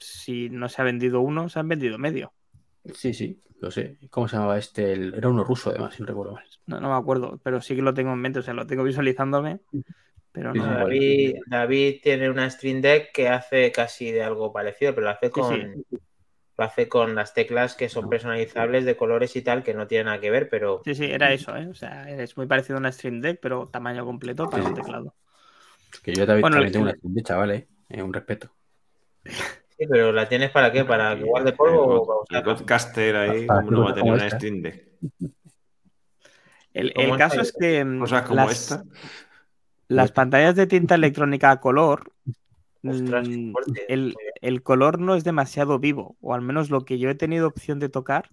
si 0.00 0.50
no 0.50 0.68
se 0.68 0.82
ha 0.82 0.84
vendido 0.86 1.20
uno, 1.22 1.48
se 1.50 1.60
han 1.60 1.68
vendido 1.68 1.98
medio. 1.98 2.34
Sí, 2.94 3.14
sí, 3.14 3.42
lo 3.60 3.70
sé. 3.70 3.98
¿Cómo 4.10 4.28
se 4.28 4.36
llamaba 4.36 4.58
este? 4.58 4.92
El- 4.92 5.14
Era 5.14 5.28
uno 5.28 5.44
ruso 5.44 5.70
además, 5.70 5.94
si 5.94 6.02
no 6.02 6.08
recuerdo 6.08 6.32
mal. 6.34 6.44
No, 6.66 6.80
no 6.80 6.88
me 6.90 6.96
acuerdo, 6.96 7.40
pero 7.42 7.60
sí 7.62 7.74
que 7.76 7.82
lo 7.82 7.94
tengo 7.94 8.12
en 8.12 8.18
mente, 8.20 8.40
o 8.40 8.42
sea, 8.42 8.54
lo 8.54 8.66
tengo 8.66 8.84
visualizándome. 8.84 9.60
Pero 10.32 10.54
no. 10.54 10.74
David, 10.74 11.36
David 11.46 12.00
tiene 12.02 12.30
una 12.30 12.50
Stream 12.50 12.80
Deck 12.80 13.12
que 13.12 13.28
hace 13.28 13.70
casi 13.72 14.12
de 14.12 14.22
algo 14.22 14.52
parecido, 14.52 14.94
pero 14.94 15.06
lo 15.06 15.10
hace 15.12 15.30
con, 15.30 15.82
sí. 15.90 15.98
lo 16.58 16.64
hace 16.64 16.88
con 16.88 17.14
las 17.14 17.34
teclas 17.34 17.74
que 17.76 17.88
son 17.88 18.08
personalizables 18.08 18.84
de 18.86 18.96
colores 18.96 19.36
y 19.36 19.42
tal, 19.42 19.62
que 19.64 19.74
no 19.74 19.86
tienen 19.88 20.06
nada 20.06 20.20
que 20.20 20.30
ver, 20.30 20.48
pero 20.50 20.82
Sí, 20.84 20.94
sí, 20.94 21.04
era 21.04 21.32
eso, 21.32 21.54
¿eh? 21.56 21.68
O 21.68 21.74
sea, 21.74 22.08
es 22.10 22.36
muy 22.36 22.46
parecido 22.46 22.76
a 22.76 22.80
una 22.80 22.92
Stream 22.92 23.20
Deck, 23.20 23.40
pero 23.42 23.68
tamaño 23.68 24.04
completo 24.06 24.48
para 24.48 24.64
Sí, 24.64 24.68
un 24.68 24.74
sí. 24.74 24.74
teclado. 24.74 25.14
Que 26.02 26.14
yo 26.14 26.26
también, 26.26 26.46
Bueno, 26.46 26.50
también 26.50 26.72
el- 26.72 26.72
tengo 26.72 26.84
una 26.84 26.94
de 27.00 27.22
chaval, 27.22 27.50
¿eh? 27.52 27.68
Eh, 27.88 28.02
Un 28.02 28.12
respeto. 28.12 28.54
sí, 29.78 29.86
pero 29.88 30.12
¿la 30.12 30.28
tienes 30.28 30.50
para 30.50 30.72
qué? 30.72 30.84
¿Para 30.84 31.16
que 31.16 31.24
guarde 31.24 31.52
polvo 31.52 31.82
o 32.00 32.06
para 32.06 32.20
El 32.30 32.42
usarla? 32.42 32.42
podcaster 32.42 33.16
ahí, 33.16 33.46
Para 33.46 33.60
¿cómo 33.62 33.70
no 33.70 33.82
va 33.82 33.90
a 33.90 33.94
tener 33.94 34.14
una 34.14 34.28
esta. 34.28 34.36
Stream 34.36 34.62
Deck? 34.62 34.88
El, 36.72 36.92
¿Cómo 36.92 37.14
el 37.14 37.16
caso 37.16 37.40
está? 37.40 37.42
es 37.42 37.52
que 37.52 37.84
mm, 37.84 37.98
Cosas 37.98 38.22
como 38.22 38.46
las, 38.46 38.52
esta. 38.52 38.84
las 39.88 40.12
pantallas 40.12 40.54
de 40.56 40.66
tinta 40.66 40.94
electrónica 40.94 41.50
a 41.50 41.60
color, 41.60 42.12
Ostras, 42.86 43.28
mm, 43.28 43.52
el, 43.88 44.14
el 44.40 44.62
color 44.62 44.98
no 45.00 45.14
es 45.14 45.24
demasiado 45.24 45.78
vivo, 45.78 46.16
o 46.20 46.34
al 46.34 46.42
menos 46.42 46.70
lo 46.70 46.84
que 46.84 46.98
yo 46.98 47.10
he 47.10 47.14
tenido 47.14 47.46
opción 47.48 47.78
de 47.78 47.88
tocar, 47.88 48.30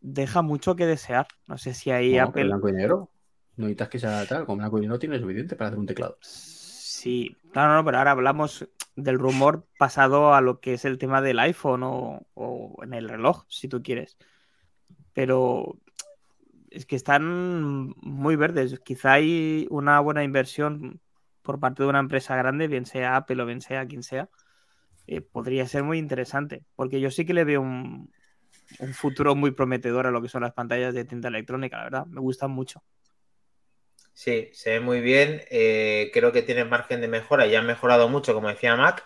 deja 0.00 0.42
mucho 0.42 0.76
que 0.76 0.86
desear. 0.86 1.28
No 1.46 1.58
sé 1.58 1.74
si 1.74 1.90
ahí 1.90 2.18
No, 2.18 2.24
Apple... 2.24 2.44
blanco 2.44 2.68
y 2.68 2.72
negro. 2.72 3.10
No 3.56 3.64
necesitas 3.66 3.88
que 3.88 3.98
sea 3.98 4.26
tal. 4.26 4.46
Con 4.46 4.58
blanco 4.58 4.78
y 4.78 4.82
negro 4.82 4.98
tiene 4.98 5.18
suficiente 5.18 5.56
para 5.56 5.68
hacer 5.68 5.78
un 5.78 5.86
teclado. 5.86 6.18
Sí, 7.02 7.36
claro, 7.52 7.74
no, 7.74 7.84
pero 7.84 7.98
ahora 7.98 8.12
hablamos 8.12 8.68
del 8.94 9.18
rumor 9.18 9.66
pasado 9.76 10.34
a 10.34 10.40
lo 10.40 10.60
que 10.60 10.74
es 10.74 10.84
el 10.84 10.98
tema 10.98 11.20
del 11.20 11.40
iPhone 11.40 11.82
o, 11.82 12.26
o 12.34 12.76
en 12.84 12.94
el 12.94 13.08
reloj, 13.08 13.44
si 13.48 13.66
tú 13.68 13.82
quieres. 13.82 14.16
Pero 15.12 15.78
es 16.70 16.86
que 16.86 16.96
están 16.96 17.94
muy 18.02 18.36
verdes. 18.36 18.80
Quizá 18.80 19.14
hay 19.14 19.66
una 19.70 20.00
buena 20.00 20.24
inversión 20.24 21.00
por 21.42 21.60
parte 21.60 21.82
de 21.82 21.88
una 21.88 21.98
empresa 22.00 22.36
grande, 22.36 22.68
bien 22.68 22.86
sea 22.86 23.16
Apple 23.16 23.42
o 23.42 23.46
bien 23.46 23.60
sea 23.62 23.86
quien 23.86 24.02
sea. 24.04 24.28
eh, 25.08 25.20
podría 25.22 25.66
ser 25.66 25.84
muy 25.84 25.98
interesante, 25.98 26.64
porque 26.76 27.00
yo 27.00 27.10
sí 27.10 27.26
que 27.26 27.34
le 27.34 27.44
veo 27.44 27.62
un, 27.62 28.12
un 28.80 28.94
futuro 28.94 29.34
muy 29.36 29.52
prometedor 29.52 30.06
a 30.06 30.12
lo 30.12 30.22
que 30.22 30.28
son 30.30 30.42
las 30.42 30.54
pantallas 30.54 30.94
de 30.94 31.04
tinta 31.06 31.28
electrónica, 31.28 31.78
la 31.78 31.84
verdad. 31.84 32.06
Me 32.06 32.20
gustan 32.20 32.52
mucho. 32.52 32.82
Sí, 34.14 34.50
se 34.52 34.70
ve 34.70 34.80
muy 34.80 35.00
bien. 35.00 35.42
eh, 35.50 36.10
creo 36.12 36.32
que 36.32 36.42
tiene 36.42 36.64
margen 36.64 37.00
de 37.00 37.08
mejora. 37.08 37.46
Ya 37.46 37.60
han 37.60 37.66
mejorado 37.66 38.08
mucho, 38.08 38.34
como 38.34 38.48
decía 38.48 38.76
Mac. 38.76 39.04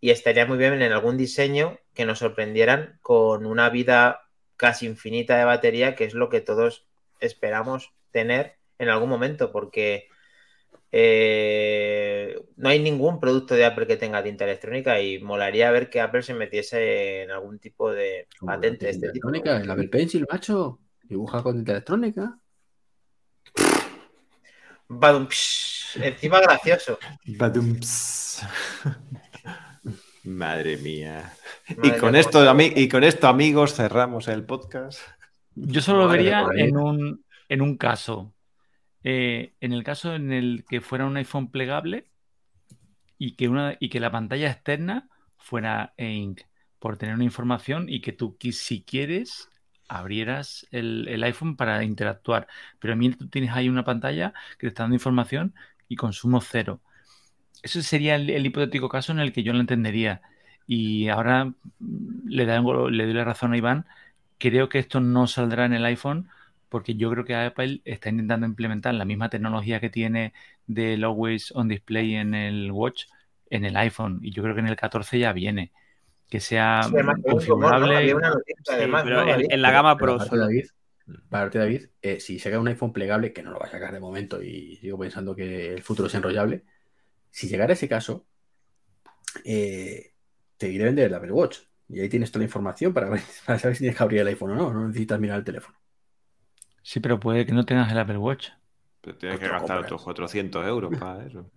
Y 0.00 0.10
estaría 0.10 0.46
muy 0.46 0.58
bien 0.58 0.80
en 0.80 0.92
algún 0.92 1.16
diseño 1.16 1.78
que 1.94 2.04
nos 2.04 2.20
sorprendieran 2.20 2.98
con 3.02 3.46
una 3.46 3.68
vida 3.70 4.28
casi 4.56 4.86
infinita 4.86 5.36
de 5.38 5.44
batería, 5.44 5.94
que 5.94 6.04
es 6.04 6.14
lo 6.14 6.28
que 6.28 6.40
todos 6.40 6.86
esperamos 7.20 7.92
tener 8.10 8.56
en 8.78 8.88
algún 8.88 9.08
momento, 9.08 9.50
porque 9.50 10.08
eh, 10.90 12.40
no 12.56 12.68
hay 12.68 12.80
ningún 12.80 13.20
producto 13.20 13.54
de 13.54 13.64
Apple 13.64 13.86
que 13.86 13.96
tenga 13.96 14.22
tinta 14.22 14.44
electrónica 14.44 15.00
y 15.00 15.18
molaría 15.18 15.70
ver 15.70 15.90
que 15.90 16.00
Apple 16.00 16.22
se 16.22 16.34
metiese 16.34 17.22
en 17.22 17.30
algún 17.30 17.58
tipo 17.58 17.92
de 17.92 18.26
patente 18.44 18.86
de 18.86 18.92
tinta 18.92 19.06
este 19.06 19.10
tipo. 19.10 19.28
el 19.28 19.70
Apple 19.70 19.88
Pencil, 19.88 20.26
macho. 20.30 20.80
Dibuja 21.02 21.42
con 21.42 21.56
tinta 21.56 21.72
electrónica. 21.72 22.38
Badum, 24.88 25.28
psh, 25.28 26.00
encima 26.02 26.40
gracioso. 26.40 26.98
Badumps. 27.26 28.42
Madre 30.24 30.78
mía. 30.78 31.34
Madre 31.76 31.96
y, 31.96 32.00
con 32.00 32.12
mía, 32.12 32.20
esto, 32.20 32.56
y 32.58 32.88
con 32.88 33.04
esto, 33.04 33.28
amigos, 33.28 33.74
cerramos 33.74 34.28
el 34.28 34.44
podcast. 34.44 35.00
Yo 35.54 35.82
solo 35.82 36.00
lo 36.00 36.08
vería 36.08 36.46
en 36.54 36.76
un, 36.76 37.24
en 37.48 37.60
un 37.60 37.76
caso. 37.76 38.34
Eh, 39.04 39.54
en 39.60 39.72
el 39.72 39.84
caso 39.84 40.14
en 40.14 40.32
el 40.32 40.64
que 40.68 40.80
fuera 40.80 41.06
un 41.06 41.16
iPhone 41.16 41.50
plegable 41.50 42.10
y 43.18 43.36
que, 43.36 43.48
una, 43.48 43.76
y 43.78 43.90
que 43.90 44.00
la 44.00 44.10
pantalla 44.10 44.50
externa 44.50 45.08
fuera 45.36 45.92
e-ink, 45.96 46.42
por 46.78 46.96
tener 46.96 47.14
una 47.14 47.24
información 47.24 47.88
y 47.88 48.00
que 48.00 48.12
tú, 48.12 48.36
si 48.52 48.82
quieres, 48.84 49.50
abrieras 49.88 50.66
el, 50.70 51.08
iPhone 51.24 51.56
para 51.56 51.84
interactuar. 51.84 52.46
Pero 52.78 52.96
mientras 52.96 53.18
tú 53.20 53.28
tienes 53.28 53.52
ahí 53.52 53.68
una 53.68 53.84
pantalla 53.84 54.32
que 54.58 54.66
te 54.66 54.68
está 54.68 54.84
dando 54.84 54.96
información 54.96 55.54
y 55.88 55.96
consumo 55.96 56.40
cero. 56.40 56.80
Ese 57.62 57.82
sería 57.82 58.16
el, 58.16 58.30
el 58.30 58.46
hipotético 58.46 58.88
caso 58.88 59.12
en 59.12 59.18
el 59.20 59.32
que 59.32 59.42
yo 59.42 59.52
lo 59.52 59.60
entendería. 59.60 60.22
Y 60.66 61.08
ahora 61.08 61.46
mm, 61.46 61.54
le, 62.28 62.46
da- 62.46 62.60
le 62.62 63.04
doy 63.04 63.14
la 63.14 63.24
razón 63.24 63.52
a 63.52 63.56
Iván 63.56 63.86
creo 64.38 64.70
que 64.70 64.80
esto 64.80 65.00
no 65.00 65.28
saldrá 65.28 65.66
en 65.66 65.74
el 65.74 65.84
iPhone 65.86 66.30
porque 66.70 66.96
yo 66.96 67.10
creo 67.12 67.26
que 67.26 67.36
Apple 67.36 67.82
está 67.84 68.10
intentando 68.10 68.46
implementar 68.46 68.94
la 68.94 69.04
misma 69.06 69.30
tecnología 69.30 69.80
que 69.80 69.90
tiene 69.90 70.34
del 70.66 71.04
Always 71.04 71.52
on 71.54 71.68
Display 71.68 72.16
en 72.16 72.34
el 72.34 72.72
Watch 72.72 73.06
en 73.50 73.66
el 73.66 73.76
iPhone 73.76 74.20
y 74.22 74.32
yo 74.32 74.42
creo 74.44 74.54
que 74.56 74.62
en 74.62 74.68
el 74.68 74.76
14 74.76 75.18
ya 75.20 75.34
viene 75.34 75.72
que 76.28 76.40
sea 76.40 76.82
Sí, 76.84 76.92
configurable 77.22 77.96
Había 77.96 78.16
una 78.16 78.28
noticia, 78.30 78.56
Sí, 78.64 78.72
además, 78.72 79.04
pero 79.04 79.24
¿no, 79.24 79.34
en, 79.34 79.62
la 79.62 79.70
gama 79.70 79.96
Pero 79.96 80.16
Pro 80.16 80.26
solo. 80.26 80.42
David, 80.42 80.66
David, 81.30 81.86
eh, 82.02 82.20
si 82.20 82.38
saca 82.38 82.58
un 82.58 82.68
iPhone 82.68 82.92
plegable, 82.92 83.32
que 83.32 83.42
no 83.42 83.50
lo 83.50 83.58
va 83.58 83.66
a 83.66 83.70
sacar 83.70 83.92
de 83.92 84.00
momento 84.00 84.42
y 84.42 84.76
sigo 84.76 84.98
pensando 84.98 85.34
que 85.34 85.72
el 85.72 85.82
futuro 85.82 86.08
es 86.08 86.14
enrollable, 86.14 86.64
si 87.30 87.48
llegara 87.48 87.72
ese 87.72 87.88
caso, 87.88 88.26
eh, 89.44 90.12
te 90.56 90.68
diré 90.68 90.84
vender 90.84 91.06
el 91.06 91.14
Apple 91.14 91.32
Watch. 91.32 91.58
Y 91.88 92.00
ahí 92.00 92.08
tienes 92.08 92.30
toda 92.30 92.40
la 92.40 92.44
información 92.44 92.92
para, 92.92 93.08
ver- 93.08 93.20
para 93.46 93.58
saber 93.58 93.76
si 93.76 93.80
tienes 93.84 93.96
que 93.96 94.02
abrir 94.02 94.20
el 94.20 94.28
iPhone 94.28 94.50
o 94.52 94.54
no. 94.56 94.72
No 94.72 94.86
necesitas 94.88 95.20
mirar 95.20 95.38
el 95.38 95.44
teléfono. 95.44 95.76
sí 96.82 97.00
pero 97.00 97.20
puede 97.20 97.46
que 97.46 97.52
no 97.52 97.64
tengas 97.64 97.90
el 97.92 97.98
Apple 97.98 98.18
Watch 98.18 98.48
Pero 99.00 99.16
tienes 99.16 99.38
que 99.38 99.48
gastar 99.48 99.60
compras. 99.60 99.84
otros 99.84 100.02
400 100.02 100.66
euros 100.66 100.92
para 100.98 101.26
eso. 101.26 101.50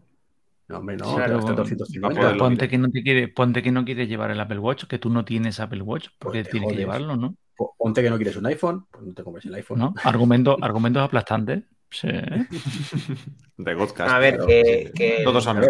No, 0.71 0.79
hombre, 0.79 0.97
no, 0.97 1.05
Sí, 1.05 1.15
te 1.15 1.21
pero 1.21 1.33
gastas 1.35 1.43
bueno, 1.43 1.55
250. 1.63 2.07
va 2.07 2.13
a 2.13 2.21
poderlo 2.21 2.43
ponte 2.43 2.69
que 2.69 2.77
no 2.77 2.89
te 2.91 3.03
quiere 3.03 3.27
ponte 3.27 3.61
que 3.63 3.71
no 3.71 3.85
quieres 3.85 4.07
llevar 4.09 4.31
el 4.31 4.39
Apple 4.39 4.59
Watch 4.59 4.85
que 4.85 4.97
tú 4.99 5.09
no 5.09 5.23
tienes 5.25 5.59
Apple 5.59 5.81
Watch 5.81 6.07
porque 6.19 6.39
Pues 6.43 6.51
tienes 6.51 6.69
que 6.71 6.77
llevarlo 6.77 7.15
¿no? 7.15 7.35
Po- 7.55 7.75
Ponte 7.77 8.01
que 8.01 8.09
no 8.09 8.15
quieres 8.17 8.35
un 8.37 8.45
iPhone, 8.47 8.85
pues 8.89 9.03
no 9.05 9.13
te 9.13 9.23
compres 9.23 9.45
el 9.45 9.53
iPhone. 9.55 9.79
¿no? 9.79 9.93
Argumento, 10.03 10.57
argumentos 10.61 11.03
aplastantes 11.03 11.63
sí. 11.89 12.07
De 13.57 13.75
podcast. 13.75 14.11
A 14.13 14.19
ver, 14.19 14.35
Claro, 14.35 14.47
que, 14.47 14.83
sí. 14.87 14.93
que- 14.93 15.21
Todos 15.23 15.45
han 15.47 15.61
de 15.61 15.67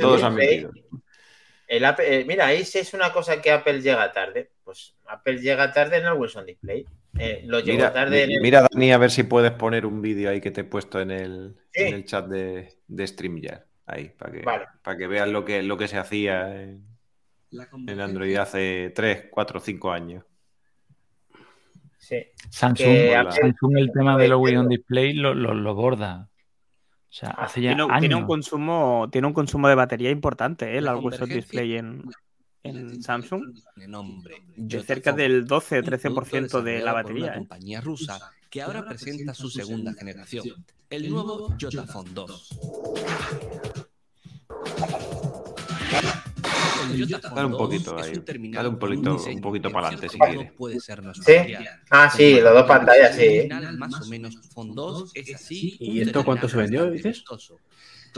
Todos 0.00 0.22
han 0.22 0.36
el 1.68 1.84
Apple- 1.84 2.20
eh, 2.20 2.24
mira, 2.24 2.46
ahí 2.46 2.64
sí 2.64 2.78
es 2.78 2.94
una 2.94 3.12
cosa 3.12 3.40
que 3.42 3.50
Apple 3.50 3.80
llega 3.82 4.12
tarde. 4.12 4.52
Pues 4.62 4.94
Apple 5.06 5.38
llega 5.40 5.72
tarde 5.72 5.98
en 5.98 6.06
el 6.06 6.12
Wilson 6.12 6.46
Display. 6.46 6.86
Eh, 7.18 7.42
lo 7.46 7.60
llegó 7.60 7.78
Mira, 7.78 7.92
tarde 7.92 8.24
en 8.24 8.30
el... 8.32 8.40
mira, 8.40 8.66
Dani, 8.70 8.92
a 8.92 8.98
ver 8.98 9.10
si 9.10 9.22
puedes 9.22 9.52
poner 9.52 9.86
un 9.86 10.02
vídeo 10.02 10.28
ahí 10.30 10.40
que 10.40 10.50
te 10.50 10.60
he 10.62 10.64
puesto 10.64 11.00
en 11.00 11.10
el, 11.10 11.56
Sí. 11.72 11.82
en 11.84 11.94
el 11.94 12.04
chat 12.04 12.26
de, 12.26 12.68
de 12.86 13.06
StreamYard. 13.06 13.62
Ahí, 13.86 14.08
para 14.18 14.32
que, 14.32 14.42
Vale. 14.42 14.64
para 14.82 14.96
que 14.98 15.06
veas 15.06 15.28
lo 15.28 15.44
que, 15.44 15.62
lo 15.62 15.76
que 15.76 15.88
se 15.88 15.96
hacía 15.96 16.62
en, 16.62 16.84
en 17.86 18.00
Android 18.00 18.36
hace 18.36 18.92
3, 18.94 19.26
4, 19.30 19.60
5 19.60 19.92
años. 19.92 20.24
Sí. 21.98 22.16
Samsung, 22.50 22.86
Que 22.86 23.16
Apple- 23.16 23.32
Samsung 23.32 23.78
el 23.78 23.92
tema 23.92 24.16
de 24.16 24.28
los 24.28 24.36
Always 24.38 24.58
on. 24.58 24.68
Display 24.68 25.12
lo, 25.14 25.34
lo, 25.34 25.54
lo 25.54 25.74
borda 25.74 26.28
o 27.08 27.12
sea 27.12 27.30
Ah, 27.30 27.44
hace 27.44 27.60
ya 27.62 27.70
Tiene, 27.70 27.82
años 27.84 28.00
tiene 28.00 28.14
un 28.16 28.26
consumo, 28.26 29.08
tiene 29.10 29.26
un 29.26 29.32
consumo 29.32 29.68
de 29.68 29.74
batería 29.74 30.10
importante, 30.10 30.74
¿eh? 30.74 30.78
el 30.78 30.84
La 30.84 30.94
Display 30.94 31.76
en, 31.76 32.04
en 32.66 33.02
Samsung. 33.02 33.42
de 34.56 34.82
cerca 34.82 35.12
del 35.12 35.44
12 35.46 35.76
o 35.76 35.78
un 35.78 35.84
producto 35.84 36.60
13% 36.60 36.62
de 36.62 36.78
la 36.78 36.82
una 36.84 36.92
batería. 36.92 37.26
¿eh? 37.32 37.34
compañía 37.36 37.80
rusa 37.80 38.32
que 38.50 38.62
ahora 38.62 38.86
presenta 38.86 39.34
su 39.34 39.50
segunda 39.50 39.92
generación, 39.94 40.64
el 40.90 41.10
nuevo 41.10 41.48
Vodafone 41.60 42.10
2. 42.14 42.58
El 46.92 47.00
Toyota 47.02 47.28
Dale 47.30 47.46
un 47.46 47.52
poquito 47.56 47.98
ahí, 47.98 48.12
dale 48.52 48.68
un 48.68 48.78
poquito- 48.78 49.16
un 49.24 49.40
poquito 49.40 49.70
para 49.70 49.88
adelante, 49.88 50.08
si 50.08 50.18
modo 50.18 50.30
quiere. 50.30 50.52
Puede 50.52 50.80
ser 50.80 51.02
nuestro 51.02 51.24
¿Sí? 51.24 51.32
material. 51.38 51.80
Ah, 51.90 52.10
sí, 52.14 52.40
los 52.40 52.54
dos 52.54 52.64
pantallas, 52.66 53.16
sí. 53.16 53.22
terminal 53.48 53.76
más 53.78 54.00
o 54.00 54.06
menos 54.06 54.36
fondos 54.54 55.10
es 55.14 55.34
así. 55.34 55.76
¿Y 55.80 56.00
esto 56.00 56.24
cuánto 56.24 56.48
se 56.48 56.56
vendió, 56.56 56.88
dices? 56.90 57.24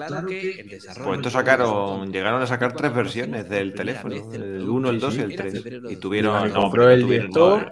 Claro 0.07 0.27
que 0.29 0.61
el 0.61 0.69
desarrollo 0.69 1.07
Pues 1.09 1.19
esto 1.19 1.31
sacaron, 1.31 2.13
llegaron 2.13 2.41
a 2.41 2.47
sacar 2.47 2.73
tres 2.73 2.95
versiones 2.95 3.49
del 3.49 3.75
teléfono, 3.75 4.15
el 4.15 4.21
el 4.21 4.27
producto. 4.29 4.73
1, 4.73 4.91
el 4.91 5.01
2 5.01 5.17
y 5.17 5.21
el 5.21 5.33
Era 5.33 5.43
3. 5.43 5.53
febrero 5.55 5.91
Y 5.91 5.97
tuvieron, 5.97 6.53
no, 6.53 6.61
compró 6.61 6.89
el 6.89 7.07
director, 7.07 7.71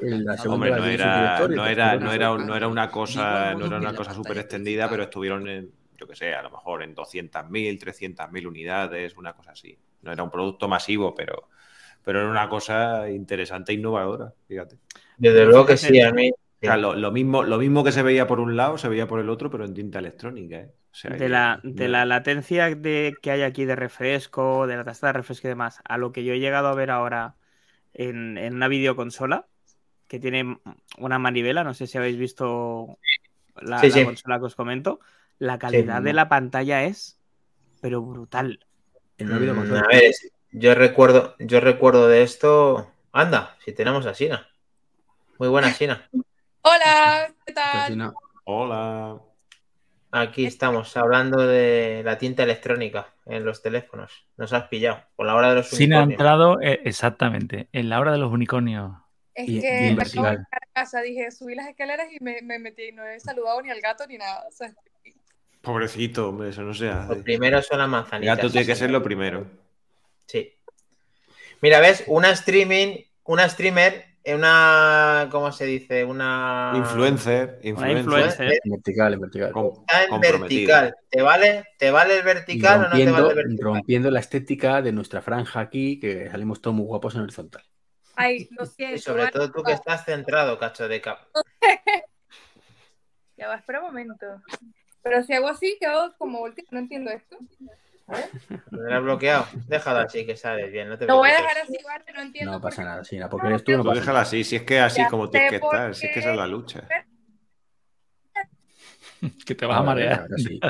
Hombre, 0.49 0.71
no 0.71 0.85
era, 0.87 1.47
no 1.47 1.67
era, 1.67 1.97
no 1.97 2.13
era, 2.13 2.37
no 2.37 2.57
era 2.57 2.69
una 2.69 2.91
cosa, 2.91 3.55
no 3.55 3.67
era 3.67 3.77
una 3.79 3.95
cosa 3.95 4.13
súper 4.13 4.39
extendida, 4.39 4.89
pero 4.91 5.05
estuvieron 5.05 5.49
en, 5.49 5.71
yo 5.97 6.07
que 6.09 6.17
sé, 6.17 6.35
a 6.35 6.43
lo 6.43 6.51
mejor 6.51 6.83
en 6.83 6.97
200.000, 6.97 7.79
300.000 7.79 8.47
unidades, 8.47 9.17
una 9.17 9.33
cosa 9.33 9.53
así. 9.53 9.79
No 10.03 10.13
era 10.13 10.23
un 10.25 10.31
producto 10.31 10.67
masivo, 10.67 11.15
pero, 11.15 11.49
pero 12.03 12.21
era 12.21 12.29
una 12.29 12.49
cosa 12.49 13.09
interesante 13.09 13.71
e 13.71 13.77
innovadora, 13.77 14.33
fíjate. 14.49 14.79
Desde 15.17 15.45
luego 15.45 15.65
que 15.65 15.77
sí, 15.77 16.01
a 16.01 16.13
mí. 16.13 16.31
O 16.31 16.67
sea, 16.67 16.77
lo, 16.77 16.95
lo 16.95 17.13
mismo, 17.13 17.45
lo 17.45 17.59
mismo 17.59 17.85
que 17.85 17.93
se 17.93 18.03
veía 18.03 18.27
por 18.27 18.41
un 18.41 18.57
lado, 18.57 18.79
se 18.79 18.89
veía 18.89 19.07
por 19.07 19.21
el 19.21 19.29
otro, 19.29 19.49
pero 19.51 19.65
en 19.65 19.75
tinta 19.75 19.99
electrónica. 20.01 20.57
¿eh? 20.57 20.71
O 20.97 20.99
sea, 20.99 21.11
De 21.17 21.29
la, 21.29 21.61
de 21.63 21.89
la 21.89 22.05
latencia 22.05 22.75
de, 22.75 23.19
que 23.23 23.31
hay 23.31 23.43
aquí 23.43 23.65
de 23.65 23.77
refresco, 23.77 24.67
de 24.67 24.77
la 24.77 24.85
tasa 24.85 25.09
de 25.09 25.13
refresco 25.15 25.47
y 25.47 25.51
demás, 25.51 25.81
a 25.85 25.99
lo 25.99 26.11
que 26.13 26.25
yo 26.25 26.33
he 26.35 26.41
llegado 26.41 26.67
a 26.69 26.75
ver 26.75 26.91
ahora 26.91 27.37
en, 27.95 28.39
en 28.39 28.55
una 28.57 28.69
videoconsola 28.69 29.49
que 30.09 30.21
tiene 30.21 30.59
una 30.99 31.19
manivela, 31.19 31.65
no 31.65 31.75
sé 31.75 31.87
si 31.87 31.99
habéis 31.99 32.19
visto 32.19 32.99
la, 33.57 33.81
Sí, 33.81 33.91
la 33.91 34.03
sí. 34.03 34.05
consola 34.05 34.39
que 34.39 34.47
os 34.47 34.57
comento, 34.57 35.01
la 35.39 35.59
calidad 35.59 36.03
de 36.03 36.13
la 36.15 36.29
pantalla 36.29 36.85
es, 36.85 37.21
pero 37.81 38.03
brutal. 38.03 38.61
En 39.19 39.29
una 39.29 39.39
Mm, 39.39 39.41
videoconsola. 39.41 39.81
a 39.83 39.87
ver, 39.89 40.13
yo 40.53 40.75
recuerdo, 40.75 41.37
yo 41.39 41.61
recuerdo 41.61 42.09
de 42.09 42.23
esto. 42.23 42.91
Anda, 43.13 43.57
si 43.65 43.73
tenemos 43.73 44.07
a 44.07 44.15
Sina. 44.15 44.49
Muy 45.39 45.49
buena 45.49 45.73
Sina. 45.73 46.11
Hola, 46.63 47.35
¿qué 47.47 47.53
Pues 47.71 47.85
tal? 47.89 47.93
Hola. 48.45 49.21
Aquí 50.13 50.47
estamos 50.47 50.97
hablando 50.97 51.47
de 51.47 52.03
la 52.05 52.17
tinta 52.17 52.45
electrónica 52.45 53.09
en 53.27 53.45
los 53.45 53.61
teléfonos. 53.63 54.27
Nos 54.37 54.53
has 54.53 54.65
pillado 54.69 55.03
por 55.17 55.27
la 55.27 55.35
hora 55.35 55.51
de 55.51 55.55
los 55.57 55.69
Sin 55.69 55.93
ha 55.93 55.99
unicornios. 56.05 56.13
entrado, 56.21 56.61
eh, 56.63 56.81
exactamente, 56.85 57.69
en 57.73 57.89
la 57.89 58.01
hora 58.01 58.13
de 58.13 58.19
los 58.19 58.33
unicornios. 58.33 58.93
Es 59.35 59.49
Y- 59.49 59.59
y 59.59 59.61
que 59.61 59.97
acabo 60.01 60.31
de 60.31 60.39
casa, 60.73 61.03
dije, 61.03 61.31
subí 61.31 61.55
las 61.55 61.69
escaleras 61.69 62.07
y 62.11 62.23
me, 62.23 62.41
me 62.43 62.59
metí 62.59 62.85
y 62.89 62.93
no 62.93 63.05
he 63.07 63.21
saludado 63.21 63.61
ni 63.61 63.71
al 63.71 63.81
gato 63.81 64.07
ni 64.07 64.17
nada. 64.17 64.45
O 64.49 64.53
sea, 64.53 64.73
Pobrecito, 65.61 66.29
hombre, 66.29 66.51
eso 66.51 66.63
no 66.63 66.73
se 66.73 66.87
Lo 66.87 66.93
hace. 66.93 67.17
primero 67.17 67.61
son 67.61 67.79
las 67.79 67.87
El 67.87 67.91
manzanitas. 67.91 68.37
gato 68.37 68.51
tiene 68.51 68.67
que 68.67 68.77
ser 68.77 68.91
lo 68.91 69.03
primero. 69.03 69.47
Sí. 70.27 70.55
Mira, 71.61 71.81
ves, 71.81 72.05
una 72.07 72.31
streaming, 72.31 72.99
una 73.25 73.49
streamer, 73.49 74.07
una, 74.35 75.29
¿cómo 75.31 75.53
se 75.53 75.67
dice? 75.67 76.05
Una 76.05 76.73
Influencer, 76.77 77.61
influencer. 77.63 77.99
influencer. 77.99 78.61
En 78.65 78.71
vertical, 78.73 79.15
en 79.15 79.21
vertical. 79.21 79.53
Com- 79.53 79.85
Está 79.89 80.05
en 80.05 80.21
vertical. 80.21 80.97
¿Te 81.09 81.23
vale? 81.23 81.65
¿Te 81.79 81.91
vale 81.91 82.19
el 82.19 82.23
vertical 82.25 82.79
o 82.79 82.83
no 82.83 82.85
te 82.85 82.89
rompiendo, 82.91 83.13
vale 83.13 83.29
el 83.29 83.35
vertical? 83.37 83.65
rompiendo 83.65 84.11
la 84.11 84.21
estética 84.21 84.83
de 84.83 84.93
nuestra 84.93 85.23
franja 85.23 85.61
aquí, 85.61 86.01
que 86.01 86.29
salimos 86.31 86.61
todos 86.61 86.77
muy 86.77 86.87
guapos 86.87 87.15
en 87.15 87.21
horizontal. 87.23 87.63
ay, 88.17 88.49
lo 88.59 88.67
siento. 88.67 88.97
Y 88.97 88.99
sobre 88.99 89.23
¿vale? 89.23 89.33
todo 89.33 89.51
tú 89.53 89.63
que 89.63 89.73
estás 89.73 90.05
centrado, 90.05 90.59
cacho 90.59 90.89
de 90.89 91.01
cap. 91.01 91.21
Ya 93.37 93.49
va, 93.49 93.57
espera 93.57 93.81
un 93.81 93.87
momento. 93.89 94.25
Pero 95.03 95.23
si 95.23 95.35
hago 95.35 95.49
así, 95.49 95.77
quedo 95.79 96.15
como 96.17 96.39
volteado. 96.39 96.69
No 96.73 96.79
entiendo 96.79 97.11
esto. 97.11 97.37
¿Lo 98.09 98.79
tendrás 98.79 99.03
bloqueado? 99.03 99.47
Déjalo 99.67 99.99
así 100.01 100.25
que 100.27 100.37
sabes 100.37 100.71
bien, 100.71 100.89
no 100.89 100.97
te 100.99 101.07
Lo 101.07 101.17
voy 101.19 101.31
a 101.31 101.35
dejar 101.35 101.59
así, 101.59 101.77
¿vale? 101.85 102.05
No 102.15 102.23
entiendo. 102.23 102.53
No 102.53 102.61
pasa 102.61 102.85
nada, 102.85 103.05
Sina, 103.05 103.29
porque 103.29 103.49
eres 103.49 103.65
tú, 103.65 103.73
no 103.73 103.85
pasa 103.85 104.01
déjala 104.01 104.21
así, 104.21 104.45
si 104.45 104.57
es 104.57 104.63
que 104.63 104.79
así 104.81 105.03
Ya 105.03 105.09
como 105.09 105.29
tienes 105.29 105.51
que 105.51 105.57
estar, 105.57 105.95
si 105.95 106.07
es 106.07 106.13
que 106.13 106.19
esa 106.21 106.31
es 106.31 106.37
la 106.37 106.47
lucha. 106.47 106.89
Que 109.47 109.55
te 109.55 109.65
vas 109.65 109.79
a 109.79 109.83
marear. 109.83 110.21
Ahora 110.21 110.37
sí, 110.37 110.61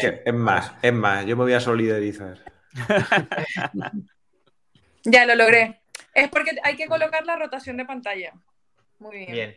que- 0.00 0.22
es 0.24 0.34
más, 0.34 0.74
es 0.80 0.92
más, 0.92 1.26
yo 1.26 1.36
me 1.36 1.42
voy 1.42 1.52
a 1.54 1.60
solidarizar. 1.60 2.38
Ya 5.06 5.26
lo 5.26 5.34
logré. 5.34 5.82
Es 6.14 6.30
porque 6.30 6.52
hay 6.62 6.76
que 6.76 6.86
colocar 6.86 7.26
la 7.26 7.36
rotación 7.36 7.76
de 7.76 7.84
pantalla. 7.84 8.32
Muy 8.98 9.16
bien. 9.18 9.32
Bien. 9.32 9.56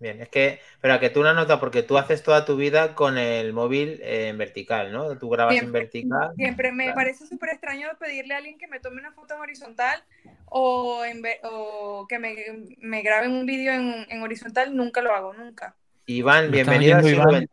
Bien, 0.00 0.22
es 0.22 0.30
que, 0.30 0.60
pero 0.80 0.98
que 0.98 1.10
tú 1.10 1.20
una 1.20 1.34
nota, 1.34 1.60
porque 1.60 1.82
tú 1.82 1.98
haces 1.98 2.22
toda 2.22 2.46
tu 2.46 2.56
vida 2.56 2.94
con 2.94 3.18
el 3.18 3.52
móvil 3.52 4.00
eh, 4.02 4.28
en 4.28 4.38
vertical, 4.38 4.92
¿no? 4.92 5.18
Tú 5.18 5.28
grabas 5.28 5.56
en 5.56 5.70
vertical. 5.72 6.32
Siempre 6.36 6.72
me 6.72 6.84
Claro. 6.84 6.96
parece 6.96 7.26
súper 7.26 7.50
extraño 7.50 7.86
pedirle 7.98 8.32
a 8.32 8.38
alguien 8.38 8.56
que 8.56 8.66
me 8.66 8.80
tome 8.80 8.98
una 9.00 9.12
foto 9.12 9.34
en 9.34 9.40
horizontal 9.42 10.02
o, 10.46 11.04
en 11.04 11.22
o 11.42 12.06
que 12.08 12.18
me, 12.18 12.34
me 12.78 13.02
grabe 13.02 13.28
un 13.28 13.44
vídeo 13.44 13.74
en, 13.74 14.06
en 14.08 14.22
horizontal. 14.22 14.74
Nunca 14.74 15.02
lo 15.02 15.14
hago, 15.14 15.34
nunca. 15.34 15.76
Iván, 16.06 16.46
¿Me 16.46 16.52
bienvenido 16.52 16.96
al 16.96 17.04
siglo 17.04 17.24
XXI. 17.24 17.48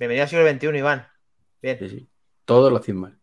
Bienvenido 0.00 0.22
al 0.24 0.28
siglo 0.28 0.50
XXI, 0.50 0.78
Iván. 0.78 1.06
Bien. 1.62 1.78
Sí, 1.78 1.88
sí. 1.88 2.08
Todos 2.44 2.72
lo 2.72 2.78
hacen 2.78 2.96
mal. 2.96 3.18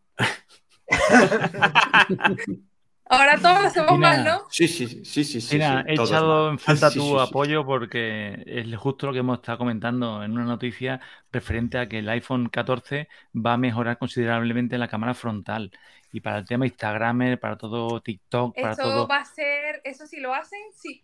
Ahora 3.06 3.42
todos 3.42 3.62
lo 3.62 3.68
hacemos 3.68 3.98
Mira, 3.98 3.98
mal, 4.00 4.24
¿no? 4.26 4.42
Sí, 4.48 4.68
sí, 4.68 4.88
sí, 5.06 5.24
sí, 5.26 5.42
sí. 5.42 5.62
sí, 5.62 5.62
Mira, 5.62 5.84
he 5.88 5.96
echado 5.96 6.50
mal. 6.50 6.50
en 6.50 6.58
falta 6.60 6.94
Sí, 6.94 7.00
tu 7.00 7.20
sí, 7.20 7.20
sí. 7.20 7.36
apoyo 7.36 7.66
porque 7.66 8.44
es 8.46 8.76
justo 8.78 9.08
lo 9.08 9.14
que 9.14 9.20
hemos 9.20 9.38
estado 9.40 9.60
comentando 9.60 10.24
en 10.24 10.32
una 10.32 10.46
noticia 10.46 11.00
referente 11.32 11.78
a 11.78 11.88
que 11.88 12.00
el 12.00 12.10
iPhone 12.10 12.50
14 12.50 13.08
va 13.36 13.54
a 13.54 13.58
mejorar 13.58 13.98
considerablemente 14.00 14.78
la 14.78 14.88
cámara 14.88 15.14
frontal. 15.14 15.72
Y 16.12 16.22
para 16.22 16.40
el 16.40 16.46
tema 16.48 16.66
Instagram, 16.66 17.38
para 17.40 17.58
todo 17.58 18.02
TikTok, 18.02 18.58
para 18.60 18.78
Eso 18.78 18.80
todo. 18.80 19.10
va 19.10 19.18
a 19.18 19.26
ser, 19.26 19.82
eso 19.84 20.06
si 20.08 20.20
lo 20.20 20.34
hacen, 20.34 20.60
sí. 20.76 21.04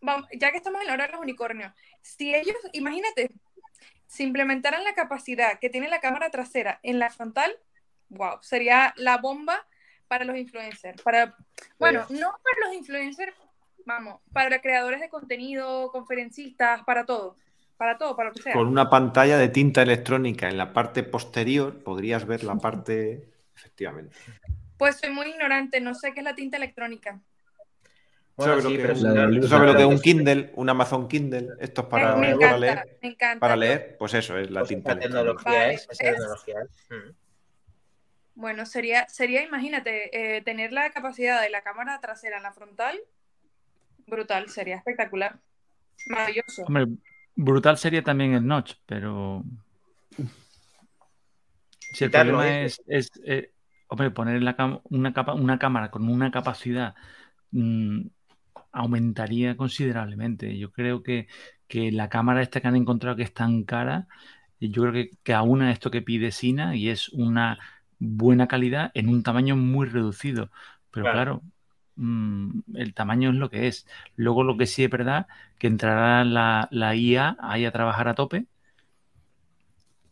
Vamos, 0.00 0.28
ya 0.38 0.50
que 0.52 0.58
estamos 0.58 0.80
en 0.82 0.88
la 0.88 0.94
hora 0.94 1.06
de 1.06 1.12
los 1.12 1.20
unicornios, 1.22 1.72
si 2.02 2.34
ellos, 2.34 2.56
imagínate, 2.72 3.30
si 4.06 4.24
implementaran 4.24 4.84
la 4.84 4.94
capacidad 4.94 5.58
que 5.60 5.70
tiene 5.70 5.88
la 5.88 6.00
cámara 6.00 6.30
trasera 6.30 6.80
en 6.82 6.98
la 7.00 7.10
frontal, 7.10 7.56
wow, 8.10 8.38
sería 8.42 8.94
la 8.96 9.18
bomba 9.18 9.66
para 10.08 10.24
los 10.24 10.36
influencers. 10.36 11.00
Para, 11.02 11.34
bueno, 11.78 12.04
no 12.10 12.30
para 12.30 12.66
los 12.66 12.74
influencers, 12.74 13.34
vamos, 13.86 14.20
para 14.32 14.60
creadores 14.60 15.00
de 15.00 15.08
contenido, 15.08 15.90
conferencistas, 15.90 16.82
para 16.84 17.04
todo, 17.04 17.36
para 17.76 17.98
todo, 17.98 18.16
para 18.16 18.28
lo 18.30 18.34
que 18.34 18.42
sea. 18.42 18.52
Con 18.52 18.68
una 18.68 18.88
pantalla 18.90 19.38
de 19.38 19.48
tinta 19.48 19.82
electrónica 19.82 20.48
en 20.48 20.56
la 20.58 20.72
parte 20.72 21.02
posterior 21.02 21.82
podrías 21.82 22.26
ver 22.26 22.44
la 22.44 22.56
parte. 22.56 23.30
Efectivamente. 23.56 24.16
Pues 24.76 24.96
soy 24.96 25.10
muy 25.10 25.26
ignorante, 25.28 25.80
no 25.80 25.94
sé 25.94 26.12
qué 26.12 26.20
es 26.20 26.24
la 26.24 26.34
tinta 26.34 26.56
electrónica. 26.56 27.20
Bueno, 28.36 28.54
¿Sabes 28.54 28.64
lo 28.64 28.70
sí, 28.70 28.76
que 28.76 28.82
pero 28.82 28.92
es 28.94 28.98
si 28.98 29.04
un- 29.04 29.14
la 29.14 29.20
de 29.20 29.26
no- 29.26 29.32
los 29.32 29.40
¿Tú 29.42 29.48
sabes 29.48 29.66
lo 29.70 29.76
que 29.76 29.82
es 29.82 29.88
un. 29.88 30.00
Kindle? 30.00 30.52
Un 30.56 30.68
Amazon 30.68 31.06
Kindle. 31.06 31.48
Esto 31.60 31.82
es 31.82 31.86
para, 31.86 32.16
me 32.16 32.22
para 32.22 32.34
encanta, 32.34 32.58
leer. 32.58 32.98
me 33.00 33.08
encanta. 33.10 33.38
Para 33.40 33.54
leer, 33.56 33.96
pues 33.96 34.14
eso 34.14 34.36
es 34.36 34.50
la 34.50 34.60
Pues 34.60 34.70
tinta 34.70 34.90
electrónica. 34.90 35.18
tecnología 35.20 35.58
Vale, 35.60 35.74
es, 35.74 35.86
tecnología 35.86 36.54
es. 36.62 36.86
Mm. 36.90 37.10
Bueno, 38.34 38.66
sería, 38.66 39.08
sería, 39.08 39.42
imagínate, 39.42 40.36
eh, 40.36 40.42
tener 40.42 40.72
la 40.72 40.90
capacidad 40.90 41.40
de 41.40 41.50
la 41.50 41.62
cámara 41.62 42.00
trasera 42.00 42.38
en 42.38 42.42
la 42.42 42.52
frontal, 42.52 42.98
brutal, 44.06 44.48
sería 44.48 44.76
espectacular. 44.76 45.38
Maravilloso. 46.08 46.64
Hombre, 46.64 46.86
brutal 47.36 47.78
sería 47.78 48.02
también 48.02 48.34
el 48.34 48.46
notch, 48.46 48.74
pero. 48.86 49.44
Si 51.92 52.04
el 52.04 52.10
Quitarlo, 52.10 52.42
problema 52.42 52.60
dices. 52.62 52.82
es, 52.88 53.10
es, 53.14 53.20
eh, 53.24 53.52
hombre, 53.88 54.10
poner 54.10 54.42
la 54.42 54.56
cam- 54.56 54.80
una, 54.84 55.12
capa, 55.12 55.34
una 55.34 55.58
cámara 55.58 55.90
con 55.90 56.08
una 56.08 56.30
capacidad 56.30 56.94
mm, 57.52 58.06
aumentaría 58.72 59.56
considerablemente. 59.56 60.58
Yo 60.58 60.72
creo 60.72 61.02
que, 61.02 61.28
que 61.68 61.92
la 61.92 62.08
cámara 62.08 62.42
esta 62.42 62.60
que 62.60 62.68
han 62.68 62.76
encontrado 62.76 63.16
que 63.16 63.22
es 63.22 63.32
tan 63.34 63.64
cara, 63.64 64.08
yo 64.60 64.82
creo 64.82 64.92
que, 64.92 65.10
que 65.22 65.34
aúna 65.34 65.70
esto 65.72 65.90
que 65.90 66.02
pide 66.02 66.32
Sina 66.32 66.74
y 66.76 66.88
es 66.88 67.08
una 67.10 67.58
buena 67.98 68.48
calidad 68.48 68.90
en 68.94 69.08
un 69.08 69.22
tamaño 69.22 69.56
muy 69.56 69.86
reducido. 69.88 70.50
Pero 70.90 71.04
Claro. 71.06 71.42
claro, 71.42 71.42
mm, 71.96 72.60
el 72.76 72.94
tamaño 72.94 73.30
es 73.30 73.36
lo 73.36 73.50
que 73.50 73.66
es. 73.68 73.86
Luego 74.16 74.42
lo 74.44 74.56
que 74.56 74.66
sí 74.66 74.84
es 74.84 74.90
verdad, 74.90 75.26
que 75.58 75.66
entrará 75.68 76.24
la, 76.24 76.68
la 76.70 76.94
IA 76.96 77.36
ahí 77.40 77.64
a 77.66 77.72
trabajar 77.72 78.08
a 78.08 78.14
tope 78.14 78.46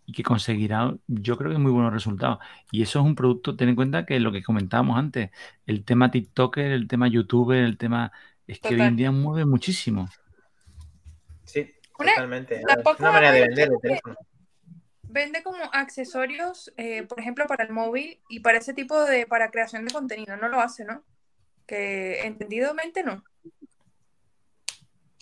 y 0.06 0.12
que 0.12 0.22
conseguirá, 0.22 0.94
yo 1.06 1.36
creo 1.38 1.52
que 1.52 1.58
muy 1.58 1.70
buenos 1.72 1.92
resultados. 1.92 2.38
Y 2.72 2.82
eso 2.82 2.98
es 3.00 3.04
un 3.04 3.14
producto, 3.14 3.56
ten 3.56 3.68
en 3.70 3.76
cuenta 3.76 4.04
que 4.04 4.18
lo 4.20 4.32
que 4.32 4.42
comentábamos 4.42 4.98
antes, 4.98 5.30
el 5.66 5.84
tema 5.84 6.10
TikToker, 6.10 6.72
el 6.72 6.88
tema 6.88 7.08
YouTuber, 7.08 7.64
el 7.64 7.78
tema, 7.78 8.12
es 8.46 8.58
que 8.60 8.74
hoy 8.74 8.82
en 8.82 8.96
día 8.96 9.12
mueve 9.12 9.44
muchísimo. 9.46 10.08
Sí, 11.44 11.72
Una- 11.98 12.14
totalmente. 12.14 12.56
Es 12.56 12.62
tampoco 12.66 12.96
una 13.02 13.12
manera 13.12 13.32
de 13.32 13.40
vender 13.42 13.68
el 13.72 13.80
teléfono. 13.80 14.16
Vende 15.12 15.42
como 15.42 15.62
accesorios, 15.74 16.72
eh, 16.78 17.02
por 17.02 17.20
ejemplo, 17.20 17.46
para 17.46 17.64
el 17.64 17.70
móvil 17.70 18.18
y 18.30 18.40
para 18.40 18.56
ese 18.56 18.72
tipo 18.72 19.04
de, 19.04 19.26
para 19.26 19.50
creación 19.50 19.84
de 19.84 19.92
contenido. 19.92 20.38
No 20.38 20.48
lo 20.48 20.58
hace, 20.60 20.86
¿no? 20.86 21.04
Que 21.66 22.22
entendidamente 22.22 23.02
no. 23.02 23.22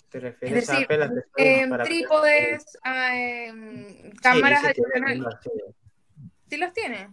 ¿Te 0.09 0.21
refieres 0.21 0.63
Es 0.63 0.69
a 0.69 0.71
decir, 0.73 0.85
Apple 0.85 1.03
accesorios 1.03 1.27
Em, 1.35 1.69
para- 1.69 1.83
trípodes, 1.83 2.77
ah, 2.83 3.17
em, 3.17 4.11
cámaras 4.21 4.61
sí, 4.61 4.67
adicionales. 4.67 5.23
sí. 5.43 5.49
¿Sí 6.49 6.57
los 6.57 6.73
tiene? 6.73 7.09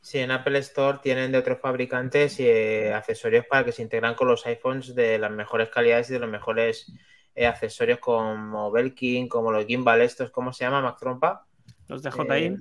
Sí, 0.00 0.18
en 0.18 0.30
Apple 0.30 0.58
Store 0.60 0.98
tienen 1.02 1.30
de 1.30 1.38
otros 1.38 1.60
fabricantes 1.60 2.38
eh, 2.40 2.92
accesorios 2.94 3.44
para 3.46 3.64
que 3.66 3.72
se 3.72 3.82
integran 3.82 4.14
con 4.14 4.28
los 4.28 4.46
iPhones 4.46 4.94
de 4.94 5.18
las 5.18 5.30
mejores 5.30 5.68
calidades 5.68 6.08
y 6.08 6.14
de 6.14 6.18
los 6.20 6.30
mejores 6.30 6.90
eh, 7.34 7.46
accesorios 7.46 7.98
como 7.98 8.70
Belkin, 8.70 9.28
como 9.28 9.52
los 9.52 9.66
gimbal 9.66 10.00
estos, 10.00 10.30
¿cómo 10.30 10.52
se 10.54 10.64
llama, 10.64 10.80
Mac 10.80 10.98
Trompa? 10.98 11.46
Los 11.88 12.02
de 12.02 12.10
JI. 12.10 12.44
Eh, 12.44 12.56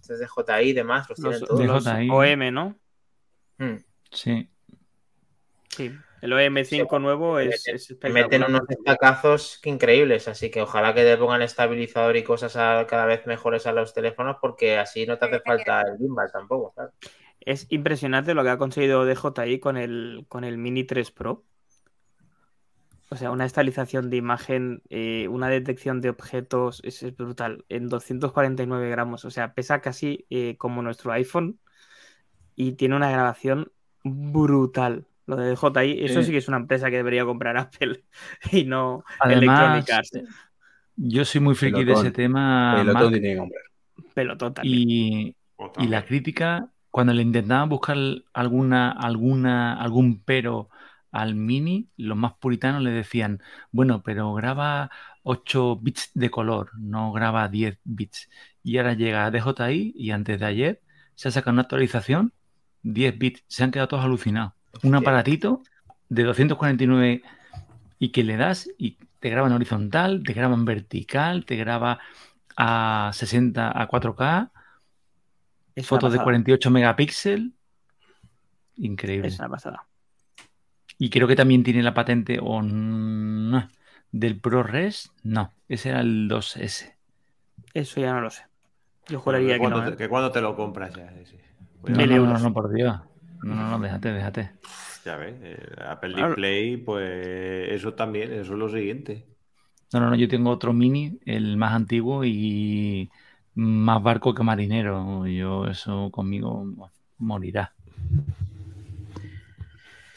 estos 0.00 0.18
de 0.18 0.26
JI 0.26 0.68
y 0.70 0.72
demás, 0.72 1.08
los, 1.08 1.18
los, 1.18 1.30
tienen 1.38 1.46
todos. 1.46 1.60
de 1.60 1.66
los. 1.66 2.10
OM, 2.10 2.50
¿no? 2.52 2.76
Mm. 3.58 3.76
Sí. 4.10 4.48
Sí. 5.68 5.92
El 6.20 6.32
OM5 6.34 7.00
nuevo 7.00 7.38
es, 7.40 7.66
meten- 7.66 7.74
es 7.74 8.12
meten 8.14 8.44
unos 8.44 8.66
destacazos 8.68 9.58
que 9.60 9.70
increíbles, 9.70 10.28
así 10.28 10.50
que 10.50 10.62
ojalá 10.62 10.94
que 10.94 11.02
te 11.02 11.16
pongan 11.16 11.42
estabilizador 11.42 12.16
y 12.16 12.22
cosas 12.22 12.54
a- 12.56 12.86
cada 12.88 13.06
vez 13.06 13.26
mejores 13.26 13.66
a 13.66 13.72
los 13.72 13.92
teléfonos 13.92 14.36
porque 14.40 14.78
así 14.78 15.04
no 15.06 15.18
te 15.18 15.24
hace 15.26 15.40
falta 15.40 15.80
el 15.82 15.98
gimbal 15.98 16.30
tampoco, 16.30 16.72
claro. 16.74 16.92
Es 17.40 17.66
impresionante 17.72 18.34
lo 18.34 18.44
que 18.44 18.50
ha 18.50 18.58
conseguido 18.58 19.04
DJI 19.04 19.58
con 19.58 19.76
el, 19.76 20.26
con 20.28 20.44
el 20.44 20.58
Mini 20.58 20.84
3 20.84 21.10
Pro. 21.10 21.42
O 23.12 23.16
sea, 23.16 23.30
una 23.30 23.44
estabilización 23.44 24.08
de 24.10 24.16
imagen, 24.16 24.82
eh, 24.88 25.28
una 25.28 25.48
detección 25.48 26.00
de 26.00 26.08
objetos, 26.10 26.80
es, 26.82 27.02
es 27.02 27.14
brutal. 27.16 27.64
En 27.68 27.88
249 27.88 28.88
gramos, 28.90 29.24
o 29.26 29.30
sea, 29.30 29.52
pesa 29.54 29.80
casi 29.82 30.26
eh, 30.30 30.56
como 30.56 30.80
nuestro 30.82 31.12
iPhone 31.12 31.58
y 32.56 32.72
tiene 32.72 32.96
una 32.96 33.10
grabación 33.10 33.70
brutal. 34.02 35.06
Lo 35.26 35.36
de 35.36 35.50
DJI, 35.54 36.04
eso 36.04 36.20
Sí. 36.20 36.26
sí 36.26 36.32
que 36.32 36.38
es 36.38 36.48
una 36.48 36.56
empresa 36.58 36.90
que 36.90 36.96
debería 36.96 37.24
comprar 37.24 37.56
Apple 37.58 38.04
y 38.50 38.64
no 38.64 39.04
Además, 39.18 39.60
Electronic 39.72 39.90
Arts. 39.90 40.10
yo 40.96 41.24
soy 41.24 41.40
muy 41.40 41.54
friki 41.54 41.84
de 41.84 41.92
ese 41.92 42.10
tema, 42.10 42.74
Pelotón 42.78 43.12
tiene 43.12 43.32
que 43.34 43.38
comprar. 43.38 43.62
Pelotón 44.14 44.54
también. 44.54 44.88
y, 44.90 45.36
y 45.78 45.86
la 45.88 46.04
crítica, 46.04 46.70
cuando 46.90 47.12
le 47.12 47.22
intentaban 47.22 47.68
buscar 47.68 47.96
alguna, 48.32 48.90
alguna, 48.92 49.74
algún 49.80 50.22
pero 50.24 50.68
al 51.12 51.34
Mini, 51.34 51.88
los 51.96 52.16
más 52.16 52.32
puritanos 52.32 52.82
le 52.82 52.90
decían, 52.90 53.42
bueno, 53.70 54.02
pero 54.02 54.32
graba 54.32 54.90
8 55.22 55.76
bits 55.76 56.10
de 56.14 56.30
color, 56.30 56.70
no 56.78 57.12
graba 57.12 57.48
10 57.48 57.78
bits. 57.84 58.30
Y 58.64 58.78
ahora 58.78 58.94
llega 58.94 59.30
DJI 59.30 59.92
y 59.94 60.10
antes 60.10 60.40
de 60.40 60.46
ayer 60.46 60.80
se 61.14 61.28
ha 61.28 61.30
sacado 61.30 61.52
una 61.52 61.62
actualización, 61.62 62.32
10 62.82 63.18
bits, 63.18 63.44
se 63.46 63.62
han 63.62 63.70
quedado 63.70 63.88
todos 63.88 64.04
alucinados. 64.04 64.54
Un 64.82 64.94
aparatito 64.94 65.62
de 66.08 66.24
249 66.24 67.22
y 67.98 68.08
que 68.08 68.24
le 68.24 68.36
das 68.38 68.70
y 68.78 68.96
te 69.20 69.28
graba 69.28 69.48
en 69.48 69.52
horizontal, 69.52 70.22
te 70.24 70.32
graba 70.32 70.54
en 70.54 70.64
vertical, 70.64 71.44
te 71.44 71.56
graba 71.56 72.00
a 72.56 73.10
60, 73.12 73.80
a 73.80 73.88
4K, 73.88 74.50
Es 75.74 75.84
una 75.84 75.88
fotos 75.88 76.12
de 76.12 76.16
pasada, 76.16 76.24
48 76.24 76.70
megapíxeles. 76.70 77.52
Increíble. 78.76 79.28
Es 79.28 79.38
una 79.38 79.50
pasada. 79.50 79.86
Y 81.02 81.10
creo 81.10 81.26
que 81.26 81.34
también 81.34 81.64
tiene 81.64 81.82
la 81.82 81.94
patente 81.94 82.38
o 82.40 82.62
no, 82.62 83.68
del 84.12 84.38
ProRes. 84.38 85.10
No, 85.24 85.50
ese 85.68 85.88
era 85.88 86.00
el 86.00 86.28
2S. 86.28 86.94
Eso 87.74 88.00
ya 88.00 88.12
no 88.12 88.20
lo 88.20 88.30
sé. 88.30 88.44
Yo 89.08 89.18
juraría 89.18 89.54
que 89.54 89.58
cuando 89.58 89.78
no. 89.78 89.88
te, 89.88 89.94
¿eh? 89.94 89.96
que 89.96 90.08
cuando 90.08 90.30
te 90.30 90.40
lo 90.40 90.54
compras 90.54 90.94
ya. 90.94 91.12
sí. 91.24 91.36
Mil 91.88 91.96
no, 91.96 92.06
no, 92.06 92.14
euros. 92.14 92.42
no, 92.44 92.52
por 92.54 92.72
Dios. 92.72 93.00
No, 93.42 93.52
no, 93.52 93.70
no, 93.70 93.78
déjate, 93.80 94.12
déjate. 94.12 94.52
Ya 95.04 95.16
ves, 95.16 95.34
eh, 95.42 95.74
Apple 95.88 96.12
Claro. 96.12 96.28
Display, 96.28 96.76
pues 96.76 97.72
eso 97.72 97.94
también, 97.94 98.32
eso 98.34 98.52
es 98.52 98.58
lo 98.60 98.68
siguiente. 98.68 99.26
No, 99.92 99.98
no, 99.98 100.10
no, 100.10 100.14
yo 100.14 100.28
tengo 100.28 100.50
otro 100.50 100.72
mini, 100.72 101.18
el 101.26 101.56
más 101.56 101.72
antiguo 101.72 102.24
y 102.24 103.10
más 103.56 104.00
barco 104.00 104.34
que 104.34 104.44
marinero. 104.44 105.26
Yo, 105.26 105.66
eso 105.66 106.12
conmigo 106.12 106.64
morirá. 107.18 107.72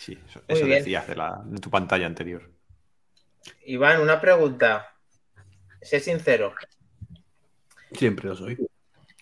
Sí, 0.05 0.13
eso, 0.29 0.39
Muy 0.47 0.57
eso 0.57 0.65
bien. 0.67 0.77
decías 0.79 1.07
de, 1.07 1.15
la, 1.15 1.41
de 1.43 1.59
tu 1.59 1.69
pantalla 1.71 2.05
anterior. 2.05 2.47
Iván, 3.65 3.99
una 4.01 4.21
pregunta. 4.21 4.93
Sé 5.81 5.99
sincero. 5.99 6.53
Siempre 7.91 8.29
lo 8.29 8.35
soy. 8.35 8.55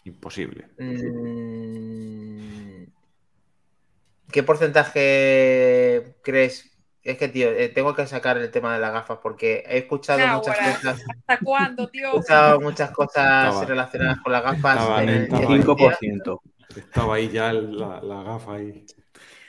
Imposible. 0.03 0.67
Mm, 0.77 2.83
¿Qué 4.31 4.43
porcentaje 4.43 6.15
crees? 6.21 6.69
Es 7.03 7.17
que, 7.17 7.27
tío, 7.27 7.49
eh, 7.49 7.69
tengo 7.69 7.93
que 7.95 8.05
sacar 8.07 8.37
el 8.37 8.49
tema 8.51 8.73
de 8.73 8.79
las 8.81 8.91
gafas 8.93 9.19
porque 9.21 9.63
he 9.67 9.77
escuchado 9.79 10.25
muchas 10.37 10.57
cosas, 10.57 11.03
¿Hasta 11.27 11.37
cuándo, 11.43 11.83
he 11.87 11.87
tío? 11.91 12.07
escuchado 12.07 12.59
muchas 12.61 12.91
cosas 12.91 13.47
Estaba- 13.47 13.65
relacionadas 13.65 14.19
con 14.21 14.31
las 14.33 14.43
gafas. 14.43 14.77
estaba- 14.79 15.03
en 15.03 15.09
el 15.09 15.23
estaba- 15.23 15.39
día 15.39 15.47
a 15.47 15.49
día. 15.49 15.57
5%. 16.01 16.41
Estaba 16.75 17.15
ahí 17.15 17.29
ya 17.29 17.53
la, 17.53 18.01
la 18.01 18.23
gafa 18.23 18.55
ahí. 18.55 18.85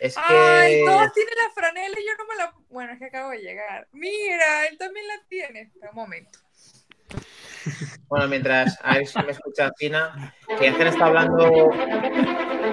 Es 0.04 0.16
Ay, 0.18 0.80
que 0.80 0.84
todos 0.84 1.12
tienen 1.14 1.34
la 1.34 1.50
franela 1.54 1.96
y 1.98 2.04
yo 2.06 2.12
no 2.18 2.26
me 2.26 2.34
la. 2.36 2.54
Bueno, 2.68 2.92
es 2.92 2.98
que 2.98 3.06
acabo 3.06 3.30
de 3.30 3.38
llegar. 3.38 3.88
Mira, 3.92 4.66
él 4.66 4.76
también 4.76 5.06
la 5.08 5.14
tiene. 5.30 5.62
Espera 5.62 5.88
un 5.92 5.96
momento. 5.96 6.38
Bueno, 8.08 8.28
mientras 8.28 8.78
a 8.82 8.96
ver 8.96 9.06
si 9.06 9.18
me 9.22 9.32
escucha 9.32 9.70
Tina, 9.70 10.34
que 10.58 10.68
Ángel 10.68 10.88
está 10.88 11.06
hablando. 11.06 11.70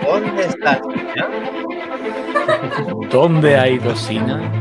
¿Dónde 0.05 0.43
está 0.43 0.81
Tina? 0.81 1.29
¿Dónde 3.09 3.55
hay 3.55 3.79
tocina? 3.79 4.51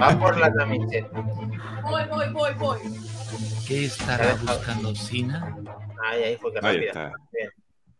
Va 0.00 0.16
por 0.16 0.38
la 0.38 0.52
camiseta. 0.52 1.20
Voy, 1.82 2.04
voy, 2.08 2.32
voy, 2.32 2.54
voy. 2.54 2.78
¿Qué 3.66 3.86
estará 3.86 4.34
buscando 4.36 4.94
Sina? 4.94 5.56
Ahí, 6.04 6.22
ahí 6.22 6.36
fue 6.36 6.52
que 6.52 6.60
Ahí 6.62 6.86
rápida. 6.88 7.12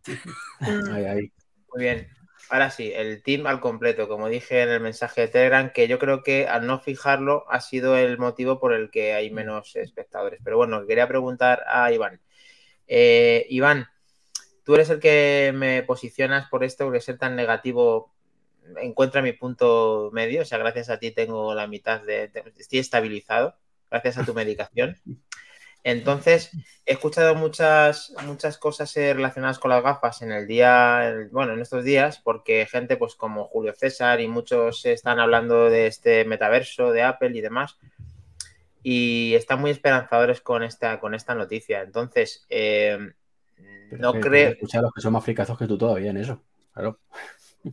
está. 0.06 0.94
Ahí, 0.94 1.04
ahí. 1.04 1.32
Muy 1.72 1.82
bien. 1.82 2.08
Ahora 2.50 2.70
sí, 2.70 2.92
el 2.94 3.22
team 3.22 3.46
al 3.46 3.60
completo, 3.60 4.06
como 4.08 4.28
dije 4.28 4.62
en 4.62 4.68
el 4.68 4.80
mensaje 4.80 5.22
de 5.22 5.28
Telegram, 5.28 5.70
que 5.72 5.88
yo 5.88 5.98
creo 5.98 6.22
que 6.22 6.46
al 6.46 6.66
no 6.66 6.78
fijarlo 6.78 7.44
ha 7.48 7.60
sido 7.60 7.96
el 7.96 8.18
motivo 8.18 8.60
por 8.60 8.72
el 8.74 8.90
que 8.90 9.14
hay 9.14 9.30
menos 9.30 9.74
espectadores. 9.76 10.40
Pero 10.44 10.56
bueno, 10.56 10.86
quería 10.86 11.08
preguntar 11.08 11.64
a 11.66 11.90
Iván. 11.92 12.20
Eh, 12.86 13.46
Iván, 13.48 13.88
tú 14.64 14.74
eres 14.74 14.90
el 14.90 15.00
que 15.00 15.52
me 15.54 15.82
posicionas 15.82 16.48
por 16.48 16.64
esto, 16.64 16.84
porque 16.84 17.00
ser 17.00 17.18
tan 17.18 17.34
negativo 17.36 18.12
encuentra 18.80 19.22
mi 19.22 19.32
punto 19.32 20.10
medio. 20.12 20.42
O 20.42 20.44
sea, 20.44 20.58
gracias 20.58 20.90
a 20.90 20.98
ti 20.98 21.10
tengo 21.12 21.54
la 21.54 21.66
mitad 21.66 22.02
de. 22.02 22.28
de- 22.28 22.52
estoy 22.58 22.78
estabilizado, 22.78 23.56
gracias 23.90 24.18
a 24.18 24.24
tu 24.24 24.34
medicación. 24.34 24.96
Entonces, 25.85 26.51
he 26.86 26.94
escuchado 26.94 27.35
muchas, 27.35 28.15
muchas 28.24 28.56
cosas 28.59 28.97
eh, 28.97 29.12
relacionadas 29.12 29.59
con 29.59 29.70
las 29.70 29.82
gafas 29.82 30.23
en 30.23 30.32
el 30.32 30.47
día, 30.47 31.09
el- 31.09 31.28
bueno, 31.28 31.52
en 31.52 31.61
estos 31.61 31.85
días, 31.85 32.19
porque 32.24 32.66
gente 32.66 32.97
pues 32.97 33.15
como 33.15 33.44
Julio 33.48 33.74
César 33.77 34.20
y 34.23 34.27
muchos 34.27 34.85
están 34.86 35.20
hablando 35.20 35.69
de 35.69 35.86
este 35.86 36.24
metaverso 36.24 36.90
de 36.90 37.02
Apple 37.02 37.32
y 37.35 37.40
demás, 37.43 37.77
y 38.82 39.35
están 39.35 39.61
muy 39.61 39.70
esperanzadores 39.70 40.40
con 40.40 40.62
esta, 40.62 41.01
con 41.01 41.15
esta 41.15 41.35
noticia. 41.35 41.82
Entonces, 41.82 42.44
eh, 42.48 43.12
no 43.90 44.15
creo, 44.20 44.51
Escucha 44.52 44.78
a 44.78 44.82
los 44.82 44.93
que 44.93 45.01
son 45.01 45.12
más 45.12 45.24
fricazos 45.24 45.59
que 45.59 45.66
tú 45.66 45.78
todavía 45.78 46.11
en 46.11 46.16
eso. 46.16 46.43
Claro. 46.73 46.98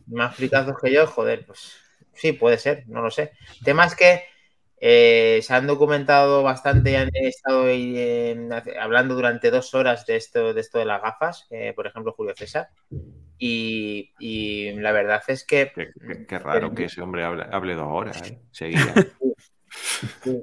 más 0.06 0.36
fricazos 0.36 0.78
que 0.80 0.92
yo, 0.92 1.06
joder, 1.06 1.44
pues 1.44 1.76
sí, 2.14 2.32
puede 2.32 2.58
ser, 2.58 2.84
no 2.88 3.02
lo 3.02 3.10
sé. 3.10 3.32
El 3.58 3.64
tema 3.64 3.84
es 3.86 3.94
que 3.96 4.24
eh, 4.84 5.38
se 5.42 5.54
han 5.54 5.68
documentado 5.68 6.42
bastante 6.42 6.90
y 6.90 6.94
han 6.96 7.08
estado 7.14 7.66
ahí, 7.66 7.94
eh, 7.96 8.48
hablando 8.80 9.14
durante 9.14 9.52
dos 9.52 9.74
horas 9.74 10.04
de 10.06 10.16
esto, 10.16 10.52
de 10.52 10.60
esto 10.60 10.80
de 10.80 10.86
las 10.86 11.00
gafas, 11.00 11.46
eh, 11.50 11.72
por 11.72 11.86
ejemplo, 11.86 12.12
Julio 12.16 12.34
César. 12.36 12.68
Y, 13.38 14.12
y 14.18 14.72
la 14.72 14.90
verdad 14.90 15.22
es 15.28 15.44
que 15.44 15.70
Qué, 15.72 15.92
qué- 16.06 16.26
qué 16.26 16.38
raro 16.40 16.74
que 16.74 16.86
ese 16.86 17.00
hombre 17.00 17.22
hable, 17.24 17.44
hable 17.52 17.74
dos 17.76 17.86
horas, 17.90 18.22
¿eh? 18.28 18.40
Seguida. 18.50 18.92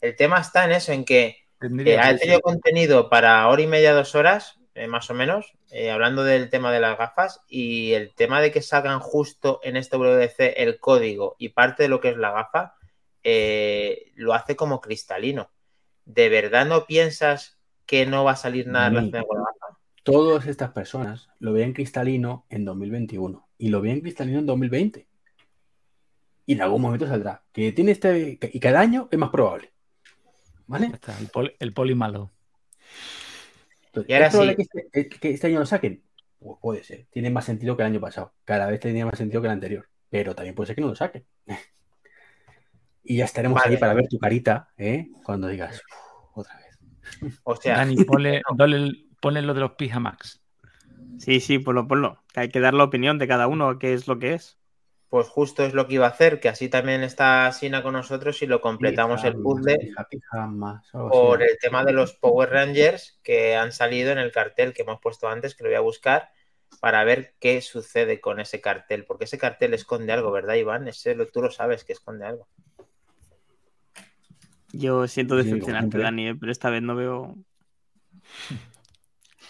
el 0.00 0.16
tema 0.16 0.40
está 0.40 0.64
en 0.64 0.72
eso, 0.72 0.92
en 0.92 1.04
que 1.04 1.36
eh, 1.60 1.98
ha 1.98 2.16
tenido 2.16 2.40
contenido 2.40 3.10
para 3.10 3.46
hora 3.48 3.60
y 3.62 3.66
media, 3.66 3.92
dos 3.92 4.14
horas, 4.14 4.58
eh, 4.74 4.86
más 4.86 5.10
o 5.10 5.14
menos, 5.14 5.52
eh, 5.70 5.90
hablando 5.90 6.24
del 6.24 6.48
tema 6.48 6.72
de 6.72 6.80
las 6.80 6.96
gafas 6.96 7.40
y 7.48 7.92
el 7.92 8.14
tema 8.14 8.40
de 8.40 8.50
que 8.52 8.62
salgan 8.62 9.00
justo 9.00 9.60
en 9.62 9.76
este 9.76 9.96
WDC 9.98 10.54
el 10.56 10.78
código 10.80 11.36
y 11.38 11.50
parte 11.50 11.82
de 11.82 11.88
lo 11.90 12.00
que 12.00 12.08
es 12.10 12.16
la 12.16 12.30
gafa, 12.32 12.74
eh, 13.22 14.12
lo 14.14 14.34
hace 14.34 14.56
como 14.56 14.80
cristalino. 14.80 15.50
¿De 16.04 16.28
verdad 16.28 16.66
no 16.66 16.86
piensas 16.86 17.58
que 17.86 18.06
no 18.06 18.24
va 18.24 18.32
a 18.32 18.36
salir 18.36 18.66
nada 18.66 18.88
relacionado 18.88 19.26
con 19.26 19.38
la? 19.38 19.44
Todas 20.02 20.46
estas 20.46 20.70
personas 20.72 21.28
lo 21.38 21.52
veían 21.52 21.72
cristalino 21.72 22.46
en 22.48 22.64
2021 22.64 23.48
y 23.58 23.68
lo 23.68 23.80
veían 23.80 24.00
cristalino 24.00 24.38
en 24.38 24.46
2020. 24.46 25.06
Y 26.46 26.52
en 26.54 26.62
algún 26.62 26.82
momento 26.82 27.06
saldrá. 27.06 27.44
Que 27.52 27.72
tiene 27.72 27.92
este. 27.92 28.38
Y 28.52 28.60
cada 28.60 28.80
año 28.80 29.08
es 29.10 29.18
más 29.18 29.30
probable. 29.30 29.70
¿Vale? 30.66 30.86
Está, 30.86 31.16
el, 31.18 31.28
poli, 31.28 31.52
el 31.58 31.72
poli 31.72 31.94
malo. 31.94 32.30
Entonces, 33.86 34.10
Y 34.10 34.14
ahora 34.14 34.26
¿Es 34.26 34.32
probable 34.32 34.56
sí. 34.56 34.68
que 34.72 35.00
este, 35.00 35.20
que 35.20 35.30
este 35.30 35.46
año 35.48 35.58
lo 35.58 35.66
saquen? 35.66 36.02
Pues 36.38 36.58
puede 36.60 36.82
ser. 36.82 37.06
Tiene 37.10 37.30
más 37.30 37.44
sentido 37.44 37.76
que 37.76 37.82
el 37.82 37.88
año 37.88 38.00
pasado. 38.00 38.32
Cada 38.44 38.66
vez 38.66 38.80
tenía 38.80 39.04
más 39.04 39.18
sentido 39.18 39.42
que 39.42 39.48
el 39.48 39.52
anterior. 39.52 39.88
Pero 40.08 40.34
también 40.34 40.54
puede 40.54 40.68
ser 40.68 40.76
que 40.76 40.82
no 40.82 40.88
lo 40.88 40.96
saquen. 40.96 41.24
Y 43.02 43.16
ya 43.16 43.24
estaremos 43.24 43.60
Vale. 43.60 43.74
ahí 43.74 43.80
para 43.80 43.94
ver 43.94 44.08
tu 44.08 44.18
carita, 44.18 44.68
¿eh? 44.76 45.08
Cuando 45.24 45.48
digas, 45.48 45.82
"Uf, 46.34 46.38
otra 46.38 46.56
vez. 46.56 46.78
O 47.44 47.56
sea, 47.56 47.76
Dani, 47.76 48.04
ponle, 48.04 48.42
ponle 49.20 49.42
lo 49.42 49.54
de 49.54 49.60
los 49.60 49.72
Pijamax. 49.72 50.40
Sí, 51.18 51.40
sí, 51.40 51.58
ponlo, 51.58 51.86
ponlo. 51.86 52.22
Hay 52.34 52.48
que 52.48 52.60
dar 52.60 52.74
la 52.74 52.84
opinión 52.84 53.18
de 53.18 53.28
cada 53.28 53.46
uno, 53.46 53.78
qué 53.78 53.92
es 53.92 54.08
lo 54.08 54.18
que 54.18 54.34
es. 54.34 54.58
Pues 55.10 55.28
justo 55.28 55.64
es 55.64 55.74
lo 55.74 55.88
que 55.88 55.94
iba 55.94 56.06
a 56.06 56.10
hacer, 56.10 56.38
que 56.38 56.48
así 56.48 56.68
también 56.68 57.02
está 57.02 57.50
Sina 57.52 57.82
con 57.82 57.94
nosotros 57.94 58.40
y 58.42 58.46
lo 58.46 58.60
completamos 58.60 59.24
el 59.24 59.34
puzzle 59.34 59.92
por 60.92 61.42
así. 61.42 61.50
el 61.50 61.58
tema 61.58 61.84
de 61.84 61.92
los 61.92 62.14
Power 62.14 62.48
Rangers 62.48 63.18
que 63.24 63.56
han 63.56 63.72
salido 63.72 64.12
en 64.12 64.18
el 64.18 64.30
cartel 64.30 64.72
que 64.72 64.82
hemos 64.82 65.00
puesto 65.00 65.28
antes, 65.28 65.56
que 65.56 65.64
lo 65.64 65.68
voy 65.68 65.76
a 65.76 65.80
buscar 65.80 66.30
para 66.80 67.02
ver 67.02 67.34
qué 67.40 67.60
sucede 67.60 68.20
con 68.20 68.38
ese 68.38 68.60
cartel, 68.60 69.04
porque 69.04 69.24
ese 69.24 69.36
cartel 69.36 69.74
esconde 69.74 70.12
algo, 70.12 70.30
¿verdad, 70.30 70.54
Iván? 70.54 70.86
Ese 70.86 71.16
tú 71.26 71.42
lo 71.42 71.50
sabes 71.50 71.82
que 71.82 71.92
esconde 71.92 72.24
algo. 72.24 72.46
Yo 74.72 75.06
siento 75.08 75.36
Sí, 75.36 75.44
decepcionarte, 75.44 75.90
como 75.90 76.02
siempre. 76.02 76.02
Dani, 76.02 76.28
eh, 76.28 76.34
pero 76.34 76.52
esta 76.52 76.70
vez 76.70 76.82
no 76.82 76.94
veo. 76.94 77.36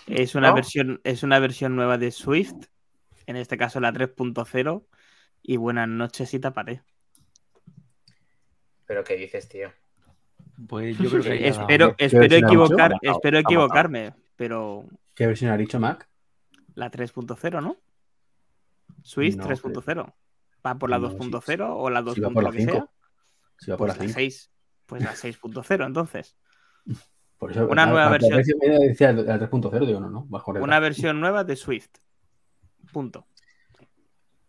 Es 0.06 0.34
una 0.34 0.48
¿No? 0.48 0.56
versión, 0.56 1.00
es 1.04 1.22
una 1.22 1.38
versión 1.38 1.76
nueva 1.76 1.96
de 1.96 2.10
Swift, 2.10 2.54
en 3.26 3.36
este 3.36 3.56
caso 3.56 3.78
la 3.78 3.92
3.0. 3.92 4.84
Y 5.42 5.56
buenas 5.56 5.88
noches 5.88 6.34
y 6.34 6.40
tapate. 6.40 6.82
Pero 8.86 9.04
¿qué 9.04 9.16
dices, 9.16 9.48
tío? 9.48 9.72
Pues 10.68 10.98
yo 10.98 11.10
creo 11.10 11.22
que 11.22 11.48
espero 11.48 13.38
equivocarme, 13.38 14.14
pero 14.36 14.84
¿Qué 15.14 15.26
versión 15.26 15.52
ha 15.52 15.56
dicho 15.56 15.78
Mac? 15.78 16.08
la 16.74 16.90
3.0, 16.90 17.62
¿no? 17.62 17.76
Swift 19.02 19.36
No, 19.36 19.44
3.0 19.44 20.12
¿Va 20.66 20.78
por 20.78 20.90
la 20.90 20.98
No, 20.98 21.08
2.0 21.10 21.68
o 21.76 21.88
la 21.88 22.02
2. 22.02 22.14
Si 22.14 22.20
va 22.20 22.30
por 22.30 22.42
la 22.42 22.48
lo 22.50 22.54
que 22.54 22.62
sea? 22.62 22.72
5. 22.72 22.92
Si 23.58 23.70
va 23.70 23.76
por 23.76 23.86
Pues 23.86 23.98
la 23.98 24.04
la 24.04 24.08
5. 24.08 24.18
6. 24.18 24.50
Pues 24.90 25.02
la 25.02 25.14
6.0, 25.14 25.86
entonces. 25.86 26.36
Por 27.38 27.52
eso, 27.52 27.66
Una 27.66 27.86
la- 27.86 27.90
nueva 27.92 28.04
la- 28.06 28.10
versión. 28.10 28.42
decía 28.86 29.12
la 29.12 29.38
3.0, 29.38 29.86
digo, 29.86 30.00
no, 30.00 30.10
no. 30.10 30.28
Una 30.60 30.78
versión 30.80 31.18
nueva 31.20 31.44
de 31.44 31.56
Swift. 31.56 31.88
Punto. 32.92 33.26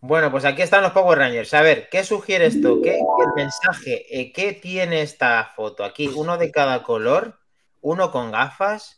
Bueno, 0.02 0.32
pues 0.32 0.46
aquí 0.46 0.64
están 0.64 0.82
los 0.82 0.92
Power 0.94 1.20
Rangers. 1.20 1.54
A 1.54 1.62
ver, 1.62 1.88
¿qué 1.90 2.04
sugiere 2.04 2.48
esto? 2.48 2.82
¿Qué 2.82 2.96
el 2.98 3.34
mensaje? 3.36 4.20
eh, 4.20 4.34
¿Qué 4.34 4.54
tiene 4.54 5.04
esta 5.04 5.52
foto? 5.56 5.84
Aquí, 5.84 6.08
uno 6.08 6.38
de 6.38 6.52
cada 6.52 6.84
color, 6.84 7.40
uno 7.82 8.12
con 8.12 8.32
gafas. 8.32 8.98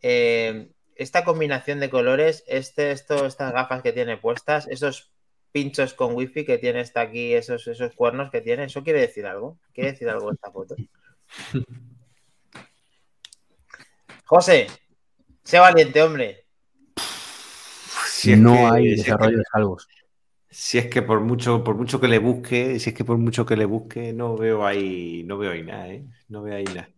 eh, 0.00 0.70
esta 0.94 1.24
combinación 1.24 1.80
de 1.80 1.90
colores, 1.90 2.44
este, 2.46 2.92
esto, 2.92 3.26
estas 3.26 3.52
gafas 3.52 3.82
que 3.82 3.92
tiene 3.92 4.16
puestas, 4.16 4.68
esos 4.68 5.12
pinchos 5.58 5.94
con 5.94 6.14
wifi 6.14 6.44
que 6.44 6.58
tiene 6.58 6.80
esta 6.80 7.00
aquí, 7.00 7.34
esos, 7.34 7.66
esos 7.66 7.92
cuernos 7.94 8.30
que 8.30 8.40
tiene, 8.40 8.64
¿eso 8.64 8.84
quiere 8.84 9.00
decir 9.00 9.26
algo? 9.26 9.58
¿Quiere 9.74 9.92
decir 9.92 10.08
algo 10.08 10.30
esta 10.32 10.50
foto? 10.52 10.76
José, 14.24 14.66
sé 15.42 15.58
valiente, 15.58 16.02
hombre. 16.02 16.44
Si 18.06 18.36
no 18.36 18.52
que- 18.52 18.58
hay 18.58 18.84
si 18.84 18.90
es 18.92 18.96
que- 18.96 19.02
desarrollo 19.02 19.38
de 19.38 19.44
salvos. 19.52 19.88
Si 20.50 20.78
es 20.78 20.86
que 20.86 21.02
por 21.02 21.20
mucho, 21.20 21.62
por 21.62 21.74
mucho 21.76 22.00
que 22.00 22.08
le 22.08 22.18
busque, 22.18 22.78
si 22.78 22.90
es 22.90 22.96
que 22.96 23.04
por 23.04 23.18
mucho 23.18 23.44
que 23.44 23.56
le 23.56 23.64
busque, 23.66 24.12
no 24.12 24.36
veo 24.36 24.66
ahí, 24.66 25.22
no 25.24 25.36
veo 25.38 25.52
ahí 25.52 25.62
nada, 25.62 25.88
¿eh? 25.88 26.04
No 26.28 26.42
veo 26.42 26.56
ahí 26.56 26.64
nada. 26.64 26.88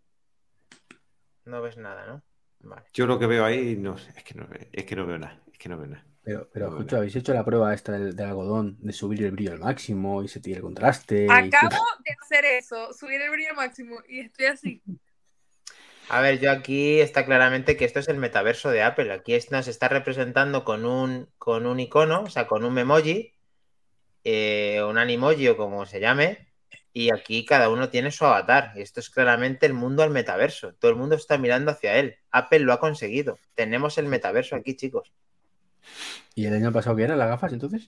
No 1.46 1.60
ves 1.62 1.76
nada, 1.76 2.06
¿no? 2.06 2.22
Vale. 2.60 2.82
Yo 2.92 3.06
lo 3.06 3.18
que 3.18 3.26
veo 3.26 3.44
ahí, 3.44 3.76
no 3.76 3.98
sé, 3.98 4.12
es 4.16 4.22
que 4.24 4.34
no, 4.34 4.46
es 4.72 4.84
que 4.84 4.96
no 4.96 5.06
veo 5.06 5.18
nada, 5.18 5.40
es 5.52 5.58
que 5.58 5.68
no 5.68 5.78
veo 5.78 5.88
nada. 5.88 6.06
Pero, 6.22 6.48
pero 6.52 6.70
No, 6.70 6.76
escucha, 6.76 6.96
habéis 6.98 7.16
hecho 7.16 7.32
la 7.32 7.44
prueba 7.44 7.72
esta 7.72 7.92
del, 7.92 8.14
del 8.14 8.26
algodón 8.26 8.76
de 8.80 8.92
subir 8.92 9.22
el 9.24 9.32
brillo 9.32 9.52
al 9.52 9.58
máximo 9.60 10.22
y 10.22 10.28
se 10.28 10.40
tira 10.40 10.58
el 10.58 10.62
contraste. 10.62 11.26
Acabo 11.30 11.70
de 12.04 12.12
hacer 12.22 12.44
eso, 12.44 12.92
subir 12.92 13.20
el 13.22 13.30
brillo 13.30 13.54
máximo 13.54 13.96
y 14.08 14.20
estoy 14.20 14.46
así. 14.46 14.82
A 16.08 16.20
ver, 16.20 16.40
yo 16.40 16.50
aquí 16.50 17.00
está 17.00 17.24
claramente 17.24 17.76
que 17.76 17.84
esto 17.84 18.00
es 18.00 18.08
el 18.08 18.16
metaverso 18.16 18.70
de 18.70 18.82
Apple. 18.82 19.12
Aquí 19.12 19.34
es- 19.34 19.50
nos 19.52 19.68
está 19.68 19.88
representando 19.88 20.64
con 20.64 20.84
un, 20.84 21.28
con 21.38 21.66
un 21.66 21.78
icono, 21.78 22.22
o 22.22 22.30
sea, 22.30 22.46
con 22.48 22.64
un 22.64 22.74
memoji, 22.74 23.32
eh, 24.24 24.82
un 24.82 24.98
animoji 24.98 25.48
o 25.48 25.56
como 25.56 25.86
se 25.86 26.00
llame, 26.00 26.48
y 26.92 27.12
aquí 27.12 27.44
cada 27.46 27.70
uno 27.70 27.90
tiene 27.90 28.10
su 28.10 28.24
avatar. 28.26 28.72
Y 28.76 28.82
esto 28.82 29.00
es 29.00 29.10
claramente 29.10 29.66
el 29.66 29.74
mundo 29.74 30.02
al 30.02 30.10
metaverso. 30.10 30.74
Todo 30.74 30.90
el 30.90 30.96
mundo 30.98 31.16
está 31.16 31.38
mirando 31.38 31.70
hacia 31.72 31.96
él. 31.98 32.16
Apple 32.30 32.60
lo 32.60 32.72
ha 32.72 32.80
conseguido. 32.80 33.38
Tenemos 33.54 33.98
el 33.98 34.06
metaverso 34.06 34.56
aquí, 34.56 34.76
chicos. 34.76 35.12
¿Y 36.34 36.46
el 36.46 36.54
año 36.54 36.72
pasado 36.72 36.96
qué 36.96 37.04
eran 37.04 37.18
las 37.18 37.28
gafas 37.28 37.52
entonces? 37.52 37.86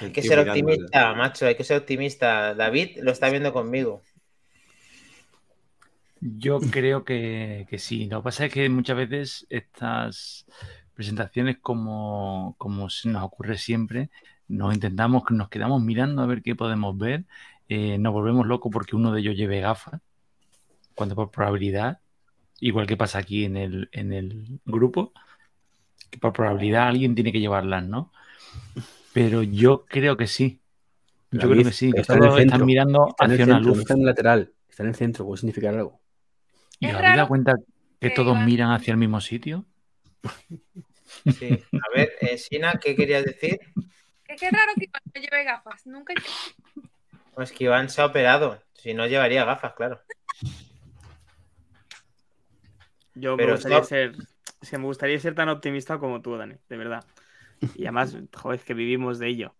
Hay 0.00 0.12
que 0.12 0.22
ser 0.22 0.38
optimista, 0.38 1.14
macho, 1.14 1.46
hay 1.46 1.54
que 1.54 1.64
ser 1.64 1.78
optimista. 1.78 2.54
David 2.54 2.98
lo 3.02 3.12
está 3.12 3.30
viendo 3.30 3.52
conmigo. 3.52 4.02
Yo 6.20 6.60
creo 6.60 7.04
que, 7.04 7.66
que 7.68 7.78
sí. 7.78 8.06
Lo 8.06 8.20
que 8.20 8.24
pasa 8.24 8.46
es 8.46 8.52
que 8.52 8.68
muchas 8.68 8.96
veces 8.96 9.46
estas 9.48 10.46
presentaciones, 10.94 11.58
como, 11.60 12.54
como 12.58 12.90
se 12.90 13.08
nos 13.08 13.22
ocurre 13.22 13.58
siempre, 13.58 14.10
nos 14.48 14.74
intentamos, 14.74 15.22
nos 15.30 15.48
quedamos 15.48 15.82
mirando 15.82 16.22
a 16.22 16.26
ver 16.26 16.42
qué 16.42 16.54
podemos 16.54 16.96
ver, 16.96 17.24
eh, 17.68 17.98
nos 17.98 18.12
volvemos 18.12 18.46
locos 18.46 18.70
porque 18.72 18.96
uno 18.96 19.12
de 19.12 19.20
ellos 19.20 19.36
lleve 19.36 19.60
gafas, 19.60 20.00
cuando 20.94 21.14
por 21.14 21.30
probabilidad, 21.30 22.00
igual 22.60 22.86
que 22.86 22.96
pasa 22.96 23.18
aquí 23.18 23.44
en 23.44 23.56
el, 23.56 23.88
en 23.92 24.12
el 24.12 24.60
grupo, 24.64 25.12
que 26.10 26.18
por 26.18 26.32
probabilidad 26.32 26.88
alguien 26.88 27.14
tiene 27.14 27.32
que 27.32 27.40
llevarlas, 27.40 27.84
¿no? 27.84 28.12
Pero 29.12 29.42
yo 29.42 29.84
creo 29.86 30.16
que 30.16 30.26
sí. 30.26 30.60
Yo 31.30 31.50
creo 31.50 31.64
que 31.64 31.72
sí, 31.72 31.92
que 31.92 32.00
está 32.00 32.14
en 32.14 32.22
el 32.22 32.28
todos 32.28 32.40
están 32.40 32.64
mirando 32.64 33.08
Está 33.08 33.24
hacia 33.24 33.44
una 33.44 33.54
centro, 33.54 33.60
no 33.60 33.68
luz. 33.68 33.78
está 33.80 33.94
en 33.94 34.00
el 34.00 34.06
lateral, 34.06 34.52
está 34.68 34.82
en 34.84 34.88
el 34.88 34.94
centro, 34.94 35.24
puede 35.26 35.38
significar 35.38 35.74
algo. 35.74 36.00
¿Y 36.78 36.86
os 36.86 36.94
habéis 36.94 37.16
dado 37.16 37.28
cuenta 37.28 37.54
que 38.00 38.10
todos 38.10 38.38
miran 38.38 38.72
hacia 38.72 38.92
el 38.92 38.98
mismo 38.98 39.20
sitio? 39.20 39.64
Sí. 41.38 41.48
A 41.72 41.96
ver, 41.96 42.12
eh, 42.20 42.36
Sina, 42.36 42.74
¿qué 42.82 42.94
querías 42.94 43.24
decir? 43.24 43.58
Es 44.26 44.40
que 44.40 44.46
es 44.46 44.52
raro 44.52 44.72
que 44.76 44.84
Iván 44.84 45.02
no 45.14 45.20
lleve 45.20 45.44
gafas. 45.44 45.86
Nunca 45.86 46.14
Pues 47.34 47.52
que 47.52 47.64
Iván 47.64 47.88
se 47.88 48.02
ha 48.02 48.06
operado. 48.06 48.60
Si 48.74 48.92
no, 48.92 49.06
llevaría 49.06 49.44
gafas, 49.44 49.74
claro. 49.74 50.00
Yo 53.16 53.36
Pero 53.36 53.48
me 53.48 53.54
gustaría 53.54 53.82
ser. 53.82 54.14
es 54.60 54.70
que 54.70 54.78
me 54.78 54.84
gustaría 54.84 55.18
ser 55.18 55.34
tan 55.34 55.48
optimista 55.48 55.98
como 55.98 56.22
tú, 56.22 56.36
Dani, 56.36 56.56
de 56.68 56.76
verdad. 56.76 57.04
Y 57.74 57.84
además, 57.84 58.16
joder, 58.34 58.60
es 58.60 58.64
que 58.64 58.74
vivimos 58.74 59.18
de 59.18 59.28
ello. 59.28 59.54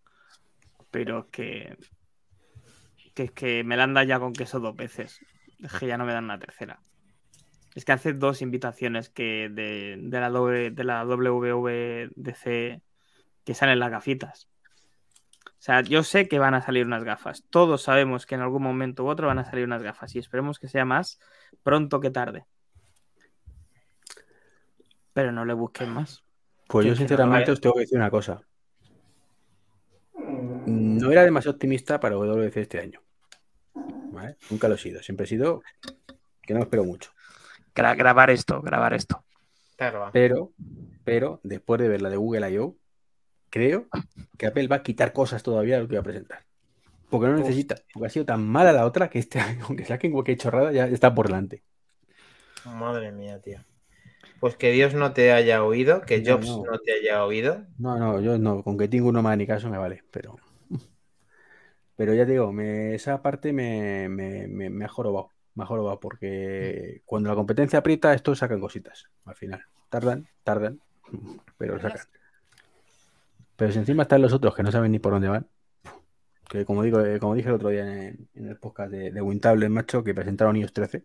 Pero 0.91 1.29
que. 1.31 1.77
Que 3.15 3.25
es 3.25 3.31
que 3.33 3.65
me 3.65 3.77
la 3.77 3.85
han 3.85 3.95
dado 3.95 4.07
ya 4.07 4.21
con 4.21 4.33
queso 4.33 4.61
dos 4.61 4.77
veces. 4.77 5.21
Es 5.63 5.73
que 5.73 5.87
ya 5.87 5.97
no 5.97 6.05
me 6.05 6.13
dan 6.13 6.25
una 6.25 6.39
tercera. 6.39 6.81
Es 7.75 7.85
que 7.85 7.93
hace 7.93 8.13
dos 8.13 8.43
invitaciones 8.43 9.09
que 9.11 9.51
de, 9.51 9.97
de 9.99 10.21
la, 10.21 10.31
W- 10.31 10.71
de 10.71 10.85
la 10.85 11.05
WWDC 11.05 12.83
que 13.45 13.55
salen 13.55 13.79
las 13.79 13.91
gafitas. 13.91 14.49
O 15.47 15.67
sea, 15.67 15.81
yo 15.81 16.03
sé 16.03 16.29
que 16.29 16.39
van 16.39 16.55
a 16.55 16.63
salir 16.63 16.87
unas 16.87 17.05
gafas. 17.05 17.45
Todos 17.51 17.83
sabemos 17.83 18.27
que 18.27 18.35
en 18.35 18.43
algún 18.43 18.63
momento 18.63 19.05
u 19.05 19.09
otro 19.09 19.27
van 19.27 19.39
a 19.39 19.45
salir 19.45 19.65
unas 19.65 19.83
gafas. 19.83 20.15
Y 20.15 20.19
esperemos 20.19 20.59
que 20.59 20.69
sea 20.69 20.85
más 20.85 21.19
pronto 21.63 22.01
que 22.01 22.11
tarde. 22.11 22.45
Pero 25.17 25.33
no 25.33 25.47
le 25.47 25.55
busquen 25.55 25.89
más. 25.89 26.23
Pues 26.69 26.85
Que- 26.85 26.89
yo 26.91 26.95
no 26.95 26.99
sinceramente 26.99 27.51
os 27.51 27.59
tengo 27.59 27.73
que 27.75 27.81
decir 27.81 27.97
una 27.97 28.11
cosa. 28.11 28.43
No 30.67 31.11
era 31.11 31.25
demasiado 31.25 31.55
optimista 31.55 31.99
para 31.99 32.17
WWDC 32.17 32.57
este 32.61 32.81
año. 32.81 33.01
¿Vale? 34.13 34.37
Nunca 34.51 34.69
lo 34.69 34.75
he 34.75 34.79
sido. 34.79 35.03
Siempre 35.03 35.25
he 35.25 35.27
sido 35.27 35.63
que 36.43 36.53
no 36.53 36.61
espero 36.61 36.85
mucho. 36.85 37.13
Gra- 37.75 37.97
grabar 37.97 38.29
esto, 38.29 38.61
grabar 38.61 38.93
esto. 38.93 39.25
Pero, 40.13 40.53
pero 41.03 41.41
después 41.43 41.81
de 41.81 41.89
ver 41.89 42.03
la 42.03 42.11
de 42.11 42.17
Google 42.19 42.51
I.O., 42.51 42.77
creo 43.49 43.87
que 44.37 44.47
Apple 44.47 44.69
va 44.69 44.77
a 44.77 44.83
quitar 44.83 45.15
cosas 45.15 45.43
todavía 45.43 45.77
de 45.77 45.83
lo 45.85 45.89
que 45.89 45.95
va 45.95 46.01
a 46.01 46.05
presentar. 46.05 46.45
Porque 47.09 47.29
no 47.29 47.37
necesita. 47.37 47.77
Porque 47.95 48.07
ha 48.07 48.11
sido 48.11 48.27
tan 48.27 48.47
mala 48.47 48.71
la 48.75 48.85
otra 48.85 49.09
que 49.09 49.19
este 49.19 49.41
año, 49.41 49.65
aunque 49.67 49.87
saquen 49.87 50.13
cualquier 50.13 50.37
chorrada, 50.37 50.73
ya 50.73 50.87
está 50.89 51.15
por 51.15 51.29
delante. 51.29 51.63
Madre 52.67 53.13
mía, 53.13 53.41
tío. 53.41 53.61
Pues 54.41 54.57
que 54.57 54.71
Dios 54.73 54.95
no 54.95 55.13
te 55.13 55.33
haya 55.33 55.65
oído, 55.65 56.03
que 56.03 56.21
No, 56.21 56.33
Jobs 56.35 56.47
no. 56.49 56.65
no. 56.73 56.79
te 56.79 56.93
haya 56.93 57.25
oído. 57.25 57.65
No, 57.79 57.99
no, 57.99 58.21
yo 58.21 58.39
no. 58.39 58.63
Con 58.63 58.77
que 58.77 58.89
tengo 58.89 59.09
uno 59.09 59.23
más 59.23 59.37
ni 59.39 59.47
caso 59.47 59.69
me 59.71 59.79
vale. 59.79 60.05
Pero, 60.11 60.37
pero 61.97 62.15
ya 62.15 62.27
te 62.27 62.33
digo, 62.33 62.53
me- 62.53 62.95
esa 62.95 63.23
parte 63.23 63.53
me, 63.53 64.09
me, 64.09 64.47
me, 64.47 64.71
me 64.71 64.85
ha 64.85 64.89
jorobado. 64.89 65.31
Me 65.55 65.63
ha 65.65 65.67
jorobado 65.67 65.99
porque 66.01 67.01
cuando 67.07 67.31
la 67.31 67.35
competencia 67.35 67.79
aprieta, 67.79 68.13
estos 68.13 68.39
sacan 68.39 68.61
cositas. 68.61 69.07
Al 69.25 69.35
final. 69.37 69.63
Tardan, 69.89 70.27
tardan, 70.45 70.81
pero 71.59 71.77
lo 71.77 71.81
sacan. 71.81 72.07
Pero 73.57 73.73
si 73.73 73.79
encima 73.79 74.03
están 74.03 74.21
los 74.21 74.35
otros 74.35 74.55
que 74.55 74.63
no 74.63 74.71
saben 74.71 74.93
ni 74.93 74.99
por 74.99 75.13
dónde 75.13 75.29
van. 75.29 75.47
Que 76.49 76.65
como 76.65 76.85
digo, 76.85 77.01
eh, 77.01 77.19
como 77.19 77.35
dije 77.35 77.49
el 77.49 77.57
otro 77.57 77.71
día 77.71 77.83
en, 77.83 78.29
en 78.35 78.47
el 78.49 78.57
podcast 78.57 78.93
de, 78.93 79.11
de 79.11 79.21
Wintable, 79.21 79.69
macho, 79.69 80.05
que 80.05 80.15
presentaron 80.15 80.55
iOS 80.57 80.73
13. 80.73 81.05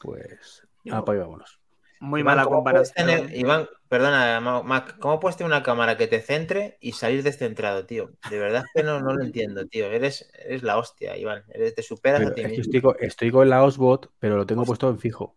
Pues, 0.00 0.66
Yo- 0.84 0.96
apaga 0.96 1.18
y 1.18 1.22
vámonos. 1.22 1.60
Muy 2.02 2.20
Iván, 2.20 2.36
mala 2.36 2.44
¿cómo 2.48 2.64
puedes 2.64 2.92
comparación. 2.92 3.20
tener- 3.28 3.38
Iván, 3.38 3.68
perdona, 3.88 4.40
Ma- 4.40 4.62
Mac, 4.62 4.96
¿cómo 4.98 5.20
puedes 5.20 5.36
tener 5.36 5.48
una 5.52 5.62
cámara 5.62 5.98
que 5.98 6.06
te 6.06 6.22
centre 6.22 6.78
y 6.80 6.92
salir 6.92 7.22
descentrado, 7.22 7.84
tío? 7.84 8.12
De 8.30 8.38
verdad 8.38 8.64
es 8.64 8.70
que 8.74 8.82
no, 8.82 9.00
no 9.00 9.12
lo 9.12 9.22
entiendo, 9.22 9.66
tío. 9.66 9.84
Eres, 9.86 10.30
eres 10.32 10.62
la 10.62 10.78
hostia, 10.78 11.18
Iván. 11.18 11.44
Eres, 11.52 11.74
te 11.74 11.82
superas 11.82 12.20
Pero 12.20 12.30
a 12.30 12.34
ti 12.34 12.40
es 12.40 12.46
que 12.46 12.50
mismo. 12.56 12.62
estoy 12.62 12.80
con, 12.80 12.96
estoy 13.00 13.30
con 13.30 13.50
la 13.50 13.62
Osbot, 13.62 14.10
pero 14.18 14.36
lo 14.38 14.46
tengo 14.46 14.64
puesto 14.64 14.88
en 14.88 14.98
fijo. 14.98 15.36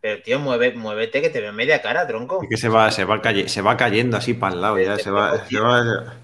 Pero 0.00 0.20
tío, 0.22 0.40
mueve, 0.40 0.72
muévete 0.74 1.22
que 1.22 1.30
te 1.30 1.40
veo 1.40 1.52
media 1.52 1.80
cara, 1.80 2.04
tronco. 2.08 2.42
Es 2.42 2.48
que 2.48 2.56
se 2.56 2.68
va, 2.68 2.90
se 2.90 3.04
va, 3.04 3.22
caye- 3.22 3.46
se 3.48 3.62
va 3.62 3.76
cayendo 3.76 4.16
así 4.16 4.34
para 4.34 4.54
el 4.56 4.60
lado 4.60 4.80
ya, 4.80 4.98
se 4.98 5.12
va, 5.12 5.46
se 5.46 5.60
va, 5.60 6.14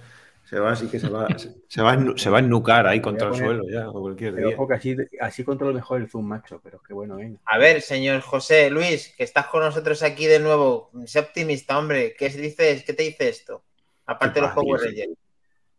se 0.49 0.59
va 0.59 0.73
así 0.73 0.87
que 0.89 0.99
se 0.99 1.09
va, 1.09 1.29
se 1.69 1.83
va, 1.83 1.99
se 2.17 2.31
va 2.31 2.39
a 2.39 2.41
ennucar 2.41 2.87
ahí 2.87 3.01
contra 3.01 3.29
el 3.29 3.35
suelo 3.35 3.65
ya, 3.69 3.89
o 3.91 4.01
cualquier 4.01 4.35
Pero 4.35 4.49
día. 4.49 4.57
ojo 4.57 4.69
que 4.69 4.75
así, 4.75 4.97
así 5.21 5.45
controlo 5.45 5.75
mejor 5.75 6.01
el 6.01 6.09
zoom 6.09 6.27
macho, 6.27 6.61
pero 6.63 6.79
es 6.79 6.83
que 6.87 6.95
bueno, 6.95 7.17
venga. 7.17 7.39
A 7.45 7.59
ver, 7.59 7.83
señor 7.83 8.21
José 8.21 8.71
Luis, 8.71 9.15
que 9.17 9.25
estás 9.25 9.47
con 9.47 9.61
nosotros 9.63 10.03
aquí 10.03 10.27
de 10.27 10.39
nuevo. 10.39 10.91
Sé 11.07 11.19
optimista, 11.21 11.79
hombre. 11.79 12.15
¿Qué 12.19 12.29
dices? 12.31 12.85
¿Qué 12.85 12.93
te 12.95 13.03
dice 13.03 13.29
esto? 13.29 13.63
Aparte 14.07 14.41
de 14.41 14.47
los? 14.47 14.55
Power. 14.55 14.81
Rangers. 14.81 15.13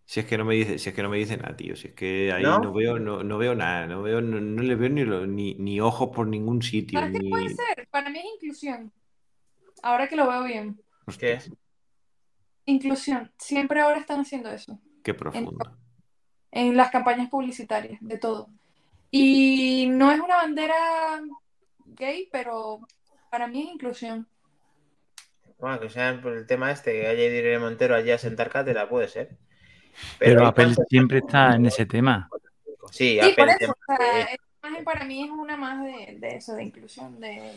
Si 0.05 0.19
es 0.19 0.25
que 0.25 0.37
no 0.39 0.45
me 0.45 0.55
dice, 0.55 0.79
si 0.79 0.89
es 0.89 0.95
que 0.95 1.03
no 1.03 1.09
me 1.09 1.17
dice 1.17 1.37
nada, 1.37 1.55
tío. 1.55 1.75
Si 1.75 1.89
es 1.89 1.93
que 1.93 2.31
ahí 2.31 2.43
¿No? 2.43 2.59
¿No? 2.59 2.73
veo, 2.73 2.97
no, 2.99 3.23
no 3.23 3.37
veo 3.37 3.53
nada, 3.55 3.85
no 3.85 4.01
veo, 4.01 4.21
no, 4.21 4.39
no 4.41 4.63
le 4.63 4.75
veo 4.75 4.89
ni, 4.89 5.05
lo- 5.05 5.27
ni, 5.27 5.53
ni 5.55 5.79
ojos 5.81 6.09
por 6.15 6.25
ningún 6.27 6.61
sitio. 6.63 6.99
¿Sabes 6.99 7.13
qué 7.13 7.19
Ni... 7.19 7.29
puede 7.29 7.49
ser? 7.49 7.87
Para 7.91 8.09
mí 8.09 8.19
es 8.19 8.25
inclusión. 8.35 8.91
Ahora 9.83 10.07
que 10.07 10.15
lo 10.15 10.27
veo 10.27 10.43
bien. 10.43 10.79
Hostia, 11.07 11.39
¿Qué? 11.39 11.51
Inclusión. 12.69 13.31
Siempre 13.37 13.81
ahora 13.81 13.99
están 13.99 14.19
haciendo 14.21 14.49
eso. 14.51 14.79
Qué 15.03 15.13
profundo. 15.13 15.77
En 16.51 16.75
las 16.77 16.91
campañas 16.91 17.29
publicitarias, 17.29 17.97
de 18.01 18.17
todo. 18.17 18.49
Y 19.11 19.87
no 19.89 20.11
es 20.11 20.19
una 20.19 20.35
bandera 20.37 20.75
gay, 21.85 22.29
pero 22.31 22.79
para 23.31 23.47
mí 23.47 23.63
es 23.63 23.69
inclusión. 23.73 24.27
Bueno, 25.59 25.79
que 25.79 25.89
sea 25.89 26.19
por 26.21 26.33
el 26.33 26.45
tema 26.47 26.71
este, 26.71 26.91
que 26.93 27.07
haya 27.07 27.23
Irene 27.25 27.59
Montero 27.59 27.95
allí 27.95 28.11
a 28.11 28.17
sentar 28.17 28.49
cátedra, 28.49 28.87
puede 28.87 29.07
ser. 29.07 29.37
Pero 30.17 30.45
Apple 30.45 30.73
siempre 30.87 31.17
está 31.19 31.55
en 31.55 31.65
ese 31.65 31.85
tema. 31.85 32.29
Sí, 32.91 33.13
Sí, 33.13 33.19
Apple 33.19 33.33
por 33.35 33.49
eso. 33.49 33.57
tema- 33.59 33.73
o 33.73 33.97
sea, 33.97 34.21
esta 34.21 34.43
imagen 34.63 34.83
para 34.85 35.05
mí 35.05 35.23
es 35.23 35.29
una 35.31 35.57
más 35.57 35.83
de, 35.83 36.17
de 36.19 36.35
eso, 36.37 36.55
de 36.55 36.63
inclusión. 36.63 37.19
De... 37.19 37.51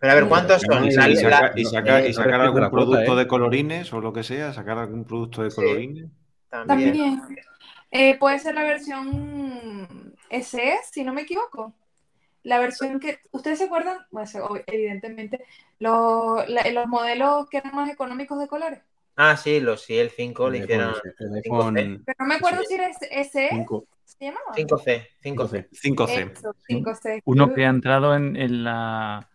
Pero 0.00 0.12
a 0.12 0.14
ver, 0.16 0.28
¿cuántos 0.28 0.62
son? 0.62 0.84
Y, 0.84 0.88
y 0.88 0.92
la- 0.92 1.06
saca- 1.14 1.52
y 1.56 1.64
saca- 1.64 2.06
y 2.06 2.10
eh, 2.10 2.14
sacar 2.14 2.40
algún 2.40 2.68
producto 2.70 3.14
¿eh? 3.14 3.16
de 3.16 3.26
colorines 3.26 3.92
o 3.92 4.00
lo 4.00 4.12
que 4.12 4.22
sea, 4.22 4.52
sacar 4.52 4.78
algún 4.78 5.04
producto 5.04 5.42
de 5.42 5.50
Sí. 5.50 5.56
colorines. 5.56 6.10
también. 6.50 6.92
También. 6.92 7.22
Eh, 7.90 8.18
puede 8.18 8.38
ser 8.38 8.54
la 8.54 8.64
versión 8.64 10.14
SE, 10.30 10.74
si 10.90 11.04
no 11.04 11.12
me 11.12 11.22
equivoco. 11.22 11.72
La 12.42 12.58
versión 12.58 13.00
que. 13.00 13.18
¿Ustedes 13.30 13.58
se 13.58 13.64
acuerdan? 13.64 13.98
Bueno, 14.10 14.26
se- 14.26 14.40
evidentemente. 14.66 15.44
Los, 15.78 16.46
la- 16.48 16.68
los 16.70 16.86
modelos 16.86 17.48
que 17.48 17.58
eran 17.58 17.74
más 17.74 17.90
económicos 17.90 18.38
de 18.38 18.48
colores. 18.48 18.80
Ah, 19.16 19.36
sí, 19.36 19.60
los 19.60 19.82
sí, 19.82 19.96
el 19.96 20.10
5 20.10 20.50
le 20.50 20.58
El 20.58 20.64
hicieron 20.64 20.88
iPhone, 20.88 21.02
el 21.36 21.42
5C. 21.42 21.78
iPhone 21.78 22.02
Pero 22.04 22.16
no 22.18 22.26
me 22.26 22.34
acuerdo 22.34 22.60
Sí. 22.62 22.66
si 22.68 22.74
era 22.74 22.88
SE, 22.90 23.48
5, 23.50 23.86
¿se 24.04 24.24
llamaba? 24.24 24.52
5C, 24.56 25.06
5C. 25.22 25.68
5C. 25.72 26.32
Eso, 26.36 26.54
5C. 26.68 27.22
Uno 27.24 27.54
que 27.54 27.64
ha 27.64 27.68
entrado 27.68 28.14
en, 28.16 28.34
en 28.36 28.64
la, 28.64 29.30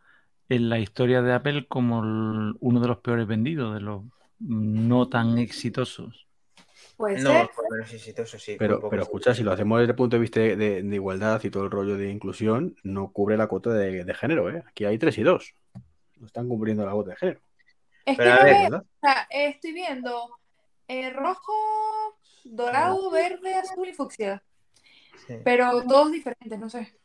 en 0.49 0.69
la 0.69 0.79
historia 0.79 1.21
de 1.21 1.33
Apple 1.33 1.67
como 1.67 2.03
el- 2.03 2.55
uno 2.59 2.79
de 2.79 2.87
los 2.87 2.97
peores 2.97 3.27
vendidos, 3.27 3.73
de 3.75 3.81
los 3.81 4.03
no 4.39 5.07
tan 5.09 5.37
exitosos. 5.37 6.27
Puede 6.97 7.19
No, 7.19 7.31
ser. 7.31 7.49
menos 7.71 7.89
sí. 7.89 8.55
Pero, 8.57 8.89
pero 8.89 9.03
escucha, 9.03 9.33
si 9.33 9.43
lo 9.43 9.51
hacemos 9.51 9.79
desde 9.79 9.91
el 9.91 9.95
punto 9.95 10.15
de 10.15 10.21
vista 10.21 10.39
de, 10.39 10.55
de- 10.55 10.83
de 10.83 10.95
igualdad 10.95 11.41
y 11.43 11.49
todo 11.49 11.63
el 11.63 11.71
rollo 11.71 11.97
de 11.97 12.09
inclusión, 12.09 12.75
no 12.83 13.11
cubre 13.11 13.37
la 13.37 13.47
cuota 13.47 13.71
de, 13.71 14.03
de 14.03 14.13
género, 14.13 14.49
¿eh? 14.49 14.63
Aquí 14.67 14.85
hay 14.85 14.97
tres 14.97 15.17
y 15.17 15.23
dos. 15.23 15.53
No 16.17 16.27
están 16.27 16.47
cumpliendo 16.49 16.85
la 16.85 16.91
cuota 16.91 17.11
de 17.11 17.15
género. 17.17 17.41
Es 18.05 18.17
que 18.17 18.23
Pero 18.23 18.31
a 18.31 18.35
no 18.37 18.43
ver, 18.43 18.53
veo, 18.55 18.63
¿verdad? 18.63 18.85
o 18.85 18.99
sea, 19.07 19.27
estoy 19.29 19.73
viendo 19.73 20.29
eh, 20.87 21.09
rojo, 21.11 21.53
dorado, 22.43 23.11
verde, 23.11 23.53
azul 23.55 23.87
y 23.87 23.93
fucsia. 23.93 24.43
Sí. 25.27 25.35
Pero 25.43 25.83
todos 25.83 26.11
diferentes, 26.11 26.59
no 26.59 26.69
sé. 26.69 26.97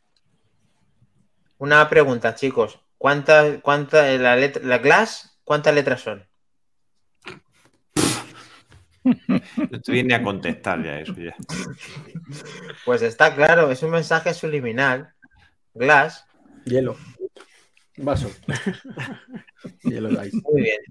Una 1.57 1.87
pregunta, 1.89 2.35
chicos. 2.35 2.79
¿Cuántas, 2.97 3.59
cuánta, 3.61 4.07
la, 4.17 4.35
letra, 4.35 4.61
la 4.63 4.77
Glass, 4.79 5.39
cuántas 5.43 5.73
letras 5.75 6.01
son? 6.01 6.25
Esto 9.71 9.91
viene 9.91 10.15
a 10.15 10.23
contestar 10.23 10.83
ya 10.83 10.99
eso 10.99 11.13
ya. 11.13 11.35
Pues 12.85 13.01
está 13.03 13.35
claro, 13.35 13.69
es 13.69 13.83
un 13.83 13.91
mensaje 13.91 14.33
subliminal. 14.33 15.13
Glass, 15.73 16.25
Hielo. 16.65 16.97
Vaso. 17.97 18.29
Hielo 19.83 20.09
Ice. 20.25 20.37
muy 20.51 20.61
bien. 20.63 20.81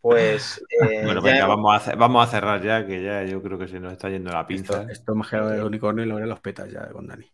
Pues 0.00 0.62
eh, 0.82 1.02
Bueno, 1.04 1.22
venga, 1.22 1.46
vamos 1.46 1.72
a, 1.72 1.76
hacer- 1.76 1.96
vamos 1.96 2.26
a 2.26 2.30
cerrar 2.30 2.62
ya, 2.62 2.84
que 2.86 3.02
ya 3.02 3.22
yo 3.24 3.40
creo 3.42 3.58
que 3.58 3.68
se 3.68 3.80
nos 3.80 3.92
está 3.92 4.10
yendo 4.10 4.30
la 4.32 4.46
pinza. 4.46 4.80
Esto, 4.80 4.92
esto 4.92 5.14
más 5.14 5.30
que 5.30 5.36
el 5.36 5.62
unicornio 5.62 6.04
y 6.04 6.08
lo 6.08 6.18
los 6.18 6.40
petas 6.40 6.70
ya 6.70 6.86
con 6.88 7.06
Dani. 7.06 7.30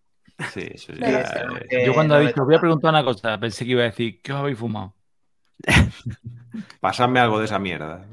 Sí, 0.53 0.69
eso 0.73 0.93
tenemos 0.93 1.61
eh, 1.71 1.85
Yo 1.87 1.95
cuando 1.95 2.19
he 2.19 2.27
dicho, 2.27 2.45
voy 2.45 2.55
a 2.55 2.61
preguntar 2.61 2.91
una 2.91 3.05
cosa, 3.05 3.39
pensé 3.39 3.65
que 3.65 3.73
iba 3.73 3.83
a 3.83 3.87
decir, 3.87 4.21
¿qué 4.23 4.33
os 4.33 4.39
habéis 4.39 4.59
fumado? 4.59 4.95
Pasadme 6.81 7.21
algo 7.21 7.39
de 7.39 7.45
esa 7.45 7.59
mierda. 7.59 8.07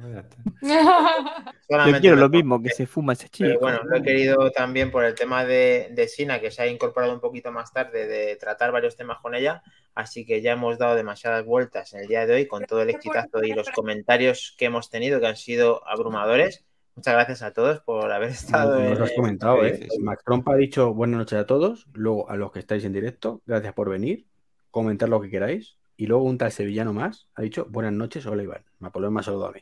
Yo 0.61 1.99
quiero 1.99 2.15
lo 2.17 2.29
mismo 2.29 2.61
que 2.61 2.69
se 2.69 2.85
fuma 2.85 3.13
ese 3.13 3.29
chico. 3.29 3.47
Pero 3.47 3.59
bueno, 3.59 3.79
lo 3.83 3.97
he 3.97 4.03
querido 4.03 4.51
también 4.51 4.91
por 4.91 5.03
el 5.03 5.15
tema 5.15 5.45
de, 5.45 5.89
de 5.91 6.07
Sina, 6.07 6.39
que 6.39 6.51
se 6.51 6.61
ha 6.61 6.67
incorporado 6.67 7.13
un 7.13 7.19
poquito 7.19 7.51
más 7.51 7.71
tarde, 7.71 8.07
de 8.07 8.35
tratar 8.35 8.71
varios 8.71 8.95
temas 8.95 9.19
con 9.21 9.33
ella. 9.33 9.63
Así 9.95 10.25
que 10.25 10.41
ya 10.41 10.51
hemos 10.51 10.77
dado 10.77 10.95
demasiadas 10.95 11.45
vueltas 11.45 11.93
en 11.93 12.01
el 12.01 12.07
día 12.07 12.25
de 12.25 12.35
hoy 12.35 12.47
con 12.47 12.65
todo 12.65 12.81
el 12.81 12.89
exitazo 12.89 13.43
y 13.43 13.53
los 13.53 13.69
comentarios 13.69 14.55
que 14.57 14.65
hemos 14.65 14.89
tenido, 14.89 15.19
que 15.19 15.27
han 15.27 15.37
sido 15.37 15.87
abrumadores. 15.87 16.65
Muchas 16.97 17.13
gracias 17.13 17.41
a 17.43 17.53
todos 17.53 17.79
por 17.81 18.11
haber 18.11 18.29
estado. 18.29 18.79
No 18.79 18.89
nos 18.89 18.97
en- 18.97 19.03
has 19.03 19.11
comentado, 19.11 19.61
¿qué 19.61 19.67
¿eh? 19.67 19.87
Mac 20.01 20.19
Trompa 20.25 20.53
ha 20.53 20.57
dicho 20.57 20.95
buenas 20.95 21.19
noches 21.19 21.37
a 21.37 21.45
todos. 21.45 21.85
Luego 21.93 22.27
a 22.27 22.35
los 22.35 22.51
que 22.51 22.57
estáis 22.57 22.83
en 22.85 22.91
directo, 22.93 23.41
gracias 23.45 23.73
por 23.75 23.87
venir. 23.89 24.25
Comentar 24.71 25.07
lo 25.07 25.21
que 25.21 25.29
queráis. 25.29 25.77
Y 25.95 26.07
luego 26.07 26.23
un 26.23 26.39
tal 26.39 26.51
sevillano 26.51 26.93
más 26.93 27.27
ha 27.35 27.43
dicho 27.43 27.67
buenas 27.69 27.93
noches, 27.93 28.25
hola 28.25 28.41
Iván. 28.41 28.63
Napoleón 28.79 29.13
me 29.13 29.19
ha 29.19 29.23
saludado 29.23 29.49
a 29.51 29.53
mí. 29.53 29.59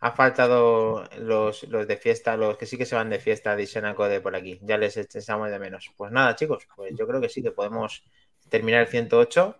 Ha 0.00 0.12
faltado 0.12 1.08
los, 1.18 1.62
los 1.64 1.88
de 1.88 1.96
fiesta, 1.96 2.36
los 2.36 2.58
que 2.58 2.66
sí 2.66 2.76
que 2.76 2.84
se 2.84 2.94
van 2.94 3.08
de 3.08 3.18
fiesta 3.20 3.56
de 3.56 3.62
Isenaco 3.62 4.06
por 4.22 4.36
aquí. 4.36 4.60
Ya 4.62 4.76
les 4.76 4.98
echamos 4.98 5.50
de 5.50 5.58
menos. 5.58 5.90
Pues 5.96 6.12
nada, 6.12 6.36
chicos, 6.36 6.68
pues 6.76 6.92
yo 6.94 7.06
creo 7.06 7.22
que 7.22 7.30
sí 7.30 7.42
que 7.42 7.52
podemos 7.52 8.04
terminar 8.50 8.82
el 8.82 8.86
108. 8.88 9.56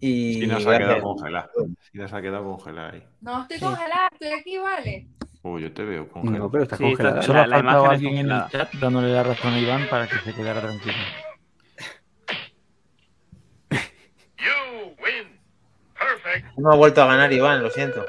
Y 0.00 0.34
Sí, 0.34 0.46
nos 0.46 0.66
ha 0.66 0.76
quedado 0.78 1.00
congelada. 1.02 1.50
Sí, 1.90 1.98
nos 1.98 2.12
ha 2.12 2.20
quedado 2.22 2.44
congelada 2.44 2.90
ahí. 2.92 3.02
No 3.22 3.42
estoy 3.42 3.58
congelada, 3.60 4.08
estoy 4.12 4.28
aquí, 4.28 4.58
vale. 4.58 5.08
Uy, 5.42 5.62
yo 5.62 5.72
te 5.72 5.84
veo 5.84 6.08
congelado. 6.08 6.44
No, 6.44 6.50
pero 6.50 6.64
está 6.64 6.76
Sí, 6.76 6.82
congelada. 6.84 7.20
está- 7.20 7.26
Solo 7.26 7.38
La- 7.46 7.56
ha 7.56 7.60
faltado 7.62 7.90
alguien 7.90 8.18
en 8.18 8.30
el 8.30 8.42
chat 8.48 8.72
dándole 8.74 9.12
la 9.12 9.22
razón 9.22 9.54
a 9.54 9.58
Iván 9.58 9.86
para 9.88 10.06
que 10.08 10.18
se 10.18 10.34
quedara 10.34 10.60
tranquilo. 10.60 10.94
No 16.56 16.72
ha 16.72 16.76
vuelto 16.76 17.02
a 17.02 17.06
ganar 17.06 17.32
Iván, 17.32 17.62
lo 17.62 17.70
siento. 17.70 18.04